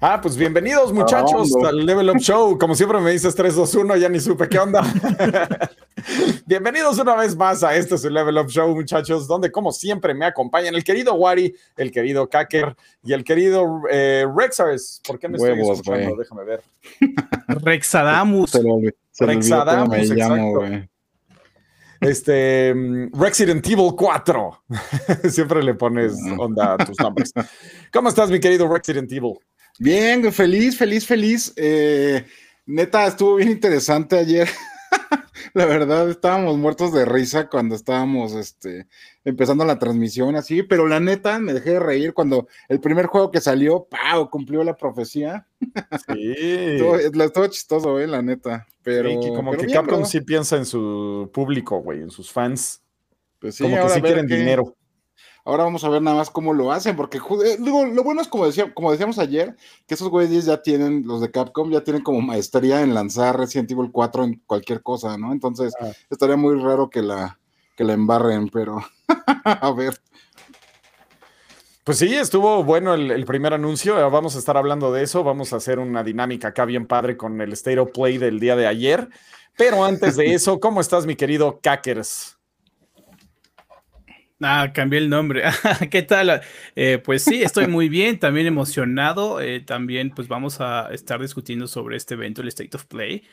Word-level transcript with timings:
Ah, 0.00 0.20
pues 0.20 0.36
bienvenidos 0.36 0.92
muchachos 0.92 1.50
al 1.64 1.86
Level 1.86 2.10
Up 2.10 2.18
Show. 2.18 2.58
Como 2.58 2.74
siempre 2.74 3.00
me 3.00 3.12
dices 3.12 3.34
3, 3.34 3.54
2, 3.54 3.74
1, 3.76 3.96
ya 3.96 4.08
ni 4.10 4.20
supe 4.20 4.46
qué 4.46 4.58
onda. 4.58 4.82
bienvenidos 6.46 6.98
una 6.98 7.16
vez 7.16 7.34
más 7.34 7.62
a 7.62 7.74
este 7.74 7.96
su 7.96 8.10
Level 8.10 8.36
Up 8.36 8.48
Show, 8.48 8.74
muchachos, 8.74 9.26
donde 9.26 9.50
como 9.50 9.72
siempre 9.72 10.12
me 10.12 10.26
acompañan 10.26 10.74
el 10.74 10.84
querido 10.84 11.14
Wari, 11.14 11.54
el 11.78 11.90
querido 11.90 12.28
Kaker 12.28 12.76
y 13.02 13.14
el 13.14 13.24
querido 13.24 13.80
eh, 13.90 14.26
Rexars. 14.36 15.00
¿Por 15.06 15.18
qué 15.18 15.28
me 15.28 15.38
estoy 15.38 15.58
escuchando? 15.60 16.16
Déjame 16.16 16.44
ver. 16.44 16.62
Rexadamus. 17.48 18.52
Rexadamus, 19.18 20.10
exacto. 20.10 20.62
Este, 22.00 22.74
mm, 22.74 23.18
Resident 23.18 23.66
Evil 23.66 23.94
4. 23.96 24.64
Siempre 25.30 25.62
le 25.62 25.72
pones 25.72 26.14
onda 26.38 26.74
a 26.74 26.76
tus 26.76 27.00
nombres. 27.00 27.32
¿Cómo 27.90 28.10
estás, 28.10 28.30
mi 28.30 28.40
querido 28.40 28.68
Resident 28.68 29.10
Evil? 29.10 29.38
Bien, 29.78 30.32
feliz, 30.32 30.76
feliz, 30.76 31.06
feliz. 31.06 31.52
Eh, 31.56 32.24
neta, 32.64 33.06
estuvo 33.06 33.36
bien 33.36 33.50
interesante 33.50 34.18
ayer. 34.18 34.48
la 35.54 35.66
verdad, 35.66 36.08
estábamos 36.08 36.56
muertos 36.56 36.92
de 36.92 37.04
risa 37.04 37.48
cuando 37.48 37.74
estábamos 37.74 38.32
este, 38.34 38.86
empezando 39.24 39.64
la 39.64 39.78
transmisión 39.78 40.34
así, 40.36 40.62
pero 40.62 40.86
la 40.86 41.00
neta, 41.00 41.38
me 41.38 41.52
dejé 41.52 41.72
de 41.72 41.80
reír 41.80 42.14
cuando 42.14 42.48
el 42.68 42.80
primer 42.80 43.06
juego 43.06 43.30
que 43.30 43.40
salió, 43.40 43.86
¡pau! 43.88 44.30
cumplió 44.30 44.64
la 44.64 44.76
profecía. 44.76 45.46
Sí. 46.06 46.34
estuvo, 46.36 47.46
chistoso, 47.48 48.00
eh, 48.00 48.06
la 48.06 48.22
neta. 48.22 48.66
Pero, 48.82 49.10
como 49.34 49.52
que 49.52 49.66
Capcom 49.66 50.04
sí 50.04 50.20
piensa 50.20 50.56
en 50.56 50.64
su 50.64 51.30
público, 51.32 51.80
güey, 51.80 52.00
en 52.00 52.10
sus 52.10 52.30
fans. 52.30 52.82
Pues 53.38 53.56
sí, 53.56 53.64
como 53.64 53.82
que 53.82 53.88
sí 53.90 54.00
quieren 54.00 54.26
dinero. 54.26 54.74
Ahora 55.46 55.62
vamos 55.62 55.84
a 55.84 55.88
ver 55.88 56.02
nada 56.02 56.16
más 56.16 56.28
cómo 56.28 56.52
lo 56.52 56.72
hacen, 56.72 56.96
porque 56.96 57.18
eh, 57.18 57.56
digo, 57.60 57.84
lo 57.86 58.02
bueno 58.02 58.20
es 58.20 58.26
como, 58.26 58.46
decía, 58.46 58.74
como 58.74 58.90
decíamos 58.90 59.16
ayer, 59.20 59.54
que 59.86 59.94
esos 59.94 60.08
güeyes 60.08 60.44
ya 60.44 60.60
tienen, 60.60 61.06
los 61.06 61.20
de 61.20 61.30
Capcom 61.30 61.70
ya 61.70 61.84
tienen 61.84 62.02
como 62.02 62.20
maestría 62.20 62.82
en 62.82 62.94
lanzar 62.94 63.38
Resident 63.38 63.70
Evil 63.70 63.92
4 63.92 64.24
en 64.24 64.42
cualquier 64.44 64.82
cosa, 64.82 65.16
¿no? 65.16 65.32
Entonces 65.32 65.72
ah. 65.80 65.92
estaría 66.10 66.36
muy 66.36 66.60
raro 66.60 66.90
que 66.90 67.00
la, 67.00 67.38
que 67.76 67.84
la 67.84 67.92
embarren, 67.92 68.48
pero 68.48 68.78
a 69.44 69.70
ver. 69.70 69.96
Pues 71.84 71.98
sí, 71.98 72.12
estuvo 72.12 72.64
bueno 72.64 72.94
el, 72.94 73.24
primer 73.24 73.54
anuncio. 73.54 73.96
Eh, 74.00 74.10
vamos 74.10 74.34
a 74.34 74.40
estar 74.40 74.56
hablando 74.56 74.92
de 74.92 75.04
eso. 75.04 75.22
Vamos 75.22 75.52
a 75.52 75.56
hacer 75.58 75.78
una 75.78 76.02
dinámica 76.02 76.48
acá 76.48 76.64
bien 76.64 76.88
padre 76.88 77.16
con 77.16 77.40
el 77.40 77.52
State 77.52 77.78
of 77.78 77.92
Play 77.92 78.18
del 78.18 78.40
día 78.40 78.56
de 78.56 78.66
ayer. 78.66 79.08
Pero 79.56 79.84
antes 79.84 80.16
de 80.16 80.26
eso, 80.34 80.58
¿cómo 80.58 80.80
estás, 80.80 81.06
mi 81.06 81.14
querido 81.14 81.60
Cackers? 81.62 82.35
Ah, 84.42 84.70
cambié 84.74 84.98
el 84.98 85.08
nombre. 85.08 85.44
¿Qué 85.90 86.02
tal? 86.02 86.42
Eh, 86.74 86.98
pues 86.98 87.22
sí, 87.22 87.42
estoy 87.42 87.66
muy 87.68 87.88
bien, 87.88 88.18
también 88.18 88.46
emocionado. 88.46 89.40
Eh, 89.40 89.60
también 89.60 90.10
pues 90.10 90.28
vamos 90.28 90.60
a 90.60 90.88
estar 90.92 91.20
discutiendo 91.20 91.66
sobre 91.66 91.96
este 91.96 92.14
evento, 92.14 92.42
el 92.42 92.48
State 92.48 92.76
of 92.76 92.84
Play. 92.84 93.24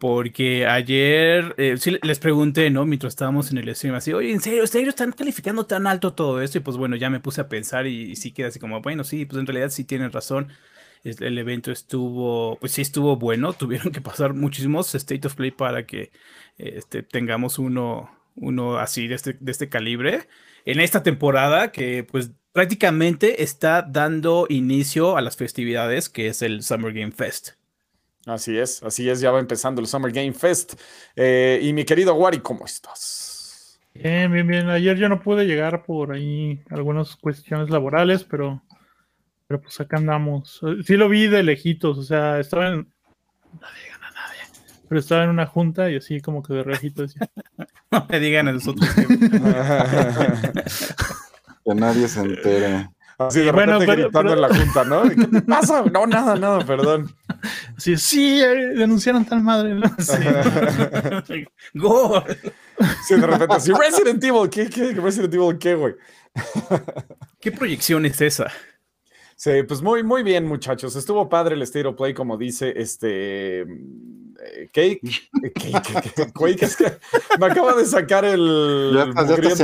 Porque 0.00 0.66
ayer 0.66 1.54
eh, 1.58 1.76
sí 1.78 1.98
les 2.02 2.18
pregunté, 2.18 2.70
¿no? 2.70 2.86
Mientras 2.86 3.12
estábamos 3.12 3.50
en 3.52 3.58
el 3.58 3.74
stream, 3.76 3.94
así, 3.94 4.12
oye, 4.14 4.32
¿en 4.32 4.40
serio, 4.40 4.62
¿en 4.62 4.68
serio 4.68 4.88
están 4.88 5.12
calificando 5.12 5.66
tan 5.66 5.86
alto 5.86 6.14
todo 6.14 6.40
esto? 6.42 6.58
Y 6.58 6.62
pues 6.62 6.76
bueno, 6.78 6.96
ya 6.96 7.10
me 7.10 7.20
puse 7.20 7.42
a 7.42 7.48
pensar 7.48 7.86
y, 7.86 8.16
sí 8.16 8.32
queda 8.32 8.48
así 8.48 8.58
como, 8.58 8.80
bueno, 8.80 9.04
sí, 9.04 9.26
pues 9.26 9.38
en 9.40 9.46
realidad 9.46 9.70
sí 9.70 9.84
tienen 9.84 10.10
razón. 10.12 10.48
El 11.04 11.38
evento 11.38 11.70
estuvo, 11.70 12.58
pues 12.60 12.72
sí 12.72 12.82
estuvo 12.82 13.16
bueno. 13.16 13.52
Tuvieron 13.58 13.92
que 13.92 14.00
pasar 14.00 14.34
muchísimos 14.34 14.94
State 14.94 15.26
of 15.26 15.34
Play 15.36 15.50
para 15.50 15.86
que 15.86 16.10
este, 16.58 17.02
tengamos 17.02 17.58
uno 17.58 18.10
uno 18.36 18.78
así 18.78 19.06
de 19.08 19.14
este, 19.14 19.36
de 19.38 19.52
este 19.52 19.68
calibre, 19.68 20.28
en 20.64 20.80
esta 20.80 21.02
temporada 21.02 21.72
que 21.72 22.04
pues 22.04 22.32
prácticamente 22.52 23.42
está 23.42 23.82
dando 23.82 24.46
inicio 24.48 25.16
a 25.16 25.20
las 25.20 25.36
festividades 25.36 26.08
que 26.08 26.28
es 26.28 26.42
el 26.42 26.62
Summer 26.62 26.92
Game 26.92 27.12
Fest. 27.12 27.50
Así 28.26 28.56
es, 28.56 28.82
así 28.82 29.08
es, 29.10 29.20
ya 29.20 29.30
va 29.30 29.40
empezando 29.40 29.80
el 29.80 29.86
Summer 29.86 30.10
Game 30.10 30.32
Fest. 30.32 30.80
Eh, 31.14 31.60
y 31.62 31.72
mi 31.72 31.84
querido 31.84 32.14
Wari, 32.14 32.38
¿cómo 32.38 32.64
estás? 32.64 33.78
Bien, 33.92 34.32
bien, 34.32 34.46
bien. 34.46 34.70
Ayer 34.70 34.96
yo 34.96 35.08
no 35.08 35.20
pude 35.20 35.46
llegar 35.46 35.84
por 35.84 36.12
ahí 36.12 36.62
algunas 36.70 37.16
cuestiones 37.16 37.70
laborales, 37.70 38.24
pero, 38.24 38.62
pero 39.46 39.60
pues 39.60 39.78
acá 39.80 39.98
andamos. 39.98 40.60
Sí 40.84 40.96
lo 40.96 41.08
vi 41.08 41.26
de 41.28 41.42
lejitos, 41.42 41.98
o 41.98 42.02
sea, 42.02 42.40
estaba 42.40 42.68
en 42.68 42.88
pero 44.94 45.00
estaba 45.00 45.24
en 45.24 45.30
una 45.30 45.44
junta 45.44 45.90
y 45.90 45.96
así 45.96 46.20
como 46.20 46.40
que 46.40 46.54
de 46.54 46.62
rejito 46.62 47.02
decía. 47.02 47.28
no 47.90 48.06
me 48.08 48.20
digan 48.20 48.46
a 48.46 48.52
nosotros. 48.52 48.88
que 51.64 51.74
nadie 51.74 52.06
se 52.06 52.20
entere. 52.20 52.90
Así 53.18 53.40
de 53.40 53.50
repente 53.50 53.86
bueno, 53.86 54.02
gritando 54.02 54.34
en 54.34 54.40
la 54.40 54.54
junta, 54.54 54.84
¿no? 54.84 55.02
¿Qué 55.02 55.42
pasa? 55.42 55.82
No, 55.92 56.06
nada, 56.06 56.36
nada, 56.36 56.64
perdón. 56.64 57.12
Así, 57.76 57.96
sí, 57.96 58.40
eh, 58.40 58.74
denunciaron 58.76 59.24
tal 59.24 59.42
madre, 59.42 59.74
¿no? 59.74 59.82
Sí. 61.26 61.44
Go. 61.74 62.22
Sí, 63.08 63.16
de 63.16 63.26
repente 63.26 63.52
así, 63.52 63.72
Resident 63.72 64.22
Evil, 64.22 64.48
¿qué, 64.48 64.70
qué? 64.70 64.92
Resident 64.92 65.34
Evil, 65.34 65.58
¿qué, 65.58 65.74
güey? 65.74 65.94
¿Qué 67.40 67.50
proyección 67.50 68.06
es 68.06 68.20
esa? 68.20 68.46
Sí, 69.34 69.64
pues 69.66 69.82
muy, 69.82 70.04
muy 70.04 70.22
bien, 70.22 70.46
muchachos. 70.46 70.94
Estuvo 70.94 71.28
padre 71.28 71.56
el 71.56 71.62
State 71.62 71.88
of 71.88 71.96
Play, 71.96 72.14
como 72.14 72.36
dice 72.36 72.74
este 72.76 73.66
Cake, 74.72 75.00
Quake, 76.34 76.64
es 76.64 76.76
que 76.76 76.92
me 77.38 77.46
acaba 77.46 77.74
de 77.74 77.86
sacar 77.86 78.24
el 78.24 78.96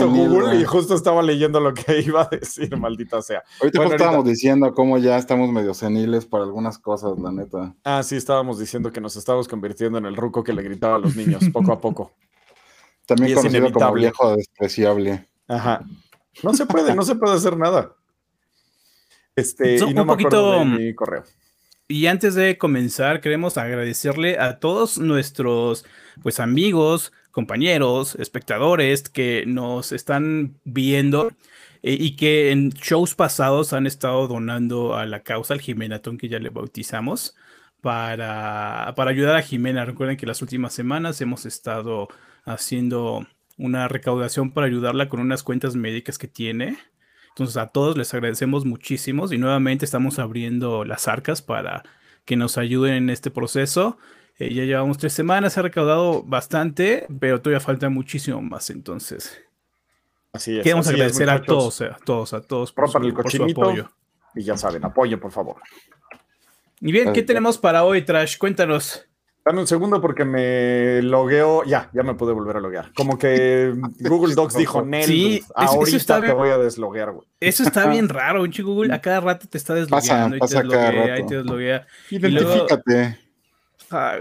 Google 0.06 0.56
y 0.56 0.64
justo 0.64 0.94
estaba 0.94 1.22
leyendo 1.22 1.60
lo 1.60 1.74
que 1.74 2.00
iba 2.06 2.22
a 2.22 2.28
decir, 2.28 2.76
maldita 2.76 3.20
sea. 3.22 3.42
Ahorita 3.60 3.84
estábamos 3.84 4.24
diciendo 4.24 4.72
cómo 4.74 4.98
ya 4.98 5.16
estamos 5.19 5.50
medio 5.50 5.74
seniles 5.74 6.26
para 6.26 6.44
algunas 6.44 6.78
cosas, 6.78 7.19
la 7.19 7.32
neta. 7.32 7.74
Ah, 7.84 8.02
sí, 8.02 8.16
estábamos 8.16 8.58
diciendo 8.58 8.90
que 8.92 9.00
nos 9.00 9.16
estábamos 9.16 9.48
convirtiendo 9.48 9.98
en 9.98 10.06
el 10.06 10.16
ruco 10.16 10.42
que 10.42 10.52
le 10.52 10.62
gritaba 10.62 10.96
a 10.96 10.98
los 10.98 11.16
niños 11.16 11.42
poco 11.52 11.72
a 11.72 11.80
poco. 11.80 12.12
También 13.06 13.34
conocido 13.34 13.72
como 13.72 13.92
viejo 13.94 14.36
despreciable. 14.36 15.28
Ajá. 15.48 15.84
No 16.42 16.54
se 16.54 16.64
puede, 16.66 16.94
no 16.94 17.02
se 17.02 17.16
puede 17.16 17.34
hacer 17.34 17.56
nada. 17.56 17.96
Este, 19.34 19.76
y 19.76 19.94
no 19.94 20.02
un 20.02 20.08
poquito, 20.08 20.64
mi 20.64 20.94
correo. 20.94 21.24
Y 21.90 22.06
antes 22.06 22.36
de 22.36 22.56
comenzar, 22.56 23.20
queremos 23.20 23.58
agradecerle 23.58 24.38
a 24.38 24.60
todos 24.60 24.98
nuestros 24.98 25.84
pues 26.22 26.38
amigos, 26.38 27.12
compañeros, 27.32 28.14
espectadores 28.14 29.08
que 29.08 29.42
nos 29.44 29.90
están 29.90 30.60
viendo 30.62 31.32
eh, 31.82 31.96
y 31.98 32.14
que 32.14 32.52
en 32.52 32.70
shows 32.70 33.16
pasados 33.16 33.72
han 33.72 33.88
estado 33.88 34.28
donando 34.28 34.94
a 34.94 35.04
la 35.04 35.24
causa, 35.24 35.52
al 35.52 35.60
Jimenatón 35.60 36.16
que 36.16 36.28
ya 36.28 36.38
le 36.38 36.50
bautizamos, 36.50 37.34
para, 37.80 38.92
para 38.94 39.10
ayudar 39.10 39.34
a 39.34 39.42
Jimena. 39.42 39.84
Recuerden 39.84 40.16
que 40.16 40.26
las 40.26 40.42
últimas 40.42 40.72
semanas 40.72 41.20
hemos 41.20 41.44
estado 41.44 42.06
haciendo 42.44 43.26
una 43.58 43.88
recaudación 43.88 44.52
para 44.52 44.68
ayudarla 44.68 45.08
con 45.08 45.18
unas 45.18 45.42
cuentas 45.42 45.74
médicas 45.74 46.18
que 46.18 46.28
tiene 46.28 46.78
entonces 47.30 47.56
a 47.56 47.68
todos 47.68 47.96
les 47.96 48.12
agradecemos 48.12 48.64
muchísimos 48.64 49.32
y 49.32 49.38
nuevamente 49.38 49.84
estamos 49.84 50.18
abriendo 50.18 50.84
las 50.84 51.08
arcas 51.08 51.42
para 51.42 51.82
que 52.24 52.36
nos 52.36 52.58
ayuden 52.58 52.94
en 52.94 53.10
este 53.10 53.30
proceso. 53.30 53.98
Eh, 54.38 54.54
ya 54.54 54.64
llevamos 54.64 54.98
tres 54.98 55.12
semanas, 55.12 55.52
se 55.52 55.60
ha 55.60 55.62
recaudado 55.62 56.22
bastante, 56.22 57.06
pero 57.19 57.40
todavía 57.40 57.60
falta 57.60 57.88
muchísimo 57.88 58.40
más. 58.40 58.70
Entonces, 58.70 59.42
así 60.32 60.58
es, 60.58 60.64
queremos 60.64 60.88
agradecer 60.88 61.28
a 61.30 61.42
todos, 61.42 61.80
a 61.82 61.96
todos, 62.04 62.32
a 62.34 62.40
todos 62.40 62.72
por, 62.72 62.88
el 63.04 63.50
apoyo. 63.50 63.90
Y 64.34 64.42
ya 64.42 64.56
saben, 64.56 64.84
apoyo, 64.84 65.20
por 65.20 65.32
favor. 65.32 65.56
Y 66.80 66.92
bien, 66.92 67.12
¿qué 67.12 67.22
tenemos 67.22 67.58
para 67.58 67.84
hoy, 67.84 68.02
Trash? 68.02 68.38
Cuéntanos. 68.38 69.06
Dame 69.44 69.60
un 69.60 69.66
segundo 69.66 70.00
porque 70.00 70.24
me 70.24 71.00
logueo. 71.02 71.64
Ya, 71.64 71.90
ya 71.92 72.02
me 72.02 72.14
pude 72.14 72.32
volver 72.32 72.56
a 72.56 72.60
loguear. 72.60 72.92
Como 72.94 73.19
que 73.19 73.72
Google 74.00 74.34
Docs 74.34 74.56
dijo, 74.56 74.82
Nel, 74.82 75.04
sí, 75.04 75.42
ahorita 75.54 76.20
te 76.20 76.32
voy 76.32 76.50
a 76.50 76.58
desloguear, 76.58 77.12
güey. 77.12 77.26
Eso 77.40 77.62
está 77.62 77.87
bien 77.87 78.08
raro, 78.10 78.42
un 78.42 78.50
Google 78.50 78.92
a 78.92 79.00
cada 79.00 79.20
rato 79.20 79.48
te 79.48 79.56
está 79.56 79.75
deslogueando 79.75 80.37
y, 80.37 80.40
te 80.40 80.56
desloguea, 80.56 81.19
y 81.19 81.26
te 81.26 81.37
desloguea. 81.37 81.87
Identifícate. 82.10 83.19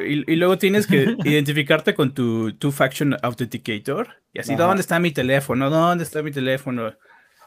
Y 0.06 0.36
luego, 0.36 0.58
tienes 0.58 0.88
que 0.88 1.16
identificarte 1.24 1.94
con 1.94 2.14
tu 2.14 2.54
Two-Faction 2.54 3.18
Authenticator. 3.22 4.08
Y 4.34 4.40
así, 4.40 4.56
¿dónde 4.56 4.82
está 4.82 5.00
mi 5.00 5.12
teléfono? 5.12 5.70
¿Dónde 5.70 6.04
está 6.04 6.24
mi 6.24 6.32
teléfono? 6.32 6.94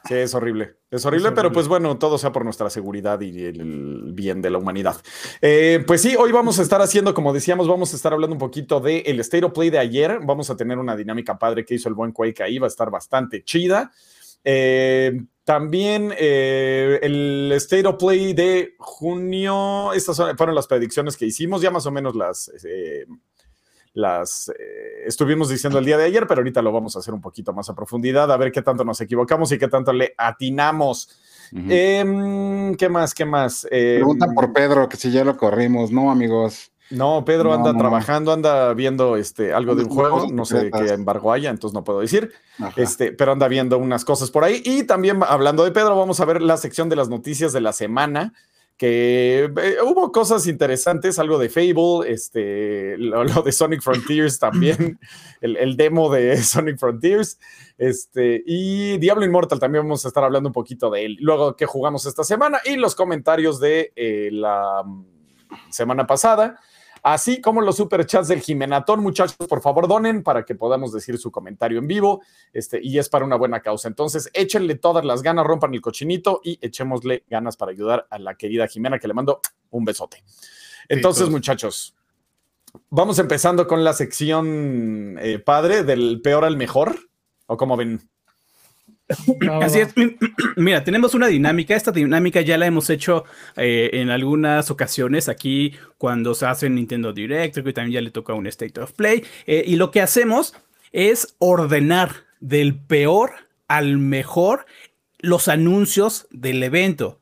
Sí, 0.04 0.14
es 0.14 0.34
horrible. 0.34 0.76
Es 0.90 1.06
horrible, 1.06 1.32
pero 1.32 1.52
pues 1.52 1.68
bueno, 1.68 1.96
todo 1.96 2.18
sea 2.18 2.32
por 2.32 2.44
nuestra 2.44 2.68
seguridad 2.70 3.20
y 3.20 3.44
el 3.44 4.12
bien 4.12 4.42
de 4.42 4.50
la 4.50 4.58
humanidad. 4.58 4.96
Eh, 5.40 5.82
pues 5.86 6.02
sí, 6.02 6.16
hoy 6.18 6.32
vamos 6.32 6.58
a 6.58 6.62
estar 6.62 6.82
haciendo, 6.82 7.14
como 7.14 7.32
decíamos, 7.32 7.68
vamos 7.68 7.92
a 7.92 7.96
estar 7.96 8.12
hablando 8.12 8.34
un 8.34 8.40
poquito 8.40 8.80
del 8.80 9.02
el 9.06 9.20
State 9.20 9.44
of 9.44 9.52
Play 9.52 9.70
de 9.70 9.78
ayer. 9.78 10.18
Vamos 10.24 10.50
a 10.50 10.56
tener 10.56 10.78
una 10.78 10.96
dinámica 10.96 11.38
padre 11.38 11.64
que 11.64 11.76
hizo 11.76 11.88
el 11.88 11.94
buen 11.94 12.12
Quake 12.12 12.42
ahí, 12.42 12.58
va 12.58 12.66
a 12.66 12.68
estar 12.68 12.90
bastante 12.90 13.44
chida. 13.44 13.92
Eh, 14.44 15.22
también 15.44 16.12
eh, 16.18 16.98
el 17.00 17.52
State 17.52 17.86
of 17.86 17.96
Play 17.96 18.34
de 18.34 18.74
junio, 18.78 19.92
estas 19.92 20.16
fueron 20.36 20.54
las 20.54 20.66
predicciones 20.66 21.16
que 21.16 21.26
hicimos, 21.26 21.62
ya 21.62 21.70
más 21.70 21.86
o 21.86 21.92
menos 21.92 22.16
las 22.16 22.50
las 23.94 24.48
eh, 24.48 25.04
estuvimos 25.06 25.48
diciendo 25.48 25.78
el 25.78 25.84
día 25.84 25.98
de 25.98 26.04
ayer, 26.04 26.26
pero 26.26 26.40
ahorita 26.40 26.62
lo 26.62 26.72
vamos 26.72 26.96
a 26.96 27.00
hacer 27.00 27.12
un 27.12 27.20
poquito 27.20 27.52
más 27.52 27.68
a 27.68 27.74
profundidad, 27.74 28.30
a 28.32 28.36
ver 28.36 28.52
qué 28.52 28.62
tanto 28.62 28.84
nos 28.84 29.00
equivocamos 29.00 29.52
y 29.52 29.58
qué 29.58 29.68
tanto 29.68 29.92
le 29.92 30.14
atinamos. 30.16 31.08
Em, 31.54 32.74
¿Qué 32.76 32.88
más? 32.88 33.14
¿Qué 33.14 33.26
más? 33.26 33.66
Preguntan 33.68 34.34
por 34.34 34.44
em, 34.44 34.52
Pedro, 34.54 34.88
que 34.88 34.96
si 34.96 35.10
ya 35.10 35.22
lo 35.22 35.36
corrimos. 35.36 35.90
No, 35.90 36.10
amigos. 36.10 36.72
No, 36.92 37.24
Pedro 37.24 37.54
anda 37.54 37.76
trabajando, 37.76 38.32
anda 38.32 38.74
viendo 38.74 39.16
este, 39.16 39.54
algo 39.54 39.74
de 39.74 39.84
un 39.84 39.88
juego, 39.88 40.26
no 40.30 40.44
sé 40.44 40.70
qué 40.70 40.92
embargo 40.92 41.32
haya, 41.32 41.48
entonces 41.48 41.74
no 41.74 41.84
puedo 41.84 42.00
decir, 42.00 42.32
este, 42.76 43.12
pero 43.12 43.32
anda 43.32 43.48
viendo 43.48 43.78
unas 43.78 44.04
cosas 44.04 44.30
por 44.30 44.44
ahí. 44.44 44.62
Y 44.64 44.84
también 44.84 45.20
hablando 45.26 45.64
de 45.64 45.72
Pedro, 45.72 45.96
vamos 45.96 46.20
a 46.20 46.26
ver 46.26 46.42
la 46.42 46.58
sección 46.58 46.90
de 46.90 46.96
las 46.96 47.08
noticias 47.08 47.54
de 47.54 47.62
la 47.62 47.72
semana, 47.72 48.34
que 48.82 49.44
eh, 49.44 49.76
hubo 49.84 50.10
cosas 50.10 50.48
interesantes, 50.48 51.20
algo 51.20 51.38
de 51.38 51.48
Fable, 51.48 52.12
este, 52.12 52.98
lo, 52.98 53.24
de 53.24 53.52
Sonic 53.52 53.80
Frontiers 53.80 54.40
también, 54.40 54.98
el, 55.40 55.76
demo 55.76 56.10
de 56.10 56.42
Sonic 56.42 56.78
Frontiers, 56.78 57.38
este, 57.78 58.42
y 58.44 58.98
Diablo 58.98 59.24
Immortal 59.24 59.60
también 59.60 59.84
vamos 59.84 60.04
a 60.04 60.08
estar 60.08 60.24
hablando 60.24 60.48
un 60.48 60.52
poquito 60.52 60.90
de 60.90 61.04
él. 61.04 61.16
Luego 61.20 61.54
que 61.54 61.64
jugamos 61.64 62.06
esta 62.06 62.24
semana 62.24 62.58
y 62.64 62.74
los 62.74 62.96
comentarios 62.96 63.60
de 63.60 63.92
eh, 63.94 64.30
la 64.32 64.82
mm, 64.84 65.04
semana 65.70 66.04
pasada 66.04 66.58
así 67.02 67.40
como 67.40 67.60
los 67.60 67.76
superchats 67.76 68.28
del 68.28 68.40
Jimenatón. 68.40 69.00
Muchachos, 69.00 69.36
por 69.36 69.60
favor, 69.60 69.88
donen 69.88 70.22
para 70.22 70.44
que 70.44 70.54
podamos 70.54 70.92
decir 70.92 71.18
su 71.18 71.30
comentario 71.30 71.78
en 71.78 71.86
vivo. 71.86 72.22
Este, 72.52 72.80
y 72.82 72.98
es 72.98 73.08
para 73.08 73.24
una 73.24 73.36
buena 73.36 73.60
causa. 73.60 73.88
Entonces, 73.88 74.30
échenle 74.32 74.76
todas 74.76 75.04
las 75.04 75.22
ganas, 75.22 75.46
rompan 75.46 75.74
el 75.74 75.80
cochinito 75.80 76.40
y 76.42 76.58
echémosle 76.60 77.24
ganas 77.28 77.56
para 77.56 77.72
ayudar 77.72 78.06
a 78.10 78.18
la 78.18 78.34
querida 78.36 78.66
Jimena, 78.66 78.98
que 78.98 79.08
le 79.08 79.14
mando 79.14 79.40
un 79.70 79.84
besote. 79.84 80.22
Entonces, 80.88 81.28
muchachos, 81.28 81.96
vamos 82.90 83.18
empezando 83.18 83.66
con 83.66 83.84
la 83.84 83.92
sección 83.92 85.16
eh, 85.20 85.38
padre 85.38 85.84
del 85.84 86.20
peor 86.22 86.44
al 86.44 86.56
mejor. 86.56 86.96
¿O 87.46 87.56
como 87.56 87.76
ven? 87.76 88.11
Así 89.62 89.80
es. 89.80 89.94
Mira, 90.56 90.84
tenemos 90.84 91.14
una 91.14 91.26
dinámica. 91.26 91.74
Esta 91.74 91.92
dinámica 91.92 92.40
ya 92.40 92.58
la 92.58 92.66
hemos 92.66 92.90
hecho 92.90 93.24
eh, 93.56 93.90
en 93.94 94.10
algunas 94.10 94.70
ocasiones 94.70 95.28
aquí 95.28 95.74
cuando 95.98 96.34
se 96.34 96.46
hace 96.46 96.66
en 96.66 96.76
Nintendo 96.76 97.12
Direct, 97.12 97.54
que 97.54 97.72
también 97.72 97.92
ya 97.92 98.00
le 98.00 98.10
toca 98.10 98.34
un 98.34 98.46
State 98.46 98.80
of 98.80 98.92
Play. 98.92 99.24
Eh, 99.46 99.64
y 99.66 99.76
lo 99.76 99.90
que 99.90 100.00
hacemos 100.00 100.54
es 100.92 101.34
ordenar 101.38 102.10
del 102.40 102.74
peor 102.74 103.32
al 103.68 103.98
mejor 103.98 104.66
los 105.18 105.48
anuncios 105.48 106.26
del 106.30 106.62
evento 106.62 107.21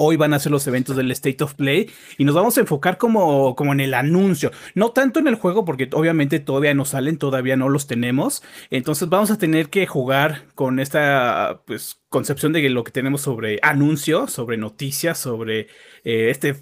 hoy 0.00 0.16
van 0.16 0.32
a 0.32 0.38
ser 0.38 0.52
los 0.52 0.66
eventos 0.66 0.96
del 0.96 1.10
State 1.10 1.42
of 1.42 1.54
Play 1.54 1.90
y 2.16 2.24
nos 2.24 2.34
vamos 2.34 2.56
a 2.56 2.60
enfocar 2.60 2.98
como, 2.98 3.56
como 3.56 3.72
en 3.72 3.80
el 3.80 3.94
anuncio, 3.94 4.52
no 4.74 4.92
tanto 4.92 5.18
en 5.18 5.26
el 5.26 5.34
juego 5.34 5.64
porque 5.64 5.90
obviamente 5.92 6.38
todavía 6.38 6.72
no 6.72 6.84
salen, 6.84 7.18
todavía 7.18 7.56
no 7.56 7.68
los 7.68 7.88
tenemos, 7.88 8.42
entonces 8.70 9.08
vamos 9.08 9.32
a 9.32 9.38
tener 9.38 9.70
que 9.70 9.86
jugar 9.86 10.44
con 10.54 10.78
esta 10.78 11.62
pues, 11.66 12.00
concepción 12.08 12.52
de 12.52 12.68
lo 12.70 12.84
que 12.84 12.92
tenemos 12.92 13.22
sobre 13.22 13.58
anuncios, 13.62 14.32
sobre 14.32 14.56
noticias, 14.56 15.18
sobre 15.18 15.62
eh, 16.04 16.30
este 16.30 16.56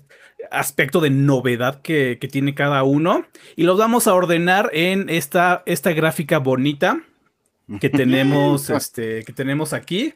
aspecto 0.51 1.01
de 1.01 1.11
novedad 1.11 1.83
que, 1.83 2.19
tiene 2.31 2.55
cada 2.55 2.83
uno. 2.83 3.27
Y 3.55 3.65
los 3.65 3.79
vamos 3.79 4.07
a 4.07 4.15
ordenar 4.15 4.71
en 4.73 5.09
esta, 5.09 5.63
esta 5.67 5.93
gráfica 5.93 6.39
bonita 6.39 7.03
que 7.81 7.91
tenemos, 7.91 8.71
este, 8.71 9.25
que 9.25 9.33
tenemos 9.33 9.73
aquí. 9.73 10.15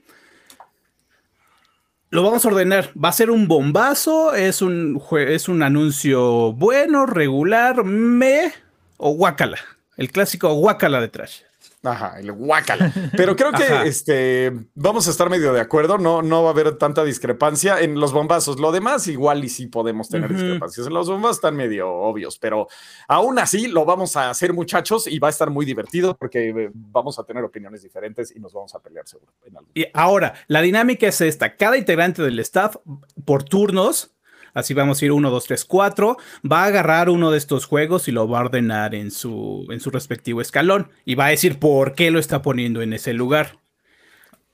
Lo 2.12 2.24
vamos 2.24 2.44
a 2.44 2.48
ordenar. 2.48 2.90
Va 3.02 3.10
a 3.10 3.12
ser 3.12 3.30
un 3.30 3.46
bombazo, 3.46 4.34
es 4.34 4.62
un, 4.62 5.00
es 5.16 5.48
un 5.48 5.62
anuncio 5.62 6.52
bueno, 6.52 7.06
regular, 7.06 7.84
me 7.84 8.52
o 8.96 9.12
guacala. 9.12 9.58
El 9.96 10.10
clásico 10.10 10.52
guacala 10.54 11.00
de 11.00 11.06
trash. 11.06 11.42
Ajá, 11.82 12.20
el 12.20 12.30
guacala. 12.32 12.92
Pero 13.16 13.34
creo 13.36 13.52
que 13.52 13.64
este, 13.88 14.52
vamos 14.74 15.08
a 15.08 15.10
estar 15.10 15.30
medio 15.30 15.52
de 15.52 15.60
acuerdo, 15.60 15.96
no, 15.96 16.20
no 16.20 16.42
va 16.42 16.50
a 16.50 16.52
haber 16.52 16.76
tanta 16.76 17.04
discrepancia 17.04 17.80
en 17.80 17.98
los 17.98 18.12
bombazos. 18.12 18.60
Lo 18.60 18.70
demás, 18.70 19.08
igual 19.08 19.42
y 19.44 19.48
sí 19.48 19.66
podemos 19.66 20.08
tener 20.08 20.30
discrepancias. 20.30 20.86
En 20.86 20.92
los 20.92 21.08
bombazos 21.08 21.38
están 21.38 21.56
medio 21.56 21.90
obvios, 21.90 22.38
pero 22.38 22.68
aún 23.08 23.38
así 23.38 23.66
lo 23.68 23.86
vamos 23.86 24.16
a 24.16 24.28
hacer, 24.28 24.52
muchachos, 24.52 25.06
y 25.06 25.18
va 25.18 25.28
a 25.28 25.30
estar 25.30 25.48
muy 25.48 25.64
divertido 25.64 26.16
porque 26.16 26.50
eh, 26.50 26.70
vamos 26.74 27.18
a 27.18 27.24
tener 27.24 27.44
opiniones 27.44 27.82
diferentes 27.82 28.34
y 28.36 28.40
nos 28.40 28.52
vamos 28.52 28.74
a 28.74 28.80
pelear 28.80 29.06
seguro. 29.06 29.32
y 29.72 29.86
ahora, 29.94 30.34
la 30.48 30.60
dinámica 30.60 31.06
es 31.08 31.20
esta: 31.22 31.56
cada 31.56 31.78
integrante 31.78 32.22
del 32.22 32.38
staff 32.40 32.76
por 33.24 33.42
turnos 33.42 34.14
Así 34.54 34.74
vamos 34.74 35.00
a 35.00 35.04
ir 35.04 35.12
1, 35.12 35.30
2, 35.30 35.44
3, 35.44 35.64
4. 35.64 36.16
Va 36.50 36.64
a 36.64 36.66
agarrar 36.66 37.08
uno 37.08 37.30
de 37.30 37.38
estos 37.38 37.66
juegos 37.66 38.08
y 38.08 38.12
lo 38.12 38.28
va 38.28 38.38
a 38.38 38.44
ordenar 38.44 38.94
en 38.94 39.10
su, 39.10 39.66
en 39.70 39.80
su 39.80 39.90
respectivo 39.90 40.40
escalón. 40.40 40.88
Y 41.04 41.14
va 41.14 41.26
a 41.26 41.30
decir 41.30 41.58
por 41.58 41.94
qué 41.94 42.10
lo 42.10 42.18
está 42.18 42.42
poniendo 42.42 42.82
en 42.82 42.92
ese 42.92 43.12
lugar. 43.12 43.58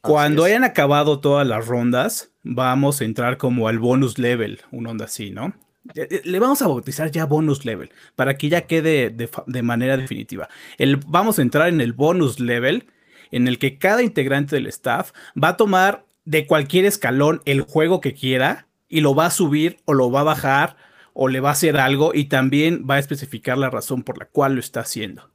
Cuando 0.01 0.45
hayan 0.45 0.63
acabado 0.63 1.21
todas 1.21 1.47
las 1.47 1.67
rondas, 1.67 2.31
vamos 2.45 3.01
a 3.01 3.05
entrar 3.05 3.39
como 3.39 3.67
al 3.67 3.81
bonus 3.81 4.19
level, 4.19 4.61
un 4.71 4.87
onda 4.87 5.07
así, 5.07 5.31
¿no? 5.31 5.53
Le 5.95 6.39
vamos 6.39 6.63
a 6.63 6.69
bautizar 6.69 7.11
ya 7.11 7.27
bonus 7.27 7.65
level 7.65 7.91
para 8.15 8.37
que 8.37 8.49
ya 8.49 8.63
quede 8.63 9.11
de, 9.11 9.63
manera 9.63 9.97
definitiva. 9.97 10.49
El, 10.79 10.97
vamos 10.97 11.39
a 11.39 11.43
entrar 11.43 11.69
en 11.69 11.81
el 11.81 11.93
bonus 11.93 12.41
level 12.41 12.87
en 13.31 13.49
el 13.49 13.59
que 13.59 13.79
cada 13.79 14.03
integrante 14.03 14.57
del 14.57 14.67
staff 14.67 15.13
va 15.43 15.49
a 15.49 15.57
tomar 15.57 16.05
de 16.25 16.47
cualquier 16.47 16.85
escalón 16.85 17.41
el 17.45 17.63
juego 17.63 18.01
que 18.01 18.15
quiera 18.15 18.66
y 18.89 19.01
lo 19.01 19.15
va 19.15 19.27
a 19.27 19.31
subir 19.31 19.79
o 19.85 19.95
lo 19.95 20.11
va 20.11 20.21
a 20.21 20.25
bajar 20.25 20.77
o 21.13 21.29
le 21.29 21.41
va 21.41 21.51
a 21.51 21.53
hacer 21.53 21.79
algo 21.79 22.13
y 22.15 22.27
también 22.27 22.87
va 22.89 22.97
a 22.97 22.99
especificar 22.99 23.57
la 23.57 23.71
razón 23.71 24.03
por 24.03 24.19
la 24.19 24.27
cual 24.27 24.55
lo 24.55 24.61
está 24.61 24.81
haciendo. 24.81 25.31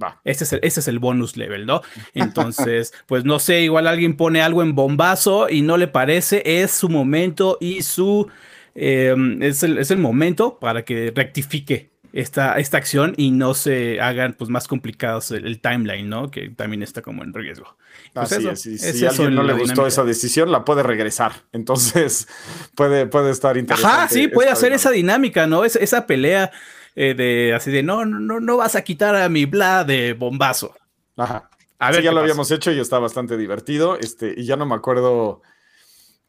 Va. 0.00 0.20
Ese 0.24 0.44
es, 0.44 0.52
el, 0.52 0.60
ese 0.62 0.80
es 0.80 0.88
el 0.88 0.98
bonus 0.98 1.36
level, 1.36 1.66
¿no? 1.66 1.82
Entonces, 2.14 2.92
pues 3.06 3.24
no 3.24 3.38
sé, 3.38 3.62
igual 3.62 3.86
alguien 3.86 4.16
pone 4.16 4.42
algo 4.42 4.62
en 4.62 4.74
bombazo 4.74 5.48
y 5.48 5.62
no 5.62 5.76
le 5.76 5.88
parece, 5.88 6.42
es 6.44 6.70
su 6.70 6.88
momento 6.88 7.58
y 7.60 7.82
su... 7.82 8.28
Em, 8.74 9.42
es, 9.42 9.62
el, 9.62 9.78
es 9.78 9.90
el 9.90 9.98
momento 9.98 10.58
para 10.58 10.84
que 10.84 11.10
rectifique 11.14 11.90
esta, 12.12 12.54
esta 12.58 12.78
acción 12.78 13.14
y 13.16 13.30
no 13.30 13.54
se 13.54 14.00
hagan 14.00 14.34
pues 14.34 14.48
más 14.50 14.68
complicados 14.68 15.30
el, 15.30 15.60
timeline, 15.60 16.08
¿no? 16.08 16.30
Que 16.30 16.48
también 16.48 16.82
está 16.82 17.02
como 17.02 17.22
en 17.22 17.34
riesgo. 17.34 17.76
Pues 18.16 18.60
si 18.60 19.04
a 19.04 19.10
alguien 19.10 19.34
no 19.34 19.42
le 19.42 19.52
gustó 19.52 19.86
esa 19.86 20.04
decisión, 20.04 20.50
la 20.50 20.64
puede 20.64 20.82
regresar. 20.82 21.32
Entonces 21.52 22.26
puede, 22.74 23.06
puede 23.06 23.30
estar 23.30 23.56
interesante. 23.56 23.96
Ajá, 23.96 24.08
sí, 24.08 24.28
puede 24.28 24.48
hacer 24.48 24.72
esa 24.72 24.90
dinámica, 24.90 25.46
¿no? 25.46 25.64
Es, 25.64 25.76
esa 25.76 26.06
pelea 26.06 26.50
eh, 26.94 27.14
de 27.14 27.52
así 27.54 27.70
de 27.70 27.82
no, 27.82 28.06
no, 28.06 28.40
no 28.40 28.56
vas 28.56 28.74
a 28.74 28.82
quitar 28.82 29.14
a 29.16 29.28
mi 29.28 29.44
bla 29.44 29.84
de 29.84 30.14
bombazo. 30.14 30.74
Ajá. 31.16 31.50
A 31.78 31.90
ver, 31.90 32.02
ya 32.02 32.12
lo 32.12 32.20
habíamos 32.20 32.50
hecho 32.50 32.72
y 32.72 32.80
está 32.80 32.98
bastante 32.98 33.36
divertido. 33.36 33.98
Este, 33.98 34.34
y 34.34 34.46
ya 34.46 34.56
no 34.56 34.64
me 34.64 34.74
acuerdo 34.74 35.42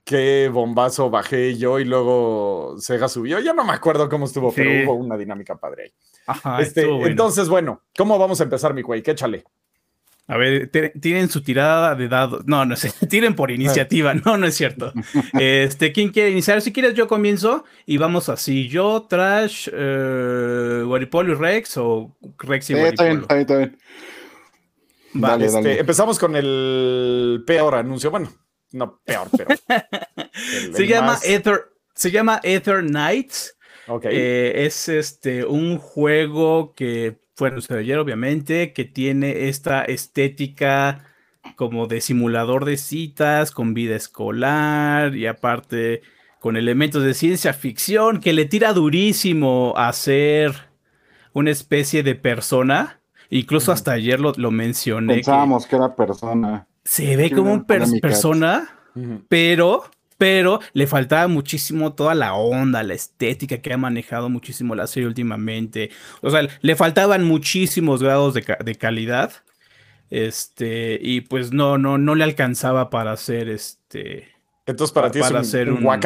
qué 0.04 0.50
bombazo 0.52 1.10
bajé 1.10 1.58
yo 1.58 1.80
y 1.80 1.86
luego 1.86 2.76
Sega 2.80 3.08
subió. 3.08 3.40
Ya 3.40 3.54
no 3.54 3.64
me 3.64 3.74
acuerdo 3.74 4.10
cómo 4.10 4.26
estuvo, 4.26 4.52
pero 4.52 4.70
hubo 4.84 4.94
una 4.96 5.18
dinámica 5.18 5.56
padre 5.56 5.84
ahí. 5.84 5.94
Ajá, 6.28 6.62
este, 6.62 6.84
Entonces, 7.06 7.48
bueno, 7.48 7.84
¿cómo 7.98 8.20
vamos 8.20 8.42
a 8.42 8.44
empezar, 8.44 8.74
mi 8.74 8.82
güey? 8.82 9.02
¿Qué 9.02 9.12
échale? 9.12 9.46
A 10.30 10.36
ver, 10.36 10.70
tienen 11.00 11.30
su 11.30 11.42
tirada 11.42 11.96
de 11.96 12.10
dados. 12.10 12.44
No, 12.46 12.66
no 12.66 12.76
sé, 12.76 12.92
tiren 13.10 13.34
por 13.34 13.50
iniciativa. 13.50 14.14
No, 14.14 14.38
no 14.38 14.46
es 14.46 14.56
cierto. 14.56 14.92
Este, 15.40 15.94
¿quién 15.94 16.10
quiere 16.10 16.32
iniciar? 16.32 16.62
Si 16.62 16.74
quieres, 16.74 16.96
yo 16.96 17.08
comienzo 17.08 17.64
y 17.86 17.98
vamos 17.98 18.28
así. 18.28 18.68
Yo, 18.68 19.08
Trash, 19.10 19.70
eh, 19.72 20.84
y 20.86 21.34
Rex 21.34 21.78
o 21.78 22.18
Rex 22.40 22.70
y 22.70 22.74
sí, 22.74 22.80
Está 22.80 23.06
bien, 23.06 23.22
está 23.22 23.36
bien, 23.36 23.42
está 23.42 23.58
bien. 23.58 23.78
Vale, 25.14 25.46
este, 25.46 25.80
empezamos 25.80 26.20
con 26.20 26.36
el 26.36 27.44
peor 27.48 27.76
anuncio. 27.76 28.12
Bueno, 28.12 28.30
no, 28.74 29.00
peor, 29.06 29.30
pero. 29.36 29.50
se, 30.74 30.88
llama 30.88 31.18
Ether, 31.24 31.70
se 31.96 32.12
llama 32.12 32.42
Ether 32.44 32.82
Knights. 32.82 33.58
Eh, 34.04 34.66
es 34.66 34.90
este 34.90 35.46
un 35.46 35.78
juego 35.78 36.74
que 36.76 37.20
fue 37.38 37.48
anunciado 37.48 37.80
ayer, 37.80 37.98
obviamente, 37.98 38.74
que 38.74 38.84
tiene 38.84 39.48
esta 39.48 39.84
estética 39.84 41.06
como 41.56 41.88
de 41.88 42.02
simulador 42.02 42.66
de 42.66 42.76
citas, 42.76 43.52
con 43.52 43.74
vida 43.74 43.96
escolar 43.96 45.16
y 45.16 45.28
aparte 45.28 46.02
con 46.42 46.58
elementos 46.58 47.04
de 47.04 47.14
ciencia 47.14 47.54
ficción 47.54 48.20
que 48.20 48.34
le 48.34 48.46
tira 48.46 48.74
durísimo 48.74 49.74
a 49.78 49.94
ser 49.94 50.54
una 51.32 51.52
especie 51.52 52.04
de 52.04 52.16
persona. 52.16 53.00
Incluso 53.30 53.72
hasta 53.72 53.94
ayer 53.94 54.20
lo, 54.20 54.34
lo 54.36 54.52
mencioné. 54.52 55.16
Pensábamos 55.16 55.66
que 55.68 55.76
era 55.78 55.96
persona 55.96 56.68
se 56.88 57.18
ve 57.18 57.32
como 57.32 57.52
un 57.52 57.66
persona, 57.66 58.70
pero, 59.28 59.84
pero 60.18 60.60
le 60.74 60.88
faltaba 60.88 61.28
muchísimo 61.28 61.94
toda 61.94 62.16
la 62.16 62.34
onda, 62.34 62.84
la 62.84 62.94
estética 62.94 63.60
que 63.60 63.74
ha 63.74 63.78
manejado 63.78 64.30
muchísimo 64.30 64.76
la 64.76 64.88
serie 64.88 65.08
últimamente. 65.08 65.92
O 66.22 66.30
sea, 66.30 66.48
le 66.62 66.76
faltaban 66.76 67.24
muchísimos 67.24 68.02
grados 68.02 68.34
de, 68.34 68.76
calidad. 68.76 69.32
Este, 70.10 71.00
y 71.02 71.22
pues 71.22 71.52
no, 71.52 71.78
no, 71.78 71.98
no 71.98 72.16
le 72.16 72.24
alcanzaba 72.24 72.90
para 72.90 73.12
hacer 73.12 73.50
este. 73.50 74.30
Entonces, 74.66 74.94
para, 74.94 75.12
ti 75.12 75.20
es 75.20 75.54
un, 75.54 75.86
un, 75.86 76.00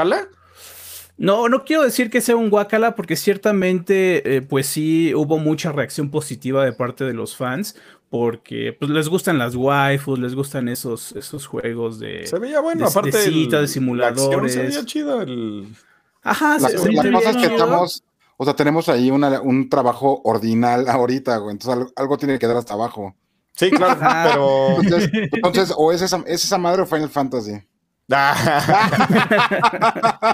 No, 1.17 1.49
no 1.49 1.63
quiero 1.63 1.83
decir 1.83 2.09
que 2.09 2.21
sea 2.21 2.35
un 2.35 2.49
guacala 2.49 2.95
porque 2.95 3.15
ciertamente, 3.15 4.35
eh, 4.35 4.41
pues 4.41 4.67
sí, 4.67 5.13
hubo 5.15 5.37
mucha 5.37 5.71
reacción 5.71 6.09
positiva 6.09 6.65
de 6.65 6.73
parte 6.73 7.05
de 7.05 7.13
los 7.13 7.35
fans 7.35 7.75
porque 8.11 8.75
pues 8.77 8.91
les 8.91 9.07
gustan 9.07 9.37
las 9.37 9.55
waifus, 9.55 10.19
les 10.19 10.35
gustan 10.35 10.67
esos, 10.67 11.13
esos 11.13 11.47
juegos 11.47 11.97
de... 11.97 12.27
Se 12.27 12.37
veía 12.39 12.59
bueno, 12.59 12.85
aparte 12.85 13.17
de 13.17 13.23
citas, 13.23 13.61
de 13.61 13.67
simuladores. 13.69 14.53
se 14.53 14.63
veía 14.63 14.85
chido 14.85 15.21
el... 15.21 15.73
Ajá, 16.21 16.59
la, 16.59 16.67
se, 16.67 16.91
la 16.91 17.09
cosa 17.09 17.29
es 17.29 17.37
que 17.37 17.45
estamos, 17.45 18.03
o 18.35 18.43
sea, 18.43 18.53
tenemos 18.53 18.89
ahí 18.89 19.09
una, 19.09 19.39
un 19.39 19.69
trabajo 19.69 20.19
ordinal 20.25 20.89
ahorita, 20.89 21.37
güey, 21.37 21.53
entonces 21.53 21.79
algo, 21.79 21.89
algo, 21.95 22.17
tiene 22.17 22.37
que 22.37 22.47
dar 22.47 22.57
hasta 22.57 22.73
abajo. 22.73 23.15
Sí, 23.53 23.71
claro, 23.71 23.97
pero... 24.01 24.81
Entonces, 24.81 25.09
entonces, 25.31 25.73
o 25.77 25.93
es 25.93 26.01
esa, 26.01 26.21
es 26.27 26.43
esa 26.43 26.57
madre 26.57 26.81
o 26.81 26.85
Final 26.85 27.09
Fantasy. 27.09 27.53
a 28.11 28.33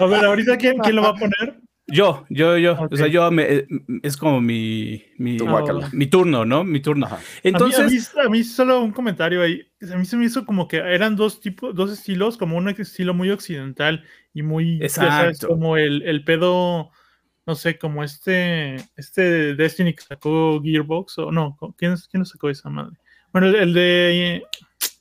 ver, 0.09 0.25
ahorita 0.25 0.57
¿quién, 0.57 0.79
quién 0.79 0.95
lo 0.95 1.03
va 1.03 1.09
a 1.09 1.15
poner? 1.15 1.56
Yo, 1.89 2.25
yo, 2.29 2.57
yo. 2.57 2.73
Okay. 2.73 2.87
O 2.91 2.97
sea, 2.97 3.07
yo 3.07 3.31
me, 3.31 3.65
es 4.03 4.17
como 4.17 4.41
mi, 4.41 5.05
mi, 5.17 5.37
mi 5.93 6.07
turno, 6.07 6.43
¿no? 6.43 6.65
Mi 6.65 6.81
turno. 6.81 7.05
Ajá. 7.05 7.19
Entonces. 7.43 7.79
A 7.79 7.83
mí, 7.83 7.97
a, 7.97 8.23
mí, 8.23 8.27
a 8.27 8.29
mí, 8.29 8.43
solo 8.43 8.81
un 8.81 8.91
comentario 8.91 9.41
ahí. 9.41 9.65
A 9.89 9.95
mí 9.95 10.05
se 10.05 10.17
me 10.17 10.25
hizo 10.25 10.45
como 10.45 10.67
que 10.67 10.77
eran 10.77 11.15
dos 11.15 11.39
tipos, 11.39 11.73
dos 11.73 11.91
estilos, 11.91 12.37
como 12.37 12.57
un 12.57 12.67
estilo 12.67 13.13
muy 13.13 13.29
occidental 13.29 14.03
y 14.33 14.43
muy. 14.43 14.81
Exacto. 14.81 15.11
Sabes, 15.11 15.39
como 15.39 15.77
el, 15.77 16.01
el 16.03 16.25
pedo. 16.25 16.91
No 17.45 17.55
sé, 17.55 17.79
como 17.79 18.03
este. 18.03 18.75
Este 18.97 19.55
Destiny 19.55 19.93
que 19.93 20.01
sacó 20.01 20.61
Gearbox. 20.61 21.19
O 21.19 21.31
no, 21.31 21.57
¿quién, 21.77 21.95
quién 22.11 22.25
sacó 22.25 22.49
esa 22.49 22.69
madre? 22.69 22.97
Bueno, 23.31 23.47
el, 23.47 23.55
el 23.55 23.73
de. 23.73 24.43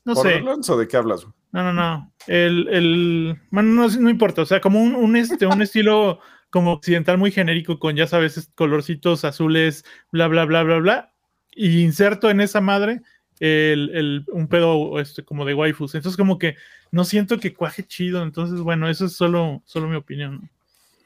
No 0.04 0.14
sé. 0.14 0.40
o 0.40 0.76
de 0.78 0.86
qué 0.86 0.96
hablas? 0.96 1.26
No, 1.50 1.64
no, 1.64 1.72
no. 1.72 2.12
El. 2.28 2.68
el 2.68 3.40
bueno, 3.50 3.70
no, 3.70 3.88
no 3.88 4.08
importa. 4.08 4.42
O 4.42 4.46
sea, 4.46 4.60
como 4.60 4.80
un, 4.80 4.94
un, 4.94 5.16
este, 5.16 5.46
un 5.46 5.60
estilo 5.62 6.20
como 6.56 6.72
occidental 6.72 7.18
muy 7.18 7.30
genérico 7.30 7.78
con, 7.78 7.96
ya 7.96 8.06
sabes, 8.06 8.50
colorcitos 8.54 9.26
azules, 9.26 9.84
bla, 10.10 10.26
bla, 10.26 10.46
bla, 10.46 10.62
bla, 10.62 10.78
bla. 10.78 11.12
Y 11.54 11.82
inserto 11.82 12.30
en 12.30 12.40
esa 12.40 12.62
madre 12.62 13.02
el, 13.40 13.90
el, 13.92 14.24
un 14.32 14.48
pedo 14.48 14.98
este, 14.98 15.22
como 15.22 15.44
de 15.44 15.52
waifus. 15.52 15.94
Entonces 15.94 16.16
como 16.16 16.38
que 16.38 16.56
no 16.92 17.04
siento 17.04 17.38
que 17.40 17.52
cuaje 17.52 17.82
chido. 17.86 18.22
Entonces, 18.22 18.60
bueno, 18.60 18.88
eso 18.88 19.04
es 19.04 19.12
solo, 19.12 19.60
solo 19.66 19.86
mi 19.86 19.96
opinión. 19.96 20.48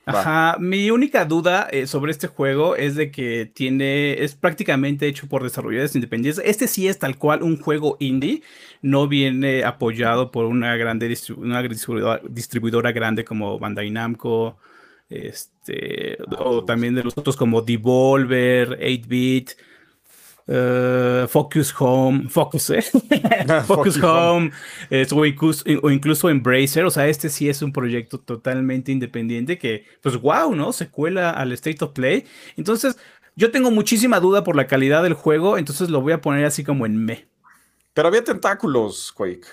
Ajá, 0.06 0.56
mi 0.60 0.88
única 0.92 1.24
duda 1.24 1.66
eh, 1.72 1.88
sobre 1.88 2.12
este 2.12 2.28
juego 2.28 2.76
es 2.76 2.94
de 2.94 3.10
que 3.10 3.50
tiene, 3.52 4.22
es 4.22 4.36
prácticamente 4.36 5.08
hecho 5.08 5.26
por 5.26 5.42
desarrolladores 5.42 5.96
independientes. 5.96 6.40
Este 6.46 6.68
sí 6.68 6.86
es 6.86 7.00
tal 7.00 7.18
cual 7.18 7.42
un 7.42 7.60
juego 7.60 7.96
indie, 7.98 8.42
no 8.82 9.08
viene 9.08 9.64
apoyado 9.64 10.30
por 10.30 10.44
una 10.44 10.76
grande 10.76 11.08
distribu 11.08 11.42
una 11.42 11.60
distribuidora, 11.60 12.22
distribuidora 12.28 12.92
grande 12.92 13.24
como 13.24 13.58
Bandai 13.58 13.90
Namco, 13.90 14.56
este, 15.10 16.16
o 16.38 16.64
también 16.64 16.94
de 16.94 17.02
los 17.02 17.18
otros 17.18 17.36
como 17.36 17.60
Devolver, 17.60 18.78
8-Bit, 18.78 19.50
uh, 20.46 21.26
Focus 21.26 21.74
Home, 21.78 22.28
Focus, 22.28 22.70
¿eh? 22.70 22.82
Focus, 23.66 23.66
Focus, 23.66 24.02
Home, 24.02 24.52
eh, 24.88 25.06
o, 25.10 25.26
incluso, 25.26 25.64
o, 25.82 25.90
incluso, 25.90 26.30
Embracer, 26.30 26.84
o 26.84 26.90
sea, 26.90 27.08
este 27.08 27.28
sí 27.28 27.48
es 27.48 27.60
un 27.60 27.72
proyecto 27.72 28.20
totalmente 28.20 28.92
independiente 28.92 29.58
que, 29.58 29.84
pues, 30.00 30.16
wow, 30.16 30.54
¿no? 30.54 30.72
Se 30.72 30.88
cuela 30.88 31.30
al 31.30 31.52
State 31.52 31.84
of 31.84 31.92
Play. 31.92 32.24
Entonces, 32.56 32.96
yo 33.34 33.50
tengo 33.50 33.70
muchísima 33.70 34.20
duda 34.20 34.44
por 34.44 34.54
la 34.54 34.68
calidad 34.68 35.02
del 35.02 35.14
juego, 35.14 35.58
entonces 35.58 35.90
lo 35.90 36.00
voy 36.00 36.12
a 36.12 36.20
poner 36.20 36.44
así 36.44 36.62
como 36.62 36.86
en 36.86 37.04
me. 37.04 37.28
Pero 37.94 38.08
había 38.08 38.22
tentáculos, 38.22 39.12
Quake. 39.12 39.46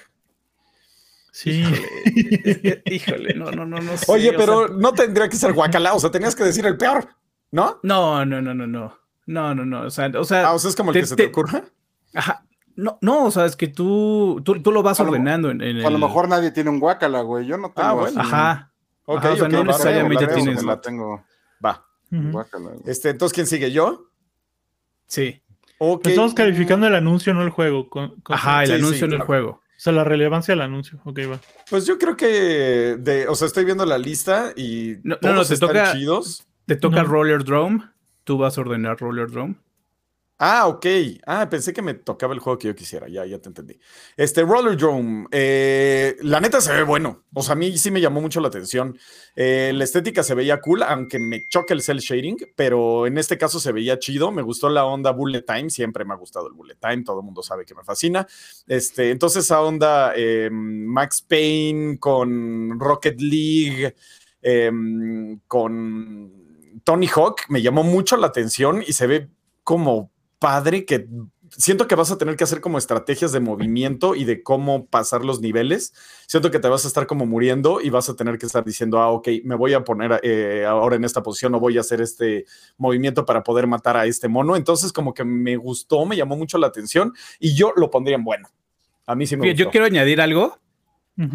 Sí. 1.37 1.61
Híjole, 1.61 2.81
híjole, 2.85 3.33
no, 3.35 3.51
no, 3.51 3.63
no, 3.63 3.79
no 3.79 3.95
sé, 3.95 4.11
Oye, 4.11 4.33
pero 4.33 4.57
o 4.57 4.67
sea, 4.69 4.75
no 4.75 4.91
tendría 4.93 5.29
que 5.29 5.35
ser 5.35 5.53
guacala, 5.53 5.93
o 5.93 5.99
sea, 5.99 6.09
tenías 6.09 6.35
que 6.35 6.43
decir 6.43 6.65
el 6.65 6.77
peor, 6.77 7.09
¿no? 7.51 7.79
No, 7.83 8.25
no, 8.25 8.41
no, 8.41 8.55
no, 8.55 8.65
no. 8.65 8.97
No, 9.27 9.53
no, 9.53 9.63
no. 9.63 9.81
O 9.81 9.91
sea, 9.91 10.09
o 10.17 10.23
sea, 10.23 10.47
ah, 10.47 10.53
o 10.53 10.57
sea 10.57 10.69
es 10.71 10.75
como 10.75 10.89
el 10.89 10.93
te, 10.95 11.01
que 11.01 11.05
se 11.05 11.15
te, 11.15 11.23
te 11.25 11.29
ocurra. 11.29 11.63
Ajá. 12.15 12.43
No, 12.75 12.97
no, 13.01 13.25
o 13.25 13.29
sea, 13.29 13.45
es 13.45 13.55
que 13.55 13.67
tú, 13.67 14.41
tú, 14.43 14.59
tú 14.63 14.71
lo 14.71 14.81
vas 14.81 14.99
a 14.99 15.03
ordenando 15.03 15.53
lo, 15.53 15.63
en, 15.63 15.77
en 15.77 15.85
A 15.85 15.91
lo 15.91 15.99
mejor 15.99 16.27
nadie 16.27 16.49
tiene 16.49 16.71
un 16.71 16.79
guacala, 16.79 17.21
güey. 17.21 17.45
Yo 17.45 17.55
no 17.59 17.71
tengo. 17.71 17.87
Ah, 17.87 17.93
bueno. 17.93 18.19
Ajá. 18.19 18.71
Ok, 19.05 19.19
Ajá, 19.19 19.33
o 19.33 19.35
sea, 19.35 19.45
okay, 19.45 19.57
no 19.57 19.63
necesariamente 19.63 20.25
la 20.25 20.33
tienes. 20.33 20.63
La 20.63 20.81
tengo. 20.81 21.23
Va. 21.63 21.85
Uh 22.11 22.15
-huh. 22.15 22.31
Guácala, 22.31 22.69
güey. 22.69 22.81
Este, 22.87 23.11
entonces, 23.11 23.35
¿quién 23.35 23.45
sigue? 23.45 23.71
¿Yo? 23.71 24.09
Sí. 25.05 25.43
Okay. 25.77 26.13
Estamos 26.13 26.33
calificando 26.33 26.87
el 26.87 26.95
anuncio, 26.95 27.31
no 27.35 27.43
el 27.43 27.51
juego. 27.51 27.89
Con, 27.91 28.19
con... 28.21 28.35
Ajá, 28.35 28.63
el 28.63 28.69
sí, 28.69 28.73
anuncio 28.73 28.93
sí, 28.93 29.05
claro. 29.05 29.15
el 29.17 29.27
juego. 29.27 29.61
O 29.77 29.79
sea, 29.79 29.93
la 29.93 30.03
relevancia 30.03 30.53
del 30.53 30.61
anuncio. 30.61 30.99
Ok, 31.05 31.19
va. 31.31 31.39
Pues 31.69 31.85
yo 31.85 31.99
creo 31.99 32.17
que, 32.17 32.97
de, 32.99 33.27
o 33.27 33.35
sea, 33.35 33.45
estoy 33.47 33.63
viendo 33.63 33.85
la 33.85 33.97
lista 33.99 34.51
y 34.55 34.95
No, 35.03 35.15
no, 35.15 35.19
todos 35.19 35.35
no, 35.35 35.45
te 35.45 35.53
están 35.53 35.69
toca- 35.69 35.93
chidos. 35.93 36.47
Te 36.65 36.75
toca 36.75 37.03
No. 37.03 37.07
Roller 37.09 37.43
Drome. 37.43 37.83
Tú 38.23 38.37
vas 38.39 38.57
a 38.57 38.61
ordenar 38.61 38.97
Roller 38.99 39.29
Drome. 39.29 39.55
Ah, 40.39 40.67
ok. 40.67 40.85
Ah, 41.25 41.49
pensé 41.49 41.73
que 41.73 41.81
me 41.81 41.95
tocaba 41.95 42.31
el 42.35 42.39
juego 42.39 42.59
que 42.59 42.67
yo 42.67 42.75
quisiera. 42.75 43.07
Ya, 43.07 43.25
ya 43.25 43.39
te 43.39 43.49
entendí. 43.49 43.79
Este 44.15 44.43
Roller 44.43 44.77
Drome, 44.77 45.25
eh, 45.31 46.15
la 46.21 46.39
neta 46.39 46.61
se 46.61 46.71
ve 46.73 46.83
bueno. 46.83 47.23
O 47.33 47.41
sea, 47.41 47.53
a 47.53 47.55
mí 47.55 47.75
sí 47.79 47.89
me 47.89 48.01
llamó 48.01 48.21
mucho 48.21 48.39
la 48.39 48.49
atención. 48.49 48.99
Eh, 49.35 49.71
la 49.73 49.83
estética 49.83 50.21
se 50.21 50.35
veía 50.35 50.61
cool, 50.61 50.83
aunque 50.83 51.17
me 51.17 51.47
choca 51.47 51.73
el 51.73 51.81
cel 51.81 51.99
shading, 51.99 52.37
pero 52.55 53.07
en 53.07 53.17
este 53.17 53.39
caso 53.39 53.59
se 53.59 53.71
veía 53.71 53.97
chido. 53.97 54.31
Me 54.31 54.43
gustó 54.43 54.69
la 54.69 54.85
onda 54.85 55.11
Bullet 55.11 55.41
Time. 55.41 55.71
Siempre 55.71 56.05
me 56.05 56.13
ha 56.13 56.17
gustado 56.17 56.47
el 56.47 56.53
Bullet 56.53 56.77
Time. 56.79 57.03
Todo 57.03 57.21
el 57.21 57.25
mundo 57.25 57.41
sabe 57.41 57.65
que 57.65 57.73
me 57.73 57.83
fascina. 57.83 58.27
Este, 58.67 59.09
entonces, 59.09 59.45
esa 59.45 59.63
onda 59.63 60.13
eh, 60.15 60.49
Max 60.51 61.23
Payne 61.23 61.97
con 61.97 62.79
Rocket 62.79 63.19
League, 63.19 63.95
con 65.47 66.31
Tony 66.83 67.07
Hawk, 67.07 67.41
me 67.49 67.61
llamó 67.61 67.83
mucho 67.83 68.17
la 68.17 68.27
atención 68.27 68.83
y 68.85 68.93
se 68.93 69.07
ve 69.07 69.29
como 69.63 70.11
padre 70.39 70.85
que 70.85 71.07
siento 71.49 71.87
que 71.87 71.95
vas 71.95 72.11
a 72.11 72.17
tener 72.17 72.35
que 72.35 72.43
hacer 72.43 72.61
como 72.61 72.77
estrategias 72.77 73.31
de 73.31 73.39
movimiento 73.39 74.15
y 74.15 74.25
de 74.25 74.43
cómo 74.43 74.85
pasar 74.85 75.23
los 75.23 75.41
niveles. 75.41 75.93
Siento 76.27 76.51
que 76.51 76.59
te 76.59 76.67
vas 76.67 76.85
a 76.85 76.87
estar 76.87 77.07
como 77.07 77.25
muriendo 77.25 77.81
y 77.81 77.89
vas 77.89 78.09
a 78.09 78.15
tener 78.15 78.37
que 78.37 78.45
estar 78.45 78.63
diciendo, 78.63 78.99
ah, 78.99 79.09
ok, 79.09 79.29
me 79.43 79.55
voy 79.55 79.73
a 79.73 79.83
poner 79.83 80.19
eh, 80.23 80.65
ahora 80.67 80.95
en 80.95 81.03
esta 81.03 81.23
posición 81.23 81.55
o 81.55 81.59
voy 81.59 81.77
a 81.77 81.81
hacer 81.81 82.01
este 82.01 82.45
movimiento 82.77 83.25
para 83.25 83.43
poder 83.43 83.67
matar 83.67 83.97
a 83.97 84.05
este 84.05 84.27
mono. 84.27 84.55
Entonces 84.55 84.91
como 84.91 85.13
que 85.13 85.23
me 85.23 85.55
gustó, 85.57 86.05
me 86.05 86.15
llamó 86.15 86.35
mucho 86.35 86.57
la 86.57 86.67
atención 86.67 87.13
y 87.39 87.55
yo 87.55 87.73
lo 87.75 87.89
pondría 87.89 88.15
en 88.15 88.23
bueno. 88.23 88.49
A 89.05 89.15
mí 89.15 89.25
sí 89.25 89.37
me 89.37 89.43
Fíjate, 89.43 89.63
gustó. 89.63 89.67
Yo 89.67 89.71
quiero 89.71 89.85
añadir 89.85 90.19
algo, 90.19 90.59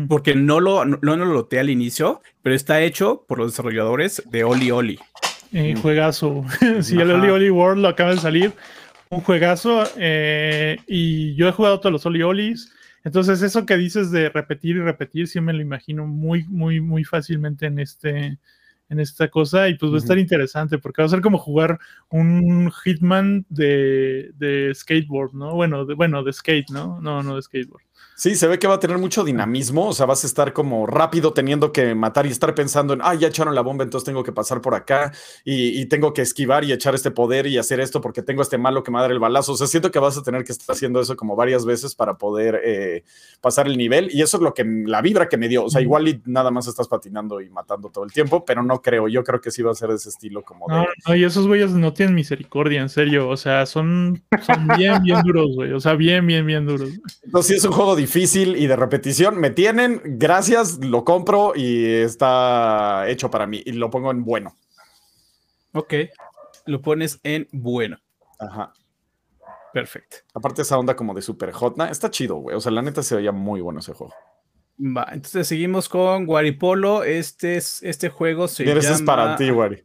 porque 0.09 0.35
no 0.35 0.61
lo, 0.61 0.85
no, 0.85 0.99
no 1.01 1.17
lo 1.17 1.25
loteé 1.25 1.59
al 1.59 1.71
inicio, 1.71 2.21
pero 2.43 2.55
está 2.55 2.83
hecho 2.83 3.25
por 3.27 3.39
los 3.39 3.53
desarrolladores 3.53 4.23
de 4.31 4.45
Oli 4.45 4.71
Oli. 4.71 4.99
Eh, 5.53 5.75
juegazo. 5.81 6.45
si 6.83 6.97
el. 6.99 7.11
Oli 7.11 7.31
Oli 7.31 7.51
World 7.51 7.83
lo 7.83 7.89
acaba 7.89 8.11
de 8.11 8.19
salir, 8.19 8.53
un 9.13 9.21
juegazo. 9.21 9.85
eh, 9.97 10.79
y 10.87 11.35
yo 11.35 11.49
he 11.49 11.53
jugado 11.53 11.81
todos 11.81 11.93
los 11.93 12.07
Oli 12.07 12.23
Olis. 12.23 12.73
Entonces, 13.05 13.43
eso 13.43 13.67
que 13.67 13.77
dices 13.77 14.11
de 14.11 14.29
repetir 14.29 14.77
y 14.77 14.81
repetir, 14.81 15.29
sí 15.29 15.41
me 15.41 15.53
lo 15.53 15.61
imagino 15.61 16.07
muy, 16.07 16.45
muy, 16.45 16.81
muy 16.81 17.05
fácilmente 17.05 17.67
en 17.67 17.79
este. 17.79 18.39
En 18.89 19.01
esta 19.01 19.29
cosa, 19.29 19.71
y 19.71 19.79
pues 19.79 19.91
va 19.91 19.97
a 19.97 19.99
estar 20.01 20.19
interesante 20.19 20.77
porque 20.77 21.01
va 21.01 21.07
a 21.07 21.09
ser 21.09 21.23
como 21.23 21.39
jugar 21.39 21.79
un 22.11 22.71
Hitman 22.71 23.47
de, 23.49 24.33
de 24.35 24.71
skateboard, 24.75 25.33
¿no? 25.33 25.55
Bueno, 25.55 25.87
de, 25.87 25.95
bueno, 25.95 26.23
de 26.23 26.31
skate, 26.31 26.69
¿no? 26.69 27.01
No, 27.01 27.23
no 27.23 27.37
de 27.37 27.41
skateboard. 27.41 27.83
Sí, 28.23 28.37
se 28.37 28.47
ve 28.47 28.61
que 28.61 28.69
va 28.69 28.75
a 28.75 28.79
tener 28.79 28.99
mucho 28.99 29.25
dinamismo, 29.25 29.89
o 29.89 29.93
sea, 29.93 30.07
vas 30.07 30.23
a 30.23 30.29
estar 30.29 30.53
como 30.53 30.87
rápido 30.87 31.33
teniendo 31.33 31.73
que 31.73 31.93
matar 31.97 32.25
y 32.25 32.29
estar 32.29 32.55
pensando 32.55 32.95
en, 32.95 33.01
ah, 33.03 33.17
ya 33.17 33.27
echaron 33.27 33.53
la 33.53 33.63
bomba, 33.63 33.83
entonces 33.83 34.07
tengo 34.07 34.23
que 34.23 34.31
pasar 34.31 34.61
por 34.61 34.77
acá 34.77 35.11
y, 35.45 35.81
y 35.81 35.87
tengo 35.87 36.13
que 36.13 36.23
esquivar 36.23 36.63
y 36.63 36.71
echar 36.71 36.95
este 36.95 37.11
poder 37.11 37.49
y 37.49 37.59
hacer 37.59 37.81
esto 37.81 38.01
porque 38.01 38.23
tengo 38.23 38.41
este 38.43 38.59
malo 38.59 38.85
que 38.85 38.93
me 38.93 38.99
va 38.99 39.01
a 39.01 39.03
dar 39.03 39.11
el 39.11 39.19
balazo. 39.19 39.55
O 39.55 39.57
sea, 39.57 39.67
siento 39.67 39.91
que 39.91 39.99
vas 39.99 40.17
a 40.17 40.23
tener 40.23 40.45
que 40.45 40.53
estar 40.53 40.73
haciendo 40.73 41.01
eso 41.01 41.17
como 41.17 41.35
varias 41.35 41.65
veces 41.65 41.97
para 41.97 42.17
poder 42.17 42.61
eh, 42.65 43.03
pasar 43.41 43.67
el 43.67 43.77
nivel 43.77 44.09
y 44.13 44.23
eso 44.23 44.37
es 44.37 44.43
lo 44.45 44.55
que 44.55 44.63
la 44.65 45.03
vibra 45.03 45.29
que 45.29 45.37
me 45.37 45.49
dio. 45.49 45.65
O 45.65 45.69
sea, 45.69 45.81
igual 45.81 46.07
y 46.07 46.23
nada 46.25 46.53
más 46.53 46.69
estás 46.69 46.87
patinando 46.87 47.41
y 47.41 47.51
matando 47.51 47.89
todo 47.89 48.05
el 48.05 48.13
tiempo, 48.13 48.45
pero 48.45 48.63
no 48.63 48.81
creo. 48.83 49.09
Yo 49.09 49.25
creo 49.25 49.41
que 49.41 49.51
sí 49.51 49.63
va 49.63 49.73
a 49.73 49.75
ser 49.75 49.89
de 49.89 49.97
ese 49.97 50.11
estilo 50.11 50.43
como 50.43 50.69
de... 50.69 50.75
No, 50.77 50.87
no, 51.09 51.17
y 51.17 51.25
esos 51.25 51.49
güeyes 51.49 51.73
no 51.73 51.93
tienen 51.93 52.15
misericordia, 52.15 52.83
en 52.83 52.89
serio. 52.89 53.29
O 53.29 53.37
sea, 53.37 53.67
son, 53.67 54.23
son 54.47 54.69
bien, 54.79 55.03
bien 55.03 55.21
duros, 55.25 55.57
güey. 55.57 55.73
O 55.73 55.81
sea, 55.81 55.95
bien, 55.95 56.25
bien, 56.25 56.47
bien 56.47 56.65
duros. 56.67 56.89
Entonces, 57.25 57.49
sí 57.49 57.55
es 57.57 57.65
un 57.65 57.73
juego 57.73 57.97
difícil 57.97 58.12
y 58.15 58.67
de 58.67 58.77
repetición. 58.77 59.39
Me 59.39 59.51
tienen, 59.51 60.01
gracias, 60.05 60.79
lo 60.79 61.05
compro 61.05 61.53
y 61.55 61.87
está 61.87 63.09
hecho 63.09 63.31
para 63.31 63.47
mí 63.47 63.63
y 63.65 63.73
lo 63.73 63.91
pongo 63.91 64.11
en 64.11 64.25
bueno. 64.25 64.57
Ok. 65.73 65.95
Lo 66.67 66.83
pones 66.83 67.21
en 67.23 67.49
bueno. 67.53 67.99
Ajá. 68.39 68.73
Perfecto. 69.73 70.19
Aparte 70.35 70.63
esa 70.63 70.79
onda 70.79 70.95
como 70.95 71.15
de 71.15 71.23
super 71.23 71.53
hotna, 71.59 71.91
está 71.91 72.11
chido, 72.11 72.37
güey. 72.37 72.57
O 72.57 72.61
sea, 72.61 72.71
la 72.73 72.83
neta 72.83 73.03
se 73.03 73.17
veía 73.17 73.33
muy 73.33 73.61
bueno 73.61 73.81
ese 73.81 73.95
juego. 73.95 74.15
Va, 74.79 75.07
entonces 75.13 75.47
seguimos 75.47 75.89
con 75.89 76.27
Guaripolo. 76.27 77.05
Este, 77.05 77.57
es, 77.57 77.83
este 77.83 78.11
juego 78.11 78.49
se 78.49 78.65
Mira, 78.65 78.75
llama. 78.77 78.85
ese 78.85 78.93
es 78.93 79.03
para 79.03 79.37
ti, 79.37 79.51
güey. 79.51 79.85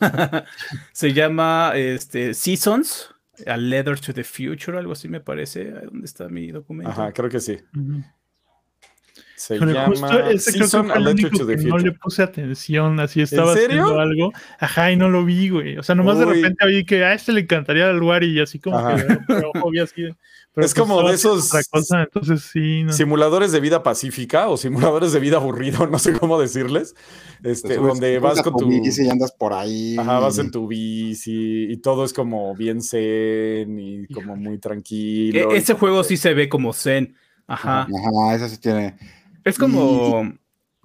se 0.92 1.12
llama 1.12 1.72
este, 1.76 2.34
Seasons, 2.34 3.14
A 3.46 3.56
Letter 3.56 3.98
to 4.00 4.12
the 4.12 4.24
Future, 4.24 4.78
algo 4.78 4.92
así 4.92 5.08
me 5.08 5.20
parece. 5.20 5.70
¿Dónde 5.70 6.06
está 6.06 6.28
mi 6.28 6.50
documento? 6.50 6.90
Ajá, 6.90 7.12
creo 7.12 7.28
que 7.28 7.40
sí. 7.40 7.58
Ujú. 7.76 8.02
Se 9.36 9.56
llama 9.56 9.94
Season 10.36 10.90
Electric 10.90 11.32
to 11.38 11.46
the 11.46 11.56
Future. 11.56 11.70
No 11.70 11.78
le 11.78 11.92
puse 11.92 12.24
atención, 12.24 12.98
así 12.98 13.22
estaba 13.22 13.52
haciendo 13.52 14.00
algo. 14.00 14.32
Ajá, 14.58 14.90
y 14.90 14.96
no 14.96 15.08
lo 15.08 15.24
vi, 15.24 15.48
güey. 15.48 15.78
O 15.78 15.82
sea, 15.84 15.94
nomás 15.94 16.18
de 16.18 16.24
repente 16.24 16.66
vi 16.66 16.84
que 16.84 17.04
a 17.04 17.14
este 17.14 17.32
le 17.32 17.42
encantaría 17.42 17.88
el 17.88 17.98
lugar 17.98 18.24
y 18.24 18.40
así 18.40 18.58
como 18.58 18.96
que, 18.96 19.18
pero 19.28 19.52
obvio 19.62 19.84
así. 20.58 20.66
es 20.66 20.74
pues 20.74 20.86
como 20.86 21.08
de 21.08 21.14
esos 21.14 21.50
entonces, 21.92 22.42
sí, 22.52 22.84
simuladores 22.90 23.52
de 23.52 23.60
vida 23.60 23.82
pacífica 23.82 24.48
o 24.48 24.56
simuladores 24.56 25.12
de 25.12 25.20
vida 25.20 25.36
aburrido, 25.36 25.86
no 25.90 25.98
sé 25.98 26.12
cómo 26.12 26.40
decirles. 26.40 26.94
Este, 27.42 27.76
donde 27.76 28.18
vas 28.18 28.42
con 28.42 28.56
tu 28.56 28.68
bici 28.68 29.04
y 29.04 29.10
andas 29.10 29.32
por 29.32 29.52
ahí. 29.52 29.96
Ajá, 29.98 30.18
vas 30.18 30.38
en 30.38 30.50
tu 30.50 30.66
bici 30.66 31.66
y 31.70 31.76
todo 31.78 32.04
es 32.04 32.12
como 32.12 32.54
bien 32.54 32.82
zen 32.82 33.78
y 33.78 34.06
como 34.08 34.36
muy 34.36 34.58
tranquilo. 34.58 35.52
E 35.52 35.56
ese 35.56 35.74
juego 35.74 36.02
sí 36.04 36.16
se 36.16 36.34
ve 36.34 36.48
como 36.48 36.72
zen. 36.72 37.14
Ajá. 37.46 37.82
Ajá, 37.82 38.34
eso 38.34 38.48
sí 38.48 38.58
tiene 38.58 38.96
es 39.48 39.58
como 39.58 40.32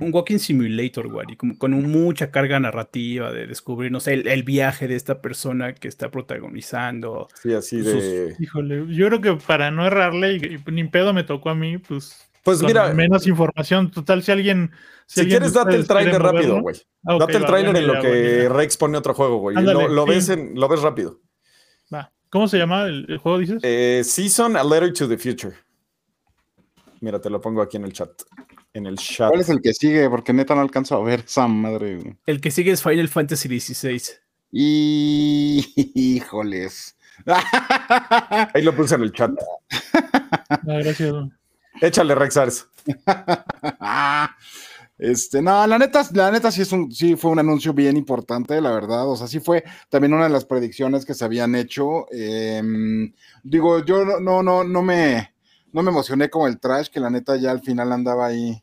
un 0.04 0.14
walking 0.14 0.38
simulator, 0.38 1.08
güey, 1.08 1.36
como 1.36 1.58
con 1.58 1.72
mucha 1.90 2.32
carga 2.32 2.60
narrativa 2.60 3.32
de 3.32 3.48
descubrir, 3.48 3.92
no 3.92 4.00
sé, 4.00 4.14
el, 4.14 4.44
viaje 4.44 4.88
de 4.88 4.96
esta 4.96 5.22
persona 5.22 5.74
que 5.74 5.88
está 5.88 6.12
protagonizando. 6.12 7.28
Sí, 7.42 7.54
así 7.54 7.82
de. 7.82 8.36
Híjole, 8.40 8.86
yo 8.90 9.08
creo 9.08 9.22
que 9.22 9.34
para 9.46 9.72
no 9.72 9.86
errarle, 9.86 10.36
y, 10.36 10.72
ni 10.72 10.84
pedo 10.86 11.14
me 11.14 11.24
tocó 11.24 11.50
a 11.50 11.56
mí, 11.56 11.78
pues. 11.78 12.30
Pues 12.44 12.62
mira. 12.62 12.94
Menos 12.94 13.26
información. 13.26 13.90
Total, 13.90 14.22
si 14.22 14.32
alguien. 14.32 14.72
Si, 15.06 15.26
quieres, 15.26 15.54
date 15.54 15.76
el 15.76 15.88
trailer 15.88 16.22
rápido, 16.22 16.62
güey. 16.62 16.76
Ah, 17.06 17.18
date 17.20 17.38
el 17.38 17.46
trailer 17.46 17.76
en 17.76 17.88
lo 17.88 18.02
que 18.02 18.50
Rex 18.50 18.78
pone 18.78 18.98
otro 18.98 19.14
juego, 19.14 19.38
güey. 19.38 19.56
Lo, 19.56 20.06
ves 20.06 20.30
lo 20.54 20.68
ves 20.68 20.82
rápido. 20.82 21.22
Va. 21.94 22.12
¿Cómo 22.30 22.48
se 22.48 22.58
llama 22.58 22.86
el, 22.86 23.18
juego, 23.18 23.38
dices? 23.38 23.60
Eh, 23.64 24.02
Season 24.04 24.58
A 24.58 24.64
Letter 24.64 24.92
to 24.92 25.08
the 25.08 25.18
Future. 25.18 25.56
Mira, 27.00 27.20
te 27.20 27.30
lo 27.30 27.40
pongo 27.40 27.62
aquí 27.62 27.78
en 27.78 27.84
el 27.84 27.94
chat. 27.94 28.10
En 28.74 28.88
el 28.88 28.98
chat. 28.98 29.30
¿Cuál 29.30 29.42
es 29.42 29.50
el 29.50 29.62
que 29.62 29.74
sigue? 29.74 30.10
Porque 30.10 30.34
neta 30.34 30.56
no 30.56 30.62
alcanzo 30.62 30.96
a 30.96 31.04
ver 31.04 31.24
esa 31.28 31.48
madre. 31.48 32.18
El 32.26 32.42
que 32.42 32.50
sigue 32.50 32.72
es 32.72 32.82
Final 32.82 33.08
Fantasy 33.08 33.60
XVI. 33.60 34.02
Y... 34.52 35.64
Híjoles. 35.96 36.98
Ahí 38.54 38.64
lo 38.64 38.76
puse 38.76 38.96
en 38.96 39.04
el 39.04 39.12
chat. 39.12 39.32
Ah, 40.50 40.60
gracias. 40.64 41.14
Échale, 41.82 42.16
Rexars. 42.16 42.68
Este, 44.96 45.42
no, 45.42 45.66
la 45.68 45.80
neta, 45.80 46.08
la 46.14 46.32
neta 46.32 46.50
sí, 46.50 46.62
es 46.62 46.72
un, 46.72 46.90
sí 46.90 47.16
fue 47.18 47.32
un 47.32 47.40
anuncio 47.40 47.74
bien 47.74 47.98
importante, 47.98 48.62
la 48.62 48.72
verdad. 48.72 49.10
O 49.10 49.18
sea, 49.18 49.28
sí 49.28 49.42
fue 49.42 49.64
también 49.90 50.14
una 50.14 50.26
de 50.26 50.30
las 50.30 50.46
predicciones 50.46 51.04
que 51.04 51.14
se 51.14 51.26
habían 51.26 51.56
hecho. 51.56 52.06
Em, 52.12 53.12
digo, 53.42 53.84
yo 53.84 54.06
no, 54.06 54.44
no, 54.44 54.64
no 54.64 54.82
me 54.82 55.34
no 55.74 55.82
me 55.82 55.90
emocioné 55.90 56.30
como 56.30 56.48
el 56.48 56.60
trash, 56.60 56.88
que 56.88 57.00
la 57.00 57.10
neta 57.10 57.36
ya 57.36 57.52
al 57.52 57.62
final 57.62 57.92
andaba 57.92 58.28
ahí 58.28 58.63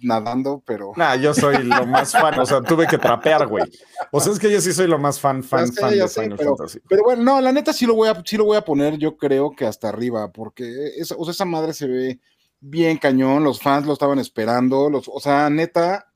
nadando, 0.00 0.62
pero. 0.64 0.92
Nah, 0.96 1.16
yo 1.16 1.34
soy 1.34 1.62
lo 1.64 1.86
más 1.86 2.12
fan, 2.12 2.38
o 2.38 2.46
sea, 2.46 2.62
tuve 2.62 2.86
que 2.86 2.98
trapear, 2.98 3.46
güey. 3.46 3.64
O 4.10 4.20
sea, 4.20 4.32
es 4.32 4.38
que 4.38 4.50
yo 4.50 4.60
sí 4.60 4.72
soy 4.72 4.86
lo 4.86 4.98
más 4.98 5.20
fan, 5.20 5.42
fan, 5.42 5.72
fan 5.72 5.90
de 5.90 6.08
Final 6.08 6.36
pero, 6.36 6.56
Fantasy. 6.56 6.80
Pero 6.88 7.02
bueno, 7.04 7.22
no, 7.22 7.40
la 7.40 7.52
neta 7.52 7.72
sí 7.72 7.86
lo 7.86 7.94
voy 7.94 8.08
a, 8.08 8.22
sí 8.24 8.36
lo 8.36 8.44
voy 8.44 8.56
a 8.56 8.64
poner, 8.64 8.96
yo 8.98 9.16
creo 9.16 9.52
que 9.52 9.66
hasta 9.66 9.88
arriba, 9.88 10.32
porque 10.32 10.92
esa, 10.96 11.14
o 11.16 11.24
sea, 11.24 11.32
esa 11.32 11.44
madre 11.44 11.74
se 11.74 11.86
ve 11.86 12.20
bien 12.60 12.96
cañón, 12.98 13.44
los 13.44 13.60
fans 13.60 13.86
lo 13.86 13.92
estaban 13.92 14.18
esperando, 14.18 14.88
los, 14.88 15.08
o 15.08 15.20
sea, 15.20 15.50
neta. 15.50 16.06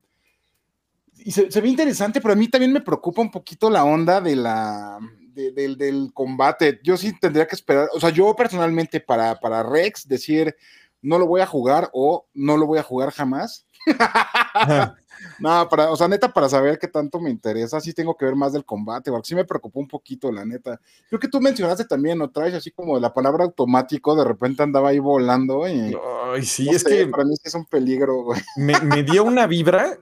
Y 1.18 1.33
se, 1.33 1.50
se 1.50 1.61
ve 1.61 1.68
interesante, 1.68 2.21
pero 2.21 2.33
a 2.33 2.37
mí 2.37 2.49
también 2.49 2.73
me 2.73 2.80
preocupa 2.80 3.21
un 3.21 3.30
poquito 3.30 3.68
la 3.68 3.85
onda 3.85 4.21
de 4.21 4.37
la 4.37 4.99
del, 5.37 6.11
combate. 6.12 6.80
Yo 6.83 6.97
sí 6.97 7.18
tendría 7.18 7.47
que 7.47 7.56
esperar, 7.56 7.88
o 7.92 8.00
sea, 8.00 8.11
yo 8.11 8.35
personalmente 8.35 9.00
para, 9.00 9.38
para 9.38 9.62
Rex 9.62 10.09
decir 10.09 10.54
no 11.02 11.18
lo 11.18 11.26
voy 11.26 11.40
a 11.40 11.47
jugar 11.47 11.90
o 11.92 12.26
no 12.35 12.56
lo 12.56 12.66
voy 12.66 12.78
a 12.78 12.83
jugar 12.83 13.11
jamás. 13.11 13.65
no, 15.38 15.69
para, 15.69 15.90
o 15.90 15.97
sea, 15.97 16.09
neta, 16.09 16.33
para 16.33 16.49
saber 16.49 16.78
qué 16.78 16.88
tanto 16.88 17.21
me 17.21 17.31
interesa, 17.31 17.81
sí 17.81 17.93
tengo 17.93 18.16
que 18.16 18.25
ver 18.25 18.35
más 18.35 18.52
del 18.52 18.64
combate, 18.64 19.11
porque 19.11 19.28
sí 19.28 19.35
me 19.35 19.45
preocupó 19.45 19.81
un 19.81 19.88
poquito, 19.88 20.31
la 20.33 20.45
neta. 20.45 20.81
Creo 21.09 21.21
que 21.21 21.28
tú 21.28 21.40
mencionaste 21.40 21.85
también, 21.85 22.19
¿no? 22.19 22.31
Traes 22.31 22.55
así 22.55 22.71
como 22.71 22.99
la 22.99 23.14
palabra 23.14 23.45
automático, 23.45 24.16
de 24.16 24.25
repente 24.25 24.62
andaba 24.62 24.90
ahí 24.90 24.99
volando. 24.99 25.69
Y, 25.69 25.97
Ay, 26.33 26.45
sí, 26.45 26.69
es 26.69 26.85
que. 26.85 27.07
Para 27.07 27.25
mí 27.25 27.35
es 27.42 27.55
un 27.55 27.64
peligro, 27.64 28.25
güey. 28.25 28.40
Me, 28.57 28.79
me 28.81 29.03
dio 29.03 29.25
una 29.25 29.46
vibra 29.46 29.99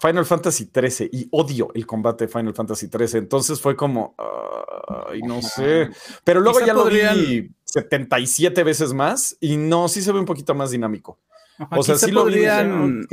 Final 0.00 0.26
Fantasy 0.26 0.70
XIII 0.72 1.10
y 1.12 1.28
odio 1.30 1.68
el 1.74 1.86
combate 1.86 2.26
de 2.26 2.32
Final 2.32 2.54
Fantasy 2.54 2.88
XIII. 2.88 3.18
Entonces 3.18 3.60
fue 3.60 3.76
como, 3.76 4.14
ay, 5.08 5.20
no 5.22 5.42
sé. 5.42 5.90
Pero 6.24 6.40
luego 6.40 6.60
ya 6.60 6.74
lo 6.74 6.86
vi 6.86 7.50
77 7.64 8.64
veces 8.64 8.92
más 8.92 9.36
y 9.40 9.56
no, 9.56 9.88
sí 9.88 10.02
se 10.02 10.12
ve 10.12 10.18
un 10.18 10.26
poquito 10.26 10.54
más 10.54 10.70
dinámico. 10.70 11.18
O 11.70 11.82
sea, 11.82 11.96
sí 11.96 12.10
lo 12.10 12.22
podrían, 12.22 13.06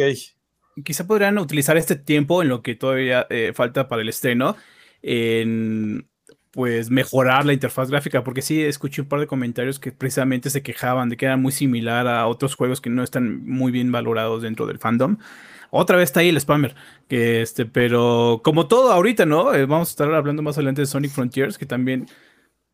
Quizá 0.84 1.06
podrían 1.06 1.38
utilizar 1.38 1.76
este 1.78 1.96
tiempo 1.96 2.42
en 2.42 2.48
lo 2.48 2.62
que 2.62 2.76
todavía 2.76 3.28
eh, 3.30 3.52
falta 3.54 3.88
para 3.88 4.02
el 4.02 4.10
estreno 4.10 4.56
en 5.02 6.08
pues 6.52 6.90
mejorar 6.90 7.46
la 7.46 7.54
interfaz 7.54 7.92
gráfica, 7.92 8.24
porque 8.24 8.42
sí 8.42 8.62
escuché 8.64 9.02
un 9.02 9.08
par 9.08 9.20
de 9.20 9.28
comentarios 9.28 9.80
que 9.80 9.92
precisamente 9.92 10.50
se 10.50 10.64
quejaban 10.64 11.10
de 11.10 11.18
que 11.18 11.26
era 11.26 11.38
muy 11.38 11.52
similar 11.52 12.08
a 12.08 12.26
otros 12.28 12.56
juegos 12.56 12.82
que 12.82 12.90
no 12.90 13.04
están 13.04 13.46
muy 13.46 13.72
bien 13.72 13.92
valorados 13.92 14.42
dentro 14.42 14.66
del 14.66 14.80
fandom. 14.80 15.18
Otra 15.72 15.98
vez 15.98 16.10
está 16.10 16.22
ahí 16.22 16.30
el 16.30 16.42
spammer. 16.42 16.76
Que 17.08 17.42
este, 17.42 17.66
pero 17.66 18.42
como 18.44 18.68
todo 18.68 18.92
ahorita, 18.92 19.26
¿no? 19.26 19.54
Eh, 19.54 19.66
vamos 19.66 19.90
a 19.90 19.92
estar 19.92 20.14
hablando 20.14 20.42
más 20.42 20.58
adelante 20.58 20.82
de 20.82 20.88
Sonic 20.88 21.12
Frontiers, 21.12 21.58
que 21.58 21.68
también 21.68 22.08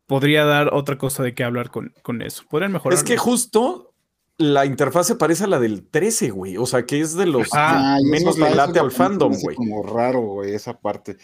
podría 0.06 0.44
dar 0.44 0.72
otra 0.72 0.96
cosa 0.96 1.22
de 1.22 1.34
qué 1.34 1.44
hablar 1.44 1.70
con, 1.70 1.92
con 2.02 2.22
eso. 2.22 2.44
Podrían 2.48 2.72
mejorar. 2.72 2.96
Es 2.96 3.04
que 3.04 3.18
justo 3.18 3.94
la 4.38 4.66
interfaz 4.66 5.06
se 5.06 5.16
parece 5.16 5.44
a 5.44 5.46
la 5.46 5.58
del 5.58 5.88
13, 5.88 6.30
güey. 6.30 6.56
O 6.56 6.66
sea, 6.66 6.84
que 6.84 7.00
es 7.00 7.14
de 7.14 7.26
los 7.26 7.48
ah, 7.52 7.98
menos 8.04 8.38
le 8.38 8.54
late 8.54 8.78
al 8.78 8.90
fandom, 8.90 9.32
güey. 9.40 9.56
Como 9.56 9.82
raro, 9.82 10.20
güey, 10.20 10.54
esa 10.54 10.78
parte. 10.78 11.16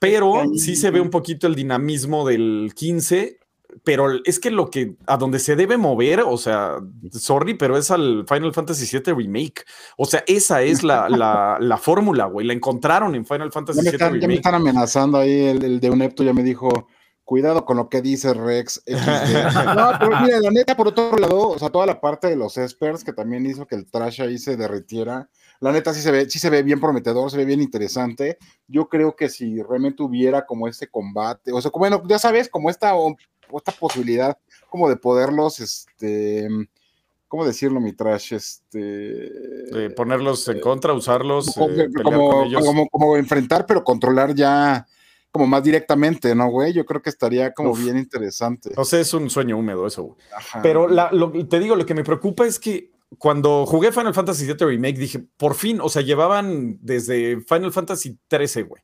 pero 0.00 0.42
sí 0.56 0.76
se 0.76 0.90
ve 0.90 1.00
un 1.00 1.10
poquito 1.10 1.46
el 1.46 1.54
dinamismo 1.54 2.26
del 2.26 2.72
15 2.74 3.38
pero 3.82 4.06
es 4.24 4.38
que 4.38 4.50
lo 4.50 4.70
que 4.70 4.96
a 5.06 5.16
donde 5.16 5.38
se 5.38 5.56
debe 5.56 5.76
mover, 5.76 6.20
o 6.20 6.36
sea, 6.36 6.76
sorry, 7.10 7.54
pero 7.54 7.76
es 7.76 7.90
al 7.90 8.24
Final 8.28 8.52
Fantasy 8.52 8.86
VII 8.96 9.14
Remake. 9.14 9.64
O 9.96 10.04
sea, 10.04 10.22
esa 10.26 10.62
es 10.62 10.82
la, 10.84 11.08
la, 11.08 11.76
fórmula, 11.78 12.26
güey. 12.26 12.46
La 12.46 12.52
encontraron 12.52 13.14
en 13.14 13.26
Final 13.26 13.50
Fantasy 13.50 13.80
VII 13.80 13.90
Remake. 13.90 14.20
Ya 14.20 14.28
me 14.28 14.34
están 14.34 14.54
amenazando 14.54 15.18
ahí, 15.18 15.46
el, 15.46 15.80
de 15.80 15.90
Unepto 15.90 16.22
ya 16.22 16.32
me 16.32 16.42
dijo, 16.42 16.88
cuidado 17.24 17.64
con 17.64 17.76
lo 17.76 17.88
que 17.88 18.02
dice 18.02 18.34
Rex. 18.34 18.82
no, 18.86 19.92
pero 19.98 20.20
mira, 20.20 20.40
la 20.40 20.50
neta, 20.50 20.76
por 20.76 20.88
otro 20.88 21.16
lado, 21.16 21.50
o 21.50 21.58
sea, 21.58 21.70
toda 21.70 21.86
la 21.86 22.00
parte 22.00 22.28
de 22.28 22.36
los 22.36 22.56
espers 22.56 23.02
que 23.02 23.12
también 23.12 23.46
hizo 23.46 23.66
que 23.66 23.74
el 23.74 23.90
trash 23.90 24.22
ahí 24.22 24.38
se 24.38 24.56
derritiera. 24.56 25.28
La 25.60 25.72
neta 25.72 25.94
sí 25.94 26.00
se 26.00 26.10
ve, 26.10 26.28
sí 26.28 26.38
se 26.38 26.50
ve 26.50 26.62
bien 26.62 26.80
prometedor, 26.80 27.30
se 27.30 27.36
ve 27.36 27.44
bien 27.44 27.62
interesante. 27.62 28.38
Yo 28.68 28.88
creo 28.88 29.16
que 29.16 29.28
si 29.28 29.62
realmente 29.62 30.02
hubiera 30.02 30.44
como 30.44 30.68
este 30.68 30.88
combate, 30.88 31.52
o 31.52 31.60
sea, 31.60 31.70
como, 31.70 31.82
bueno, 31.82 32.02
ya 32.06 32.18
sabes, 32.18 32.48
como 32.48 32.70
esta 32.70 32.92
esta 33.52 33.72
posibilidad 33.72 34.36
como 34.68 34.88
de 34.88 34.96
poderlos, 34.96 35.60
este, 35.60 36.48
¿cómo 37.28 37.46
decirlo, 37.46 37.80
mi 37.80 37.92
trash? 37.92 38.34
Este, 38.34 39.30
ponerlos 39.96 40.48
en 40.48 40.60
contra, 40.60 40.92
usarlos. 40.92 41.56
Eh, 41.56 41.88
como, 42.02 42.88
como, 42.88 43.16
enfrentar, 43.16 43.66
pero 43.66 43.84
controlar 43.84 44.34
ya 44.34 44.86
como 45.34 45.48
más 45.48 45.64
directamente, 45.64 46.32
¿no, 46.32 46.48
güey? 46.48 46.72
Yo 46.72 46.86
creo 46.86 47.02
que 47.02 47.10
estaría 47.10 47.52
como 47.52 47.74
bien 47.74 47.98
interesante. 47.98 48.70
O 48.76 48.84
sea, 48.84 49.00
es 49.00 49.12
un 49.12 49.28
sueño 49.28 49.58
húmedo 49.58 49.84
eso, 49.84 50.04
güey. 50.04 50.16
Pero 50.62 50.86
te 51.48 51.58
digo, 51.58 51.74
lo 51.74 51.84
que 51.84 51.92
me 51.94 52.04
preocupa 52.04 52.46
es 52.46 52.60
que 52.60 52.92
cuando 53.18 53.66
jugué 53.66 53.90
Final 53.90 54.14
Fantasy 54.14 54.46
VII 54.46 54.54
Remake 54.60 54.96
dije, 54.96 55.24
por 55.36 55.56
fin, 55.56 55.80
o 55.82 55.88
sea, 55.88 56.02
llevaban 56.02 56.78
desde 56.80 57.40
Final 57.40 57.72
Fantasy 57.72 58.16
XIII, 58.30 58.62
güey 58.62 58.80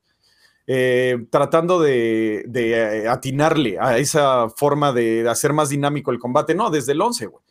eh, 0.67 1.27
tratando 1.31 1.81
de, 1.81 2.45
eh, 2.53 3.09
atinarle 3.09 3.79
a 3.81 3.99
esa 3.99 4.49
forma 4.51 4.93
de 4.93 5.29
hacer 5.29 5.53
más 5.53 5.69
dinámico 5.69 6.11
el 6.11 6.19
combate. 6.19 6.57
No, 6.57 6.69
desde 6.69 6.93
el 6.93 7.01
11, 7.01 7.27
güey. 7.27 7.45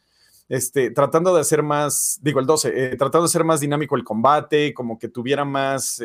Este, 0.50 0.92
tratando 0.92 1.34
de 1.34 1.40
hacer 1.40 1.64
más, 1.64 2.20
digo 2.22 2.42
el 2.42 2.46
12, 2.46 2.70
eh, 2.74 2.96
tratando 2.98 3.22
de 3.22 3.30
hacer 3.30 3.46
más 3.46 3.62
dinámico 3.62 3.96
el 3.96 4.04
combate, 4.04 4.74
como 4.74 4.98
que 5.00 5.08
tuviera 5.08 5.46
más 5.46 6.02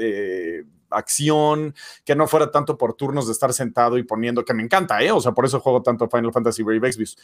acción, 0.96 1.74
que 2.04 2.14
no 2.14 2.26
fuera 2.26 2.50
tanto 2.50 2.76
por 2.76 2.94
turnos 2.94 3.26
de 3.26 3.33
estar 3.33 3.52
sentado 3.52 3.98
y 3.98 4.02
poniendo, 4.02 4.44
que 4.44 4.54
me 4.54 4.62
encanta, 4.62 5.02
¿eh? 5.02 5.12
O 5.12 5.20
sea, 5.20 5.33
por 5.33 5.44
eso 5.44 5.61
juego 5.61 5.83
tanto 5.83 6.09
Final 6.09 6.33
Fantasy 6.33 6.62
Brave 6.62 6.88
Exvius, 6.88 7.16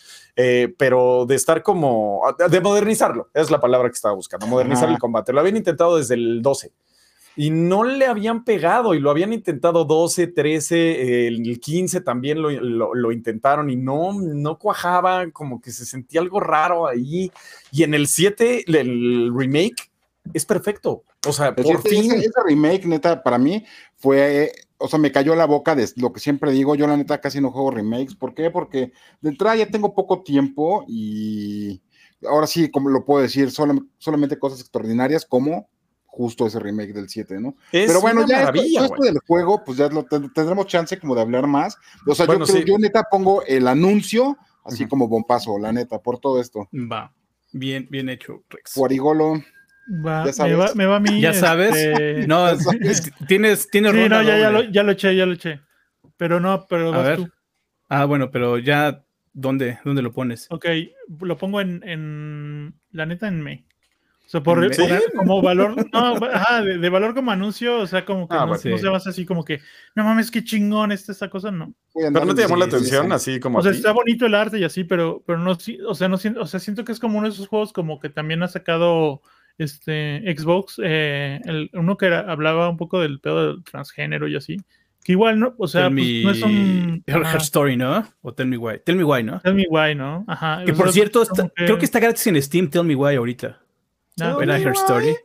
pero 0.76 1.24
de 1.26 1.34
estar 1.34 1.62
como, 1.62 2.22
de 2.48 2.60
modernizarlo, 2.60 3.28
es 3.34 3.50
la 3.50 3.60
palabra 3.60 3.88
que 3.88 3.94
estaba 3.94 4.14
buscando, 4.14 4.46
modernizar 4.46 4.88
el 4.88 4.98
combate. 4.98 5.32
Lo 5.32 5.40
habían 5.40 5.56
intentado 5.56 5.96
desde 5.96 6.14
el 6.14 6.42
12 6.42 6.72
y 7.36 7.50
no 7.50 7.84
le 7.84 8.06
habían 8.06 8.44
pegado 8.44 8.94
y 8.94 9.00
lo 9.00 9.10
habían 9.10 9.32
intentado 9.32 9.84
12, 9.84 10.26
13, 10.26 11.26
el 11.26 11.60
15 11.60 12.00
también 12.00 12.42
lo, 12.42 13.12
intentaron 13.12 13.70
y 13.70 13.76
no, 13.76 14.12
no 14.12 14.58
cuajaba, 14.58 15.30
como 15.30 15.60
que 15.60 15.70
se 15.70 15.86
sentía 15.86 16.20
algo 16.20 16.40
raro 16.40 16.86
ahí. 16.86 17.30
Y 17.70 17.84
en 17.84 17.94
el 17.94 18.08
7, 18.08 18.64
el 18.66 19.32
remake 19.34 19.90
es 20.34 20.44
perfecto. 20.44 21.04
O 21.26 21.32
sea, 21.32 21.54
por 21.54 21.82
fin. 21.82 22.12
Ese, 22.12 22.30
remake, 22.44 22.86
neta, 22.86 23.22
para 23.22 23.38
mí 23.38 23.64
fue, 23.96 24.52
o 24.78 24.88
sea, 24.88 24.98
me 24.98 25.12
cayó 25.12 25.34
la 25.34 25.46
boca 25.46 25.74
de 25.74 25.88
lo 25.96 26.12
que 26.12 26.20
siempre 26.20 26.50
digo. 26.50 26.74
Yo, 26.74 26.86
la 26.86 26.96
neta, 26.96 27.20
casi 27.20 27.40
no 27.40 27.50
juego 27.50 27.70
remakes. 27.70 28.14
¿Por 28.14 28.34
qué? 28.34 28.50
Porque 28.50 28.92
de 29.20 29.30
entrada 29.30 29.56
ya 29.56 29.66
tengo 29.66 29.94
poco 29.94 30.22
tiempo 30.22 30.84
y 30.88 31.82
ahora 32.26 32.46
sí, 32.46 32.70
como 32.70 32.88
lo 32.88 33.04
puedo 33.04 33.22
decir, 33.22 33.50
solamente 33.50 34.38
cosas 34.38 34.60
extraordinarias 34.60 35.26
como 35.26 35.68
justo 36.06 36.46
ese 36.46 36.58
remake 36.58 36.92
del 36.92 37.08
7, 37.08 37.40
¿no? 37.40 37.54
Pero 37.70 38.00
bueno, 38.00 38.26
ya 38.26 38.50
esto, 38.50 39.02
del 39.02 39.18
juego, 39.26 39.62
pues 39.64 39.78
ya 39.78 39.88
lo 39.88 40.04
tendremos 40.04 40.66
chance 40.66 40.98
como 40.98 41.14
de 41.14 41.20
hablar 41.20 41.46
más. 41.46 41.76
O 42.06 42.14
sea, 42.14 42.26
yo, 42.26 42.44
yo 42.44 42.78
neta 42.78 43.04
pongo 43.10 43.44
el 43.44 43.68
anuncio 43.68 44.36
así 44.64 44.86
como 44.86 45.08
bombazo, 45.08 45.58
la 45.58 45.72
neta, 45.72 46.00
por 46.00 46.18
todo 46.18 46.40
esto. 46.40 46.68
Va, 46.72 47.12
bien, 47.52 47.86
bien 47.90 48.08
hecho, 48.08 48.42
Rex. 48.48 48.74
Guarigolo. 48.74 49.42
Va, 49.90 50.24
me 50.24 50.54
va, 50.54 50.74
me 50.74 50.86
va 50.86 50.96
a 50.96 51.00
mí. 51.00 51.20
Ya 51.20 51.32
sabes. 51.32 51.74
Este, 51.74 52.26
no, 52.28 52.46
tienes, 53.26 53.68
tienes 53.70 53.92
sí, 53.92 54.08
no, 54.08 54.22
ya, 54.22 54.38
ya, 54.38 54.50
lo, 54.50 54.62
ya, 54.62 54.82
lo, 54.84 54.92
eché, 54.92 55.16
ya 55.16 55.26
lo 55.26 55.32
eché. 55.32 55.60
Pero 56.16 56.38
no, 56.38 56.66
pero 56.68 56.94
a 56.94 57.02
ver. 57.02 57.16
Tú. 57.16 57.28
Ah, 57.88 58.04
bueno, 58.04 58.30
pero 58.30 58.58
ya, 58.58 59.04
¿dónde, 59.32 59.80
dónde 59.84 60.02
lo 60.02 60.12
pones? 60.12 60.46
Ok, 60.50 60.66
lo 61.20 61.36
pongo 61.36 61.60
en, 61.60 61.82
en 61.84 62.74
la 62.92 63.06
neta 63.06 63.26
en 63.26 63.42
May. 63.42 63.64
O 64.26 64.30
sea, 64.30 64.44
por, 64.44 64.64
como 65.16 65.42
valor, 65.42 65.74
no, 65.92 66.14
ajá, 66.24 66.62
de, 66.62 66.88
valor 66.88 67.16
como 67.16 67.32
anuncio, 67.32 67.80
o 67.80 67.86
sea, 67.88 68.04
como 68.04 68.28
que 68.28 68.36
ah, 68.36 68.46
no, 68.46 68.56
se 68.56 68.88
basa 68.88 69.10
así 69.10 69.26
como 69.26 69.44
que, 69.44 69.60
no 69.96 70.04
mames, 70.04 70.30
qué 70.30 70.44
chingón 70.44 70.92
esta, 70.92 71.10
esta 71.10 71.28
cosa, 71.28 71.50
no. 71.50 71.74
Pero 71.92 72.12
no 72.12 72.32
te 72.32 72.42
llamó 72.42 72.54
la 72.54 72.66
atención, 72.66 73.10
así 73.10 73.40
como. 73.40 73.58
O 73.58 73.62
sea, 73.62 73.72
está 73.72 73.90
bonito 73.90 74.26
el 74.26 74.36
arte 74.36 74.60
y 74.60 74.62
así, 74.62 74.84
pero, 74.84 75.24
pero 75.26 75.40
no, 75.40 75.58
o 75.88 75.94
sea, 75.96 76.06
no 76.06 76.14
o 76.14 76.46
sea, 76.46 76.60
siento 76.60 76.84
que 76.84 76.92
es 76.92 77.00
como 77.00 77.18
uno 77.18 77.26
de 77.26 77.34
esos 77.34 77.48
juegos 77.48 77.72
como 77.72 77.98
que 77.98 78.08
también 78.08 78.40
ha 78.44 78.46
sacado 78.46 79.20
este 79.64 80.22
Xbox, 80.36 80.80
eh, 80.82 81.40
el, 81.44 81.70
uno 81.74 81.96
que 81.96 82.06
hablaba 82.06 82.68
un 82.68 82.76
poco 82.76 83.00
del 83.00 83.20
pedo 83.20 83.48
del 83.48 83.64
transgénero 83.64 84.28
y 84.28 84.36
así. 84.36 84.56
Que 85.02 85.12
igual, 85.12 85.38
¿no? 85.38 85.54
O 85.56 85.66
sea, 85.66 85.88
pues, 85.90 86.24
no 86.24 86.30
es 86.30 86.42
un. 86.42 87.02
Her, 87.06 87.22
Story, 87.36 87.76
¿no? 87.76 88.06
O 88.20 88.34
Tell 88.34 88.46
Me 88.46 88.58
Why. 88.58 88.80
Tell 88.84 88.96
Me 88.96 89.04
Why, 89.04 89.22
¿no? 89.22 89.40
Tell 89.40 89.54
Me 89.54 89.66
Why, 89.68 89.94
¿no? 89.94 90.24
Ajá. 90.28 90.62
Que 90.64 90.74
por 90.74 90.92
cierto, 90.92 91.22
creo 91.54 91.78
que 91.78 91.84
está 91.84 92.00
gratis 92.00 92.26
en 92.26 92.40
Steam, 92.42 92.68
Tell 92.68 92.84
Me 92.84 92.94
Why 92.94 93.16
ahorita. 93.16 93.60
No, 94.18 94.40
Her 94.42 94.72
Story. 94.72 95.16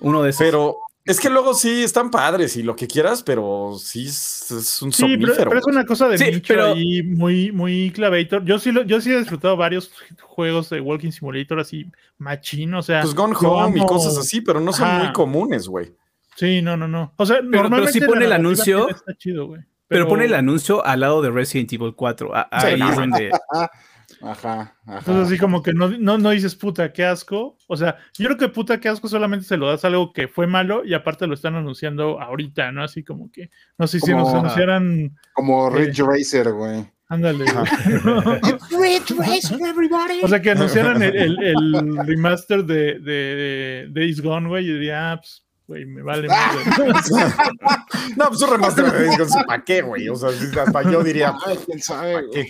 Uno 0.00 0.22
de 0.22 0.30
esos. 0.30 0.40
Pero 0.40 0.76
es 1.04 1.18
que 1.18 1.28
luego 1.28 1.54
sí 1.54 1.82
están 1.82 2.10
padres 2.10 2.56
y 2.56 2.62
lo 2.62 2.76
que 2.76 2.86
quieras, 2.86 3.22
pero 3.22 3.76
sí 3.78 4.06
es, 4.06 4.80
un 4.82 4.92
sí, 4.92 5.16
pero, 5.18 5.58
es 5.58 5.66
una 5.66 5.84
cosa 5.84 6.08
de 6.08 6.32
nicho 6.32 6.54
pero... 6.54 6.74
ahí 6.74 7.02
muy, 7.02 7.50
muy 7.50 7.90
clavator. 7.90 8.44
Yo 8.44 8.58
sí, 8.58 8.70
lo, 8.70 8.82
yo 8.82 9.00
sí 9.00 9.12
he 9.12 9.18
disfrutado 9.18 9.56
varios 9.56 9.90
juegos 10.22 10.70
de 10.70 10.80
Walking 10.80 11.10
Simulator 11.10 11.58
así 11.58 11.86
machino, 12.18 12.78
o 12.78 12.82
sea. 12.82 13.02
Pues 13.02 13.14
Gone 13.14 13.34
Home 13.40 13.80
y 13.80 13.86
cosas 13.86 14.16
así, 14.16 14.40
pero 14.40 14.60
no 14.60 14.72
son 14.72 14.98
muy 14.98 15.12
comunes, 15.12 15.66
güey. 15.66 15.92
Sí, 16.36 16.62
no, 16.62 16.76
no, 16.76 16.86
no. 16.86 17.12
O 17.16 17.26
sea, 17.26 17.38
pero, 17.38 17.64
normalmente 17.64 17.98
pero 17.98 18.12
pone 18.12 18.24
el 18.24 18.32
anuncio. 18.32 18.88
Está 18.88 19.14
chido, 19.16 19.48
güey. 19.48 19.62
Pero... 19.88 20.08
pone 20.08 20.24
el 20.24 20.34
anuncio 20.34 20.84
al 20.86 21.00
lado 21.00 21.20
de 21.20 21.30
Resident 21.30 21.70
Evil 21.72 21.94
4. 21.94 22.30
Ahí 22.50 22.80
es 22.80 22.96
donde. 22.96 23.30
Ajá, 24.22 24.76
ajá. 24.86 24.98
Entonces 24.98 25.26
así 25.26 25.38
como 25.38 25.62
que 25.62 25.72
no, 25.72 25.88
no, 25.88 26.16
no 26.16 26.30
dices 26.30 26.54
puta, 26.54 26.92
qué 26.92 27.04
asco. 27.04 27.58
O 27.66 27.76
sea, 27.76 27.96
yo 28.16 28.26
creo 28.26 28.38
que 28.38 28.48
puta, 28.48 28.78
qué 28.78 28.88
asco 28.88 29.08
solamente 29.08 29.46
se 29.46 29.56
lo 29.56 29.66
das 29.68 29.84
algo 29.84 30.12
que 30.12 30.28
fue 30.28 30.46
malo 30.46 30.84
y 30.84 30.94
aparte 30.94 31.26
lo 31.26 31.34
están 31.34 31.56
anunciando 31.56 32.20
ahorita, 32.20 32.70
¿no? 32.70 32.84
Así 32.84 33.02
como 33.02 33.30
que, 33.32 33.50
no 33.78 33.86
sé 33.86 33.98
si 33.98 34.12
nos 34.12 34.32
anunciaran... 34.32 35.16
Como 35.34 35.68
Ridge 35.70 36.00
Racer, 36.00 36.52
güey. 36.52 36.86
Ándale. 37.12 37.44
Ridge 38.70 39.10
Racer, 39.18 39.60
everybody. 39.60 40.20
O 40.22 40.28
sea, 40.28 40.40
que 40.40 40.52
anunciaran 40.52 41.02
el, 41.02 41.14
el, 41.14 41.38
el 41.42 42.06
remaster 42.06 42.64
de, 42.64 43.00
de, 43.00 43.02
de 43.02 43.88
Days 43.90 44.22
Gone, 44.22 44.48
güey, 44.48 44.66
y 44.66 44.72
diría, 44.72 45.12
ah, 45.12 45.16
pues, 45.18 45.44
güey, 45.66 45.84
me 45.84 46.00
vale. 46.00 46.28
no, 48.16 48.28
pues 48.28 48.40
un 48.40 48.50
remaster 48.50 48.84
de 48.90 49.04
Days 49.04 49.18
Gone, 49.18 49.44
¿para 49.46 49.62
qué, 49.62 49.82
güey? 49.82 50.08
O 50.08 50.16
sea, 50.16 50.30
hasta 50.30 50.90
yo 50.90 51.02
diría, 51.02 51.34
Ay, 51.46 51.58
quién 51.66 51.80
sabe, 51.80 52.24
qué? 52.32 52.46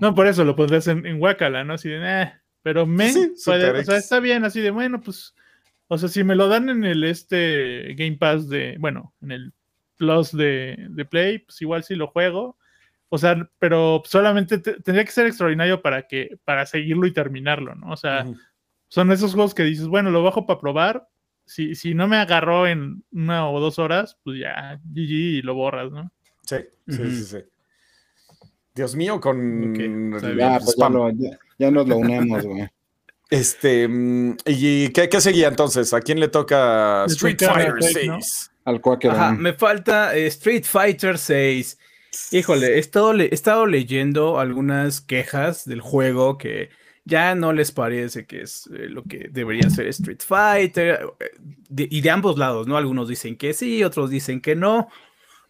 No, 0.00 0.14
por 0.14 0.26
eso 0.26 0.44
lo 0.44 0.56
pondrías 0.56 0.86
en, 0.88 1.06
en 1.06 1.20
Wakala, 1.20 1.64
¿no? 1.64 1.74
Así 1.74 1.88
de, 1.88 2.22
eh, 2.22 2.32
pero 2.62 2.86
me, 2.86 3.10
o 3.10 3.36
sea, 3.36 3.96
está 3.96 4.20
bien, 4.20 4.44
así 4.44 4.60
de, 4.60 4.70
bueno, 4.70 5.00
pues, 5.00 5.34
o 5.88 5.98
sea, 5.98 6.08
si 6.08 6.24
me 6.24 6.34
lo 6.34 6.48
dan 6.48 6.68
en 6.68 6.84
el 6.84 7.04
este 7.04 7.94
Game 7.94 8.16
Pass 8.16 8.48
de, 8.48 8.76
bueno, 8.78 9.14
en 9.22 9.30
el 9.32 9.52
Plus 9.96 10.32
de, 10.32 10.86
de 10.90 11.04
Play, 11.04 11.38
pues 11.38 11.60
igual 11.62 11.84
sí 11.84 11.94
lo 11.94 12.08
juego. 12.08 12.58
O 13.08 13.18
sea, 13.18 13.48
pero 13.58 14.02
solamente 14.04 14.58
tendría 14.58 15.04
que 15.04 15.12
ser 15.12 15.26
extraordinario 15.26 15.80
para 15.80 16.08
que, 16.08 16.38
para 16.44 16.66
seguirlo 16.66 17.06
y 17.06 17.12
terminarlo, 17.12 17.74
¿no? 17.74 17.92
O 17.92 17.96
sea, 17.96 18.26
son 18.88 19.12
esos 19.12 19.32
juegos 19.32 19.54
que 19.54 19.62
dices, 19.62 19.86
bueno, 19.86 20.10
lo 20.10 20.22
bajo 20.22 20.44
para 20.44 20.60
probar. 20.60 21.08
Si, 21.44 21.76
si 21.76 21.94
no 21.94 22.08
me 22.08 22.16
agarró 22.16 22.66
en 22.66 23.04
una 23.12 23.48
o 23.48 23.60
dos 23.60 23.78
horas, 23.78 24.18
pues 24.24 24.40
ya, 24.40 24.80
GG 24.84 25.10
y 25.10 25.42
lo 25.42 25.54
borras, 25.54 25.92
¿no? 25.92 26.10
Sí, 26.42 26.56
sí, 26.88 26.96
sí, 26.96 27.24
sí. 27.24 27.38
Dios 28.76 28.94
mío, 28.94 29.18
con 29.20 29.74
ya, 30.36 30.60
pues 30.60 30.76
ya, 31.58 31.70
nos 31.70 31.88
lo 31.88 31.96
unimos, 31.96 32.44
güey. 32.44 32.68
Este, 33.30 33.88
mm, 33.88 34.36
¿y 34.44 34.90
qué, 34.90 35.08
qué, 35.08 35.20
seguía 35.20 35.48
entonces? 35.48 35.94
¿A 35.94 36.00
quién 36.00 36.20
le 36.20 36.28
toca 36.28 37.06
Street 37.06 37.38
Fighter 37.38 37.74
6? 37.80 38.50
Al 38.66 38.80
Quaker. 38.82 39.10
Ajá, 39.12 39.32
me 39.32 39.54
falta 39.54 40.14
eh, 40.14 40.26
Street 40.26 40.64
Fighter 40.64 41.16
6. 41.16 41.78
Híjole, 42.32 42.76
he 42.76 42.78
estado, 42.78 43.14
he 43.14 43.34
estado 43.34 43.66
leyendo 43.66 44.38
algunas 44.38 45.00
quejas 45.00 45.64
del 45.64 45.80
juego 45.80 46.36
que 46.36 46.68
ya 47.04 47.34
no 47.34 47.52
les 47.52 47.72
parece 47.72 48.26
que 48.26 48.42
es 48.42 48.68
eh, 48.74 48.88
lo 48.88 49.04
que 49.04 49.28
debería 49.30 49.70
ser 49.70 49.86
Street 49.86 50.20
Fighter. 50.24 51.00
Eh, 51.18 51.88
y 51.90 52.00
de 52.00 52.10
ambos 52.10 52.36
lados, 52.36 52.66
¿no? 52.66 52.76
Algunos 52.76 53.08
dicen 53.08 53.36
que 53.36 53.54
sí, 53.54 53.82
otros 53.82 54.10
dicen 54.10 54.40
que 54.40 54.54
no. 54.54 54.88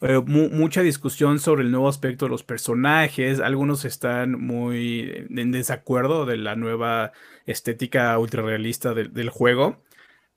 Eh, 0.02 0.20
mucha 0.26 0.82
discusión 0.82 1.38
sobre 1.38 1.62
el 1.62 1.70
nuevo 1.70 1.88
aspecto 1.88 2.26
de 2.26 2.30
los 2.30 2.42
personajes. 2.42 3.40
Algunos 3.40 3.84
están 3.84 4.40
muy 4.40 5.26
en 5.30 5.52
desacuerdo 5.52 6.26
de 6.26 6.36
la 6.36 6.54
nueva 6.54 7.12
estética 7.46 8.18
ultrarrealista 8.18 8.92
del, 8.92 9.12
del 9.12 9.30
juego. 9.30 9.82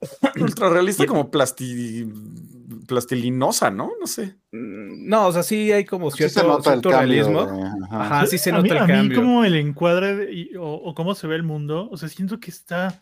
Ultrarrealista 0.40 1.04
como 1.06 1.30
plasti, 1.30 2.06
plastilinosa, 2.86 3.70
¿no? 3.70 3.92
No 4.00 4.06
sé. 4.06 4.36
No, 4.50 5.26
o 5.26 5.32
sea, 5.32 5.42
sí 5.42 5.70
hay 5.72 5.84
como 5.84 6.10
cierto, 6.10 6.60
realismo. 6.84 7.46
Ajá. 7.90 8.26
sí 8.26 8.38
se 8.38 8.50
nota 8.50 8.72
el 8.72 8.78
cambio. 8.78 8.96
A 8.96 9.02
mí 9.02 9.14
como 9.14 9.44
el 9.44 9.56
encuadre 9.56 10.50
o, 10.58 10.94
cómo 10.94 11.14
se 11.14 11.26
ve 11.26 11.36
el 11.36 11.42
mundo, 11.42 11.88
o 11.90 11.96
sea, 11.96 12.08
siento 12.08 12.40
que 12.40 12.50
está 12.50 12.98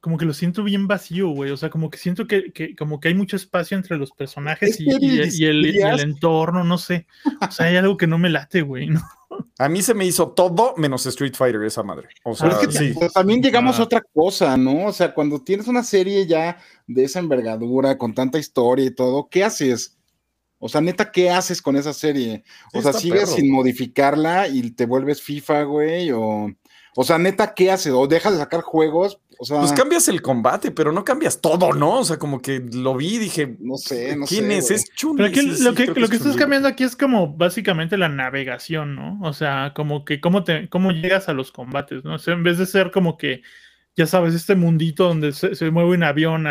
como 0.00 0.16
que 0.16 0.24
lo 0.24 0.32
siento 0.32 0.62
bien 0.62 0.86
vacío, 0.86 1.28
güey. 1.30 1.50
O 1.50 1.56
sea, 1.56 1.70
como 1.70 1.90
que 1.90 1.98
siento 1.98 2.26
que, 2.26 2.52
que 2.52 2.76
como 2.76 3.00
que 3.00 3.08
hay 3.08 3.14
mucho 3.14 3.36
espacio 3.36 3.76
entre 3.76 3.96
los 3.96 4.12
personajes 4.12 4.78
y, 4.80 4.90
el, 5.44 6.00
entorno, 6.00 6.62
no 6.64 6.78
sé. 6.78 7.06
O 7.46 7.50
sea, 7.50 7.66
hay 7.66 7.76
algo 7.76 7.96
que 7.96 8.06
no 8.06 8.18
me 8.18 8.30
late, 8.30 8.62
güey. 8.62 8.90
A 9.58 9.68
mí 9.68 9.82
se 9.82 9.94
me 9.94 10.06
hizo 10.06 10.30
todo 10.30 10.74
menos 10.76 11.04
Street 11.06 11.34
Fighter, 11.34 11.62
esa 11.64 11.82
madre. 11.82 12.08
O 12.24 12.34
sea, 12.34 12.58
sí. 12.70 12.94
también 13.12 13.42
llegamos 13.42 13.78
a 13.78 13.84
otra 13.84 14.02
cosa, 14.12 14.56
¿no? 14.56 14.86
O 14.86 14.92
sea, 14.92 15.12
cuando 15.12 15.42
tienes 15.42 15.66
una 15.66 15.82
serie 15.82 16.26
ya 16.26 16.58
de 16.86 17.04
esa 17.04 17.18
envergadura, 17.18 17.98
con 17.98 18.14
tanta 18.14 18.38
historia 18.38 18.86
y 18.86 18.94
todo, 18.94 19.28
¿qué 19.28 19.44
haces? 19.44 19.98
O 20.60 20.68
sea, 20.68 20.80
neta, 20.80 21.12
¿qué 21.12 21.30
haces 21.30 21.62
con 21.62 21.76
esa 21.76 21.92
serie? 21.92 22.42
O 22.72 22.82
sea, 22.82 22.92
sigues 22.92 23.30
sin 23.30 23.50
modificarla 23.50 24.48
y 24.48 24.70
te 24.72 24.86
vuelves 24.86 25.22
FIFA, 25.22 25.62
güey, 25.64 26.10
o... 26.12 26.52
O 27.00 27.04
sea, 27.04 27.16
neta, 27.16 27.54
¿qué 27.54 27.70
haces? 27.70 27.92
¿O 27.92 28.08
dejas 28.08 28.32
de 28.32 28.40
sacar 28.40 28.60
juegos? 28.60 29.20
O 29.38 29.44
sea, 29.44 29.60
pues 29.60 29.70
cambias 29.70 30.08
el 30.08 30.20
combate, 30.20 30.72
pero 30.72 30.90
no 30.90 31.04
cambias 31.04 31.40
todo, 31.40 31.72
¿no? 31.72 32.00
O 32.00 32.04
sea, 32.04 32.18
como 32.18 32.42
que 32.42 32.58
lo 32.58 32.96
vi 32.96 33.14
y 33.14 33.18
dije, 33.18 33.56
no 33.60 33.76
sé, 33.76 34.16
no 34.16 34.26
¿quién 34.26 34.50
es? 34.50 34.72
Es 34.72 34.92
Chun. 34.96 35.16
Pero 35.16 35.28
aquí, 35.28 35.42
lo 35.60 35.74
que, 35.74 35.86
lo 35.86 36.08
que 36.08 36.16
estás 36.16 36.34
cambiando 36.34 36.66
aquí 36.66 36.82
es 36.82 36.96
como 36.96 37.36
básicamente 37.36 37.96
la 37.96 38.08
navegación, 38.08 38.96
¿no? 38.96 39.20
O 39.22 39.32
sea, 39.32 39.74
como 39.76 40.04
que 40.04 40.20
cómo, 40.20 40.42
te, 40.42 40.68
cómo 40.70 40.90
llegas 40.90 41.28
a 41.28 41.34
los 41.34 41.52
combates, 41.52 42.02
¿no? 42.02 42.16
O 42.16 42.18
sea, 42.18 42.34
en 42.34 42.42
vez 42.42 42.58
de 42.58 42.66
ser 42.66 42.90
como 42.90 43.16
que 43.16 43.42
ya 43.98 44.06
sabes, 44.06 44.32
este 44.32 44.54
mundito 44.54 45.08
donde 45.08 45.32
se, 45.32 45.70
mueve 45.72 45.90
un 45.90 46.04
avión 46.04 46.46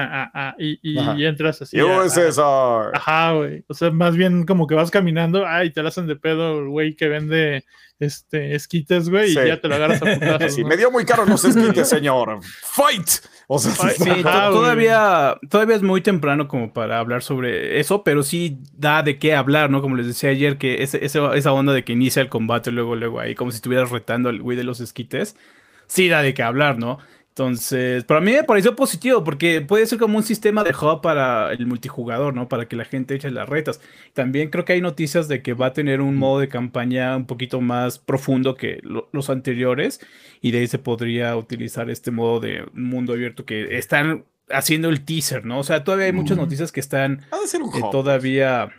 y, 0.60 1.24
entras 1.24 1.62
así. 1.62 1.82
USSR. 1.82 2.92
Ajá, 2.94 3.32
güey. 3.32 3.64
O 3.70 3.74
sea, 3.74 3.90
más 3.90 4.18
bien 4.18 4.46
como 4.46 4.68
que 4.68 4.76
vas 4.76 4.92
caminando, 4.92 5.48
ay, 5.48 5.72
te 5.72 5.82
la 5.82 5.88
hacen 5.88 6.08
de 6.08 6.18
pedo 6.18 6.60
el 6.60 6.68
güey 6.68 6.98
que 6.98 7.08
vende 7.08 7.64
este 8.00 8.54
esquites, 8.54 9.10
güey, 9.10 9.32
y 9.32 9.34
ya 9.34 9.62
te 9.62 9.70
lo 9.70 9.76
agarras 9.76 10.02
a 10.02 10.14
putazos. 10.14 10.54
Sí, 10.56 10.66
me 10.66 10.76
dio 10.76 10.92
muy 10.92 11.06
caro 11.06 11.26
los 11.26 11.46
esquites, 11.46 11.88
señor. 11.88 12.40
¡Fight! 12.44 13.08
O 13.48 13.60
sea, 13.60 13.72
sí, 13.92 14.24
todavía, 14.24 15.38
todavía 15.50 15.78
es 15.78 15.82
muy 15.82 16.02
temprano 16.02 16.50
como 16.50 16.74
para 16.74 17.00
hablar 17.00 17.24
sobre 17.24 17.80
eso, 17.80 18.04
pero 18.04 18.24
sí 18.24 18.60
da 18.74 19.04
de 19.04 19.20
qué 19.20 19.36
hablar, 19.36 19.70
¿no? 19.70 19.82
Como 19.82 19.96
les 19.96 20.06
decía 20.06 20.32
ayer, 20.32 20.58
que 20.58 20.84
ese, 20.84 21.06
esa 21.06 21.54
onda 21.54 21.72
de 21.72 21.86
que 21.86 21.94
inicia 21.94 22.22
el 22.22 22.28
combate 22.28 22.72
luego, 22.72 22.98
luego 22.98 23.22
ahí, 23.22 23.36
como 23.36 23.52
si 23.52 23.56
estuvieras 23.56 23.90
retando 23.90 24.28
al 24.28 24.42
güey 24.42 24.58
de 24.58 24.66
los 24.66 24.82
esquites, 24.82 25.38
sí 25.88 26.10
da 26.10 26.22
de 26.22 26.34
qué 26.34 26.44
hablar, 26.44 26.78
¿no? 26.78 27.00
Entonces, 27.38 28.04
para 28.04 28.20
mí 28.20 28.32
me 28.32 28.44
pareció 28.44 28.76
positivo 28.76 29.24
porque 29.24 29.62
puede 29.62 29.86
ser 29.86 30.00
como 30.00 30.18
un 30.18 30.24
sistema 30.24 30.64
de 30.64 30.72
hub 30.72 31.02
para 31.02 31.52
el 31.54 31.68
multijugador, 31.68 32.34
¿no? 32.34 32.50
Para 32.50 32.68
que 32.68 32.76
la 32.76 32.84
gente 32.84 33.14
eche 33.14 33.30
las 33.30 33.48
retas. 33.48 33.80
También 34.14 34.50
creo 34.50 34.66
que 34.66 34.74
hay 34.74 34.82
noticias 34.82 35.28
de 35.28 35.44
que 35.44 35.54
va 35.54 35.68
a 35.68 35.74
tener 35.74 36.02
un 36.02 36.16
modo 36.16 36.40
de 36.40 36.48
campaña 36.48 37.16
un 37.16 37.28
poquito 37.28 37.62
más 37.62 38.00
profundo 38.00 38.56
que 38.56 38.82
los 39.12 39.30
anteriores 39.30 40.00
y 40.42 40.50
de 40.50 40.62
ahí 40.62 40.68
se 40.68 40.80
podría 40.80 41.38
utilizar 41.38 41.92
este 41.92 42.10
modo 42.10 42.40
de 42.40 42.66
mundo 42.74 43.14
abierto 43.14 43.46
que 43.46 43.78
están 43.78 44.26
haciendo 44.50 44.90
el 44.90 45.06
teaser, 45.06 45.46
¿no? 45.46 45.60
O 45.60 45.64
sea, 45.64 45.84
todavía 45.84 46.08
hay 46.08 46.14
muchas 46.14 46.38
noticias 46.38 46.72
que 46.72 46.80
están 46.80 47.22
eh, 47.32 47.82
todavía... 47.92 48.70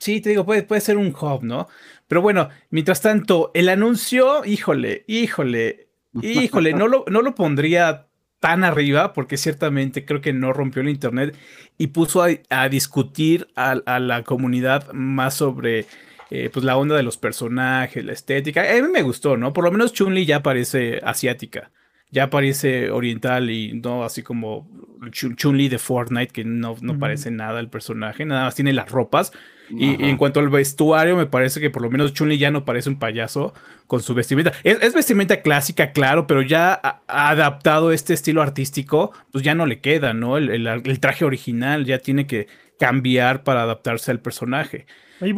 Sí, 0.00 0.22
te 0.22 0.30
digo, 0.30 0.46
puede, 0.46 0.62
puede 0.62 0.80
ser 0.80 0.96
un 0.96 1.08
hub, 1.08 1.42
¿no? 1.42 1.68
Pero 2.08 2.22
bueno, 2.22 2.48
mientras 2.70 3.02
tanto, 3.02 3.50
el 3.52 3.68
anuncio, 3.68 4.42
híjole, 4.46 5.04
híjole, 5.06 5.83
híjole, 6.22 6.72
no 6.72 6.88
lo, 6.88 7.04
no 7.08 7.22
lo 7.22 7.34
pondría 7.34 8.06
tan 8.40 8.62
arriba, 8.62 9.14
porque 9.14 9.38
ciertamente 9.38 10.04
creo 10.04 10.20
que 10.20 10.34
no 10.34 10.52
rompió 10.52 10.82
el 10.82 10.90
Internet 10.90 11.34
y 11.78 11.86
puso 11.86 12.22
a, 12.22 12.68
discutir 12.68 13.48
a, 13.56 13.98
la 13.98 14.22
comunidad 14.22 14.92
más 14.92 15.32
sobre 15.32 15.86
eh, 16.30 16.50
pues 16.52 16.62
la 16.62 16.76
onda 16.76 16.94
de 16.94 17.02
los 17.02 17.16
personajes, 17.16 18.04
la 18.04 18.12
estética. 18.12 18.62
A 18.70 18.82
mí 18.82 18.88
me 18.92 19.00
gustó, 19.00 19.38
¿no? 19.38 19.54
Por 19.54 19.64
lo 19.64 19.72
menos 19.72 19.94
Chun-Li 19.94 20.26
ya 20.26 20.42
parece 20.42 21.00
asiática, 21.02 21.70
ya 22.14 22.30
parece 22.30 22.90
oriental 22.90 23.50
y 23.50 23.72
no 23.72 24.04
así 24.04 24.22
como 24.22 24.68
Chun-Li 25.10 25.68
de 25.68 25.78
Fortnite, 25.78 26.32
que 26.32 26.44
no, 26.44 26.76
no 26.80 26.98
parece 26.98 27.32
nada 27.32 27.58
el 27.58 27.68
personaje, 27.68 28.24
nada 28.24 28.44
más 28.44 28.54
tiene 28.54 28.72
las 28.72 28.88
ropas. 28.88 29.32
Y, 29.70 30.04
en 30.04 30.16
cuanto 30.18 30.40
al 30.40 30.50
vestuario, 30.50 31.16
me 31.16 31.26
parece 31.26 31.58
que 31.58 31.70
por 31.70 31.82
lo 31.82 31.90
menos 31.90 32.12
Chun-Li 32.12 32.38
ya 32.38 32.50
no 32.50 32.64
parece 32.64 32.88
un 32.88 32.98
payaso 32.98 33.52
con 33.86 34.00
su 34.00 34.14
vestimenta. 34.14 34.52
Es, 34.62 34.94
vestimenta 34.94 35.42
clásica, 35.42 35.90
claro, 35.90 36.26
pero 36.26 36.42
ya 36.42 36.72
ha, 36.74 37.30
adaptado 37.30 37.90
este 37.90 38.14
estilo 38.14 38.42
artístico, 38.42 39.12
pues 39.32 39.42
ya 39.42 39.54
no 39.54 39.66
le 39.66 39.80
queda, 39.80 40.14
¿no? 40.14 40.36
El, 40.36 41.00
traje 41.00 41.24
original 41.24 41.84
ya 41.84 41.98
tiene 41.98 42.26
que 42.26 42.46
cambiar 42.78 43.42
para 43.42 43.62
adaptarse 43.62 44.12
al 44.12 44.20
personaje. 44.20 44.86
el, 45.20 45.34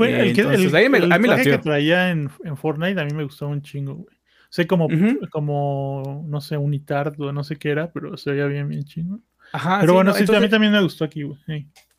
traje 1.22 1.44
que 1.44 1.58
traía 1.58 2.10
en, 2.10 2.28
Fortnite 2.56 3.00
a 3.00 3.04
mí 3.04 3.12
me 3.14 3.24
gustó 3.24 3.48
un 3.48 3.62
chingo, 3.62 3.94
güey. 3.94 4.15
O 4.48 4.52
sea, 4.56 4.66
como, 4.66 4.88
como, 5.30 6.24
no 6.26 6.40
sé, 6.40 6.56
un 6.56 6.84
o 7.18 7.32
no 7.32 7.44
sé 7.44 7.56
qué 7.56 7.70
era, 7.70 7.90
pero 7.90 8.16
se 8.16 8.30
veía 8.30 8.46
bien, 8.46 8.68
bien 8.68 8.84
chingo. 8.84 9.20
Ajá, 9.52 9.78
pero 9.80 9.94
bueno, 9.94 10.12
sí, 10.14 10.24
a 10.34 10.40
mí 10.40 10.48
también 10.48 10.72
me 10.72 10.82
gustó 10.82 11.04
aquí, 11.04 11.22
güey. 11.22 11.38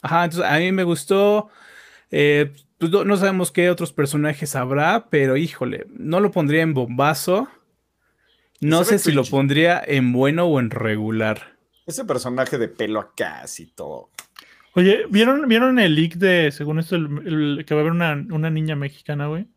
Ajá, 0.02 0.26
entonces 0.26 0.50
a 0.50 0.58
mí 0.58 0.72
me 0.72 0.84
gustó. 0.84 1.50
Eh, 2.12 2.54
pues 2.78 2.92
no, 2.92 3.18
sabemos 3.18 3.52
qué 3.52 3.70
otros 3.70 3.92
personajes 3.92 4.56
habrá, 4.56 5.08
pero 5.10 5.36
híjole, 5.36 5.88
no 5.90 6.20
lo 6.20 6.32
pondría 6.32 6.62
en 6.62 6.74
bombazo. 6.74 7.48
No 8.60 8.84
sé 8.84 9.00
si 9.00 9.12
lo 9.12 9.24
pondría 9.24 9.82
en 9.86 10.14
bueno 10.14 10.46
o 10.46 10.60
en 10.60 10.70
regular. 10.70 11.58
Ese 11.86 12.06
personaje 12.06 12.58
de 12.58 12.68
pelo 12.68 13.00
acá, 13.00 13.44
y 13.58 13.66
todo. 13.68 14.10
Oye, 14.74 15.06
¿vieron, 15.10 15.48
¿vieron 15.48 15.80
el 15.80 15.96
leak 15.96 16.16
de, 16.16 16.52
según 16.52 16.80
esto, 16.80 16.96
el, 16.96 17.64
que 17.66 17.74
va 17.74 17.82
a 17.82 17.84
haber 17.84 17.94
una, 17.94 18.14
una 18.32 18.50
niña 18.50 18.76
mexicana, 18.76 19.28
güey? 19.28 19.48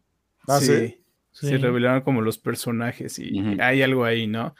Ah, 0.46 0.60
sí. 0.60 0.99
Se 1.32 1.56
revelaron 1.58 2.02
como 2.02 2.22
los 2.22 2.38
personajes 2.38 3.18
y 3.18 3.38
hay 3.60 3.82
algo 3.82 4.04
ahí, 4.04 4.26
¿no? 4.26 4.54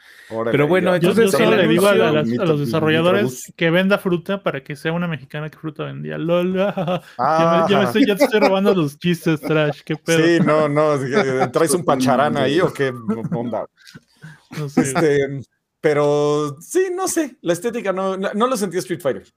Pero 0.51 0.67
bueno, 0.67 0.95
entonces 0.95 1.31
yo, 1.31 1.51
le 1.55 1.67
digo 1.67 1.85
a, 1.85 1.95
los 1.95 2.59
desarrolladores 2.59 3.53
que 3.55 3.69
venda 3.69 3.97
fruta 3.97 4.41
para 4.41 4.63
que 4.63 4.75
sea 4.75 4.93
una 4.93 5.07
mexicana 5.07 5.49
que 5.49 5.57
fruta 5.57 5.83
vendía. 5.83 6.17
LOL. 6.17 6.59
Ah. 6.59 7.01
Ya, 7.69 7.79
me, 7.79 7.83
estoy, 7.85 8.05
ya 8.05 8.15
te 8.15 8.25
estoy 8.25 8.39
robando 8.39 8.73
los 8.73 8.97
chistes 8.97 9.39
trash, 9.39 9.81
qué 9.85 9.95
pedo. 9.95 10.25
Sí, 10.25 10.39
no, 10.43 10.67
no, 10.67 10.97
traes 11.51 11.73
un 11.73 11.85
pacharán 11.85 12.37
ahí 12.37 12.59
o 12.59 12.73
qué 12.73 12.91
onda. 13.31 13.65
No 14.57 14.67
sé. 14.67 14.81
Este, 14.81 15.41
pero 15.81 16.57
sí, 16.61 16.87
no 16.95 17.07
sé, 17.07 17.37
la 17.41 17.53
estética 17.53 17.91
no, 17.91 18.15
no, 18.17 18.47
lo 18.47 18.55
sentí 18.55 18.77
Street 18.77 19.01
Fighter. 19.01 19.27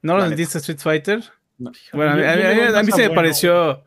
¿No 0.00 0.16
lo 0.16 0.26
sentiste 0.26 0.58
Street 0.58 0.80
Fighter? 0.80 1.22
Bueno, 1.92 2.12
a, 2.12 2.82
mí, 2.82 2.92
se 2.92 3.08
me 3.08 3.14
pareció 3.14 3.84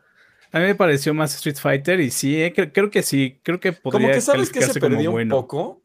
a 0.52 0.58
mí 0.58 0.64
me 0.64 0.74
pareció 0.74 1.12
más 1.14 1.34
Street 1.34 1.56
Fighter 1.56 2.00
y 2.00 2.10
sí, 2.10 2.40
eh, 2.40 2.52
creo, 2.52 2.90
que 2.90 3.02
sí, 3.02 3.40
creo 3.42 3.60
que 3.60 3.72
podría 3.72 4.00
Como 4.00 4.14
que 4.14 4.20
sabes 4.20 4.50
que 4.50 4.62
se 4.62 4.78
perdió 4.78 5.12
un 5.12 5.28
poco 5.28 5.82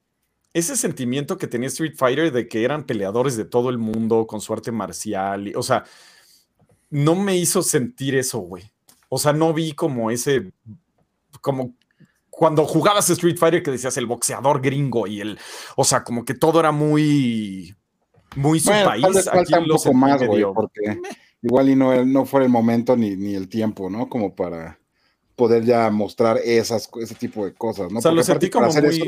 ese 0.53 0.75
sentimiento 0.75 1.37
que 1.37 1.47
tenía 1.47 1.67
Street 1.67 1.93
Fighter 1.95 2.31
de 2.31 2.47
que 2.47 2.63
eran 2.63 2.85
peleadores 2.85 3.37
de 3.37 3.45
todo 3.45 3.69
el 3.69 3.77
mundo 3.77 4.27
con 4.27 4.41
su 4.41 4.53
arte 4.53 4.71
marcial, 4.71 5.47
y, 5.47 5.55
o 5.55 5.63
sea, 5.63 5.85
no 6.89 7.15
me 7.15 7.37
hizo 7.37 7.63
sentir 7.63 8.15
eso, 8.15 8.39
güey. 8.39 8.63
O 9.09 9.17
sea, 9.17 9.33
no 9.33 9.53
vi 9.53 9.73
como 9.73 10.11
ese, 10.11 10.51
como 11.41 11.75
cuando 12.29 12.65
jugabas 12.65 13.09
Street 13.09 13.37
Fighter 13.37 13.63
que 13.63 13.71
decías 13.71 13.95
el 13.97 14.05
boxeador 14.05 14.61
gringo 14.61 15.07
y 15.07 15.21
el, 15.21 15.39
o 15.75 15.83
sea, 15.83 16.03
como 16.03 16.25
que 16.25 16.33
todo 16.33 16.59
era 16.59 16.71
muy, 16.71 17.75
muy 18.35 18.59
su 18.59 18.69
país. 18.69 19.27
Aquí 19.27 19.53
un 19.53 19.67
poco 19.67 19.93
más, 19.93 20.23
güey, 20.25 20.43
porque 20.53 20.99
igual 21.41 21.69
y 21.69 21.75
no, 21.75 22.05
no 22.05 22.25
fue 22.25 22.43
el 22.43 22.49
momento 22.49 22.95
ni, 22.95 23.15
ni 23.15 23.35
el 23.35 23.47
tiempo, 23.49 23.89
¿no? 23.89 24.09
Como 24.09 24.35
para 24.35 24.79
poder 25.35 25.63
ya 25.63 25.89
mostrar 25.89 26.37
esas, 26.43 26.89
ese 27.01 27.15
tipo 27.15 27.45
de 27.45 27.53
cosas, 27.53 27.91
¿no? 27.91 27.99
O 27.99 28.01
sea, 28.01 28.11
lo 28.11 28.23
sentí 28.23 28.49
como 28.49 28.67
hacer 28.67 28.83
muy 28.83 29.01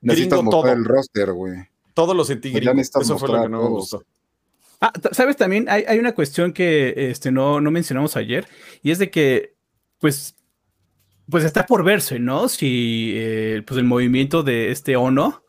necesitas 0.00 0.42
mostrar 0.42 0.76
el 0.76 0.84
roster, 0.84 1.32
güey. 1.32 1.54
Todo 1.94 2.12
lo 2.12 2.24
sentí 2.24 2.50
pues 2.50 2.64
gringo. 2.64 2.80
Eso 2.80 3.18
fue 3.18 3.28
lo 3.28 3.42
que 3.42 3.48
no 3.48 3.62
me 3.62 3.68
gustó. 3.68 4.02
Ah, 4.80 4.92
¿sabes? 5.12 5.36
También 5.36 5.68
hay, 5.68 5.84
hay, 5.88 5.98
una 5.98 6.14
cuestión 6.14 6.52
que 6.52 7.10
este, 7.10 7.32
no, 7.32 7.60
no 7.60 7.70
mencionamos 7.70 8.16
ayer, 8.16 8.46
y 8.82 8.90
es 8.90 8.98
de 8.98 9.10
que, 9.10 9.54
pues, 10.00 10.34
pues 11.30 11.44
está 11.44 11.66
por 11.66 11.82
verse, 11.82 12.18
¿no? 12.18 12.48
Si 12.48 13.12
eh, 13.14 13.62
pues 13.66 13.78
el 13.78 13.84
movimiento 13.84 14.42
de 14.42 14.70
este 14.70 14.96
ONO 14.96 15.42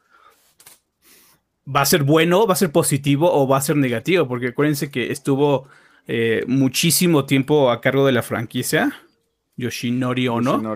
va 1.68 1.82
a 1.82 1.86
ser 1.86 2.04
bueno, 2.04 2.48
va 2.48 2.54
a 2.54 2.58
ser 2.58 2.72
positivo 2.72 3.30
o 3.32 3.48
va 3.48 3.58
a 3.58 3.62
ser 3.62 3.76
negativo, 3.76 4.28
porque 4.28 4.48
acuérdense 4.48 4.90
que 4.90 5.12
estuvo 5.12 5.68
eh, 6.08 6.44
muchísimo 6.48 7.26
tiempo 7.26 7.70
a 7.70 7.82
cargo 7.82 8.06
de 8.06 8.14
la 8.14 8.24
franquicia, 8.24 8.94
Yoshinori 9.58 10.28
Ono. 10.30 10.76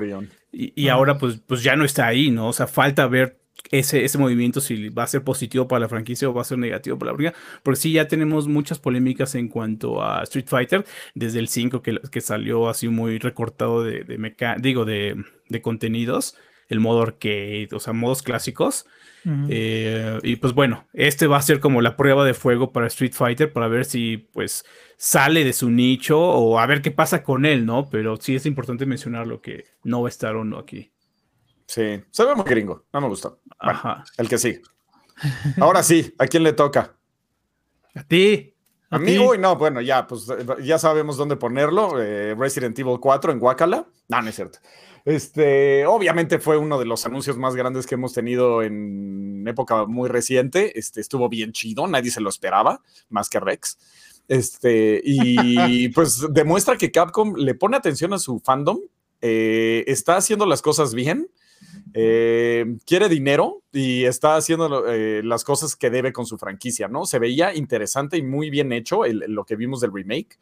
Y, 0.51 0.89
ahora 0.89 1.17
pues, 1.17 1.39
pues 1.47 1.63
ya 1.63 1.77
no 1.77 1.85
está 1.85 2.07
ahí, 2.07 2.29
¿no? 2.29 2.49
O 2.49 2.53
sea, 2.53 2.67
falta 2.67 3.07
ver 3.07 3.39
ese, 3.69 4.03
ese 4.03 4.17
movimiento 4.17 4.59
si 4.59 4.89
va 4.89 5.03
a 5.03 5.07
ser 5.07 5.23
positivo 5.23 5.67
para 5.67 5.81
la 5.81 5.87
franquicia 5.87 6.27
o 6.27 6.33
va 6.33 6.41
a 6.41 6.45
ser 6.45 6.57
negativo 6.57 6.97
para 6.99 7.11
la 7.11 7.17
franquicia. 7.17 7.43
Porque 7.63 7.79
sí, 7.79 7.93
ya 7.93 8.09
tenemos 8.09 8.49
muchas 8.49 8.77
polémicas 8.79 9.33
en 9.35 9.47
cuanto 9.47 10.03
a 10.03 10.23
Street 10.23 10.47
Fighter, 10.47 10.85
desde 11.15 11.39
el 11.39 11.47
5 11.47 11.81
que, 11.81 11.99
que 12.11 12.19
salió 12.19 12.67
así 12.67 12.89
muy 12.89 13.17
recortado 13.17 13.83
de, 13.83 14.03
de 14.03 14.35
digo, 14.59 14.83
de, 14.83 15.23
de 15.47 15.61
contenidos, 15.61 16.35
el 16.71 16.79
modo 16.79 17.01
arcade, 17.01 17.67
o 17.73 17.79
sea, 17.79 17.91
modos 17.91 18.23
clásicos. 18.23 18.85
Eh, 19.49 20.19
y 20.23 20.37
pues 20.37 20.53
bueno, 20.53 20.87
este 20.93 21.27
va 21.27 21.37
a 21.37 21.41
ser 21.43 21.59
como 21.59 21.81
la 21.81 21.95
prueba 21.95 22.25
de 22.25 22.33
fuego 22.33 22.71
para 22.71 22.87
Street 22.87 23.13
Fighter 23.13 23.53
para 23.53 23.67
ver 23.67 23.85
si 23.85 24.17
pues 24.17 24.65
sale 24.97 25.43
de 25.43 25.53
su 25.53 25.69
nicho 25.69 26.19
o 26.19 26.57
a 26.57 26.65
ver 26.65 26.81
qué 26.81 26.89
pasa 26.89 27.21
con 27.21 27.45
él, 27.45 27.65
¿no? 27.65 27.89
Pero 27.89 28.15
sí 28.15 28.35
es 28.35 28.45
importante 28.45 28.85
mencionar 28.85 29.27
lo 29.27 29.41
que 29.41 29.65
no 29.83 30.01
va 30.01 30.07
a 30.07 30.09
estar 30.09 30.35
o 30.35 30.45
no 30.45 30.57
aquí. 30.57 30.91
Sí, 31.67 32.01
se 32.09 32.25
ve 32.25 32.35
muy 32.35 32.45
gringo, 32.45 32.85
no 32.93 33.01
me 33.01 33.07
gustó. 33.09 33.41
Ajá. 33.59 34.05
El 34.17 34.29
que 34.29 34.37
sí. 34.37 34.59
Ahora 35.59 35.83
sí, 35.83 36.15
¿a 36.17 36.25
quién 36.25 36.43
le 36.43 36.53
toca? 36.53 36.95
A 37.93 38.03
ti. 38.03 38.55
A, 38.89 38.97
mí, 38.97 39.19
uy, 39.19 39.37
no, 39.37 39.55
bueno, 39.55 39.81
ya, 39.81 40.07
pues 40.07 40.27
ya 40.63 40.79
sabemos 40.79 41.17
dónde 41.17 41.35
ponerlo. 41.35 42.01
Eh, 42.01 42.33
Resident 42.35 42.77
Evil 42.79 42.99
4 42.99 43.33
en 43.33 43.39
Guacala. 43.39 43.85
No, 44.07 44.21
no 44.21 44.29
es 44.29 44.35
cierto. 44.35 44.59
Este, 45.05 45.85
obviamente 45.85 46.39
fue 46.39 46.57
uno 46.57 46.77
de 46.77 46.85
los 46.85 47.05
anuncios 47.05 47.37
más 47.37 47.55
grandes 47.55 47.87
que 47.87 47.95
hemos 47.95 48.13
tenido 48.13 48.61
en 48.61 49.47
época 49.47 49.85
muy 49.85 50.09
reciente. 50.09 50.77
Este, 50.77 51.01
estuvo 51.01 51.29
bien 51.29 51.51
chido, 51.51 51.87
nadie 51.87 52.11
se 52.11 52.21
lo 52.21 52.29
esperaba, 52.29 52.81
más 53.09 53.29
que 53.29 53.39
Rex. 53.39 53.77
Este, 54.27 55.01
y 55.03 55.89
pues 55.95 56.25
demuestra 56.31 56.77
que 56.77 56.91
Capcom 56.91 57.35
le 57.35 57.55
pone 57.55 57.77
atención 57.77 58.13
a 58.13 58.19
su 58.19 58.39
fandom, 58.39 58.79
eh, 59.21 59.83
está 59.87 60.17
haciendo 60.17 60.45
las 60.45 60.61
cosas 60.61 60.93
bien, 60.93 61.29
eh, 61.93 62.77
quiere 62.85 63.09
dinero 63.09 63.61
y 63.71 64.05
está 64.05 64.35
haciendo 64.35 64.87
eh, 64.87 65.21
las 65.23 65.43
cosas 65.43 65.75
que 65.75 65.89
debe 65.89 66.13
con 66.13 66.25
su 66.25 66.37
franquicia, 66.37 66.87
¿no? 66.87 67.05
Se 67.05 67.19
veía 67.19 67.53
interesante 67.53 68.17
y 68.17 68.23
muy 68.23 68.49
bien 68.49 68.71
hecho 68.71 69.03
lo 69.05 69.45
que 69.45 69.55
vimos 69.55 69.81
del 69.81 69.93
remake 69.93 70.39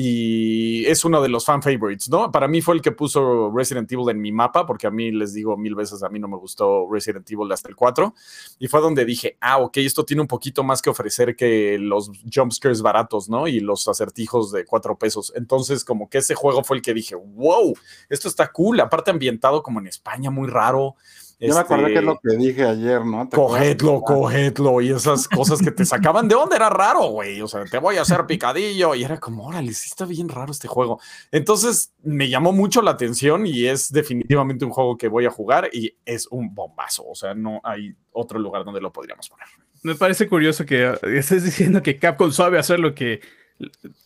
y 0.00 0.86
es 0.86 1.04
uno 1.04 1.20
de 1.20 1.28
los 1.28 1.44
fan 1.44 1.60
favorites, 1.60 2.08
¿no? 2.08 2.30
Para 2.30 2.46
mí 2.46 2.60
fue 2.60 2.76
el 2.76 2.82
que 2.82 2.92
puso 2.92 3.50
Resident 3.50 3.90
Evil 3.90 4.08
en 4.10 4.20
mi 4.20 4.30
mapa, 4.30 4.64
porque 4.64 4.86
a 4.86 4.92
mí 4.92 5.10
les 5.10 5.34
digo 5.34 5.56
mil 5.56 5.74
veces, 5.74 6.04
a 6.04 6.08
mí 6.08 6.20
no 6.20 6.28
me 6.28 6.36
gustó 6.36 6.86
Resident 6.88 7.28
Evil 7.28 7.50
hasta 7.50 7.68
el 7.68 7.74
4, 7.74 8.14
y 8.60 8.68
fue 8.68 8.80
donde 8.80 9.04
dije, 9.04 9.36
ah, 9.40 9.58
ok, 9.58 9.78
esto 9.78 10.04
tiene 10.04 10.22
un 10.22 10.28
poquito 10.28 10.62
más 10.62 10.82
que 10.82 10.90
ofrecer 10.90 11.34
que 11.34 11.78
los 11.80 12.12
jumpscares 12.32 12.80
baratos, 12.80 13.28
¿no? 13.28 13.48
Y 13.48 13.58
los 13.58 13.88
acertijos 13.88 14.52
de 14.52 14.64
cuatro 14.64 14.96
pesos. 14.96 15.32
Entonces, 15.34 15.82
como 15.82 16.08
que 16.08 16.18
ese 16.18 16.36
juego 16.36 16.62
fue 16.62 16.76
el 16.76 16.82
que 16.84 16.94
dije, 16.94 17.16
wow, 17.16 17.76
esto 18.08 18.28
está 18.28 18.52
cool, 18.52 18.78
aparte 18.78 19.10
ambientado 19.10 19.64
como 19.64 19.80
en 19.80 19.88
España, 19.88 20.30
muy 20.30 20.46
raro. 20.46 20.94
Yo 21.40 21.54
me 21.54 21.60
acordé 21.60 21.92
que 21.92 21.98
es 21.98 22.04
lo 22.04 22.14
este, 22.14 22.28
que 22.28 22.36
dije 22.36 22.64
ayer, 22.64 23.04
¿no? 23.04 23.28
Cogedlo, 23.30 24.00
cogedlo, 24.02 24.80
y 24.80 24.90
esas 24.90 25.28
cosas 25.28 25.62
que 25.62 25.70
te 25.70 25.84
sacaban 25.86 26.26
de 26.26 26.34
onda 26.34 26.56
era 26.56 26.68
raro, 26.68 27.10
güey. 27.10 27.40
O 27.40 27.46
sea, 27.46 27.64
te 27.64 27.78
voy 27.78 27.96
a 27.96 28.02
hacer 28.02 28.26
picadillo, 28.26 28.96
y 28.96 29.04
era 29.04 29.18
como, 29.18 29.46
órale, 29.46 29.72
sí 29.72 29.88
está 29.88 30.04
bien 30.04 30.28
raro 30.28 30.50
este 30.50 30.66
juego. 30.66 31.00
Entonces 31.30 31.92
me 32.02 32.28
llamó 32.28 32.52
mucho 32.52 32.82
la 32.82 32.90
atención 32.90 33.46
y 33.46 33.66
es 33.66 33.92
definitivamente 33.92 34.64
un 34.64 34.72
juego 34.72 34.96
que 34.96 35.06
voy 35.06 35.26
a 35.26 35.30
jugar 35.30 35.70
y 35.72 35.94
es 36.04 36.26
un 36.26 36.54
bombazo. 36.54 37.06
O 37.06 37.14
sea, 37.14 37.34
no 37.34 37.60
hay 37.62 37.94
otro 38.10 38.40
lugar 38.40 38.64
donde 38.64 38.80
lo 38.80 38.92
podríamos 38.92 39.28
poner. 39.28 39.46
Me 39.82 39.94
parece 39.94 40.28
curioso 40.28 40.66
que 40.66 40.98
estés 41.02 41.44
diciendo 41.44 41.82
que 41.84 41.98
Capcom 41.98 42.32
sabe 42.32 42.58
hacer 42.58 42.80
lo 42.80 42.94
que 42.94 43.20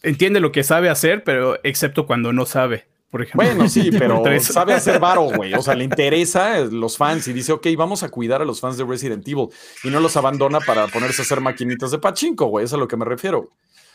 entiende 0.02 0.40
lo 0.40 0.52
que 0.52 0.64
sabe 0.64 0.90
hacer, 0.90 1.24
pero 1.24 1.58
excepto 1.62 2.06
cuando 2.06 2.32
no 2.32 2.44
sabe. 2.44 2.91
Bueno, 3.34 3.68
sí, 3.68 3.90
pero 3.98 4.22
sabe 4.40 4.74
hacer 4.74 4.98
varo, 4.98 5.22
güey. 5.22 5.52
O 5.54 5.62
sea, 5.62 5.74
le 5.74 5.84
interesa 5.92 6.60
los 6.60 6.96
fans 6.96 7.28
y 7.28 7.32
dice, 7.32 7.52
ok, 7.52 7.66
vamos 7.76 8.02
a 8.02 8.08
cuidar 8.08 8.42
a 8.42 8.44
los 8.44 8.60
fans 8.60 8.76
de 8.76 8.84
Resident 8.84 9.26
Evil 9.28 9.48
y 9.84 9.90
no 9.90 10.00
los 10.00 10.16
abandona 10.16 10.60
para 10.60 10.86
ponerse 10.88 11.22
a 11.22 11.24
hacer 11.24 11.40
maquinitas 11.40 11.90
de 11.90 11.98
pachinko, 11.98 12.46
güey. 12.46 12.64
Es 12.64 12.72
a 12.72 12.76
lo 12.76 12.88
que 12.88 12.96
me 12.96 13.04
refiero. 13.04 13.50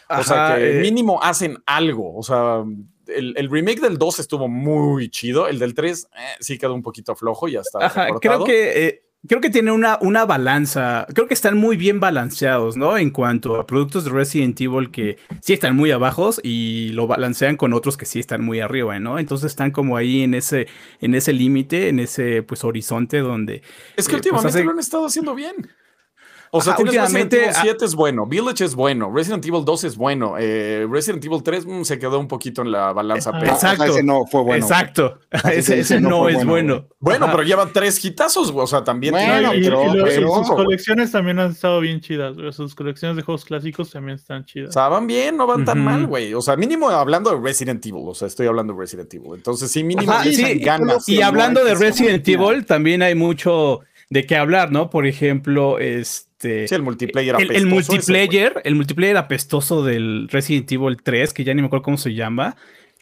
O 0.09 0.23
sea, 0.23 0.55
que 0.55 0.77
eh, 0.77 0.81
mínimo 0.81 1.21
hacen 1.21 1.57
algo. 1.65 2.15
O 2.15 2.23
sea, 2.23 2.63
el, 3.07 3.49
remake 3.49 3.81
del 3.81 3.97
2 3.97 4.19
estuvo 4.19 4.47
muy 4.47 5.09
chido. 5.09 5.47
El 5.47 5.59
del 5.59 5.73
3 5.73 6.03
eh, 6.05 6.19
sí 6.39 6.57
quedó 6.57 6.73
un 6.73 6.83
poquito 6.83 7.15
flojo 7.15 7.47
y 7.47 7.57
hasta. 7.57 7.85
Ajá, 7.85 8.07
creo 8.21 8.43
que 8.43 8.87
eh, 8.87 9.03
creo 9.25 9.41
que 9.41 9.49
tiene 9.49 9.71
una, 9.71 9.97
una 10.01 10.25
balanza, 10.25 11.05
creo 11.13 11.27
que 11.27 11.33
están 11.33 11.57
muy 11.57 11.77
bien 11.77 11.99
balanceados, 11.99 12.77
¿no? 12.77 12.97
En 12.97 13.09
cuanto 13.09 13.59
a 13.59 13.65
productos 13.65 14.05
de 14.05 14.11
Resident 14.11 14.59
Evil 14.61 14.91
que 14.91 15.17
sí 15.41 15.53
están 15.53 15.75
muy 15.75 15.91
abajo 15.91 16.31
y 16.43 16.89
lo 16.89 17.07
balancean 17.07 17.57
con 17.57 17.73
otros 17.73 17.97
que 17.97 18.05
sí 18.05 18.19
están 18.19 18.43
muy 18.43 18.59
arriba, 18.59 18.99
¿no? 18.99 19.19
Entonces 19.19 19.51
están 19.51 19.71
como 19.71 19.97
ahí 19.97 20.23
en 20.23 20.33
ese, 20.33 20.67
en 21.01 21.15
ese 21.15 21.33
límite, 21.33 21.89
en 21.89 21.99
ese 21.99 22.43
pues 22.43 22.63
horizonte 22.63 23.19
donde... 23.19 23.61
Es 23.95 24.07
que 24.07 24.15
eh, 24.15 24.19
pues, 24.19 24.27
últimamente 24.27 24.63
lo 24.63 24.71
han 24.71 24.79
estado 24.79 25.05
haciendo 25.05 25.35
bien. 25.35 25.55
O 26.51 26.61
sea, 26.61 26.75
Resident 26.75 27.33
Evil 27.33 27.49
7 27.53 27.85
es 27.85 27.95
bueno, 27.95 28.25
Village 28.25 28.63
es 28.63 28.75
bueno, 28.75 29.11
Resident 29.13 29.45
Evil 29.45 29.65
2 29.65 29.83
es 29.83 29.97
bueno, 29.97 30.35
eh, 30.39 30.87
Resident 30.89 31.23
Evil 31.25 31.43
3 31.43 31.65
mm, 31.65 31.83
se 31.83 31.99
quedó 31.99 32.19
un 32.19 32.27
poquito 32.27 32.61
en 32.61 32.71
la 32.71 32.93
balanza. 32.93 33.31
pero, 33.31 33.51
exacto. 33.51 33.83
ese 33.83 34.03
no 34.03 34.25
fue 34.25 34.41
bueno. 34.43 34.65
Exacto. 34.65 35.19
Ese, 35.51 35.99
no, 35.99 36.29
es 36.29 36.45
bueno. 36.45 36.87
Bueno, 36.99 37.27
pero 37.31 37.43
lleva 37.43 37.67
tres 37.71 38.03
hitazos, 38.03 38.51
o 38.55 38.67
sea, 38.67 38.83
también 38.83 39.13
bueno, 39.13 39.51
tiene. 39.51 39.67
Y, 39.67 40.21
sus 40.21 40.49
colecciones 40.49 41.11
también 41.11 41.39
han 41.39 41.51
estado 41.51 41.79
bien 41.79 42.01
chidas, 42.01 42.35
Sus 42.55 42.75
colecciones 42.75 43.17
de 43.17 43.23
juegos 43.23 43.45
clásicos 43.45 43.91
también 43.91 44.15
están 44.15 44.45
chidas. 44.45 44.69
O 44.69 44.73
sea, 44.73 44.87
van 44.87 45.07
bien, 45.07 45.37
no 45.37 45.47
van 45.47 45.65
tan 45.65 45.83
mal, 45.83 46.07
güey. 46.07 46.33
O 46.33 46.41
sea, 46.41 46.55
mínimo 46.55 46.89
hablando 46.89 47.31
de 47.31 47.41
Resident 47.41 47.85
Evil, 47.85 48.03
o 48.05 48.15
sea, 48.15 48.27
estoy 48.27 48.47
hablando 48.47 48.73
de 48.73 48.79
Resident 48.79 49.13
Evil. 49.13 49.31
Entonces, 49.35 49.71
sí, 49.71 49.83
mínimo 49.83 50.13
sí, 50.23 50.59
ganas. 50.59 51.07
Y 51.07 51.21
hablando 51.21 51.63
de 51.63 51.75
Resident 51.75 52.27
Evil, 52.27 52.65
también 52.65 53.01
hay 53.01 53.15
mucho 53.15 53.81
de 54.09 54.25
qué 54.25 54.35
hablar, 54.35 54.71
¿no? 54.71 54.89
Por 54.89 55.05
ejemplo, 55.05 55.79
este 55.79 56.67
sí, 56.67 56.75
el 56.75 56.83
multiplayer 56.83 57.35
apestoso. 57.35 57.59
El, 57.59 57.67
multiplayer, 57.67 58.61
el 58.63 58.75
multiplayer 58.75 59.17
apestoso 59.17 59.83
del 59.83 60.29
Resident 60.29 60.71
Evil 60.71 60.97
3, 61.01 61.33
que 61.33 61.43
ya 61.43 61.53
ni 61.53 61.61
me 61.61 61.67
acuerdo 61.67 61.83
cómo 61.83 61.97
se 61.97 62.13
llama. 62.13 62.55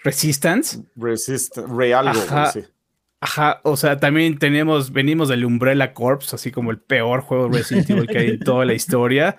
Resistance. 0.04 0.80
Resistance, 0.96 1.72
Real. 1.74 2.12
Ajá, 3.22 3.60
o 3.64 3.76
sea, 3.76 4.00
también 4.00 4.38
tenemos, 4.38 4.92
venimos 4.92 5.30
del 5.30 5.46
Umbrella 5.46 5.94
Corps, 5.94 6.32
así 6.34 6.52
como 6.52 6.70
el 6.70 6.78
peor 6.78 7.22
juego 7.22 7.50
Resident 7.50 7.90
Evil 7.90 8.08
que 8.08 8.18
hay 8.20 8.30
en 8.30 8.40
toda 8.40 8.66
la 8.66 8.74
historia, 8.74 9.36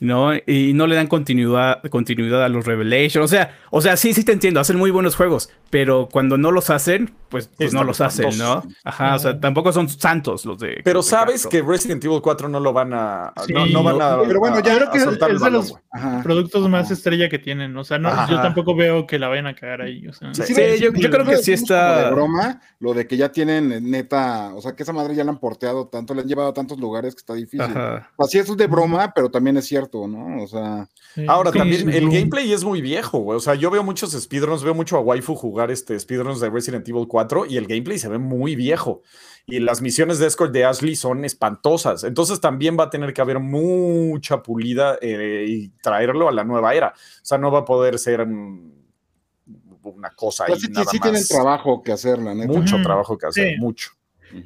¿no? 0.00 0.34
Y 0.34 0.72
no 0.74 0.86
le 0.86 0.96
dan 0.96 1.06
continuidad, 1.06 1.82
continuidad 1.90 2.44
a 2.44 2.48
los 2.48 2.64
Revelations. 2.64 3.24
O 3.24 3.28
sea, 3.28 3.56
o 3.70 3.80
sea, 3.80 3.96
sí, 3.96 4.12
sí 4.12 4.24
te 4.24 4.32
entiendo, 4.32 4.60
hacen 4.60 4.76
muy 4.76 4.90
buenos 4.90 5.16
juegos, 5.16 5.50
pero 5.70 6.08
cuando 6.10 6.38
no 6.38 6.50
los 6.50 6.70
hacen, 6.70 7.12
pues, 7.28 7.48
pues 7.48 7.74
no 7.74 7.82
los 7.82 8.00
hacen, 8.00 8.38
¿no? 8.38 8.62
Ajá, 8.84 9.16
o 9.16 9.18
sea, 9.18 9.40
tampoco 9.40 9.72
son 9.72 9.88
santos 9.88 10.44
los 10.46 10.60
de. 10.60 10.80
Pero 10.84 11.02
sabes 11.02 11.46
que 11.48 11.62
Resident 11.62 12.04
Evil 12.04 12.20
4 12.22 12.48
no 12.48 12.60
lo 12.60 12.72
van 12.72 12.92
a. 12.94 13.32
no, 13.72 13.82
van 13.82 14.00
a. 14.00 14.22
Pero 14.24 14.38
bueno, 14.38 14.60
ya 14.60 14.76
creo 14.76 14.90
que 14.90 14.98
es, 14.98 15.40
de 15.40 15.50
los 15.50 15.74
productos 16.22 16.68
más 16.68 16.92
estrella 16.92 17.28
que 17.28 17.40
tienen. 17.40 17.76
O 17.76 17.82
sea, 17.82 17.98
no, 17.98 18.10
yo 18.28 18.40
tampoco 18.40 18.76
veo 18.76 19.04
que 19.06 19.18
la 19.18 19.26
vayan 19.26 19.48
a 19.48 19.54
cagar 19.56 19.82
ahí. 19.82 20.06
O 20.06 20.12
sea. 20.12 20.32
Sí, 20.32 20.54
yo, 20.78 20.92
yo, 20.92 21.10
creo 21.10 21.24
que 21.24 21.38
sí 21.38 21.52
está. 21.52 22.04
De 22.04 22.10
broma, 22.12 22.60
lo 22.78 22.94
de 22.94 23.08
que 23.08 23.16
ya 23.16 23.32
tienen 23.32 23.72
eh, 23.72 23.80
neta, 23.80 24.54
o 24.54 24.60
sea, 24.60 24.76
que 24.76 24.84
esa 24.84 24.92
madre 24.92 25.14
ya 25.14 25.24
la 25.24 25.32
han 25.32 25.38
porteado 25.38 25.88
tanto, 25.88 26.14
le 26.14 26.20
han 26.20 26.28
llevado 26.28 26.50
a 26.50 26.54
tantos 26.54 26.78
lugares 26.78 27.14
que 27.14 27.20
está 27.20 27.34
difícil. 27.34 27.74
Así 28.16 28.38
eso 28.38 28.52
es 28.52 28.58
de 28.58 28.66
broma, 28.66 29.12
pero 29.12 29.30
también 29.30 29.56
es 29.56 29.63
cierto, 29.66 30.06
¿no? 30.06 30.42
O 30.42 30.46
sea. 30.46 30.88
Ahora 31.28 31.52
también 31.52 31.88
el 31.90 32.10
gameplay 32.10 32.52
es 32.52 32.64
muy 32.64 32.80
viejo, 32.80 33.18
güey. 33.18 33.36
O 33.36 33.40
sea, 33.40 33.54
yo 33.54 33.70
veo 33.70 33.82
muchos 33.82 34.12
speedruns, 34.12 34.62
veo 34.62 34.74
mucho 34.74 34.96
a 34.96 35.00
Waifu 35.00 35.34
jugar 35.34 35.70
este 35.70 35.98
speedruns 35.98 36.40
de 36.40 36.50
Resident 36.50 36.88
Evil 36.88 37.06
4 37.06 37.46
y 37.46 37.56
el 37.56 37.66
gameplay 37.66 37.98
se 37.98 38.08
ve 38.08 38.18
muy 38.18 38.56
viejo. 38.56 39.02
Y 39.46 39.60
las 39.60 39.82
misiones 39.82 40.18
de 40.18 40.26
escort 40.26 40.52
de 40.52 40.64
Ashley 40.64 40.96
son 40.96 41.24
espantosas. 41.24 42.04
Entonces 42.04 42.40
también 42.40 42.76
va 42.78 42.84
a 42.84 42.90
tener 42.90 43.12
que 43.12 43.20
haber 43.20 43.40
mucha 43.40 44.42
pulida 44.42 44.96
eh, 45.02 45.44
y 45.46 45.68
traerlo 45.82 46.28
a 46.28 46.32
la 46.32 46.44
nueva 46.44 46.74
era. 46.74 46.88
O 46.88 47.24
sea, 47.24 47.38
no 47.38 47.50
va 47.50 47.60
a 47.60 47.64
poder 47.64 47.98
ser 47.98 48.26
una 49.82 50.10
cosa 50.10 50.46
pues 50.46 50.62
sí, 50.62 50.68
sí 50.90 50.98
tienen 50.98 51.26
trabajo 51.26 51.82
que 51.82 51.92
hacer, 51.92 52.18
la 52.18 52.34
neta. 52.34 52.52
Mucho 52.52 52.76
trabajo 52.82 53.18
que 53.18 53.26
hacer, 53.26 53.58
mucho. 53.58 53.90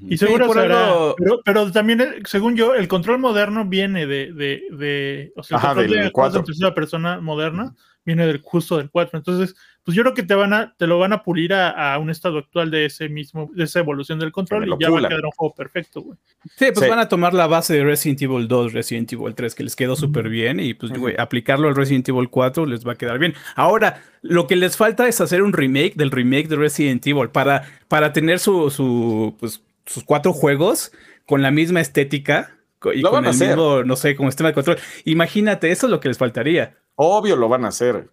Y 0.09 0.18
seguro 0.18 0.51
pero, 0.53 1.16
pero, 1.44 1.72
también, 1.72 2.16
según 2.24 2.57
yo, 2.57 2.74
el 2.74 2.88
control 2.88 3.18
moderno 3.18 3.64
viene 3.64 4.07
de, 4.07 4.33
de, 4.33 4.62
de 4.70 5.33
o 5.37 5.42
sea, 5.42 5.59
el 5.59 5.62
control 5.62 5.90
de 5.90 6.12
4. 6.12 6.44
tercera 6.44 6.74
persona 6.74 7.20
moderna 7.20 7.74
viene 8.05 8.27
del 8.27 8.40
justo 8.40 8.79
del 8.79 8.90
4. 8.90 9.18
Entonces, 9.18 9.55
pues 9.85 9.96
yo 9.96 10.03
creo 10.03 10.14
que 10.14 10.22
te 10.22 10.35
van 10.35 10.53
a, 10.53 10.74
te 10.77 10.87
lo 10.87 10.98
van 10.98 11.12
a 11.12 11.22
pulir 11.22 11.55
a, 11.55 11.98
un 11.98 12.11
estado 12.11 12.38
actual 12.38 12.70
de 12.70 12.87
ese 12.87 13.09
mismo, 13.09 13.51
de 13.55 13.64
esa 13.64 13.79
evolución 13.79 14.18
del 14.18 14.33
control 14.33 14.66
y 14.66 14.70
ya 14.79 14.90
va 14.90 14.98
a 14.98 15.09
quedar 15.09 15.24
un 15.24 15.31
juego 15.31 15.55
perfecto, 15.55 16.03
güey. 16.03 16.18
Sí, 16.57 16.66
pues 16.74 16.88
van 16.88 16.98
a 16.98 17.09
tomar 17.09 17.33
la 17.33 17.46
base 17.46 17.74
de 17.74 17.85
Resident 17.85 18.20
Evil 18.22 18.48
2, 18.48 18.72
Resident 18.74 19.12
Evil 19.12 19.35
3, 19.35 19.55
que 19.55 19.62
les 19.62 19.77
quedó 19.77 19.96
súper 19.96 20.29
bien, 20.29 20.61
y 20.61 20.74
pues, 20.74 20.92
güey, 20.92 21.14
aplicarlo 21.18 21.68
al 21.68 21.77
Resident 21.77 22.09
Evil 22.09 22.29
4 22.29 22.66
les 22.66 22.87
va 22.87 22.92
a 22.92 22.96
quedar 22.96 23.18
bien. 23.18 23.35
Ahora, 23.55 24.03
lo 24.20 24.46
que 24.46 24.57
les 24.57 24.77
falta 24.77 25.09
es 25.09 25.20
hacer 25.20 25.42
un 25.42 25.53
remake 25.53 25.94
del 25.94 26.11
remake 26.11 26.48
de 26.48 26.57
Resident 26.57 27.07
Evil 27.07 27.31
para, 27.31 27.62
para 27.88 28.12
tener 28.12 28.40
su, 28.40 28.70
su 28.70 29.37
pues, 29.38 29.62
sus 29.88 30.05
cuatro 30.05 30.33
juegos 30.33 30.92
con 31.27 31.42
la 31.42 31.51
misma 31.51 31.81
estética 31.81 32.55
y 32.94 33.03
con 33.03 33.27
el 33.27 33.35
mismo, 33.37 33.83
no 33.83 33.96
sé, 33.96 34.14
como 34.14 34.31
sistema 34.31 34.51
de 34.51 34.55
control. 34.55 34.79
Imagínate, 35.05 35.70
eso 35.70 35.87
es 35.87 35.90
lo 35.90 35.98
que 36.01 36.09
les 36.09 36.18
faltaría. 36.18 36.77
Obvio 36.94 37.37
lo 37.37 37.48
van 37.48 37.64
a 37.64 37.68
hacer. 37.68 38.11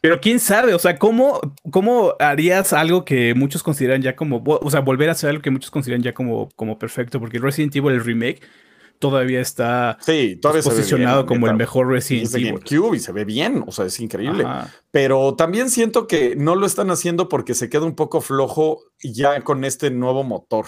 Pero 0.00 0.20
quién 0.20 0.40
sabe, 0.40 0.74
o 0.74 0.80
sea, 0.80 0.98
¿cómo, 0.98 1.40
¿cómo 1.70 2.14
harías 2.18 2.72
algo 2.72 3.04
que 3.04 3.34
muchos 3.34 3.62
consideran 3.62 4.02
ya 4.02 4.16
como, 4.16 4.42
o 4.44 4.70
sea, 4.70 4.80
volver 4.80 5.08
a 5.08 5.12
hacer 5.12 5.30
algo 5.30 5.42
que 5.42 5.50
muchos 5.52 5.70
consideran 5.70 6.02
ya 6.02 6.12
como, 6.12 6.48
como 6.56 6.76
perfecto? 6.76 7.20
Porque 7.20 7.38
Resident 7.38 7.76
Evil, 7.76 7.92
el 7.92 8.04
remake, 8.04 8.40
todavía 9.02 9.40
está 9.40 9.98
sí, 10.00 10.38
todavía 10.40 10.62
posicionado 10.62 11.26
como 11.26 11.48
el 11.48 11.56
mejor 11.56 11.88
Resident 11.88 12.32
Evil. 12.36 12.94
y 12.94 13.00
se 13.00 13.10
ve 13.10 13.24
bien, 13.24 13.64
o 13.66 13.72
sea, 13.72 13.84
es 13.86 13.98
increíble. 13.98 14.46
Pero 14.92 15.34
también 15.34 15.70
siento 15.70 16.06
que 16.06 16.36
no 16.36 16.54
lo 16.54 16.66
están 16.66 16.92
haciendo 16.92 17.28
porque 17.28 17.54
se 17.54 17.68
queda 17.68 17.84
un 17.84 17.96
poco 17.96 18.20
flojo 18.20 18.84
ya 19.02 19.40
con 19.40 19.64
este 19.64 19.90
nuevo 19.90 20.22
motor. 20.22 20.66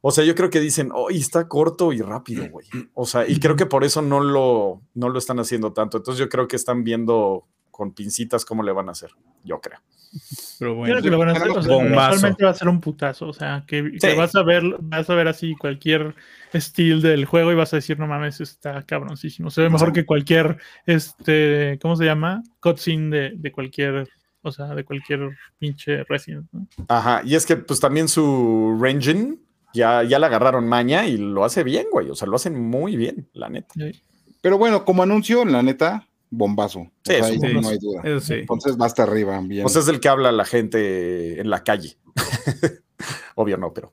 O 0.00 0.10
sea, 0.10 0.24
yo 0.24 0.34
creo 0.34 0.48
que 0.48 0.60
dicen, 0.60 0.90
oh, 0.94 1.10
está 1.10 1.46
corto 1.46 1.92
y 1.92 2.00
rápido, 2.00 2.48
güey. 2.48 2.66
O 2.94 3.04
sea, 3.04 3.28
y 3.28 3.38
creo 3.38 3.54
que 3.54 3.66
por 3.66 3.84
eso 3.84 4.00
no 4.00 4.20
lo, 4.20 4.80
no 4.94 5.10
lo 5.10 5.18
están 5.18 5.38
haciendo 5.38 5.74
tanto. 5.74 5.98
Entonces 5.98 6.18
yo 6.18 6.30
creo 6.30 6.48
que 6.48 6.56
están 6.56 6.84
viendo 6.84 7.46
con 7.70 7.92
pincitas 7.92 8.46
cómo 8.46 8.62
le 8.62 8.72
van 8.72 8.88
a 8.88 8.92
hacer, 8.92 9.10
yo 9.44 9.60
creo. 9.60 9.78
Pero 10.58 10.74
bueno, 10.74 10.92
creo 10.92 11.02
que 11.02 11.10
lo 11.10 11.18
van 11.18 11.30
a 11.30 11.32
hacer, 11.32 11.50
va 12.44 12.50
a 12.50 12.54
ser 12.54 12.68
un 12.68 12.80
putazo, 12.80 13.28
o 13.28 13.32
sea, 13.32 13.64
que, 13.66 13.98
vas 14.16 14.34
a 14.34 14.42
ver, 14.42 14.62
vas 14.80 15.08
a 15.08 15.14
ver 15.14 15.28
así 15.28 15.54
cualquier 15.54 16.14
estilo 16.52 17.00
del 17.00 17.24
juego 17.24 17.50
y 17.50 17.54
vas 17.54 17.72
a 17.72 17.76
decir, 17.76 17.98
no 17.98 18.06
mames, 18.06 18.40
está 18.40 18.82
cabroncísimo. 18.82 19.50
Se 19.50 19.62
ve 19.62 19.70
mejor 19.70 19.92
que 19.92 20.04
cualquier, 20.04 20.58
este, 20.86 21.78
¿cómo 21.80 21.96
se 21.96 22.04
llama? 22.04 22.42
Cutscene 22.60 23.16
de, 23.16 23.32
de 23.36 23.52
cualquier 23.52 24.08
o 24.42 24.50
sea, 24.50 24.74
de 24.74 24.84
cualquier 24.84 25.30
pinche 25.58 26.04
Resident. 26.04 26.46
Ajá, 26.88 27.22
y 27.24 27.36
es 27.36 27.46
que 27.46 27.56
pues 27.56 27.80
también 27.80 28.08
su 28.08 28.76
Ranging 28.80 29.38
ya, 29.72 30.02
ya 30.02 30.18
le 30.18 30.26
agarraron 30.26 30.68
maña 30.68 31.06
y 31.06 31.16
lo 31.16 31.44
hace 31.44 31.64
bien, 31.64 31.86
güey. 31.90 32.10
O 32.10 32.14
sea, 32.14 32.28
lo 32.28 32.36
hacen 32.36 32.60
muy 32.60 32.96
bien, 32.96 33.28
la 33.32 33.48
neta. 33.48 33.74
Pero 34.40 34.58
bueno, 34.58 34.84
como 34.84 35.02
anuncio, 35.02 35.44
la 35.44 35.62
neta, 35.62 36.08
bombazo. 36.32 36.90
Sí, 37.04 37.12
no 37.38 37.68
hay 37.68 37.78
duda. 37.78 38.02
Entonces 38.04 38.76
va 38.80 38.86
hasta 38.86 39.04
arriba. 39.04 39.40
Bien. 39.44 39.64
O 39.64 39.68
sea, 39.68 39.82
es 39.82 39.88
el 39.88 40.00
que 40.00 40.08
habla 40.08 40.32
la 40.32 40.44
gente 40.44 41.40
en 41.40 41.50
la 41.50 41.62
calle. 41.62 41.98
Obvio 43.36 43.56
no, 43.58 43.72
pero. 43.72 43.92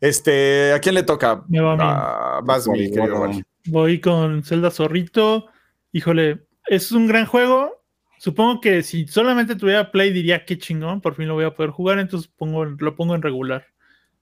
Este, 0.00 0.72
¿a 0.72 0.78
quién 0.78 0.94
le 0.94 1.02
toca? 1.02 1.44
Me 1.48 1.60
va 1.60 1.72
a 1.72 1.76
mí. 1.76 1.82
Ah, 1.84 3.42
Voy 3.66 4.00
con 4.00 4.42
Zelda 4.44 4.70
Zorrito. 4.70 5.46
Híjole, 5.92 6.46
es 6.66 6.92
un 6.92 7.06
gran 7.06 7.26
juego. 7.26 7.82
Supongo 8.18 8.60
que 8.60 8.82
si 8.82 9.06
solamente 9.06 9.56
tuviera 9.56 9.90
Play 9.90 10.12
diría 10.12 10.44
qué 10.44 10.58
chingón, 10.58 11.00
por 11.00 11.14
fin 11.14 11.26
lo 11.26 11.34
voy 11.34 11.44
a 11.44 11.54
poder 11.54 11.70
jugar, 11.70 11.98
entonces 11.98 12.30
pongo, 12.36 12.66
lo 12.66 12.94
pongo 12.94 13.14
en 13.14 13.22
regular. 13.22 13.64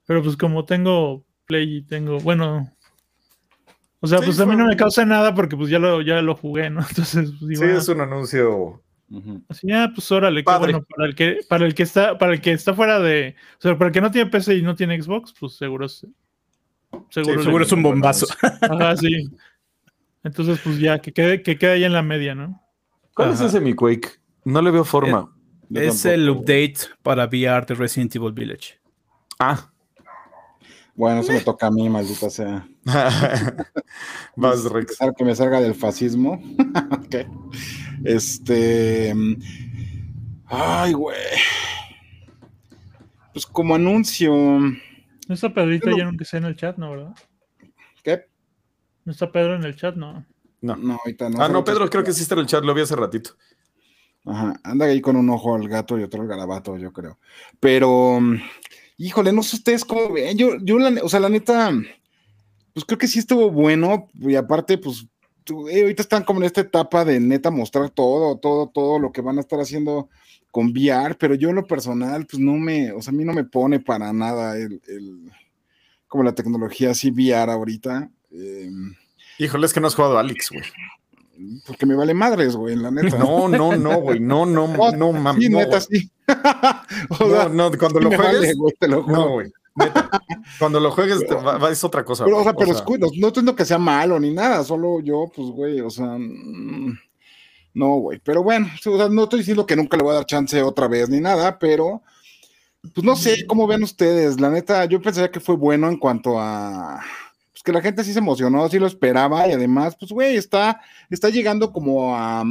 Pero 0.06 0.22
pues 0.22 0.36
como 0.36 0.64
tengo 0.64 1.24
Play 1.46 1.78
y 1.78 1.82
tengo, 1.82 2.18
bueno, 2.20 2.76
o 4.00 4.06
sea, 4.06 4.20
pues 4.20 4.38
a 4.38 4.46
mí 4.46 4.54
no 4.54 4.66
me 4.66 4.76
causa 4.76 5.04
nada 5.04 5.34
porque 5.34 5.56
pues 5.56 5.70
ya 5.70 5.78
lo, 5.78 6.02
ya 6.02 6.22
lo 6.22 6.36
jugué, 6.36 6.70
¿no? 6.70 6.80
Entonces, 6.88 7.32
pues, 7.40 7.58
sí, 7.58 7.64
es 7.64 7.88
un 7.88 8.00
anuncio. 8.00 8.82
Así, 9.48 9.72
ah, 9.72 9.90
pues 9.94 10.10
órale, 10.12 10.44
qué 10.44 10.58
bueno, 10.58 10.82
para 10.84 11.08
el 11.08 11.14
que, 11.14 11.38
para 11.48 11.64
el 11.64 11.74
que 11.74 11.82
está, 11.82 12.18
para 12.18 12.34
el 12.34 12.42
que 12.42 12.52
está 12.52 12.74
fuera 12.74 13.00
de, 13.00 13.36
o 13.58 13.60
sea, 13.62 13.78
para 13.78 13.88
el 13.88 13.92
que 13.94 14.02
no 14.02 14.10
tiene 14.10 14.30
PC 14.30 14.56
y 14.56 14.62
no 14.62 14.74
tiene 14.74 15.00
Xbox, 15.00 15.34
pues 15.38 15.54
seguro 15.54 15.86
es, 15.86 16.06
seguro, 17.08 17.42
seguro 17.42 17.64
es 17.64 17.72
un 17.72 17.82
bombazo. 17.82 18.26
Ajá, 18.60 18.96
sí. 18.96 19.30
Entonces, 20.22 20.60
pues 20.62 20.78
ya, 20.78 20.98
que 20.98 21.12
quede, 21.12 21.42
que 21.42 21.56
quede 21.56 21.72
ahí 21.72 21.84
en 21.84 21.94
la 21.94 22.02
media, 22.02 22.34
¿no? 22.34 22.62
¿Cuál 23.14 23.32
es 23.32 23.40
ese 23.40 23.60
mi 23.60 23.72
Quake? 23.72 24.20
No 24.44 24.60
le 24.60 24.70
veo 24.70 24.84
forma. 24.84 25.34
Es, 25.74 26.04
el 26.04 26.28
update 26.28 26.76
para 27.02 27.24
VR 27.24 27.66
de 27.66 27.74
Resident 27.74 28.14
Evil 28.14 28.32
Village. 28.32 28.78
Ah, 29.38 29.70
bueno, 30.98 31.20
eso 31.20 31.32
me 31.32 31.40
toca 31.40 31.68
a 31.68 31.70
mí, 31.70 31.88
maldita 31.88 32.28
sea. 32.28 32.66
Vas, 34.36 34.64
Rex. 34.64 34.98
Que 35.16 35.24
me 35.24 35.34
salga 35.34 35.60
del 35.60 35.74
fascismo. 35.74 36.40
Este. 38.04 39.12
Ay, 40.46 40.92
güey. 40.92 41.18
Pues 43.32 43.44
como 43.44 43.74
anuncio. 43.74 44.32
No 44.32 45.34
está 45.34 45.52
Pedrito 45.52 45.90
ya 45.96 46.06
aunque 46.06 46.24
sea 46.24 46.38
en 46.38 46.44
el 46.44 46.54
chat, 46.54 46.76
¿no, 46.78 46.92
verdad? 46.92 47.14
¿Qué? 48.04 48.26
No 49.04 49.10
está 49.10 49.32
Pedro 49.32 49.56
en 49.56 49.64
el 49.64 49.74
chat, 49.74 49.96
¿no? 49.96 50.24
No, 50.60 50.76
no 50.76 50.94
ahorita 50.94 51.28
no. 51.28 51.42
Ah, 51.42 51.48
no, 51.48 51.64
Pedro 51.64 51.90
creo 51.90 52.04
que 52.04 52.12
sí 52.12 52.22
está 52.22 52.36
en 52.36 52.42
el 52.42 52.46
chat, 52.46 52.62
lo 52.62 52.72
vi 52.72 52.82
hace 52.82 52.94
ratito. 52.94 53.30
Ajá, 54.24 54.54
anda 54.62 54.86
ahí 54.86 55.00
con 55.00 55.16
un 55.16 55.28
ojo 55.30 55.56
al 55.56 55.68
gato 55.68 55.98
y 55.98 56.04
otro 56.04 56.22
al 56.22 56.28
garabato, 56.28 56.78
yo 56.78 56.92
creo. 56.92 57.18
Pero 57.58 58.20
Híjole, 59.00 59.32
no 59.32 59.44
sé 59.44 59.54
ustedes 59.54 59.84
cómo 59.84 60.12
ven. 60.12 60.36
Yo, 60.36 60.56
yo 60.60 60.76
la, 60.76 61.00
o 61.04 61.08
sea, 61.08 61.20
la 61.20 61.28
neta, 61.28 61.70
pues 62.78 62.84
creo 62.84 62.98
que 62.98 63.08
sí 63.08 63.18
estuvo 63.18 63.50
bueno. 63.50 64.08
Y 64.20 64.36
aparte, 64.36 64.78
pues 64.78 65.04
eh, 65.68 65.82
ahorita 65.82 66.02
están 66.02 66.22
como 66.22 66.38
en 66.40 66.46
esta 66.46 66.60
etapa 66.60 67.04
de 67.04 67.18
neta 67.18 67.50
mostrar 67.50 67.90
todo, 67.90 68.38
todo, 68.38 68.68
todo 68.68 69.00
lo 69.00 69.10
que 69.10 69.20
van 69.20 69.38
a 69.38 69.40
estar 69.40 69.58
haciendo 69.58 70.08
con 70.52 70.68
VR, 70.68 71.16
pero 71.16 71.34
yo 71.34 71.48
en 71.48 71.56
lo 71.56 71.66
personal, 71.66 72.24
pues 72.24 72.40
no 72.40 72.52
me, 72.52 72.92
o 72.92 73.02
sea, 73.02 73.12
a 73.12 73.16
mí 73.16 73.24
no 73.24 73.32
me 73.32 73.44
pone 73.44 73.80
para 73.80 74.12
nada 74.12 74.56
el, 74.56 74.80
como 76.06 76.22
la 76.22 76.34
tecnología 76.34 76.92
así 76.92 77.10
VR 77.10 77.50
ahorita. 77.50 78.10
Eh, 78.30 78.70
Híjole, 79.38 79.66
es 79.66 79.72
que 79.72 79.80
no 79.80 79.88
has 79.88 79.94
jugado 79.96 80.18
Alex, 80.18 80.50
güey. 80.50 81.60
Porque 81.66 81.84
me 81.84 81.96
vale 81.96 82.14
madres, 82.14 82.54
güey, 82.54 82.76
la 82.76 82.92
neta. 82.92 83.18
No, 83.18 83.48
no, 83.48 83.76
no, 83.76 84.00
güey. 84.00 84.20
No, 84.20 84.46
no, 84.46 84.68
no, 84.76 84.92
no 84.92 85.12
mami. 85.12 85.46
Sí, 85.46 85.48
neta, 85.50 85.80
sí. 85.80 86.10
no, 87.20 87.48
no, 87.48 87.70
cuando 87.76 88.00
lo 88.00 88.10
juegues. 88.10 88.56
no, 88.88 89.30
güey. 89.30 89.52
Cuando 90.58 90.80
lo 90.80 90.90
juegues 90.90 91.20
va, 91.30 91.70
es 91.70 91.84
otra 91.84 92.04
cosa. 92.04 92.24
Pero, 92.24 92.38
o 92.38 92.42
sea, 92.42 92.54
pero 92.54 92.72
no 93.16 93.28
entiendo 93.28 93.54
que 93.54 93.64
sea 93.64 93.78
malo 93.78 94.18
ni 94.18 94.32
nada, 94.32 94.64
solo 94.64 95.00
yo, 95.00 95.30
pues, 95.34 95.48
güey, 95.48 95.80
o 95.80 95.90
sea, 95.90 96.16
mm, 96.18 96.98
no, 97.74 97.96
güey. 97.96 98.20
Pero 98.24 98.42
bueno, 98.42 98.68
o 98.74 98.96
sea, 98.96 99.08
no 99.08 99.24
estoy 99.24 99.40
diciendo 99.40 99.66
que 99.66 99.76
nunca 99.76 99.96
le 99.96 100.02
voy 100.02 100.12
a 100.12 100.16
dar 100.16 100.26
chance 100.26 100.62
otra 100.62 100.88
vez 100.88 101.08
ni 101.08 101.20
nada, 101.20 101.58
pero 101.58 102.02
pues 102.94 103.04
no 103.04 103.16
sé 103.16 103.46
cómo 103.46 103.66
ven 103.66 103.82
ustedes. 103.82 104.40
La 104.40 104.50
neta, 104.50 104.84
yo 104.86 105.00
pensaría 105.00 105.30
que 105.30 105.40
fue 105.40 105.56
bueno 105.56 105.88
en 105.88 105.96
cuanto 105.96 106.38
a 106.38 107.00
pues 107.58 107.64
que 107.64 107.72
la 107.72 107.80
gente 107.80 108.04
sí 108.04 108.12
se 108.12 108.20
emocionó, 108.20 108.68
sí 108.68 108.78
lo 108.78 108.86
esperaba 108.86 109.48
y 109.48 109.52
además, 109.52 109.96
pues, 109.98 110.12
güey, 110.12 110.36
está, 110.36 110.80
está 111.10 111.28
llegando 111.28 111.72
como 111.72 112.16
a, 112.16 112.44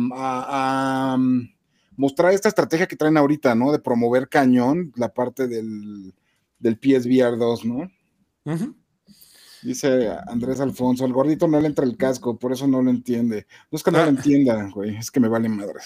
mm, 1.18 1.50
mostrar 1.96 2.34
esta 2.34 2.50
estrategia 2.50 2.88
que 2.88 2.98
traen 2.98 3.16
ahorita, 3.16 3.56
¿no? 3.56 3.72
De 3.72 3.80
promover 3.80 4.28
cañón 4.28 4.92
la 4.98 5.08
parte 5.08 5.48
del, 5.48 6.14
del 6.60 6.80
PSVR 6.80 7.38
2, 7.38 7.66
¿no? 7.66 7.92
Dice 9.62 10.10
Andrés 10.28 10.60
Alfonso, 10.60 11.06
el 11.06 11.14
gordito 11.14 11.48
no 11.48 11.60
le 11.60 11.68
entra 11.68 11.86
el 11.86 11.98
casco, 11.98 12.38
por 12.38 12.52
eso 12.52 12.68
no 12.68 12.82
lo 12.82 12.90
entiende. 12.90 13.48
No 13.72 13.76
es 13.76 13.84
que 13.84 13.92
no 13.92 13.98
lo 13.98 14.06
ah. 14.06 14.10
entienda, 14.10 14.70
güey, 14.74 14.96
es 14.96 15.12
que 15.12 15.20
me 15.20 15.28
vale 15.28 15.50
madre. 15.50 15.80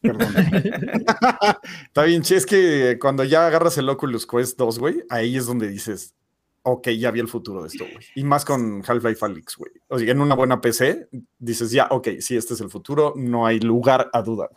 Perdón. 0.00 0.34
Está 1.86 2.04
bien, 2.04 2.22
che, 2.22 2.36
es 2.36 2.46
que 2.46 2.98
cuando 3.00 3.24
ya 3.24 3.46
agarras 3.46 3.78
el 3.78 3.88
Oculus 3.88 4.26
Quest 4.26 4.58
2, 4.58 4.78
güey, 4.78 5.02
ahí 5.08 5.36
es 5.36 5.46
donde 5.46 5.66
dices, 5.68 6.14
ok, 6.62 6.88
ya 6.90 7.10
vi 7.10 7.20
el 7.20 7.28
futuro 7.28 7.62
de 7.62 7.68
esto, 7.68 7.84
güey. 7.90 8.04
Y 8.14 8.24
más 8.24 8.44
con 8.44 8.82
Half-Life 8.86 9.24
Alyx, 9.24 9.56
güey. 9.56 9.72
O 9.88 9.98
sea, 9.98 10.10
en 10.10 10.20
una 10.20 10.34
buena 10.34 10.60
PC, 10.60 11.08
dices, 11.38 11.70
ya, 11.70 11.88
ok, 11.90 12.08
sí, 12.20 12.36
este 12.36 12.54
es 12.54 12.60
el 12.60 12.70
futuro, 12.70 13.14
no 13.16 13.46
hay 13.46 13.60
lugar 13.60 14.10
a 14.12 14.20
duda. 14.20 14.50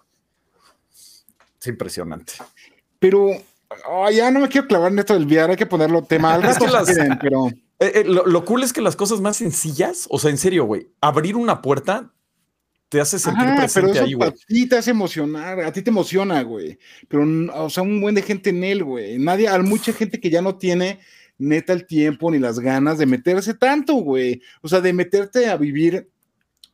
Es 0.92 1.68
impresionante. 1.68 2.34
Pero 3.00 3.30
ya 4.12 4.32
no 4.32 4.40
me 4.40 4.50
quiero 4.50 4.68
clavar 4.68 4.92
en 4.92 5.00
esto 5.00 5.14
del 5.14 5.26
VR, 5.26 5.52
hay 5.52 5.58
que 5.58 5.66
ponerlo 5.66 6.04
tema 6.04 6.34
al 6.34 6.44
rato, 6.44 6.66
pero... 7.22 7.50
Eh, 7.80 7.92
eh, 7.94 8.04
lo, 8.06 8.44
cool 8.44 8.64
es 8.64 8.74
que 8.74 8.82
las 8.82 8.96
cosas 8.96 9.22
más 9.22 9.38
sencillas, 9.38 10.08
o 10.10 10.18
sea, 10.18 10.32
en 10.32 10.40
serio, 10.40 10.66
güey, 10.66 10.88
abrir 11.00 11.36
una 11.36 11.62
puerta 11.62 12.12
te 12.90 13.00
hace 13.00 13.20
sentir 13.20 13.46
presente 13.56 14.00
ahí, 14.00 14.14
güey. 14.14 14.30
A 14.30 14.34
ti 14.34 14.68
te 14.68 14.78
hace 14.78 14.92
emocionar, 14.92 15.60
a 15.60 15.72
ti 15.72 15.84
te 15.84 15.92
emociona, 15.92 16.42
güey. 16.42 16.80
Pero, 17.08 17.24
o 17.54 17.70
sea, 17.70 17.84
un 17.84 18.02
buen 18.02 18.16
de 18.16 18.24
gente 18.24 18.50
en 18.50 18.64
él, 18.64 18.84
güey. 18.84 19.20
Nadie, 19.20 19.48
hay 19.48 19.62
mucha 19.62 19.94
gente 19.94 20.20
que 20.20 20.30
ya 20.30 20.42
no 20.42 20.58
tiene 20.58 21.00
neta 21.38 21.74
el 21.74 21.86
tiempo 21.86 22.32
ni 22.32 22.40
las 22.40 22.60
ganas 22.60 22.98
de 22.98 23.06
meterse 23.06 23.54
tanto, 23.54 23.96
güey. 23.96 24.42
O 24.62 24.68
sea, 24.68 24.82
de 24.82 24.94
meterte 24.94 25.48
a 25.48 25.58
vivir 25.58 26.10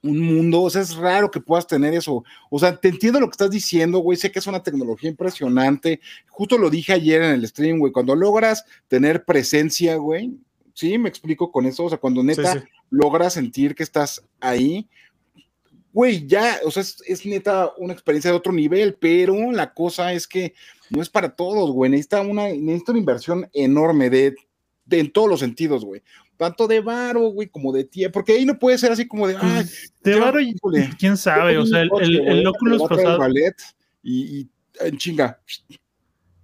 un 0.04 0.20
mundo, 0.20 0.62
o 0.62 0.70
sea, 0.70 0.82
es 0.82 0.96
raro 0.96 1.32
que 1.32 1.40
puedas 1.40 1.66
tener 1.66 1.94
eso. 1.94 2.24
O 2.50 2.60
sea, 2.60 2.76
te 2.76 2.90
entiendo 2.90 3.20
lo 3.20 3.28
que 3.28 3.34
estás 3.34 3.50
diciendo, 3.50 4.00
güey, 4.00 4.18
sé 4.18 4.32
que 4.32 4.40
es 4.40 4.48
una 4.48 4.62
tecnología 4.62 5.10
impresionante. 5.10 6.02
Justo 6.28 6.58
lo 6.58 6.70
dije 6.70 6.92
ayer 6.92 7.22
en 7.22 7.32
el 7.32 7.48
stream, 7.48 7.80
güey, 7.80 7.94
cuando 7.94 8.14
logras 8.16 8.66
tener 8.90 9.24
presencia, 9.24 9.96
güey, 9.96 10.34
sí, 10.74 10.98
me 10.98 11.08
explico 11.08 11.52
con 11.52 11.66
eso, 11.66 11.86
o 11.86 11.90
sea, 11.90 11.98
cuando 11.98 12.22
neta 12.22 12.66
logras 12.90 13.34
sentir 13.34 13.76
que 13.76 13.84
estás 13.84 14.24
ahí, 14.42 14.90
güey, 15.94 16.28
ya, 16.28 16.60
o 16.66 16.72
sea, 16.72 16.82
es, 16.82 17.02
es, 17.06 17.26
neta 17.26 17.72
una 17.78 17.94
experiencia 17.94 18.30
de 18.30 18.38
otro 18.38 18.52
nivel, 18.52 18.96
pero 19.00 19.54
la 19.54 19.74
cosa 19.74 20.12
es 20.12 20.28
que 20.28 20.54
no 20.90 21.02
es 21.02 21.10
para 21.10 21.34
todos, 21.34 21.72
güey, 21.72 21.90
necesita 21.90 22.22
una, 22.22 22.50
necesita 22.50 22.92
una 22.92 23.00
inversión 23.00 23.50
enorme 23.54 24.10
de 24.10 24.36
en 24.90 25.12
todos 25.12 25.30
los 25.30 25.40
sentidos, 25.40 25.86
güey. 25.86 26.02
Tanto 26.38 26.68
de 26.68 26.82
varo, 26.82 27.28
güey, 27.30 27.48
como 27.48 27.72
de 27.72 27.84
tiempo, 27.84 28.14
porque 28.14 28.34
ahí 28.34 28.46
no 28.46 28.58
puede 28.58 28.78
ser 28.78 28.92
así 28.92 29.08
como 29.08 29.28
de, 29.28 29.38
ah, 29.40 29.64
de 30.04 30.20
varo 30.20 30.40
y 30.40 30.56
quién 30.98 31.16
sabe, 31.16 31.58
o 31.58 31.66
sea, 31.66 31.82
el, 31.82 31.92
el, 32.02 32.28
el 32.28 32.48
Oculus 32.48 32.84
pasado. 32.84 33.20
Y, 34.02 34.40
y, 34.40 34.50
en 34.82 34.98
chinga. 34.98 35.40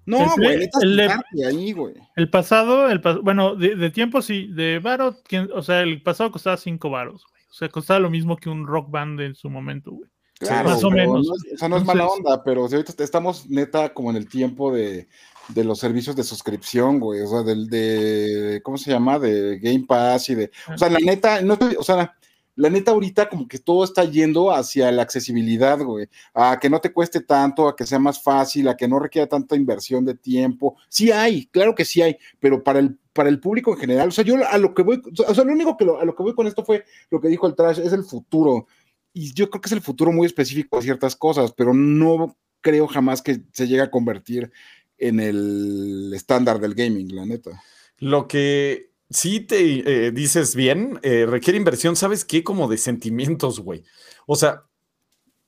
No, 0.06 0.34
güey, 0.38 0.70
el, 0.82 1.00
ahí, 1.46 1.72
güey. 1.72 1.94
El 2.16 2.30
pasado, 2.30 2.90
el 2.90 3.00
bueno, 3.22 3.56
de, 3.56 3.92
tiempo 3.92 4.22
sí, 4.22 4.48
de 4.48 4.80
varo, 4.80 5.18
o 5.54 5.62
sea, 5.62 5.82
el 5.82 6.02
pasado 6.02 6.32
costaba 6.32 6.58
cinco 6.58 6.90
varos, 6.90 7.26
güey. 7.30 7.44
O 7.50 7.54
sea, 7.54 7.70
costaba 7.70 8.00
lo 8.00 8.10
mismo 8.10 8.38
que 8.38 8.50
un 8.50 8.66
rock 8.66 8.90
band 8.90 9.20
en 9.22 9.36
su 9.36 9.50
momento, 9.50 9.92
güey. 9.92 10.10
Claro, 10.40 10.70
más 10.70 10.84
o 10.84 10.90
menos. 10.90 11.28
No, 11.28 11.34
o 11.34 11.58
sea, 11.58 11.70
no 11.70 11.78
es 11.78 11.84
mala 11.84 12.08
onda, 12.08 12.44
pero 12.44 12.68
si 12.68 12.76
ahorita 12.76 13.04
estamos 13.04 13.48
neta 13.50 13.94
como 13.94 14.10
en 14.10 14.16
el 14.16 14.28
tiempo 14.28 14.74
de 14.74 15.08
de 15.54 15.64
los 15.64 15.80
servicios 15.80 16.16
de 16.16 16.24
suscripción, 16.24 17.00
güey, 17.00 17.22
o 17.22 17.28
sea, 17.28 17.44
del 17.44 17.68
de, 17.68 18.62
¿cómo 18.64 18.78
se 18.78 18.92
llama? 18.92 19.20
De 19.20 19.60
Game 19.60 19.86
Pass 19.88 20.30
y 20.30 20.36
de, 20.36 20.52
o 20.74 20.78
sea, 20.78 20.90
la 20.90 21.00
neta, 21.00 21.42
no 21.42 21.58
o 21.78 21.84
sea, 21.84 22.16
la 22.56 22.70
neta 22.70 22.92
ahorita 22.92 23.30
como 23.30 23.48
que 23.48 23.58
todo 23.58 23.84
está 23.84 24.04
yendo 24.04 24.52
hacia 24.52 24.92
la 24.92 25.02
accesibilidad, 25.02 25.80
güey, 25.80 26.08
a 26.34 26.60
que 26.60 26.70
no 26.70 26.80
te 26.82 26.92
cueste 26.92 27.22
tanto, 27.22 27.68
a 27.68 27.76
que 27.76 27.86
sea 27.86 28.00
más 28.00 28.22
fácil, 28.22 28.68
a 28.68 28.76
que 28.76 28.88
no 28.88 29.00
requiera 29.00 29.28
tanta 29.28 29.56
inversión 29.56 30.04
de 30.06 30.16
tiempo. 30.16 30.76
Sí 30.90 31.12
hay, 31.12 31.46
claro 31.48 31.74
que 31.74 31.86
sí 31.86 32.02
hay, 32.02 32.18
pero 32.40 32.64
para 32.64 32.80
el 32.80 32.98
para 33.14 33.30
el 33.30 33.40
público 33.40 33.74
en 33.74 33.80
general, 33.80 34.10
o 34.10 34.12
sea, 34.12 34.24
yo 34.24 34.36
a 34.48 34.58
lo 34.58 34.74
que 34.74 34.84
voy, 34.84 35.02
o 35.28 35.34
sea, 35.34 35.44
lo 35.44 35.52
único 35.52 35.76
que 35.76 35.84
a 35.84 36.06
lo 36.06 36.16
que 36.16 36.24
voy 36.24 36.34
con 36.36 36.48
esto 36.48 36.64
fue 36.64 36.86
lo 37.10 37.20
que 37.20 37.28
dijo 37.28 37.48
el 37.48 37.56
trash, 37.56 37.80
es 37.80 37.92
el 37.92 38.04
futuro. 38.04 38.68
Y 39.14 39.34
yo 39.34 39.50
creo 39.50 39.62
que 39.62 39.68
es 39.68 39.74
el 39.74 39.82
futuro 39.82 40.12
muy 40.12 40.26
específico 40.26 40.78
de 40.78 40.84
ciertas 40.84 41.16
cosas, 41.16 41.52
pero 41.52 41.74
no 41.74 42.38
creo 42.62 42.88
jamás 42.88 43.22
que 43.22 43.42
se 43.52 43.68
llegue 43.68 43.82
a 43.82 43.92
convertir 43.92 44.52
en 45.00 45.20
el 45.20 46.12
estándar 46.14 46.60
del 46.60 46.76
gaming, 46.76 47.16
la 47.16 47.26
neta. 47.26 47.62
Lo 47.98 48.28
que 48.28 48.92
sí 49.10 49.42
te 49.42 50.08
eh, 50.08 50.12
dices 50.12 50.56
bien, 50.56 51.00
eh, 51.04 51.26
requiere 51.28 51.58
inversión, 51.58 51.96
¿sabes 51.96 52.26
qué? 52.26 52.44
Como 52.44 52.68
de 52.68 52.78
sentimientos, 52.78 53.60
güey. 53.60 53.84
O 54.26 54.36
sea, 54.36 54.64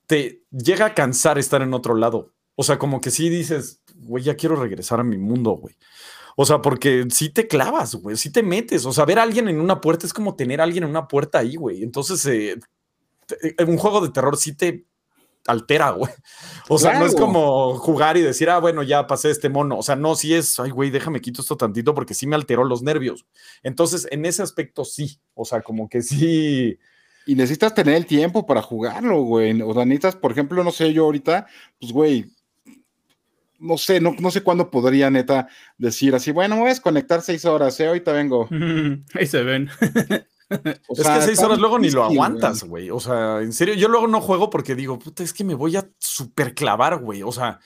te 0.08 0.44
llega 0.52 0.88
a 0.88 0.94
cansar 0.94 1.38
estar 1.38 1.62
en 1.62 1.74
otro 1.74 1.96
lado. 1.96 2.34
O 2.56 2.64
sea, 2.64 2.78
como 2.78 3.02
que 3.02 3.12
sí 3.12 3.30
dices, 3.30 3.82
güey, 3.96 4.24
ya 4.24 4.36
quiero 4.36 4.56
regresar 4.56 5.00
a 5.00 5.04
mi 5.04 5.18
mundo, 5.18 5.52
güey. 5.52 5.76
O 6.36 6.46
sea, 6.46 6.62
porque 6.62 7.06
sí 7.10 7.30
te 7.30 7.48
clavas, 7.48 7.96
güey, 7.96 8.18
sí 8.18 8.32
te 8.32 8.44
metes. 8.44 8.86
O 8.86 8.94
sea, 8.94 9.06
ver 9.06 9.20
a 9.20 9.24
alguien 9.24 9.48
en 9.48 9.60
una 9.60 9.82
puerta 9.82 10.06
es 10.06 10.14
como 10.14 10.36
tener 10.36 10.62
a 10.62 10.64
alguien 10.64 10.84
en 10.84 10.90
una 10.90 11.08
puerta 11.08 11.40
ahí, 11.40 11.56
güey. 11.56 11.84
Entonces, 11.84 12.26
eh, 12.26 12.60
un 13.66 13.78
juego 13.78 14.02
de 14.02 14.10
terror 14.10 14.38
sí 14.38 14.56
te 14.56 14.86
altera, 15.48 15.92
güey. 15.92 16.12
O 16.70 16.78
sea, 16.78 17.00
no 17.00 17.06
es 17.06 17.16
como 17.16 17.76
jugar 17.76 18.18
y 18.18 18.22
decir, 18.22 18.50
ah, 18.50 18.60
bueno, 18.60 18.84
ya 18.84 19.08
pasé 19.08 19.32
este 19.32 19.50
mono. 19.50 19.78
O 19.78 19.84
sea, 19.84 19.96
no, 19.96 20.16
sí 20.16 20.34
es, 20.34 20.60
ay, 20.60 20.70
güey, 20.70 20.90
déjame 20.90 21.22
quito 21.22 21.42
esto 21.42 21.58
tantito 21.58 21.94
porque 21.94 22.14
sí 22.14 22.28
me 22.28 22.36
alteró 22.36 22.64
los 22.64 22.82
nervios. 22.84 23.26
Entonces, 23.64 24.08
en 24.12 24.26
ese 24.26 24.44
aspecto 24.44 24.86
sí. 24.86 25.20
O 25.34 25.46
sea, 25.46 25.62
como 25.62 25.90
que 25.90 26.02
sí. 26.02 26.78
Y 27.26 27.36
necesitas 27.36 27.74
tener 27.74 27.96
el 27.96 28.06
tiempo 28.06 28.46
para 28.46 28.62
jugarlo, 28.62 29.22
güey. 29.24 29.62
O 29.62 29.74
sea, 29.74 29.86
necesitas, 29.86 30.16
por 30.16 30.32
ejemplo, 30.32 30.64
no 30.64 30.72
sé, 30.72 30.94
yo 30.94 31.06
ahorita, 31.06 31.48
pues, 31.80 31.92
güey, 31.92 32.26
no 33.62 33.78
sé, 33.78 34.02
no, 34.02 34.16
no 34.20 34.32
sé 34.32 34.42
cuándo 34.42 34.72
podría 34.72 35.10
neta 35.12 35.48
decir 35.78 36.16
así, 36.16 36.32
bueno, 36.32 36.58
voy 36.58 36.66
a 36.66 36.70
desconectar 36.70 37.22
seis 37.22 37.46
horas, 37.46 37.80
¿eh? 37.80 37.88
ahorita 37.88 38.12
vengo. 38.12 38.50
Ahí 39.14 39.28
se 39.28 39.44
ven. 39.44 39.70
es 40.52 41.08
que 41.08 41.22
seis 41.22 41.40
horas 41.42 41.60
luego 41.60 41.80
ni 41.80 41.90
lo 41.90 42.04
aguantas, 42.04 42.64
güey. 42.64 42.90
O 42.90 43.00
sea, 43.00 43.42
en 43.42 43.54
serio, 43.54 43.74
yo 43.74 43.88
luego 43.88 44.08
no 44.08 44.22
juego 44.22 44.50
porque 44.50 44.76
digo, 44.76 45.00
puta, 45.00 45.24
es 45.24 45.34
que 45.34 45.44
me 45.44 45.56
voy 45.56 45.76
a 45.76 45.90
super 45.98 46.54
clavar, 46.54 47.00
güey. 47.00 47.24
O 47.24 47.32
sea, 47.32 47.60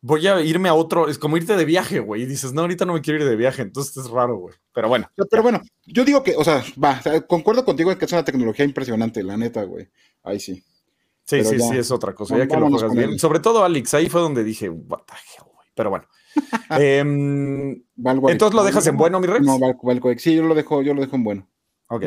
voy 0.00 0.26
a 0.26 0.40
irme 0.40 0.68
a 0.68 0.74
otro, 0.74 1.08
es 1.08 1.18
como 1.18 1.36
irte 1.36 1.56
de 1.56 1.64
viaje, 1.64 2.00
güey. 2.00 2.22
Y 2.22 2.26
dices, 2.26 2.52
no, 2.52 2.62
ahorita 2.62 2.84
no 2.84 2.94
me 2.94 3.00
quiero 3.00 3.22
ir 3.22 3.28
de 3.28 3.36
viaje, 3.36 3.62
entonces 3.62 3.96
es 3.96 4.10
raro, 4.10 4.36
güey. 4.36 4.54
Pero 4.72 4.88
bueno. 4.88 5.10
Pero 5.30 5.42
bueno, 5.42 5.60
yo 5.86 6.04
digo 6.04 6.22
que, 6.22 6.36
o 6.36 6.44
sea, 6.44 6.62
va, 6.82 7.00
concuerdo 7.26 7.64
contigo 7.64 7.90
en 7.90 7.98
que 7.98 8.04
es 8.04 8.12
una 8.12 8.24
tecnología 8.24 8.64
impresionante, 8.64 9.22
la 9.22 9.36
neta, 9.36 9.62
güey. 9.64 9.88
Ahí 10.22 10.40
sí. 10.40 10.64
Sí, 11.24 11.44
sí, 11.44 11.58
sí, 11.60 11.76
es 11.76 11.90
otra 11.90 12.14
cosa. 12.14 12.38
Ya 12.38 12.46
que 12.46 12.56
lo 12.56 12.70
juegas 12.70 12.94
bien. 12.94 13.18
Sobre 13.18 13.40
todo 13.40 13.62
Alex, 13.62 13.92
ahí 13.92 14.08
fue 14.08 14.22
donde 14.22 14.44
dije, 14.44 14.70
what 14.70 15.00
the 15.06 15.12
hell, 15.12 15.52
güey. 15.52 15.68
Pero 15.74 15.90
bueno. 15.90 16.06
Em, 16.70 17.82
entonces 17.96 18.54
lo 18.54 18.64
dejas 18.64 18.86
en 18.86 18.96
bueno, 18.96 19.20
mi 19.20 19.26
Rex. 19.26 19.44
No, 19.44 19.58
sí, 20.18 20.34
yo 20.34 20.42
lo 20.44 20.54
dejo, 20.54 20.82
yo 20.82 20.94
lo 20.94 21.00
dejo 21.00 21.16
en 21.16 21.24
bueno. 21.24 21.48
Ok. 21.88 22.04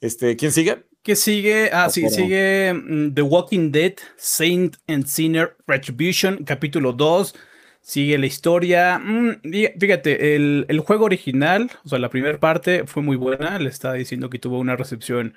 Este, 0.00 0.36
¿quién 0.36 0.52
sigue? 0.52 0.84
¿Qué 1.02 1.16
sigue? 1.16 1.70
Ah, 1.72 1.88
sí, 1.90 2.08
sigue 2.08 2.72
mm, 2.72 3.14
The 3.14 3.22
Walking 3.22 3.70
Dead, 3.70 3.94
Saint 4.16 4.76
and 4.86 5.06
Sinner 5.06 5.56
Retribution, 5.66 6.44
capítulo 6.44 6.92
2. 6.92 7.34
Sigue 7.80 8.16
la 8.18 8.26
historia. 8.26 8.98
Mm, 8.98 9.40
fíjate, 9.78 10.36
el, 10.36 10.64
el, 10.68 10.80
juego 10.80 11.04
original, 11.04 11.70
o 11.84 11.88
sea, 11.88 11.98
la 11.98 12.08
primera 12.08 12.38
parte 12.38 12.86
fue 12.86 13.02
muy 13.02 13.16
buena. 13.16 13.58
Le 13.58 13.68
estaba 13.68 13.94
diciendo 13.94 14.30
que 14.30 14.38
tuvo 14.38 14.58
una 14.58 14.76
recepción 14.76 15.34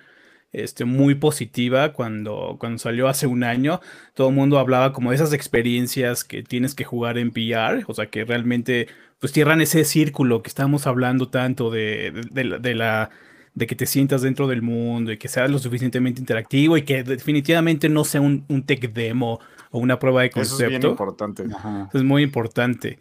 este, 0.56 0.86
muy 0.86 1.16
positiva 1.16 1.94
cuando, 1.94 2.58
cuando 2.60 2.78
salió 2.78 3.08
hace 3.08 3.28
un 3.28 3.44
año. 3.44 3.82
Todo 4.14 4.30
el 4.30 4.36
mundo 4.36 4.60
hablaba 4.60 4.94
como 4.94 5.10
de 5.10 5.18
esas 5.18 5.34
experiencias 5.34 6.24
que 6.24 6.44
tienes 6.44 6.76
que 6.76 6.86
jugar 6.86 7.18
en 7.18 7.30
VR, 7.30 7.84
o 7.88 7.94
sea, 7.94 8.08
que 8.08 8.24
realmente 8.24 8.88
pues 9.26 9.34
cierran 9.34 9.60
ese 9.60 9.86
círculo 9.86 10.44
que 10.44 10.50
estamos 10.50 10.86
hablando 10.86 11.30
tanto 11.30 11.72
de, 11.72 12.12
de, 12.30 12.76
la 12.76 13.10
de 13.56 13.66
que 13.66 13.74
te 13.74 13.88
sientas 13.88 14.22
dentro 14.22 14.46
del 14.46 14.62
mundo 14.62 15.12
y 15.12 15.18
que 15.18 15.28
sea 15.30 15.48
lo 15.48 15.58
suficientemente 15.58 16.20
interactivo 16.20 16.78
y 16.78 16.84
que 16.84 17.02
definitivamente 17.02 17.90
no 17.90 18.04
sea 18.04 18.22
un, 18.22 18.46
tech 18.68 18.94
demo 18.94 19.40
o 19.72 19.80
una 19.80 19.98
prueba 19.98 20.22
de 20.22 20.30
concepto. 20.30 20.56
Eso 20.58 20.66
es 20.66 20.80
bien 20.80 20.92
importante. 20.92 21.44
es 21.92 22.04
muy 22.04 22.22
importante. 22.22 23.00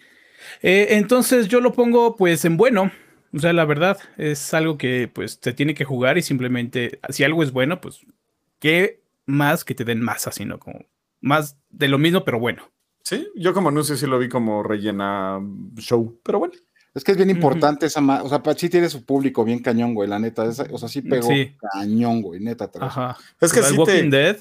Eh, 0.62 0.86
entonces 0.92 1.46
yo 1.46 1.60
lo 1.60 1.74
pongo 1.74 2.16
pues 2.16 2.46
en 2.46 2.56
bueno. 2.56 2.90
O 3.34 3.38
sea, 3.38 3.52
la 3.52 3.66
verdad 3.66 3.98
es 4.16 4.54
algo 4.54 4.78
que 4.78 5.10
pues 5.12 5.40
te 5.40 5.52
tiene 5.52 5.74
que 5.74 5.84
jugar 5.84 6.16
y 6.16 6.22
simplemente 6.22 7.00
si 7.10 7.24
algo 7.24 7.42
es 7.42 7.52
bueno, 7.52 7.82
pues 7.82 8.00
qué 8.60 9.02
más 9.26 9.62
que 9.62 9.74
te 9.74 9.84
den 9.84 10.00
más 10.00 10.26
así, 10.26 10.46
¿no? 10.46 10.58
Como 10.58 10.86
más 11.20 11.58
de 11.68 11.88
lo 11.88 11.98
mismo, 11.98 12.24
pero 12.24 12.38
bueno. 12.38 12.73
Sí, 13.04 13.28
yo 13.36 13.52
como 13.52 13.68
anuncio 13.68 13.96
sí 13.96 14.06
lo 14.06 14.18
vi 14.18 14.28
como 14.28 14.62
rellena 14.62 15.38
show, 15.76 16.18
pero 16.24 16.38
bueno. 16.38 16.54
Es 16.94 17.04
que 17.04 17.10
es 17.10 17.16
bien 17.16 17.28
importante 17.28 17.86
esa, 17.86 18.00
o 18.22 18.28
sea, 18.28 18.40
sí 18.56 18.68
tiene 18.70 18.88
su 18.88 19.04
público 19.04 19.44
bien 19.44 19.58
cañón, 19.58 19.94
güey, 19.94 20.08
la 20.08 20.18
neta, 20.18 20.44
o 20.44 20.78
sea, 20.78 20.88
sí 20.88 21.02
pegó 21.02 21.28
cañón, 21.72 22.22
güey, 22.22 22.40
neta. 22.40 22.70
Ajá. 22.80 23.18
Es 23.40 23.52
que 23.52 23.62
sí 23.62 23.76
te, 23.84 24.02
Dead? 24.04 24.38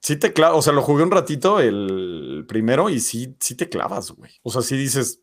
Sí 0.00 0.16
te 0.16 0.32
clavas, 0.32 0.58
o 0.58 0.62
sea, 0.62 0.72
lo 0.72 0.82
jugué 0.82 1.02
un 1.02 1.10
ratito 1.10 1.60
el 1.60 2.46
primero 2.48 2.88
y 2.88 3.00
sí, 3.00 3.36
sí 3.38 3.54
te 3.54 3.68
clavas, 3.68 4.10
güey. 4.12 4.32
O 4.42 4.50
sea, 4.50 4.62
sí 4.62 4.78
dices, 4.78 5.20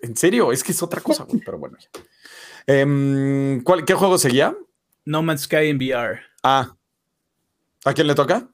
en 0.00 0.16
serio, 0.16 0.50
es 0.50 0.64
que 0.64 0.72
es 0.72 0.82
otra 0.82 1.02
cosa, 1.02 1.24
güey, 1.24 1.40
pero 1.44 1.58
bueno. 1.58 1.76
Em, 2.66 3.62
¿Qué 3.86 3.94
juego 3.94 4.18
seguía? 4.18 4.56
No 5.04 5.22
Man's 5.22 5.42
Sky 5.42 5.68
en 5.68 5.76
VR. 5.76 6.20
Ah. 6.42 6.74
¿A 7.84 7.92
quién 7.92 8.06
le 8.06 8.14
toca? 8.14 8.48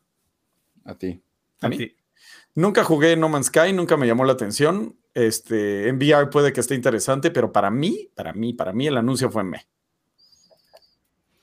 A 0.84 0.94
ti. 0.94 1.22
¿A, 1.60 1.68
mí? 1.68 1.94
Nunca 2.56 2.84
jugué 2.84 3.16
No 3.16 3.28
Man's 3.28 3.46
Sky, 3.46 3.74
nunca 3.74 3.98
me 3.98 4.06
llamó 4.06 4.24
la 4.24 4.32
atención. 4.32 4.96
Este, 5.12 5.88
en 5.88 5.96
VR 5.96 6.30
puede 6.30 6.54
que 6.54 6.60
esté 6.60 6.74
interesante, 6.74 7.30
pero 7.30 7.52
para 7.52 7.70
mí, 7.70 8.08
para 8.14 8.32
mí, 8.32 8.54
para 8.54 8.72
mí 8.72 8.86
el 8.86 8.96
anuncio 8.96 9.30
fue 9.30 9.44
me. 9.44 9.66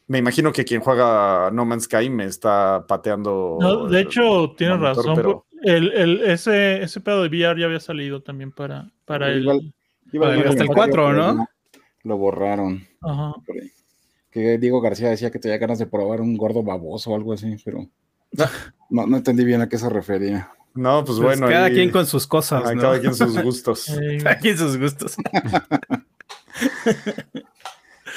Me 0.07 0.18
imagino 0.18 0.51
que 0.51 0.66
quien 0.66 0.82
juega 0.82 1.51
No 1.51 1.66
Man's 1.66 1.84
Sky 1.84 2.09
me 2.09 2.26
está 2.26 2.86
pateando. 2.88 3.59
No, 3.61 3.88
de 3.88 4.01
hecho, 4.01 4.55
tienes 4.57 4.80
razón. 4.80 5.43
El, 5.61 6.20
ese, 6.24 6.82
ese 6.82 6.99
pedo 6.99 7.22
de 7.22 7.30
VR 7.30 7.59
ya 7.59 7.68
había 7.68 7.80
salido 7.80 8.24
también 8.24 8.51
para, 8.51 8.91
para 9.05 9.30
el. 9.30 9.47
hasta 9.47 10.64
el 10.64 10.68
4, 10.68 11.14
¿no? 11.14 11.45
Lo 12.01 12.18
borraron. 12.18 12.88
Ajá. 13.01 13.36
Que 14.32 14.57
Diego 14.57 14.82
García 14.82 15.09
decía 15.09 15.30
que 15.30 15.38
tenía 15.38 15.59
ganas 15.59 15.78
de 15.78 15.86
probar 15.86 16.22
un 16.22 16.36
gordo 16.38 16.64
baboso 16.64 17.11
o 17.11 17.16
algo 17.16 17.34
así, 17.34 17.55
pero 17.64 17.88
no, 18.89 19.05
no 19.05 19.18
entendí 19.18 19.45
bien 19.45 19.61
a 19.61 19.70
qué 19.70 19.78
se 19.78 19.89
refería. 19.89 20.51
No, 20.76 21.04
pues, 21.06 21.20
pues, 21.20 21.40
bueno. 21.40 21.48
Cada 21.48 21.70
quien 21.70 21.92
con 21.92 22.06
sus 22.06 22.26
cosas. 22.26 22.64
¿no? 22.76 22.82
Cada 22.82 23.00
quien 23.00 23.14
sus 23.14 23.38
gustos. 23.44 23.86
cada 24.24 24.38
quien 24.38 24.58
sus 24.58 24.78
gustos. 24.78 25.16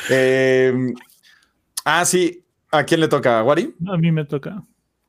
Em, 0.08 0.94
ah, 1.84 2.04
sí. 2.04 2.44
¿A 2.70 2.84
quién 2.84 3.00
le 3.00 3.08
toca? 3.08 3.40
¿A 3.40 3.42
Wari? 3.42 3.74
A 3.88 3.96
mí 3.96 4.12
me 4.12 4.24
toca. 4.24 4.62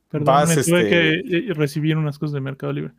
Perdón, 0.09 0.47
me 0.47 0.55
tuve 0.55 0.89
que 0.89 1.13
este 1.15 1.37
eh, 1.37 1.53
recibir 1.53 1.97
unas 1.97 2.17
cosas 2.17 2.33
de 2.33 2.41
Mercado 2.41 2.73
Libre. 2.73 2.93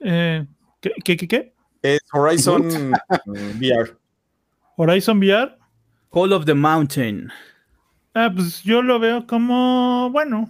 Eh, 0.00 0.46
¿qué, 0.80 1.16
qué, 1.16 1.28
qué, 1.28 1.52
Es 1.82 2.00
Horizon 2.12 2.92
VR. 3.26 3.96
Horizon 4.76 5.18
VR. 5.18 5.56
Call 6.10 6.32
of 6.32 6.46
the 6.46 6.54
Mountain. 6.54 7.30
Ah, 8.14 8.30
pues 8.34 8.62
yo 8.62 8.80
lo 8.80 8.98
veo 8.98 9.26
como, 9.26 10.08
bueno, 10.10 10.48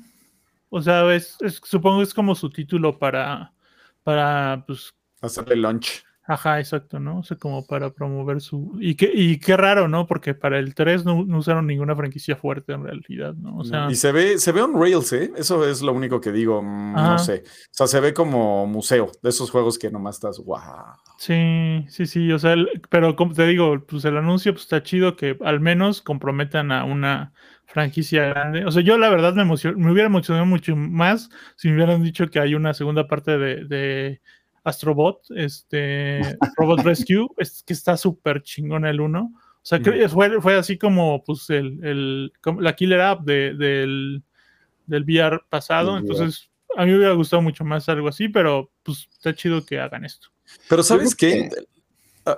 o 0.75 0.83
sea, 0.83 1.15
es, 1.15 1.39
supongo 1.63 1.99
que 1.99 2.03
es 2.03 2.15
como 2.15 2.35
su 2.35 2.51
título 2.51 2.99
para, 2.99 3.53
para 4.03 4.65
pues... 4.67 4.93
Hacerle 5.21 5.55
launch. 5.55 6.05
Ajá, 6.27 6.59
exacto, 6.59 6.99
¿no? 6.99 7.19
O 7.19 7.23
sea, 7.23 7.37
como 7.37 7.65
para 7.65 7.91
promover 7.91 8.41
su... 8.41 8.77
Y 8.81 8.97
qué, 8.97 9.09
y 9.15 9.39
qué 9.39 9.57
raro, 9.57 9.87
¿no? 9.87 10.09
Porque 10.09 10.35
para 10.35 10.59
el 10.59 10.75
3 10.75 11.05
no, 11.05 11.19
usaron 11.19 11.69
ninguna 11.69 11.95
franquicia 11.95 12.35
fuerte 12.35 12.73
en 12.73 12.83
realidad, 12.83 13.35
¿no? 13.35 13.59
O 13.59 13.65
sea... 13.65 13.89
Y 13.89 13.95
se 13.95 14.11
ve, 14.11 14.39
se 14.41 14.51
ve 14.51 14.63
on 14.63 14.75
Rails, 14.75 15.13
¿eh? 15.13 15.31
Eso 15.37 15.65
es 15.65 15.81
lo 15.81 15.93
único 15.93 16.21
que 16.21 16.33
digo, 16.33 16.61
mm, 16.61 16.95
no 16.95 17.19
sé. 17.21 17.45
O 17.47 17.71
sea, 17.71 17.87
se 17.87 18.01
ve 18.01 18.13
como 18.13 18.67
museo 18.67 19.13
de 19.23 19.31
esos 19.31 19.51
juegos 19.51 19.79
que 19.79 19.93
nomás 19.93 20.17
estás, 20.17 20.39
wow. 20.45 20.59
Sí, 21.19 21.85
sí, 21.89 22.07
sí, 22.07 22.33
o 22.33 22.39
sea, 22.41 22.57
pero 22.89 23.15
como 23.15 23.33
te 23.33 23.47
digo, 23.47 23.85
pues 23.87 24.05
el 24.07 24.17
anuncio 24.17 24.53
pues, 24.53 24.65
está 24.65 24.83
chido 24.83 25.15
que 25.15 25.39
al 25.45 25.61
menos 25.61 26.03
comprometan 26.03 26.73
a 26.73 26.85
una 26.85 27.33
franquicia 27.67 28.27
grande. 28.27 28.65
O 28.65 28.71
sea, 28.71 28.83
yo 28.83 28.99
la 28.99 29.09
verdad 29.09 29.35
me, 29.35 29.45
me 29.45 29.93
hubiera 29.93 30.07
emocionado 30.07 30.47
mucho 30.47 30.77
más 30.77 31.31
si 31.57 31.69
me 31.69 31.77
hubieran 31.77 32.03
dicho 32.03 32.29
que 32.29 32.41
hay 32.41 32.55
una 32.55 32.75
segunda 32.75 33.07
parte 33.07 33.39
de, 33.39 33.65
de 33.65 34.21
Astrobot, 34.65 35.23
este, 35.37 36.21
Robot 36.57 36.81
Rescue, 36.81 37.29
es 37.37 37.63
que 37.63 37.73
está 37.73 37.97
súper 37.97 38.43
chingón 38.43 38.87
el 38.87 39.01
1. 39.01 39.21
O 39.21 39.67
sea, 39.67 39.81
fue, 40.09 40.41
fue 40.41 40.57
así 40.57 40.77
como 40.77 41.25
pues 41.25 41.49
el, 41.49 41.83
el 41.83 42.33
la 42.61 42.77
killer 42.77 43.01
app 43.01 43.23
de, 43.23 43.55
del, 43.55 44.23
del 44.87 45.05
VR 45.05 45.41
pasado. 45.49 45.97
Entonces, 45.97 46.51
a 46.77 46.85
mí 46.85 46.91
me 46.91 46.99
hubiera 46.99 47.15
gustado 47.15 47.41
mucho 47.41 47.65
más 47.65 47.89
algo 47.89 48.09
así, 48.09 48.29
pero 48.29 48.71
pues 48.83 49.09
está 49.11 49.35
chido 49.35 49.65
que 49.65 49.81
hagan 49.81 50.05
esto. 50.05 50.29
Pero 50.69 50.83
¿sabes 50.83 51.15
qué? 51.15 51.49
Que... 51.49 51.65
Ah, 52.27 52.37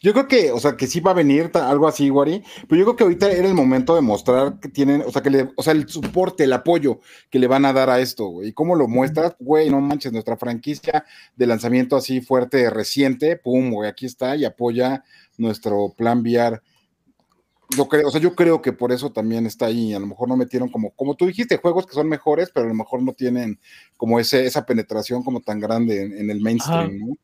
yo 0.00 0.12
creo 0.12 0.28
que, 0.28 0.52
o 0.52 0.60
sea, 0.60 0.76
que 0.76 0.86
sí 0.86 1.00
va 1.00 1.12
a 1.12 1.14
venir 1.14 1.50
algo 1.54 1.88
así, 1.88 2.10
Wari, 2.10 2.42
pero 2.68 2.78
yo 2.78 2.84
creo 2.84 2.96
que 2.96 3.04
ahorita 3.04 3.30
era 3.30 3.48
el 3.48 3.54
momento 3.54 3.94
de 3.94 4.00
mostrar 4.00 4.58
que 4.60 4.68
tienen, 4.68 5.02
o 5.06 5.10
sea, 5.10 5.22
que 5.22 5.30
le, 5.30 5.50
o 5.56 5.62
sea, 5.62 5.72
el 5.72 5.88
soporte, 5.88 6.44
el 6.44 6.52
apoyo 6.52 7.00
que 7.30 7.38
le 7.38 7.46
van 7.46 7.64
a 7.64 7.72
dar 7.72 7.90
a 7.90 8.00
esto, 8.00 8.26
güey. 8.26 8.48
¿Y 8.48 8.52
cómo 8.52 8.76
lo 8.76 8.88
muestras? 8.88 9.36
Güey, 9.38 9.70
no 9.70 9.80
manches, 9.80 10.12
nuestra 10.12 10.36
franquicia 10.36 11.04
de 11.36 11.46
lanzamiento 11.46 11.96
así 11.96 12.20
fuerte, 12.20 12.68
reciente, 12.70 13.36
pum, 13.36 13.70
güey, 13.70 13.88
aquí 13.88 14.06
está 14.06 14.36
y 14.36 14.44
apoya 14.44 15.04
nuestro 15.38 15.94
plan 15.96 16.20
VR. 16.20 16.60
Yo 17.76 17.86
creo, 17.88 18.08
o 18.08 18.10
sea, 18.10 18.20
yo 18.20 18.34
creo 18.34 18.60
que 18.60 18.72
por 18.72 18.90
eso 18.92 19.12
también 19.12 19.46
está 19.46 19.66
ahí. 19.66 19.94
A 19.94 20.00
lo 20.00 20.06
mejor 20.06 20.28
no 20.28 20.36
metieron 20.36 20.68
como, 20.68 20.90
como 20.90 21.14
tú 21.14 21.26
dijiste, 21.26 21.56
juegos 21.56 21.86
que 21.86 21.94
son 21.94 22.08
mejores, 22.08 22.50
pero 22.52 22.66
a 22.66 22.68
lo 22.68 22.74
mejor 22.74 23.00
no 23.02 23.12
tienen 23.12 23.60
como 23.96 24.18
ese, 24.18 24.44
esa 24.44 24.66
penetración 24.66 25.22
como 25.22 25.40
tan 25.40 25.60
grande 25.60 26.02
en, 26.02 26.30
el 26.30 26.40
mainstream, 26.40 26.98
¿no? 26.98 27.16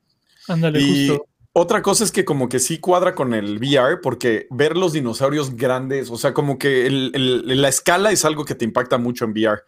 Ándale, 0.46 0.80
justo 0.80 1.26
otra 1.58 1.80
cosa 1.80 2.04
es 2.04 2.12
que 2.12 2.26
como 2.26 2.50
que 2.50 2.58
sí 2.58 2.80
cuadra 2.80 3.14
con 3.14 3.32
el 3.32 3.56
VR, 3.56 4.02
porque 4.02 4.46
ver 4.50 4.76
los 4.76 4.92
dinosaurios 4.92 5.56
grandes, 5.56 6.10
o 6.10 6.18
sea, 6.18 6.34
como 6.34 6.58
que 6.58 6.90
la 6.90 7.68
escala 7.68 8.10
es 8.12 8.26
algo 8.26 8.44
que 8.44 8.54
te 8.54 8.66
impacta 8.66 8.98
mucho 8.98 9.24
en 9.24 9.30
VR. 9.30 9.62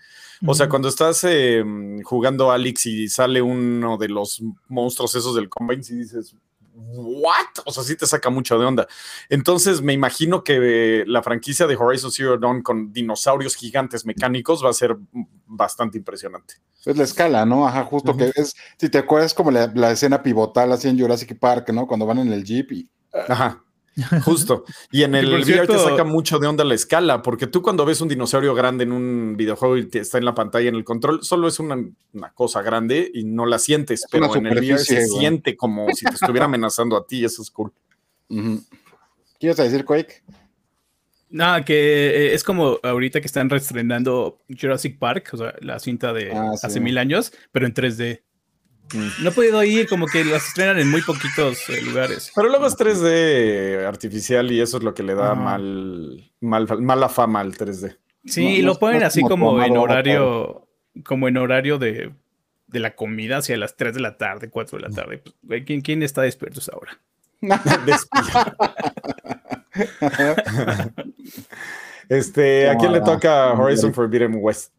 O 0.47 0.55
sea, 0.55 0.69
cuando 0.69 0.91
estás 0.91 1.25
em, 1.25 2.03
jugando 2.03 2.53
Alex 2.53 2.85
y 2.85 3.09
sale 3.09 3.41
uno 3.41 3.97
de 3.97 4.09
los 4.09 4.43
monstruos 4.69 5.15
esos 5.15 5.35
del 5.35 5.49
Combine 5.49 5.83
y 5.89 5.95
dices, 5.95 6.37
¿what? 6.79 7.47
O 7.67 7.73
sea, 7.73 7.83
sí 7.83 7.97
te 7.97 8.07
saca 8.07 8.31
mucho 8.31 8.59
de 8.59 8.65
onda. 8.65 8.87
Entonces, 9.29 9.83
me 9.83 9.93
imagino 9.93 10.45
que 10.45 11.05
la 11.07 11.23
franquicia 11.23 11.67
de 11.67 11.77
Horizon 11.77 12.13
Zero 12.13 12.39
Dawn 12.39 12.63
con 12.63 12.93
dinosaurios 12.93 13.57
gigantes 13.57 14.07
mecánicos 14.07 14.65
va 14.65 14.71
a 14.71 14.75
ser 14.75 14.97
bastante 15.47 15.99
impresionante. 15.99 16.55
Es 16.85 16.97
la 16.97 17.05
escala, 17.05 17.45
¿no? 17.45 17.67
Ajá, 17.67 17.85
justo 17.85 18.17
que 18.17 18.33
es, 18.35 18.55
si 18.79 18.89
te 18.89 18.99
acuerdas, 18.99 19.35
como 19.35 19.51
la, 19.51 19.91
escena 19.91 20.23
pivotal 20.23 20.73
así 20.73 20.89
en 20.89 20.99
Jurassic 20.99 21.39
Park, 21.39 21.71
¿no? 21.71 21.87
Cuando 21.87 22.07
van 22.07 22.19
en 22.19 22.33
el 22.33 22.45
jeep 22.45 22.73
y. 22.73 22.91
Ajá. 23.13 23.65
Justo. 24.25 24.65
Y 24.91 25.03
en 25.03 25.15
el 25.15 25.27
VR 25.27 25.67
te 25.67 25.79
saca 25.79 26.05
mucho 26.05 26.39
de 26.39 26.47
onda 26.47 26.65
la 26.65 26.75
escala, 26.75 27.23
porque 27.23 27.47
tú 27.47 27.63
cuando 27.63 27.85
ves 27.85 28.01
un 28.01 28.09
dinosaurio 28.09 28.55
grande 28.55 28.85
en 28.85 28.93
un 28.93 29.37
videojuego 29.37 29.77
y 29.77 29.87
te 29.87 30.01
está 30.01 30.19
en 30.19 30.25
la 30.25 30.35
pantalla 30.35 30.69
en 30.69 30.77
el 30.77 30.85
control, 30.85 31.25
solo 31.25 31.49
es 31.49 31.59
una, 31.59 31.77
cosa 32.35 32.63
grande 32.63 33.11
y 33.13 33.25
no 33.25 33.47
la 33.47 33.59
sientes, 33.59 34.05
pero 34.11 34.35
en 34.37 34.47
el 34.47 34.59
VR 34.59 34.79
se 34.79 35.07
siente 35.07 35.57
como 35.57 35.89
si 35.95 36.05
te 36.05 36.15
estuviera 36.15 36.45
amenazando 36.47 36.97
a 36.97 37.07
ti, 37.07 37.25
eso 37.25 37.43
es 37.43 37.51
cool. 37.51 37.73
¿Qué 38.29 39.47
ibas 39.47 39.61
a 39.61 39.65
decir, 39.65 39.85
Quake? 39.85 40.23
No, 41.31 41.63
que 41.65 41.75
eh, 41.75 42.35
es 42.35 42.43
como 42.43 42.79
ahorita 42.83 43.21
que 43.21 43.27
están 43.27 43.51
reestrenando 43.51 44.41
Jurassic 44.49 44.99
Park, 44.99 45.31
o 45.33 45.37
sea, 45.37 45.55
la 45.61 45.79
cinta 45.79 46.13
de 46.13 46.33
ah, 46.33 46.53
hace 46.63 46.81
mil 46.81 46.97
años, 46.97 47.33
pero 47.53 47.67
en 47.67 47.75
3D. 47.75 48.23
No 48.95 49.29
he 49.29 49.33
podido 49.33 49.63
ir, 49.65 49.89
como 49.89 50.07
que 50.07 50.25
las 50.25 50.49
estrenan 50.49 50.79
en 50.79 50.91
muy 50.91 51.03
poquitos 51.03 51.69
eh, 51.69 51.83
lugares. 51.83 52.33
Pero 52.35 52.49
luego 52.49 52.67
es 52.67 52.77
3D 52.77 53.87
artificial 53.87 54.51
y 54.51 54.61
eso 54.61 54.79
es 54.79 54.83
lo 54.83 54.95
que 54.95 55.03
le 55.03 55.15
da 55.15 55.35
mal, 55.35 56.33
mal, 56.41 56.67
mala 56.81 57.09
fama 57.09 57.41
al 57.41 57.55
3D. 57.55 57.97
Sí, 58.25 58.47
y 58.47 58.63
lo 58.63 58.79
ponen 58.79 59.03
así 59.03 59.23
como, 59.23 59.63
en 59.63 59.77
horario, 59.77 60.69
como 61.05 61.29
en 61.29 61.37
horario 61.37 61.79
de, 61.79 62.13
la 62.69 62.95
comida 62.95 63.39
hacia 63.39 63.57
las 63.57 63.77
3 63.77 63.95
de 63.95 64.01
la 64.01 64.17
tarde, 64.17 64.51
4 64.51 64.79
de 64.79 64.89
la 64.89 64.95
tarde. 64.95 65.23
Pues, 65.47 65.65
¿quién, 65.65 65.81
¿Quién 65.81 66.03
está 66.03 66.23
despierto 66.23 66.61
ahora? 66.73 66.99
este, 72.09 72.71
¿a 72.71 72.77
quién 72.77 72.93
le 72.93 73.01
toca 73.01 73.53
Horizon 73.53 73.95
Forbidden 73.95 74.35
West? 74.37 74.73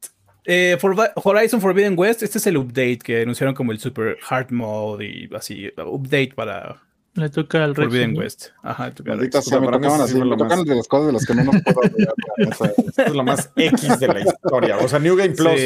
Eh, 0.51 0.79
Horizon 0.81 1.61
Forbidden 1.61 1.93
West, 1.95 2.23
este 2.23 2.39
es 2.39 2.47
el 2.47 2.57
update 2.57 2.97
que 2.97 3.21
anunciaron 3.21 3.53
como 3.53 3.71
el 3.71 3.79
Super 3.79 4.17
Hard 4.27 4.51
Mode 4.51 5.05
y 5.05 5.29
así, 5.35 5.71
update 5.77 6.33
para 6.33 6.81
le 7.13 7.29
toca 7.29 7.63
al 7.63 7.75
Forbidden 7.75 8.17
West. 8.17 8.47
Ajá, 8.63 8.89
toca 8.89 9.15
me 9.15 9.27
tocaban 9.27 10.01
así, 10.01 10.15
me 10.15 10.35
tocan 10.35 10.63
de 10.63 10.73
las 10.73 10.87
cosas 10.87 11.05
de 11.05 11.13
las 11.13 11.25
que 11.27 11.35
no 11.35 11.43
nos 11.43 11.61
puedo 11.61 11.81
olvidar. 11.81 12.13
Esto 12.37 13.03
es 13.03 13.13
lo 13.13 13.23
más 13.23 13.51
X 13.55 13.99
de 13.99 14.07
la 14.07 14.21
historia. 14.21 14.77
O 14.77 14.87
sea, 14.87 14.97
New 14.97 15.15
Game 15.15 15.35
Plus. 15.35 15.61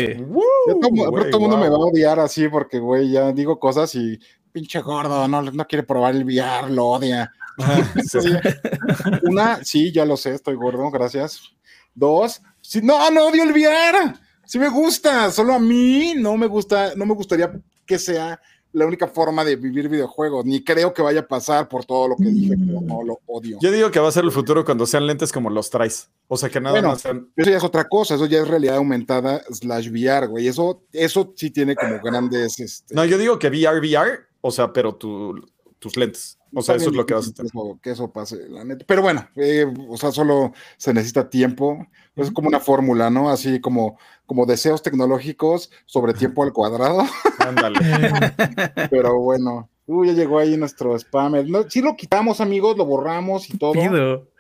todo, 0.82 1.28
el 1.28 1.40
mundo 1.40 1.58
me 1.58 1.70
va 1.70 1.76
a 1.76 1.80
odiar 1.80 2.20
así 2.20 2.50
porque, 2.50 2.80
güey, 2.80 3.10
ya 3.10 3.32
digo 3.32 3.60
cosas 3.60 3.96
y 3.96 4.20
pinche 4.52 4.82
gordo, 4.82 5.30
no, 5.30 5.44
no 5.44 5.66
quiere 5.66 5.84
probar 5.84 6.14
el 6.14 6.26
VR, 6.26 6.70
lo 6.70 6.88
odia. 6.88 7.32
Una, 9.24 9.64
sí, 9.64 9.94
ya 9.94 10.04
lo 10.04 10.18
sé, 10.18 10.34
estoy 10.34 10.56
gordo, 10.56 10.92
gracias. 10.92 11.54
Dos, 11.96 12.42
sí, 12.60 12.82
no, 12.84 13.10
no 13.12 13.28
odio 13.28 13.44
el 13.44 13.52
VR. 13.52 14.23
Sí 14.54 14.60
me 14.60 14.70
gusta, 14.70 15.32
solo 15.32 15.56
a 15.56 15.60
mí 15.60 16.14
no 16.16 16.38
me 16.38 16.46
gusta, 16.46 16.94
no 16.96 17.08
me 17.08 17.16
gustaría 17.16 17.60
que 17.88 17.98
sea 17.98 18.40
la 18.72 18.86
única 18.86 19.08
forma 19.08 19.44
de 19.44 19.56
vivir 19.56 19.90
videojuegos, 19.90 20.46
ni 20.46 20.64
creo 20.64 20.94
que 20.94 21.02
vaya 21.02 21.22
a 21.22 21.28
pasar 21.28 21.68
por 21.68 21.86
todo 21.86 22.10
lo 22.10 22.16
que 22.16 22.26
dije, 22.26 22.54
pero 22.64 22.80
no 22.82 23.02
lo 23.02 23.20
odio. 23.26 23.58
Yo 23.60 23.72
digo 23.72 23.90
que 23.90 24.00
va 24.00 24.10
a 24.10 24.12
ser 24.12 24.24
el 24.24 24.32
futuro 24.32 24.64
cuando 24.64 24.86
sean 24.86 25.08
lentes 25.08 25.32
como 25.32 25.50
los 25.50 25.72
traes. 25.72 26.12
O 26.28 26.38
sea 26.38 26.50
que 26.50 26.62
nada 26.62 26.80
más 26.84 27.02
sean... 27.02 27.32
Eso 27.36 27.50
ya 27.50 27.58
es 27.58 27.64
otra 27.64 27.90
cosa, 27.90 28.14
eso 28.14 28.28
ya 28.28 28.42
es 28.44 28.48
realidad 28.48 28.76
aumentada 28.76 29.42
slash 29.50 29.90
VR, 29.90 30.28
güey. 30.28 30.48
Eso, 30.48 30.84
eso 30.92 31.34
sí 31.36 31.50
tiene 31.50 31.76
como 31.76 32.00
grandes. 32.00 32.60
Este... 32.60 32.94
No, 32.94 33.06
yo 33.06 33.18
digo 33.18 33.40
que 33.40 33.48
VR, 33.48 33.80
VR, 33.80 34.20
o 34.42 34.52
sea, 34.52 34.72
pero 34.72 34.94
tu, 34.94 35.34
tus 35.80 35.98
lentes. 35.98 36.38
O 36.56 36.62
sea, 36.62 36.76
eso 36.76 36.90
es 36.90 36.96
lo 36.96 37.06
que 37.06 37.16
vas 37.16 37.28
a 37.28 37.34
tener. 37.34 37.52
Que 37.82 37.92
eso 37.92 38.12
pase, 38.12 38.48
la 38.48 38.64
neta. 38.64 38.86
Pero 38.88 39.02
bueno, 39.02 39.28
eh, 39.36 39.66
o 39.90 39.98
sea, 39.98 40.12
solo 40.12 40.54
se 40.78 40.94
necesita 40.94 41.30
tiempo. 41.30 41.88
Es 42.16 42.30
como 42.32 42.48
una 42.48 42.60
fórmula, 42.60 43.10
¿no? 43.10 43.30
Así 43.30 43.60
como, 43.60 43.98
como 44.34 44.48
deseos 44.48 44.82
tecnológicos 44.82 45.70
sobre 45.86 46.16
tiempo 46.16 46.42
al 46.42 46.52
cuadrado. 46.52 47.04
Ándale. 47.38 47.78
Pero 48.90 49.20
bueno. 49.20 49.70
Uy, 49.86 50.08
ya 50.08 50.14
llegó 50.14 50.40
ahí 50.40 50.58
nuestro 50.58 50.98
spammer. 50.98 51.48
No, 51.48 51.70
sí 51.70 51.82
lo 51.82 51.96
quitamos, 51.96 52.42
amigos, 52.42 52.76
lo 52.76 52.84
borramos 52.84 53.48
y 53.48 53.60
todo. 53.60 53.74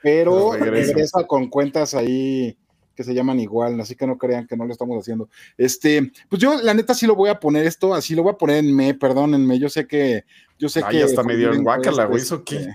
Pero 0.01 0.53
regresa 0.53 1.27
con 1.27 1.47
cuentas 1.47 1.93
ahí 1.93 2.57
que 2.95 3.03
se 3.03 3.13
llaman 3.13 3.39
igual, 3.39 3.79
así 3.81 3.95
que 3.95 4.07
no 4.07 4.17
crean 4.17 4.47
que 4.47 4.57
no 4.57 4.65
lo 4.65 4.71
estamos 4.71 4.99
haciendo. 4.99 5.29
Este, 5.59 6.11
pues 6.27 6.41
yo 6.41 6.59
la 6.59 6.73
neta 6.73 6.95
sí 6.95 7.05
lo 7.05 7.15
voy 7.15 7.29
a 7.29 7.39
poner 7.39 7.67
esto, 7.67 7.93
así 7.93 8.15
lo 8.15 8.23
voy 8.23 8.33
a 8.33 8.37
poner 8.37 8.57
en 8.57 8.75
me, 8.75 8.95
perdónenme, 8.95 9.59
yo 9.59 9.69
sé 9.69 9.85
que, 9.85 10.23
yo 10.57 10.69
sé 10.69 10.81
que. 10.89 10.99
Ya 10.99 11.05
está 11.05 11.21
medio 11.21 11.53
en 11.53 11.63
guacala, 11.63 12.05
güey, 12.05 12.21
¿eso 12.21 12.43
qué? 12.43 12.67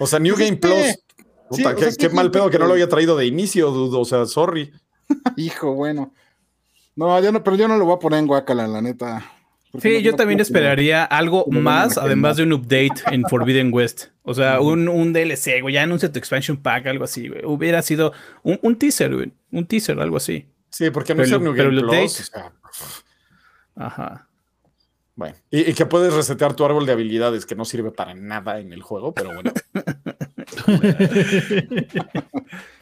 O 0.00 0.06
sea, 0.06 0.18
New 0.18 0.36
Game 0.36 0.56
Plus. 0.56 0.98
Puta, 1.48 1.74
qué, 1.74 2.08
mal 2.10 2.30
pedo 2.30 2.50
que 2.50 2.58
no 2.58 2.66
lo 2.66 2.72
había 2.72 2.88
traído 2.88 3.16
de 3.16 3.26
inicio, 3.26 3.70
dudo, 3.70 4.00
o 4.00 4.04
sea, 4.04 4.26
sorry. 4.26 4.72
Hijo, 5.36 5.74
bueno. 5.74 6.12
No, 6.96 7.22
yo 7.22 7.30
no, 7.30 7.44
pero 7.44 7.56
yo 7.56 7.68
no 7.68 7.76
lo 7.76 7.84
voy 7.84 7.96
a 7.96 7.98
poner 7.98 8.18
en 8.18 8.26
guacala, 8.26 8.66
la 8.66 8.82
neta. 8.82 9.24
Sí, 9.80 10.02
yo 10.02 10.16
también 10.16 10.40
esperaría 10.40 11.04
algo 11.04 11.44
más, 11.48 11.98
además 11.98 12.38
de 12.38 12.44
un 12.44 12.54
update 12.54 13.02
en 13.10 13.22
Forbidden 13.24 13.72
West. 13.72 14.06
O 14.22 14.34
sea, 14.34 14.60
un, 14.60 14.88
un 14.88 15.12
DLC, 15.12 15.60
güey, 15.60 15.74
ya 15.74 15.82
anuncia 15.82 16.10
tu 16.10 16.18
expansion 16.18 16.56
pack, 16.56 16.86
algo 16.86 17.04
así, 17.04 17.28
güey. 17.28 17.44
Hubiera 17.44 17.82
sido 17.82 18.12
un, 18.42 18.76
teaser, 18.76 19.14
güey. 19.14 19.32
Un 19.52 19.66
teaser, 19.66 20.00
algo 20.00 20.16
así. 20.16 20.46
Sí, 20.70 20.90
porque 20.90 21.14
no 21.14 21.22
es 21.22 21.32
un 21.32 21.44
New 21.44 21.54
el 21.54 21.84
update. 21.84 22.08
Ajá. 23.76 24.26
Bueno, 25.14 25.36
y, 25.50 25.70
y, 25.70 25.74
que 25.74 25.84
puedes 25.84 26.14
resetear 26.14 26.54
tu 26.54 26.64
árbol 26.64 26.86
de 26.86 26.92
habilidades 26.92 27.44
que 27.44 27.54
no 27.54 27.64
sirve 27.64 27.90
para 27.90 28.14
nada 28.14 28.60
en 28.60 28.72
el 28.72 28.82
juego, 28.82 29.12
pero 29.12 29.34
bueno. 29.34 29.52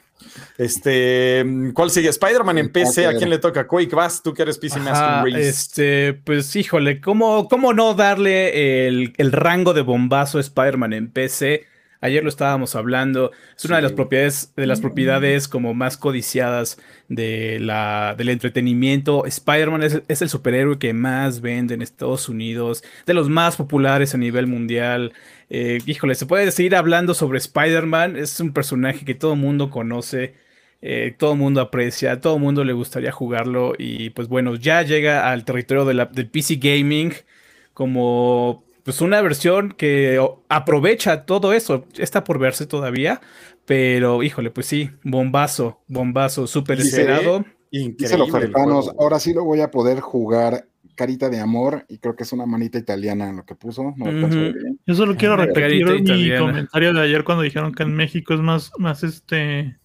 Este, 0.58 1.44
¿cuál 1.74 1.90
sigue? 1.90 2.08
Spider-Man 2.08 2.58
en 2.58 2.70
PC, 2.70 3.06
¿a 3.06 3.16
quién 3.16 3.30
le 3.30 3.38
toca? 3.38 3.66
Quake, 3.66 3.94
vas, 3.94 4.22
tú 4.22 4.32
que 4.32 4.42
eres 4.42 4.58
PC 4.58 4.80
Master 4.80 5.24
Race. 5.24 5.48
Este, 5.48 6.14
pues 6.14 6.54
híjole, 6.56 7.00
¿cómo, 7.00 7.48
cómo 7.48 7.72
no 7.72 7.94
darle 7.94 8.86
el, 8.88 9.12
el 9.16 9.32
rango 9.32 9.74
de 9.74 9.82
bombazo 9.82 10.38
a 10.38 10.40
Spider-Man 10.40 10.92
en 10.92 11.10
PC? 11.10 11.66
Ayer 12.00 12.22
lo 12.22 12.28
estábamos 12.28 12.76
hablando. 12.76 13.32
Es 13.56 13.64
una 13.64 13.76
de 13.76 13.82
las 13.82 13.92
propiedades, 13.92 14.52
de 14.54 14.66
las 14.66 14.80
propiedades 14.80 15.48
como 15.48 15.74
más 15.74 15.96
codiciadas 15.96 16.78
de 17.08 17.58
la, 17.58 18.14
del 18.16 18.28
entretenimiento. 18.28 19.24
Spider-Man 19.24 19.82
es, 20.06 20.22
el 20.22 20.28
superhéroe 20.28 20.78
que 20.78 20.92
más 20.92 21.40
vende 21.40 21.74
en 21.74 21.82
Estados 21.82 22.28
Unidos, 22.28 22.84
de 23.06 23.14
los 23.14 23.28
más 23.28 23.56
populares 23.56 24.14
a 24.14 24.18
nivel 24.18 24.46
mundial. 24.46 25.14
Eh, 25.48 25.78
híjole, 25.86 26.14
se 26.14 26.26
puede 26.26 26.50
seguir 26.50 26.76
hablando 26.76 27.14
sobre 27.14 27.38
Spider-Man. 27.38 28.16
Es 28.16 28.40
un 28.40 28.52
personaje 28.52 29.04
que 29.04 29.14
todo 29.14 29.34
el 29.34 29.40
mundo 29.40 29.70
conoce. 29.70 30.34
Eh, 30.82 31.14
todo 31.16 31.32
el 31.32 31.38
mundo 31.38 31.60
aprecia, 31.60 32.20
todo 32.20 32.36
el 32.36 32.42
mundo 32.42 32.62
le 32.62 32.74
gustaría 32.74 33.10
jugarlo 33.10 33.72
y 33.78 34.10
pues 34.10 34.28
bueno, 34.28 34.56
ya 34.56 34.82
llega 34.82 35.30
al 35.32 35.44
territorio 35.44 35.86
de 35.86 35.94
la, 35.94 36.04
del 36.04 36.28
PC 36.28 36.56
Gaming 36.56 37.14
como 37.72 38.62
pues 38.84 39.00
una 39.00 39.20
versión 39.22 39.72
que 39.72 40.20
aprovecha 40.48 41.24
todo 41.24 41.52
eso. 41.54 41.86
Está 41.96 42.22
por 42.24 42.38
verse 42.38 42.66
todavía, 42.66 43.20
pero 43.64 44.22
híjole, 44.22 44.50
pues 44.50 44.66
sí, 44.66 44.90
bombazo, 45.02 45.80
bombazo, 45.88 46.46
súper 46.46 46.78
esperado. 46.78 47.44
Dice 47.72 48.16
los 48.16 48.30
cercanos, 48.30 48.92
ahora 48.98 49.18
sí 49.18 49.34
lo 49.34 49.44
voy 49.44 49.62
a 49.62 49.70
poder 49.70 50.00
jugar 50.00 50.68
carita 50.96 51.30
de 51.30 51.38
amor 51.38 51.84
y 51.88 51.98
creo 51.98 52.16
que 52.16 52.24
es 52.24 52.32
una 52.32 52.46
manita 52.46 52.78
italiana 52.78 53.28
en 53.28 53.36
lo 53.36 53.44
que 53.44 53.54
puso. 53.54 53.94
Yo 54.86 54.94
solo 54.94 55.14
quiero 55.16 55.36
repetir 55.36 55.86
mi 56.02 56.36
comentario 56.36 56.92
de 56.92 57.00
ayer 57.00 57.22
cuando 57.22 57.42
dijeron 57.42 57.72
que 57.72 57.84
en 57.84 57.94
México 57.94 58.34
es 58.34 58.40
más, 58.40 58.72
más 58.78 59.04
este 59.04 59.78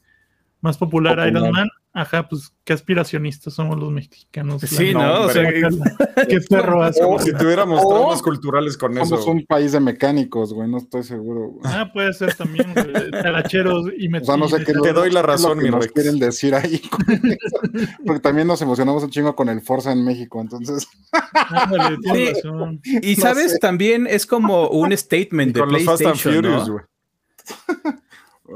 más 0.62 0.78
popular. 0.78 1.28
Iron 1.28 1.52
Man. 1.52 1.68
Ajá, 1.94 2.30
pues 2.30 2.54
qué 2.64 2.72
aspiracionistas 2.72 3.54
somos 3.54 3.78
los 3.78 3.92
mexicanos. 3.92 4.62
Sí, 4.62 4.94
¿no? 4.94 5.24
O 5.24 5.30
sea, 5.30 5.44
qué 6.30 6.40
perro 6.50 6.90
Como 7.02 7.20
si 7.20 7.34
tuviéramos 7.34 7.86
traumas 7.86 8.22
culturales 8.22 8.78
con 8.78 8.98
eso. 8.98 9.18
Somos 9.18 9.26
un 9.26 9.46
país 9.46 9.74
de 9.74 9.82
mecánicos, 9.82 10.54
güey, 10.54 10.70
no 10.70 10.78
estoy 10.78 11.04
seguro. 11.04 11.60
Ah, 11.66 11.90
puede 11.94 12.14
ser 12.14 12.34
también, 12.36 12.74
talacheros 13.12 13.88
y 13.98 14.16
O 14.16 14.24
sea, 14.24 14.38
no 14.38 14.48
sé 14.48 14.64
qué. 14.64 14.72
Te 14.74 14.94
doy 14.94 15.12
la 15.12 15.22
razón, 15.22 15.58
mi 15.58 15.70
nos 15.70 15.88
quieren 15.88 16.18
decir 16.18 16.56
ahí. 16.56 16.82
Porque 18.06 18.22
también 18.22 18.48
nos 18.48 18.62
emocionamos 18.62 19.04
un 19.04 19.10
chingo 19.10 19.36
con 19.36 19.50
el 19.50 19.62
Forza 19.62 19.92
en 19.92 20.06
México, 20.06 20.40
entonces. 20.40 20.88
Y 23.02 23.16
sabes, 23.16 23.60
también 23.60 24.08
es 24.08 24.26
como 24.26 24.70
un 24.70 24.96
statement 24.96 25.56
de 25.56 25.64
PlayStation, 25.64 26.44
los 26.44 26.70
Fast 26.70 27.72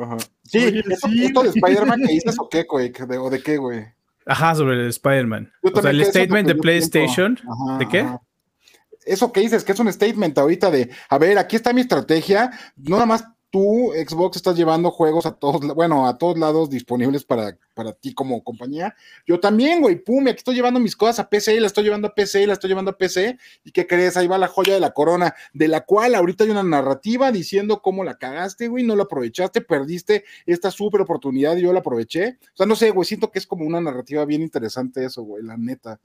Ajá. 0.02 0.18
Sí, 0.46 0.82
¿esto 0.90 1.44
de 1.44 1.50
Spider-Man 1.50 2.02
que 2.06 2.14
dices 2.14 2.36
o 2.40 2.48
qué, 2.48 2.64
güey? 2.70 2.94
¿O 3.20 3.30
de 3.30 3.42
qué, 3.42 3.58
güey? 3.58 3.86
Ajá, 4.26 4.56
sobre 4.56 4.76
el 4.76 4.88
Spider-Man. 4.90 5.52
O 5.62 5.82
sea, 5.82 5.92
el 5.92 6.06
statement 6.06 6.48
de 6.48 6.56
PlayStation. 6.56 7.40
¿De 7.80 7.88
qué? 7.88 8.08
Eso 9.06 9.32
que 9.32 9.42
dices, 9.42 9.64
que 9.64 9.74
es 9.74 9.80
un 9.80 9.92
statement 9.92 10.38
ahorita 10.38 10.72
de, 10.72 10.90
a 11.10 11.18
ver, 11.20 11.38
aquí 11.38 11.56
está 11.56 11.74
mi 11.74 11.82
estrategia, 11.82 12.52
no 12.76 12.96
nada 12.96 13.06
más 13.06 13.26
tú, 13.56 13.94
Xbox, 13.96 14.36
estás 14.36 14.58
llevando 14.58 14.92
juegos 14.92 15.26
a 15.26 15.32
todos, 15.32 15.62
bueno, 15.76 16.10
a 16.10 16.18
todos 16.18 16.38
lados 16.38 16.70
disponibles 16.70 17.24
para, 17.24 17.58
para 17.74 17.94
ti 17.94 18.14
como 18.14 18.44
compañía. 18.44 18.94
Yo 19.26 19.40
también, 19.40 19.80
güey, 19.80 19.96
pum, 19.96 20.28
aquí 20.28 20.40
estoy 20.40 20.56
llevando 20.56 20.78
mis 20.82 20.94
cosas 20.94 21.20
a 21.20 21.30
PC, 21.30 21.62
la 21.62 21.68
estoy 21.68 21.86
llevando 21.86 22.10
a 22.10 22.14
PC, 22.14 22.46
la 22.48 22.52
estoy 22.52 22.68
llevando 22.68 22.92
a 22.92 22.98
PC. 22.98 23.38
¿Y 23.64 23.72
qué 23.72 23.88
crees? 23.88 24.18
Ahí 24.18 24.28
va 24.28 24.38
la 24.38 24.50
joya 24.50 24.74
de 24.74 24.82
la 24.82 24.92
corona, 24.92 25.36
de 25.54 25.70
la 25.70 25.86
cual 25.86 26.16
ahorita 26.16 26.44
hay 26.44 26.50
una 26.50 26.64
narrativa 26.64 27.32
diciendo 27.32 27.82
cómo 27.82 28.04
la 28.04 28.18
cagaste, 28.18 28.68
güey, 28.68 28.84
no 28.84 28.98
la 28.98 29.04
aprovechaste, 29.04 29.62
perdiste 29.62 30.26
esta 30.46 30.70
súper 30.70 31.00
oportunidad 31.00 31.56
y 31.56 31.62
yo 31.62 31.72
la 31.72 31.80
aproveché. 31.80 32.38
O 32.56 32.58
sea, 32.58 32.66
no 32.66 32.76
sé, 32.76 32.90
güey, 32.92 33.06
siento 33.06 33.32
que 33.32 33.40
es 33.40 33.48
como 33.48 33.66
una 33.66 33.80
narrativa 33.80 34.26
bien 34.26 34.42
interesante 34.42 35.06
eso, 35.06 35.24
güey, 35.24 35.44
la 35.44 35.56
neta 35.56 36.02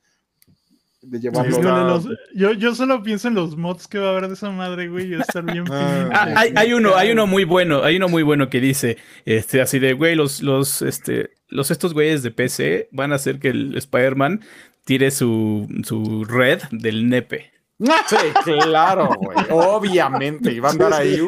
de 1.03 1.21
llevarlo. 1.21 2.03
yo, 2.35 2.53
yo 2.53 2.75
solo 2.75 3.03
pienso 3.03 3.29
en 3.29 3.35
los 3.35 3.57
mods 3.57 3.89
que 3.89 3.99
va 3.99 4.09
a 4.09 4.11
haber 4.11 4.29
de 4.29 4.35
esa 4.35 4.51
madre, 4.51 4.89
güey, 4.89 5.15
estar 5.15 5.45
bien 5.45 5.65
ah, 5.71 6.11
ah, 6.13 6.33
hay, 6.37 6.53
hay, 6.57 6.73
uno, 6.73 6.95
hay 6.97 7.11
uno 7.11 7.27
muy 7.27 7.45
bueno, 7.45 7.83
hay 7.83 7.97
uno 7.97 8.09
muy 8.09 8.23
bueno 8.23 8.51
que 8.51 8.61
dice, 8.61 8.99
este, 9.25 9.61
así 9.61 9.79
de, 9.79 9.95
güey, 9.95 10.15
los, 10.15 10.43
los, 10.43 10.83
este, 10.83 11.31
los 11.49 11.71
estos 11.71 11.95
güeyes 11.95 12.23
de 12.23 12.31
PC 12.31 12.89
van 12.93 13.13
a 13.13 13.17
hacer 13.17 13.39
que 13.39 13.49
el 13.49 13.77
Spider-Man 13.77 14.41
tire 14.85 15.11
su, 15.11 15.69
su 15.85 16.25
red 16.25 16.61
del 16.71 17.09
nepe. 17.09 17.60
Sí, 17.81 18.17
claro, 18.45 19.09
güey. 19.19 19.39
Obviamente. 19.51 20.53
Y 20.53 20.61
va 20.61 20.69
a 20.69 20.73
andar 20.73 20.93
ahí. 20.93 21.19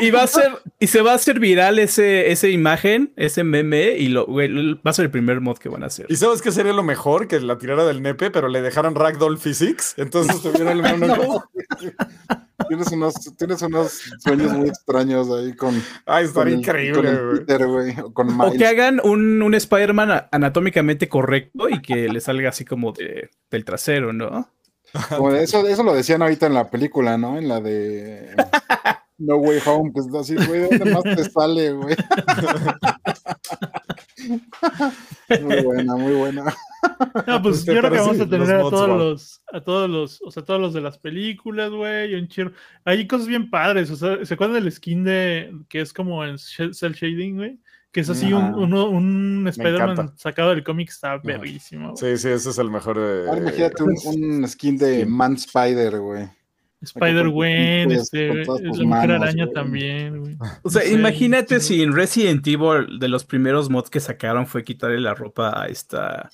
y 0.00 0.10
va 0.10 0.22
a 0.22 0.26
ser, 0.26 0.50
y 0.80 0.88
se 0.88 1.00
va 1.00 1.12
a 1.12 1.14
hacer 1.14 1.38
viral 1.38 1.78
ese, 1.78 2.32
esa 2.32 2.48
imagen, 2.48 3.12
ese 3.16 3.44
meme, 3.44 3.96
y 3.96 4.08
lo, 4.08 4.26
va 4.26 4.90
a 4.90 4.92
ser 4.92 5.06
el 5.06 5.10
primer 5.10 5.40
mod 5.40 5.58
que 5.58 5.68
van 5.68 5.84
a 5.84 5.86
hacer. 5.86 6.06
¿Y 6.08 6.16
sabes 6.16 6.42
qué 6.42 6.50
sería 6.50 6.72
lo 6.72 6.82
mejor? 6.82 7.28
Que 7.28 7.38
la 7.40 7.58
tirara 7.58 7.84
del 7.84 8.02
nepe, 8.02 8.30
pero 8.30 8.48
le 8.48 8.62
dejaran 8.62 8.94
Ragdoll 8.94 9.38
Physics. 9.38 9.94
Entonces 9.96 10.42
tuviera 10.42 10.72
el 10.72 10.82
mono. 10.82 11.44
tienes, 12.68 12.90
unos, 12.90 13.14
tienes 13.36 13.62
unos 13.62 14.02
sueños 14.18 14.52
muy 14.52 14.68
extraños 14.68 15.30
ahí 15.30 15.54
con. 15.54 15.80
Ay, 16.06 16.24
estaría 16.24 16.54
increíble, 16.54 17.16
güey. 17.46 17.94
O 18.00 18.52
que 18.52 18.66
hagan 18.66 19.00
un, 19.04 19.40
un 19.40 19.54
Spider-Man 19.54 20.26
anatómicamente 20.32 21.08
correcto 21.08 21.68
y 21.68 21.80
que 21.80 22.08
le 22.08 22.20
salga 22.20 22.48
así 22.48 22.64
como 22.64 22.92
de, 22.92 23.30
del 23.50 23.64
trasero, 23.64 24.12
¿no? 24.12 24.48
Eso, 25.40 25.66
eso 25.66 25.82
lo 25.82 25.94
decían 25.94 26.22
ahorita 26.22 26.46
en 26.46 26.54
la 26.54 26.70
película, 26.70 27.18
¿no? 27.18 27.36
En 27.36 27.48
la 27.48 27.60
de 27.60 28.34
No 29.18 29.36
Way 29.36 29.60
Home, 29.66 29.92
que 29.92 30.00
es 30.00 30.14
así, 30.14 30.34
güey, 30.34 30.62
¿dónde 30.62 30.92
más 30.92 31.02
te 31.02 31.24
sale, 31.24 31.72
güey? 31.72 31.96
muy 35.42 35.62
buena, 35.62 35.96
muy 35.96 36.12
buena. 36.14 36.54
No, 37.26 37.42
pues 37.42 37.64
yo 37.64 37.74
creo 37.78 37.90
que 37.90 37.98
vamos 37.98 38.20
a 38.20 38.28
tener 38.28 38.54
a 38.54 38.60
todos 38.60 38.88
los, 38.88 39.42
a 39.52 39.60
todos 39.60 39.90
los, 39.90 40.22
o 40.22 40.30
sea, 40.30 40.44
todos 40.44 40.60
los 40.60 40.74
de 40.74 40.80
las 40.80 40.98
películas, 40.98 41.70
güey, 41.70 42.14
un 42.14 42.28
chiro. 42.28 42.52
Hay 42.84 43.06
cosas 43.06 43.26
bien 43.26 43.50
padres, 43.50 43.90
o 43.90 43.96
sea, 43.96 44.24
¿se 44.24 44.34
acuerdan 44.34 44.62
del 44.62 44.72
skin 44.72 45.04
de, 45.04 45.52
que 45.68 45.80
es 45.80 45.92
como 45.92 46.24
en 46.24 46.38
cel 46.38 46.72
shading, 46.72 47.36
güey? 47.36 47.58
Que 47.94 48.00
es 48.00 48.10
así 48.10 48.32
un, 48.32 48.74
un, 48.74 49.46
Spider-Man 49.46 50.18
sacado 50.18 50.50
del 50.50 50.64
cómic, 50.64 50.88
está 50.88 51.16
verguísimo. 51.18 51.96
Sí, 51.96 52.18
sí, 52.18 52.28
ese 52.28 52.50
es 52.50 52.58
el 52.58 52.68
mejor. 52.68 52.98
imagínate 53.38 53.82
un, 53.84 54.48
skin 54.48 54.76
de 54.76 55.06
Man 55.06 55.34
Spider, 55.34 56.00
güey. 56.00 56.28
Spider-Gwen, 56.82 57.92
este, 57.92 58.44
la 58.44 58.84
Mujer 58.84 59.12
Araña 59.12 59.48
también, 59.52 60.18
güey. 60.18 60.36
O 60.62 60.70
sea, 60.70 60.84
imagínate 60.84 61.60
si 61.60 61.84
en 61.84 61.94
Resident 61.94 62.44
Evil 62.48 62.98
de 62.98 63.06
los 63.06 63.24
primeros 63.24 63.70
mods 63.70 63.90
que 63.90 64.00
sacaron 64.00 64.48
fue 64.48 64.64
quitarle 64.64 64.98
la 64.98 65.14
ropa 65.14 65.62
a 65.62 65.68
esta, 65.68 66.30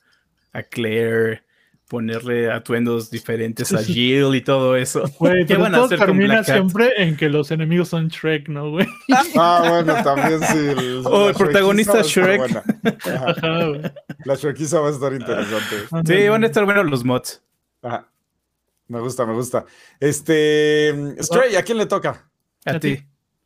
a 0.54 0.62
Claire, 0.62 1.42
ponerle 1.90 2.52
atuendos 2.52 3.10
diferentes 3.10 3.74
a 3.74 3.78
Jill 3.84 4.34
y 4.36 4.40
todo 4.40 4.76
eso. 4.76 5.02
Güey, 5.18 5.44
¿Qué 5.44 5.56
van 5.56 5.74
a 5.74 5.84
hacer 5.84 5.98
termina 5.98 6.42
siempre 6.44 6.92
en 7.02 7.16
que 7.16 7.28
los 7.28 7.50
enemigos 7.50 7.88
son 7.88 8.08
Shrek, 8.08 8.48
¿no, 8.48 8.70
güey? 8.70 8.86
Ah, 9.36 9.64
bueno, 9.68 10.02
también 10.02 10.40
sí. 10.40 11.02
o 11.04 11.28
el 11.28 11.34
protagonista 11.34 12.00
Shrek. 12.02 12.40
la 14.24 14.34
Shrekiza 14.36 14.80
va 14.80 14.88
a 14.88 14.92
estar 14.92 15.12
interesante. 15.12 15.86
Sí, 16.06 16.28
van 16.28 16.44
a 16.44 16.46
estar 16.46 16.64
buenos 16.64 16.88
los 16.88 17.04
mods. 17.04 17.42
Ajá. 17.82 18.08
Me 18.86 19.00
gusta, 19.00 19.26
me 19.26 19.34
gusta. 19.34 19.64
Este, 19.98 20.94
Stray, 21.20 21.56
¿a 21.56 21.62
quién 21.62 21.78
le 21.78 21.86
toca? 21.86 22.30
A, 22.64 22.78
ti. 22.78 23.00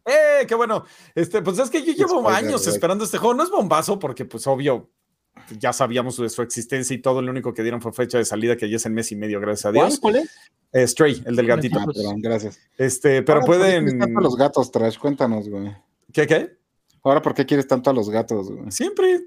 ¡Eh, 0.05 0.47
qué 0.47 0.55
bueno! 0.55 0.85
Este, 1.15 1.43
pues 1.43 1.59
es 1.59 1.71
que 1.71 1.83
yo 1.83 1.93
llevo 1.93 2.29
años 2.29 2.67
esperando 2.67 3.05
este 3.05 3.19
juego. 3.19 3.35
No 3.35 3.43
es 3.43 3.51
bombazo 3.51 3.99
porque, 3.99 4.25
pues, 4.25 4.47
obvio, 4.47 4.91
ya 5.59 5.73
sabíamos 5.73 6.17
de 6.17 6.29
su 6.29 6.43
existencia 6.43 6.95
y 6.95 6.99
todo. 6.99 7.23
Lo 7.23 7.31
único 7.31 7.55
que 7.55 7.63
dieron 7.63 7.81
fue 7.81 7.93
fecha 7.93 8.19
de 8.19 8.25
salida, 8.25 8.57
que 8.57 8.69
ya 8.69 8.77
es 8.77 8.87
en 8.87 8.95
mes 8.95 9.13
y 9.13 9.17
medio, 9.17 9.41
gracias 9.41 9.67
a 9.67 9.73
Dios. 9.73 9.99
¿Cuál 10.01 10.17
es? 10.17 10.31
Eh, 10.73 10.87
Stray, 10.87 11.23
el 11.25 11.37
del 11.37 11.47
gatito. 11.47 11.79
Ah, 11.79 11.87
perdón, 11.87 12.21
gracias. 12.21 12.59
Este, 12.77 13.23
pero 13.23 13.41
pueden. 13.43 13.99
¿Por 13.99 14.23
los 14.23 14.37
gatos, 14.37 14.71
Trash? 14.73 14.99
Cuéntanos, 14.99 15.49
güey. 15.49 15.73
¿Qué, 16.13 16.27
qué? 16.27 16.57
Ahora, 17.07 17.21
¿por 17.21 17.35
qué 17.35 17.45
quieres 17.45 17.67
tanto 17.67 17.91
a 17.91 17.93
los 17.93 18.09
gatos? 18.09 18.51
Güey? 18.51 18.73
Siempre 18.73 19.21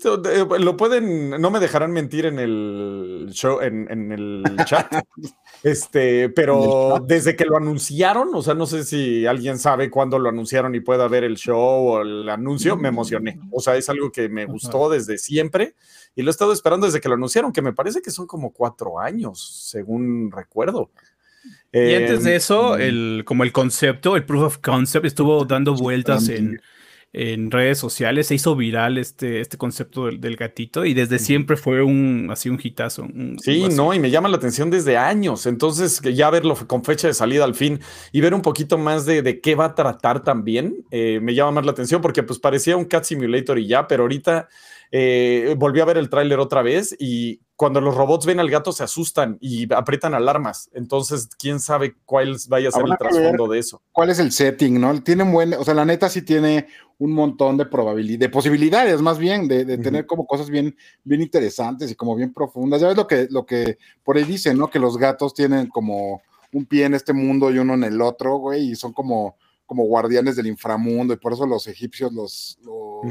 lo 0.60 0.76
pueden, 0.76 1.30
no 1.30 1.52
me 1.52 1.60
dejarán 1.60 1.92
mentir 1.92 2.26
en 2.26 2.40
el 2.40 3.30
show, 3.32 3.62
en, 3.62 3.88
en 3.92 4.12
el 4.12 4.44
chat. 4.66 4.92
este, 5.64 6.30
pero 6.30 7.06
desde 7.06 7.36
que 7.36 7.46
lo 7.46 7.56
anunciaron, 7.56 8.30
o 8.34 8.42
sea, 8.42 8.56
no 8.56 8.66
sé 8.66 8.84
si 8.84 9.28
alguien 9.28 9.60
sabe 9.60 9.92
cuándo 9.92 10.18
lo 10.18 10.30
anunciaron 10.30 10.74
y 10.74 10.80
pueda 10.80 11.08
ver 11.08 11.24
el 11.24 11.38
show 11.38 11.88
o 11.88 12.02
el 12.02 12.28
anuncio, 12.28 12.78
me 12.78 12.88
emocioné. 12.88 13.40
O 13.52 13.62
sea, 13.62 13.76
es 13.76 13.88
algo 13.90 14.12
que 14.12 14.28
me 14.28 14.46
gustó 14.46 14.90
desde 14.90 15.20
siempre 15.20 15.76
y 16.16 16.24
lo 16.24 16.30
he 16.30 16.32
estado 16.32 16.54
esperando 16.54 16.88
desde 16.88 17.00
que 17.00 17.10
lo 17.10 17.16
anunciaron, 17.16 17.54
que 17.54 17.62
me 17.62 17.74
parece 17.74 18.02
que 18.02 18.10
son 18.10 18.26
como 18.26 18.54
cuatro 18.54 19.00
años, 19.00 19.68
según 19.70 20.32
recuerdo. 20.32 20.90
Y 21.72 21.94
antes 21.94 22.24
de 22.24 22.36
eso, 22.36 22.76
em, 22.76 22.82
el, 22.82 23.24
como 23.24 23.44
el 23.44 23.52
concepto, 23.52 24.16
el 24.16 24.26
proof 24.26 24.44
of 24.44 24.58
concept 24.58 25.06
estuvo 25.06 25.46
dando 25.46 25.76
vueltas 25.76 26.28
en 26.30 26.60
en 27.14 27.52
redes 27.52 27.80
sociales, 27.80 28.28
se 28.28 28.36
hizo 28.36 28.56
viral 28.56 28.98
este, 28.98 29.40
este 29.40 29.58
concepto 29.58 30.06
del, 30.06 30.36
gatito 30.36 30.86
y 30.86 30.94
desde 30.94 31.20
siempre 31.20 31.58
fue 31.58 31.82
un 31.82 32.28
así 32.32 32.50
un 32.50 32.60
hitazo. 32.62 33.08
sí, 33.42 33.68
no, 33.70 33.94
y 33.94 34.00
me 34.00 34.12
llama 34.12 34.30
la 34.30 34.38
atención 34.38 34.70
desde 34.70 34.98
años. 34.98 35.46
Entonces, 35.46 36.02
ya 36.02 36.30
verlo 36.30 36.56
con 36.68 36.84
fecha 36.84 37.08
de 37.08 37.14
salida 37.14 37.44
al 37.44 37.56
fin 37.56 37.80
y 38.12 38.22
ver 38.22 38.34
un 38.34 38.42
poquito 38.42 38.78
más 38.78 39.06
de, 39.06 39.22
de 39.22 39.42
qué 39.42 39.56
va 39.56 39.66
a 39.66 39.76
tratar 39.76 40.24
también, 40.24 40.86
eh, 40.92 41.20
me 41.22 41.34
llama 41.34 41.52
más 41.52 41.66
la 41.66 41.72
atención 41.72 42.02
porque 42.02 42.24
pues 42.24 42.40
parecía 42.40 42.78
un 42.78 42.86
Cat 42.86 43.06
Simulator 43.06 43.58
y 43.58 43.68
ya, 43.68 43.88
pero 43.88 44.04
ahorita 44.04 44.48
eh, 44.92 45.56
volví 45.58 45.80
a 45.80 45.86
ver 45.86 45.98
el 45.98 46.10
tráiler 46.10 46.40
otra 46.40 46.62
vez 46.62 46.96
y 47.00 47.42
cuando 47.58 47.82
los 47.82 47.96
robots 47.96 48.28
ven 48.28 48.40
al 48.40 48.52
gato 48.52 48.72
se 48.72 48.84
asustan 48.84 49.40
y 49.42 49.72
aprietan 49.74 50.14
alarmas. 50.14 50.70
Entonces, 50.74 51.28
quién 51.40 51.60
sabe 51.60 51.96
cuál 52.06 52.38
vaya 52.48 52.70
a 52.70 52.72
ser 52.72 52.86
el 52.86 52.98
trasfondo 52.98 53.48
de 53.48 53.58
eso. 53.58 53.82
¿Cuál 53.92 54.12
es 54.12 54.20
el 54.20 54.32
setting, 54.32 54.80
no? 54.80 55.02
Tiene 55.02 55.24
un 55.24 55.32
buen, 55.32 55.56
o 55.56 55.64
sea, 55.64 55.74
la 55.74 55.84
neta 55.84 56.08
sí 56.08 56.22
tiene 56.22 56.68
un 57.00 57.12
montón 57.12 57.58
de 57.58 57.66
probabilidades, 57.66 58.20
de 58.20 58.30
posibilidades 58.30 59.02
más 59.02 59.18
bien, 59.18 59.48
de, 59.48 59.66
tener 59.80 60.06
como 60.06 60.28
cosas 60.28 60.52
bien, 60.52 60.78
bien 61.04 61.22
interesantes 61.22 61.90
y 61.90 61.96
como 61.96 62.16
bien 62.16 62.32
profundas. 62.32 62.80
Ya 62.80 62.90
ves 62.90 62.98
lo 62.98 63.08
que, 63.08 63.28
lo 63.32 63.44
que 63.44 63.80
por 64.04 64.18
ahí 64.18 64.24
dicen, 64.24 64.56
¿no? 64.56 64.70
Que 64.70 64.78
los 64.78 64.96
gatos 64.96 65.34
tienen 65.34 65.68
como 65.68 66.22
un 66.54 66.66
pie 66.68 66.86
en 66.86 66.94
este 66.94 67.12
mundo 67.12 67.50
y 67.50 67.58
uno 67.58 67.74
en 67.74 67.86
el 67.86 68.00
otro, 68.02 68.38
güey, 68.38 68.70
y 68.70 68.76
son 68.76 68.94
como 68.94 69.36
como 69.66 69.84
guardianes 69.84 70.38
del 70.38 70.48
inframundo 70.48 71.14
y 71.14 71.18
por 71.18 71.34
eso 71.34 71.46
los 71.46 71.68
egipcios 71.68 72.14
los, 72.14 72.58
o 72.66 73.02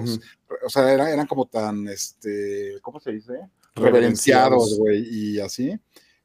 sea, 0.69 0.91
eran, 0.91 1.27
como 1.27 1.45
tan, 1.45 1.87
este, 1.87 2.79
¿cómo 2.81 2.99
se 2.99 3.13
dice? 3.13 3.35
Reverenciados, 3.77 4.79
güey, 4.79 5.05
y 5.09 5.41
así. 5.41 5.79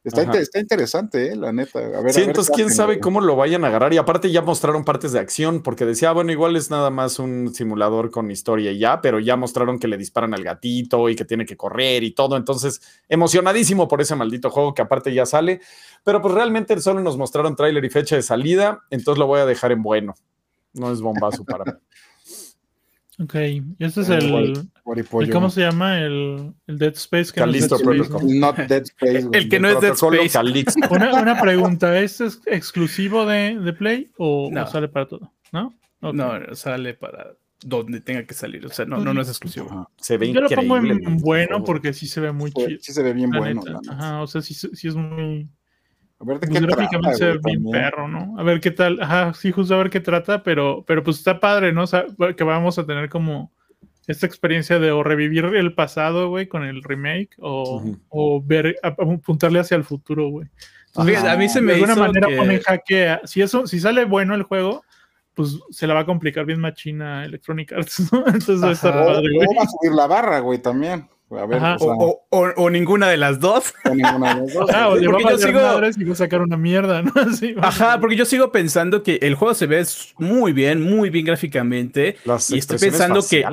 Está, 0.04 0.22
está, 0.36 0.58
interesante, 0.58 1.28
eh, 1.28 1.36
la 1.36 1.52
neta. 1.52 1.78
A 1.78 2.00
ver, 2.00 2.12
sí, 2.12 2.22
entonces 2.22 2.52
quién 2.52 2.70
sabe 2.70 2.98
cómo 2.98 3.20
lo 3.20 3.36
vayan 3.36 3.64
a 3.64 3.68
agarrar. 3.68 3.94
Y 3.94 3.98
aparte 3.98 4.32
ya 4.32 4.42
mostraron 4.42 4.84
partes 4.84 5.12
de 5.12 5.20
acción, 5.20 5.62
porque 5.62 5.86
decía, 5.86 6.10
ah, 6.10 6.12
bueno, 6.12 6.32
igual 6.32 6.56
es 6.56 6.72
nada 6.72 6.90
más 6.90 7.20
un 7.20 7.54
simulador 7.54 8.10
con 8.10 8.28
historia 8.28 8.72
y 8.72 8.80
ya, 8.80 9.00
pero 9.00 9.20
ya 9.20 9.36
mostraron 9.36 9.78
que 9.78 9.86
le 9.86 9.96
disparan 9.96 10.34
al 10.34 10.42
gatito 10.42 11.08
y 11.08 11.14
que 11.14 11.24
tiene 11.24 11.46
que 11.46 11.56
correr 11.56 12.02
y 12.02 12.10
todo. 12.10 12.36
Entonces, 12.36 12.80
emocionadísimo 13.08 13.86
por 13.86 14.00
ese 14.00 14.16
maldito 14.16 14.50
juego 14.50 14.74
que 14.74 14.82
aparte 14.82 15.14
ya 15.14 15.24
sale. 15.24 15.60
Pero 16.02 16.20
pues 16.20 16.34
realmente 16.34 16.80
solo 16.80 17.00
nos 17.00 17.16
mostraron 17.16 17.54
tráiler 17.54 17.84
y 17.84 17.90
fecha 17.90 18.16
de 18.16 18.22
salida, 18.22 18.80
entonces 18.90 19.20
lo 19.20 19.28
voy 19.28 19.38
a 19.38 19.46
dejar 19.46 19.70
en 19.70 19.82
bueno. 19.82 20.14
No 20.72 20.90
es 20.90 21.00
bombazo 21.00 21.44
para 21.44 21.64
mí. 21.64 21.72
Ok, 23.22 23.34
este 23.78 24.00
es 24.00 24.08
el, 24.08 24.68
¿Cómo 25.30 25.50
se 25.50 25.60
llama? 25.60 26.00
El, 26.00 26.54
el 26.66 26.78
Dead 26.78 26.94
Space. 26.94 27.32
Que 27.32 27.40
no, 27.40 27.52
es 27.52 27.68
Dead 27.68 27.80
Space, 27.80 28.38
Not 28.38 28.56
Dead 28.56 28.82
Space. 28.82 29.28
el 29.32 29.48
que 29.48 29.60
no 29.60 29.68
es 29.68 29.80
Dead 29.80 29.92
Space. 29.92 30.72
Una, 30.90 31.14
una, 31.14 31.40
pregunta: 31.40 31.98
¿es 32.00 32.20
exclusivo 32.46 33.24
de, 33.26 33.58
de 33.58 33.72
Play 33.72 34.10
o, 34.16 34.50
sale 34.70 34.88
para 34.88 35.06
todo? 35.06 35.32
¿No? 35.52 35.74
No, 36.00 36.54
sale 36.54 36.94
para 36.94 37.36
donde 37.64 38.00
tenga 38.00 38.24
que 38.24 38.34
salir. 38.34 38.66
O 38.66 38.70
sea, 38.70 38.86
no, 38.86 38.98
no, 38.98 39.14
no 39.14 39.20
es 39.20 39.28
exclusivo. 39.28 39.88
Se 39.98 40.16
ve 40.16 40.32
Yo 40.32 40.40
lo 40.40 40.48
pongo 40.48 40.78
en 40.78 41.18
bueno 41.18 41.62
porque 41.62 41.92
sí 41.92 42.08
se 42.08 42.20
ve 42.20 42.32
muy 42.32 42.50
chido. 42.50 42.78
Sí 42.80 42.92
se 42.92 43.02
ve 43.02 43.12
bien 43.12 43.30
bueno. 43.30 43.62
Ajá, 43.88 44.22
o 44.22 44.26
sea, 44.26 44.42
sí, 44.42 44.54
sí 44.54 44.88
es 44.88 44.94
muy 44.96 45.48
a 46.22 46.24
ver 46.24 46.38
de 46.38 46.46
pues 46.46 46.60
qué 46.60 46.66
gráficamente 46.66 47.18
se 47.18 47.24
ve 47.32 47.40
bien 47.42 47.64
perro, 47.70 48.06
¿no? 48.06 48.38
A 48.38 48.42
ver 48.44 48.60
qué 48.60 48.70
tal. 48.70 49.00
Ajá, 49.02 49.34
sí, 49.34 49.50
justo 49.50 49.74
a 49.74 49.78
ver 49.78 49.90
qué 49.90 50.00
trata, 50.00 50.42
pero, 50.42 50.84
pero 50.86 51.02
pues 51.02 51.18
está 51.18 51.40
padre, 51.40 51.72
¿no? 51.72 51.82
O 51.82 51.86
sea, 51.86 52.06
que 52.36 52.44
vamos 52.44 52.78
a 52.78 52.86
tener 52.86 53.08
como 53.08 53.52
esta 54.06 54.26
experiencia 54.26 54.78
de 54.78 54.92
o 54.92 55.02
revivir 55.02 55.44
el 55.44 55.74
pasado, 55.74 56.28
güey, 56.28 56.46
con 56.46 56.64
el 56.64 56.82
remake, 56.82 57.30
o, 57.40 57.82
o 58.08 58.42
ver, 58.42 58.76
apuntarle 58.82 59.58
hacia 59.58 59.76
el 59.76 59.84
futuro, 59.84 60.28
güey. 60.28 60.48
a 60.94 61.36
mí 61.36 61.48
se 61.48 61.60
me 61.60 61.72
de 61.72 61.82
alguna 61.82 61.96
manera 61.96 62.28
pone 62.36 62.60
jaque. 62.60 63.18
si 63.24 63.42
eso, 63.42 63.66
si 63.66 63.80
sale 63.80 64.04
bueno 64.04 64.34
el 64.34 64.44
juego, 64.44 64.84
pues 65.34 65.58
se 65.70 65.86
la 65.86 65.94
va 65.94 66.00
a 66.00 66.06
complicar 66.06 66.44
bien 66.44 66.60
machina 66.60 67.24
Electronic 67.24 67.72
Arts, 67.72 68.00
¿no? 68.12 68.26
Entonces 68.26 68.62
va 68.62 68.68
a 68.68 68.72
estar 68.72 68.92
padre, 68.92 69.28
güey. 69.34 69.48
va 69.58 69.64
a 69.64 69.68
subir 69.68 69.92
la 69.92 70.06
barra, 70.06 70.38
güey, 70.38 70.60
también 70.60 71.08
o, 72.30 72.70
ninguna 72.70 73.08
de 73.08 73.16
las 73.16 73.40
dos. 73.40 73.74
O 73.84 73.94
ninguna 73.94 74.34
de 74.34 74.40
las 74.42 74.54
dos. 74.54 74.70
Ah, 74.74 74.94
le 74.94 75.08
porque 75.08 75.24
yo 75.24 75.38
sigo... 75.38 75.60
y 75.98 76.04
va 76.04 76.12
a 76.12 76.16
sacar 76.16 76.42
una 76.42 76.56
mierda, 76.56 77.02
¿no? 77.02 77.12
Ajá, 77.62 78.00
porque 78.00 78.16
yo 78.16 78.24
sigo 78.24 78.52
pensando 78.52 79.02
que 79.02 79.18
el 79.22 79.34
juego 79.34 79.54
se 79.54 79.66
ve 79.66 79.84
muy 80.18 80.52
bien, 80.52 80.82
muy 80.82 81.10
bien 81.10 81.24
gráficamente. 81.24 82.16
y 82.50 82.58
estoy 82.58 82.78
pensando 82.78 83.20
que. 83.28 83.44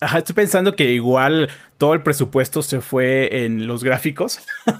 Ajá, 0.00 0.18
estoy 0.18 0.34
pensando 0.34 0.74
que 0.76 0.92
igual 0.92 1.48
todo 1.78 1.94
el 1.94 2.02
presupuesto 2.02 2.62
se 2.62 2.80
fue 2.80 3.44
en 3.44 3.66
los 3.66 3.84
gráficos. 3.84 4.40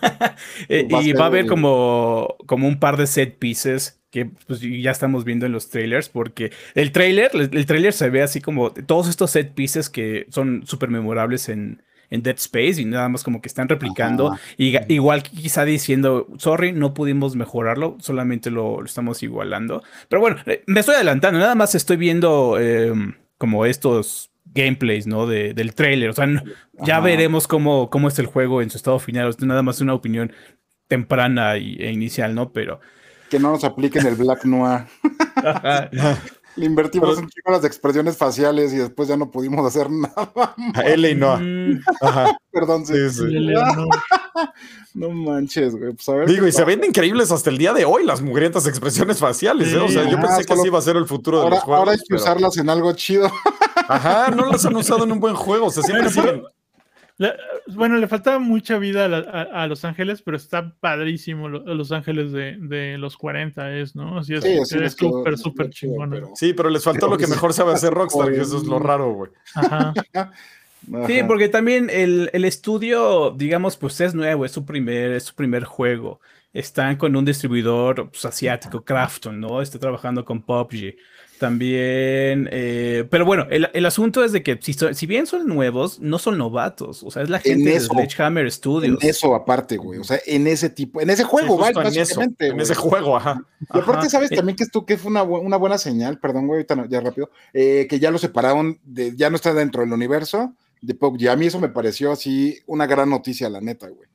Eh, 0.68 0.86
y 1.02 1.12
va 1.12 1.24
a 1.24 1.26
haber 1.26 1.46
como, 1.46 2.36
como 2.46 2.66
un 2.66 2.78
par 2.78 2.96
de 2.96 3.06
set 3.06 3.38
pieces 3.38 4.00
que 4.10 4.26
pues, 4.46 4.60
ya 4.60 4.90
estamos 4.90 5.24
viendo 5.24 5.44
en 5.46 5.52
los 5.52 5.68
trailers, 5.68 6.08
porque 6.08 6.52
el 6.74 6.92
trailer, 6.92 7.30
el 7.34 7.66
trailer 7.66 7.92
se 7.92 8.10
ve 8.10 8.22
así 8.22 8.40
como 8.40 8.72
todos 8.72 9.08
estos 9.08 9.32
set 9.32 9.52
pieces 9.54 9.90
que 9.90 10.26
son 10.30 10.62
súper 10.66 10.88
memorables 10.88 11.48
en, 11.48 11.82
en 12.10 12.22
Dead 12.22 12.36
Space 12.36 12.80
y 12.80 12.84
nada 12.84 13.08
más 13.08 13.22
como 13.22 13.40
que 13.40 13.48
están 13.48 13.68
replicando. 13.68 14.36
Y, 14.56 14.76
igual 14.92 15.22
quizá 15.22 15.64
diciendo, 15.64 16.26
sorry, 16.38 16.72
no 16.72 16.94
pudimos 16.94 17.36
mejorarlo, 17.36 17.96
solamente 18.00 18.50
lo, 18.50 18.84
estamos 18.84 19.22
igualando. 19.22 19.82
Pero 20.08 20.20
bueno, 20.20 20.36
eh, 20.46 20.62
me 20.66 20.80
estoy 20.80 20.96
adelantando, 20.96 21.38
nada 21.38 21.54
más 21.54 21.74
estoy 21.74 21.96
viendo 21.96 22.58
em, 22.58 23.14
como 23.38 23.66
estos 23.66 24.30
gameplays, 24.54 25.06
¿no? 25.06 25.26
De, 25.26 25.54
del 25.54 25.74
trailer. 25.74 26.10
O 26.10 26.12
sea, 26.12 26.28
ya 26.84 27.00
veremos 27.00 27.46
cómo, 27.48 27.90
cómo 27.90 28.08
es 28.08 28.18
el 28.18 28.26
juego 28.26 28.62
en 28.62 28.70
su 28.70 28.76
estado 28.76 28.98
final. 28.98 29.28
Esto 29.28 29.46
nada 29.46 29.62
más 29.62 29.80
una 29.80 29.94
opinión 29.94 30.32
temprana 30.88 31.56
e 31.56 31.90
inicial, 31.92 32.34
¿no? 32.34 32.52
Pero. 32.52 32.80
Que 33.30 33.38
no 33.38 33.50
nos 33.50 33.64
apliquen 33.64 34.06
el 34.06 34.14
Black 34.14 34.44
Noir. 34.44 34.84
Le 36.56 36.66
invertimos 36.66 37.18
un 37.18 37.28
chico 37.28 37.50
las 37.50 37.64
expresiones 37.64 38.16
faciales 38.16 38.72
y 38.72 38.76
después 38.76 39.08
ya 39.08 39.16
no 39.16 39.30
pudimos 39.30 39.66
hacer 39.66 39.90
nada. 39.90 40.54
A 40.74 40.82
L 40.82 41.10
y 41.10 41.14
no. 41.14 41.38
Ajá. 42.00 42.36
Perdón, 42.50 42.86
sí. 42.86 42.94
sí, 43.10 43.22
no. 44.94 45.10
manches, 45.10 45.74
güey. 45.74 45.92
Pues 45.94 46.26
Digo, 46.28 46.46
y 46.46 46.52
se 46.52 46.64
ven 46.64 46.84
increíbles 46.84 47.32
hasta 47.32 47.50
el 47.50 47.58
día 47.58 47.72
de 47.72 47.84
hoy 47.84 48.04
las 48.04 48.22
mugrientas 48.22 48.66
expresiones 48.66 49.18
faciales, 49.18 49.72
¿eh? 49.72 49.78
O 49.78 49.88
sea, 49.88 50.08
yo 50.08 50.20
pensé 50.20 50.44
que 50.44 50.52
así 50.52 50.66
iba 50.66 50.78
a 50.78 50.82
ser 50.82 50.96
el 50.96 51.06
futuro 51.06 51.42
de 51.42 51.50
los 51.50 51.60
juegos. 51.60 51.78
Ahora 51.80 51.92
hay 51.92 51.98
que 52.06 52.14
usarlas 52.14 52.56
en 52.56 52.70
algo 52.70 52.92
chido. 52.92 53.30
Ajá, 53.88 54.30
no 54.30 54.46
las 54.46 54.64
han 54.64 54.76
usado 54.76 55.04
en 55.04 55.12
un 55.12 55.20
buen 55.20 55.34
juego. 55.34 55.66
O 55.66 55.70
sea, 55.70 55.82
siempre 55.82 56.10
siguen 56.10 56.44
bueno, 57.68 57.96
le 57.98 58.08
falta 58.08 58.38
mucha 58.38 58.78
vida 58.78 59.04
a, 59.04 59.66
Los 59.66 59.84
Ángeles, 59.84 60.22
pero 60.22 60.36
está 60.36 60.74
padrísimo 60.80 61.48
Los 61.48 61.92
Ángeles 61.92 62.32
de, 62.32 62.96
los 62.98 63.16
40 63.16 63.76
es, 63.76 63.94
¿no? 63.94 64.18
Así 64.18 64.34
es 64.34 64.96
súper, 64.96 65.38
súper 65.38 65.70
chingón. 65.70 66.30
Sí, 66.34 66.52
pero 66.52 66.70
les 66.70 66.82
faltó 66.82 67.08
lo 67.08 67.16
que 67.16 67.26
mejor 67.26 67.52
sabe 67.52 67.72
hacer 67.72 67.92
Rockstar, 67.94 68.32
que 68.32 68.40
eso 68.40 68.56
es 68.58 68.64
lo 68.64 68.78
raro, 68.78 69.12
güey. 69.12 69.30
Ajá. 69.54 69.94
Sí, 71.06 71.22
porque 71.26 71.48
también 71.48 71.88
el, 71.90 72.44
estudio, 72.44 73.30
digamos, 73.30 73.76
pues 73.76 74.00
es 74.00 74.14
nuevo, 74.14 74.44
es 74.44 74.52
su 74.52 74.64
primer, 74.64 75.12
es 75.12 75.24
su 75.24 75.34
primer 75.34 75.64
juego. 75.64 76.20
están 76.52 76.96
con 76.96 77.16
un 77.16 77.24
distribuidor 77.24 78.10
pues, 78.10 78.24
asiático, 78.24 78.84
Crafton, 78.84 79.40
¿no? 79.40 79.62
Está 79.62 79.78
trabajando 79.78 80.24
con 80.24 80.42
PUBG. 80.42 80.96
También, 81.44 82.48
eh, 82.52 83.06
pero 83.10 83.26
bueno, 83.26 83.46
el, 83.50 83.84
asunto 83.84 84.24
es 84.24 84.32
de 84.32 84.42
que 84.42 84.58
si, 84.62 85.06
bien 85.06 85.26
son 85.26 85.46
nuevos, 85.46 86.00
no 86.00 86.18
son 86.18 86.38
novatos. 86.38 87.02
O 87.02 87.10
sea, 87.10 87.22
es 87.22 87.28
la 87.28 87.38
gente 87.38 87.68
de 87.68 87.80
Sledgehammer 87.80 88.50
Studios. 88.50 88.96
En 89.02 89.10
eso 89.10 89.34
aparte, 89.34 89.76
güey. 89.76 89.98
O 89.98 90.04
sea, 90.04 90.18
en 90.24 90.46
ese 90.46 90.70
tipo, 90.70 91.02
en 91.02 91.10
ese 91.10 91.22
juego, 91.22 91.58
¿vale? 91.58 91.74
básicamente. 91.74 92.46
En, 92.46 92.58
ese 92.58 92.74
juego, 92.74 93.14
ajá. 93.14 93.44
Y 93.74 93.78
aparte, 93.78 94.08
¿sabes 94.08 94.30
también 94.30 94.56
que 94.56 94.64
esto 94.64 94.86
que 94.86 94.96
fue 94.96 95.10
una, 95.10 95.22
una, 95.22 95.58
buena 95.58 95.76
señal? 95.76 96.18
Perdón, 96.18 96.46
güey, 96.46 96.64
ya 96.88 97.02
rápido. 97.02 97.28
Eh, 97.52 97.86
que 97.90 97.98
ya 98.00 98.10
lo 98.10 98.16
separaron, 98.16 98.78
de, 98.82 99.14
ya 99.14 99.28
no 99.28 99.36
está 99.36 99.52
dentro 99.52 99.82
del 99.82 99.92
universo 99.92 100.54
de 100.80 100.94
PUBG. 100.94 101.28
A 101.28 101.36
mí 101.36 101.44
eso 101.44 101.60
me 101.60 101.68
pareció 101.68 102.10
así 102.10 102.58
una 102.64 102.86
gran 102.86 103.10
noticia, 103.10 103.50
la 103.50 103.60
neta, 103.60 103.86
güey 103.88 104.08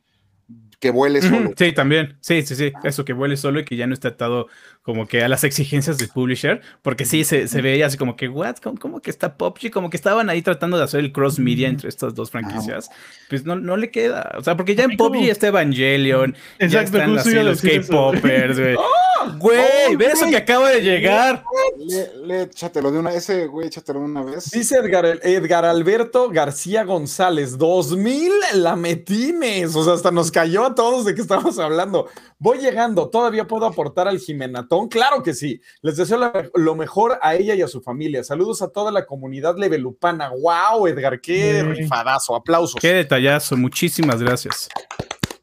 que 0.80 0.92
vuele 0.92 1.22
solo. 1.22 1.52
Sí, 1.58 1.74
también. 1.74 2.18
Sí, 2.22 2.42
sí, 2.42 2.56
sí. 2.56 2.72
Eso 2.84 3.04
que 3.04 3.14
vuele 3.14 3.36
solo 3.38 3.60
y 3.60 3.66
que 3.66 3.76
ya 3.76 3.86
no 3.86 3.94
está 3.94 4.10
atado 4.10 4.48
como 4.82 5.08
que 5.08 5.22
a 5.22 5.28
las 5.28 5.44
exigencias 5.44 5.98
del 5.98 6.08
publisher. 6.10 6.62
Porque 6.82 7.06
sí, 7.06 7.24
se, 7.26 7.48
se 7.48 7.62
veía 7.62 7.86
así 7.86 7.98
como 7.98 8.16
que, 8.16 8.30
¿what? 8.30 8.58
¿Cómo, 8.58 9.02
que 9.02 9.10
está 9.10 9.36
PUBG? 9.38 9.72
Como 9.72 9.90
que 9.90 9.98
estaban 9.98 10.30
ahí 10.30 10.42
tratando 10.42 10.78
de 10.78 10.86
hacer 10.86 11.02
el 11.02 11.12
cross 11.12 11.38
media 11.38 11.68
entre 11.68 11.90
estas 11.90 12.16
dos 12.16 12.32
franquicias. 12.32 12.90
Pues 13.30 13.44
no, 13.44 13.56
no 13.56 13.76
le 13.76 13.92
queda. 13.92 14.32
O 14.38 14.44
sea, 14.44 14.56
porque 14.56 14.76
ya 14.76 14.86
en 14.86 14.96
PUBG 14.96 15.30
está 15.30 15.48
Evangelion. 15.48 16.36
Exacto, 16.60 16.98
ya 16.98 17.04
están 17.04 17.18
así 17.18 17.34
los 17.34 17.62
K-Poppers, 17.62 18.60
güey. 18.60 18.78
Güey, 19.38 19.96
ve 19.96 20.08
eso 20.08 20.26
que 20.28 20.38
acaba 20.38 20.70
de 20.70 20.82
llegar. 20.82 21.44
Le, 21.78 22.26
le, 22.26 22.42
échatelo 22.44 22.92
de 22.92 23.00
una, 23.00 23.14
ese 23.14 23.48
güey, 23.48 23.68
échatelo 23.68 24.00
de 24.00 24.06
una 24.06 24.24
vez. 24.24 24.52
Dice 24.52 24.78
Edgar, 24.78 25.20
Edgar 25.24 25.66
Alberto 25.66 26.30
García 26.30 26.84
González, 26.84 27.58
2000 27.58 28.32
la 28.56 28.76
metines. 28.76 29.76
O 29.76 29.84
sea, 29.84 29.94
hasta 29.94 30.12
nos 30.12 30.32
cayó 30.32 30.74
todos 30.74 31.06
de 31.06 31.16
qué 31.16 31.22
estamos 31.22 31.60
hablando. 31.60 32.08
Voy 32.38 32.60
llegando, 32.60 33.10
¿todavía 33.10 33.48
puedo 33.48 33.66
aportar 33.66 34.08
al 34.08 34.20
Jimenatón? 34.20 34.88
Claro 34.88 35.24
que 35.24 35.34
sí. 35.34 35.62
Les 35.82 35.98
deseo 35.98 36.32
lo 36.56 36.76
mejor 36.76 37.20
a 37.22 37.36
ella 37.36 37.56
y 37.56 37.62
a 37.62 37.68
su 37.68 37.82
familia. 37.82 38.24
Saludos 38.24 38.62
a 38.62 38.70
toda 38.70 38.92
la 38.92 39.06
comunidad 39.06 39.58
levelupana. 39.58 40.30
¡Wow, 40.30 40.88
Edgar! 40.88 41.20
¡Qué 41.20 41.64
rifadazo! 41.64 42.36
Aplausos. 42.36 42.80
¡Qué 42.80 42.94
detallazo! 42.94 43.58
Muchísimas 43.58 44.22
gracias. 44.22 44.70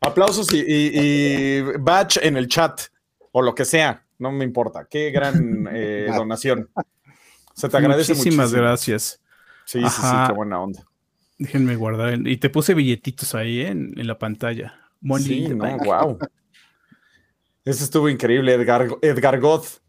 Aplausos 0.01 0.53
y, 0.53 0.64
y, 0.66 1.62
batch 1.79 2.18
en 2.22 2.37
el 2.37 2.49
chat 2.49 2.81
o 3.37 3.43
lo 3.43 3.55
que 3.55 3.66
sea. 3.66 4.07
No 4.18 4.32
me 4.32 4.45
importa. 4.45 4.87
¡Qué 4.89 5.11
gran 5.11 5.68
eh, 5.72 6.07
donación! 6.14 6.70
Se 7.55 7.68
te 7.68 7.76
agradece 7.76 8.14
Muchísimas 8.14 8.53
gracias. 8.53 9.20
Sí, 9.66 9.80
sí, 9.82 10.01
sí, 10.01 10.16
qué 10.26 10.32
buena 10.32 10.61
onda. 10.61 10.84
Déjenme 11.39 11.76
guardar. 11.76 12.26
Y 12.26 12.37
te 12.39 12.49
puse 12.49 12.72
billetitos 12.72 13.34
ahí 13.34 13.62
en 13.62 14.07
la 14.07 14.18
pantalla 14.18 14.87
sí, 15.18 15.49
no, 15.49 15.78
wow. 15.78 16.18
Eso 17.64 17.84
estuvo 17.84 18.09
increíble, 18.09 18.55
Edgar, 18.55 18.89
Edgar 19.03 19.41
Goth. 19.41 19.80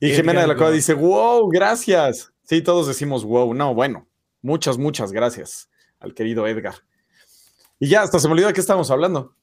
Y 0.00 0.10
Jimena 0.10 0.40
de 0.40 0.48
la 0.48 0.56
Cueva 0.56 0.72
dice, 0.72 0.94
wow, 0.94 1.48
gracias. 1.48 2.32
Sí, 2.42 2.62
todos 2.62 2.88
decimos 2.88 3.24
wow. 3.24 3.54
No, 3.54 3.74
bueno, 3.74 4.08
muchas, 4.40 4.76
muchas 4.76 5.12
gracias 5.12 5.70
al 6.00 6.14
querido 6.14 6.46
Edgar. 6.48 6.74
Y 7.78 7.88
ya, 7.88 8.02
hasta 8.02 8.18
se 8.18 8.26
me 8.26 8.32
olvidó 8.32 8.48
de 8.48 8.54
qué 8.54 8.60
estábamos 8.60 8.90
hablando. 8.90 9.36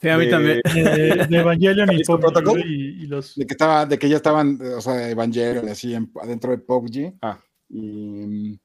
Sí, 0.00 0.08
a 0.08 0.18
mí 0.18 0.28
también. 0.28 0.60
De, 0.62 1.26
Evangelion 1.38 1.92
y, 1.92 2.04
PUBG, 2.04 2.58
y, 2.66 3.06
los... 3.06 3.34
de, 3.34 3.46
que 3.46 3.54
estaba, 3.54 3.86
de 3.86 3.98
que 3.98 4.08
ya 4.08 4.16
estaban, 4.16 4.58
o 4.60 4.80
sea, 4.80 5.08
Evangelion 5.10 5.68
así 5.68 5.94
adentro 5.94 6.50
de 6.50 6.58
PUBG. 6.58 7.14
Ah. 7.22 7.38
Y 7.68 8.58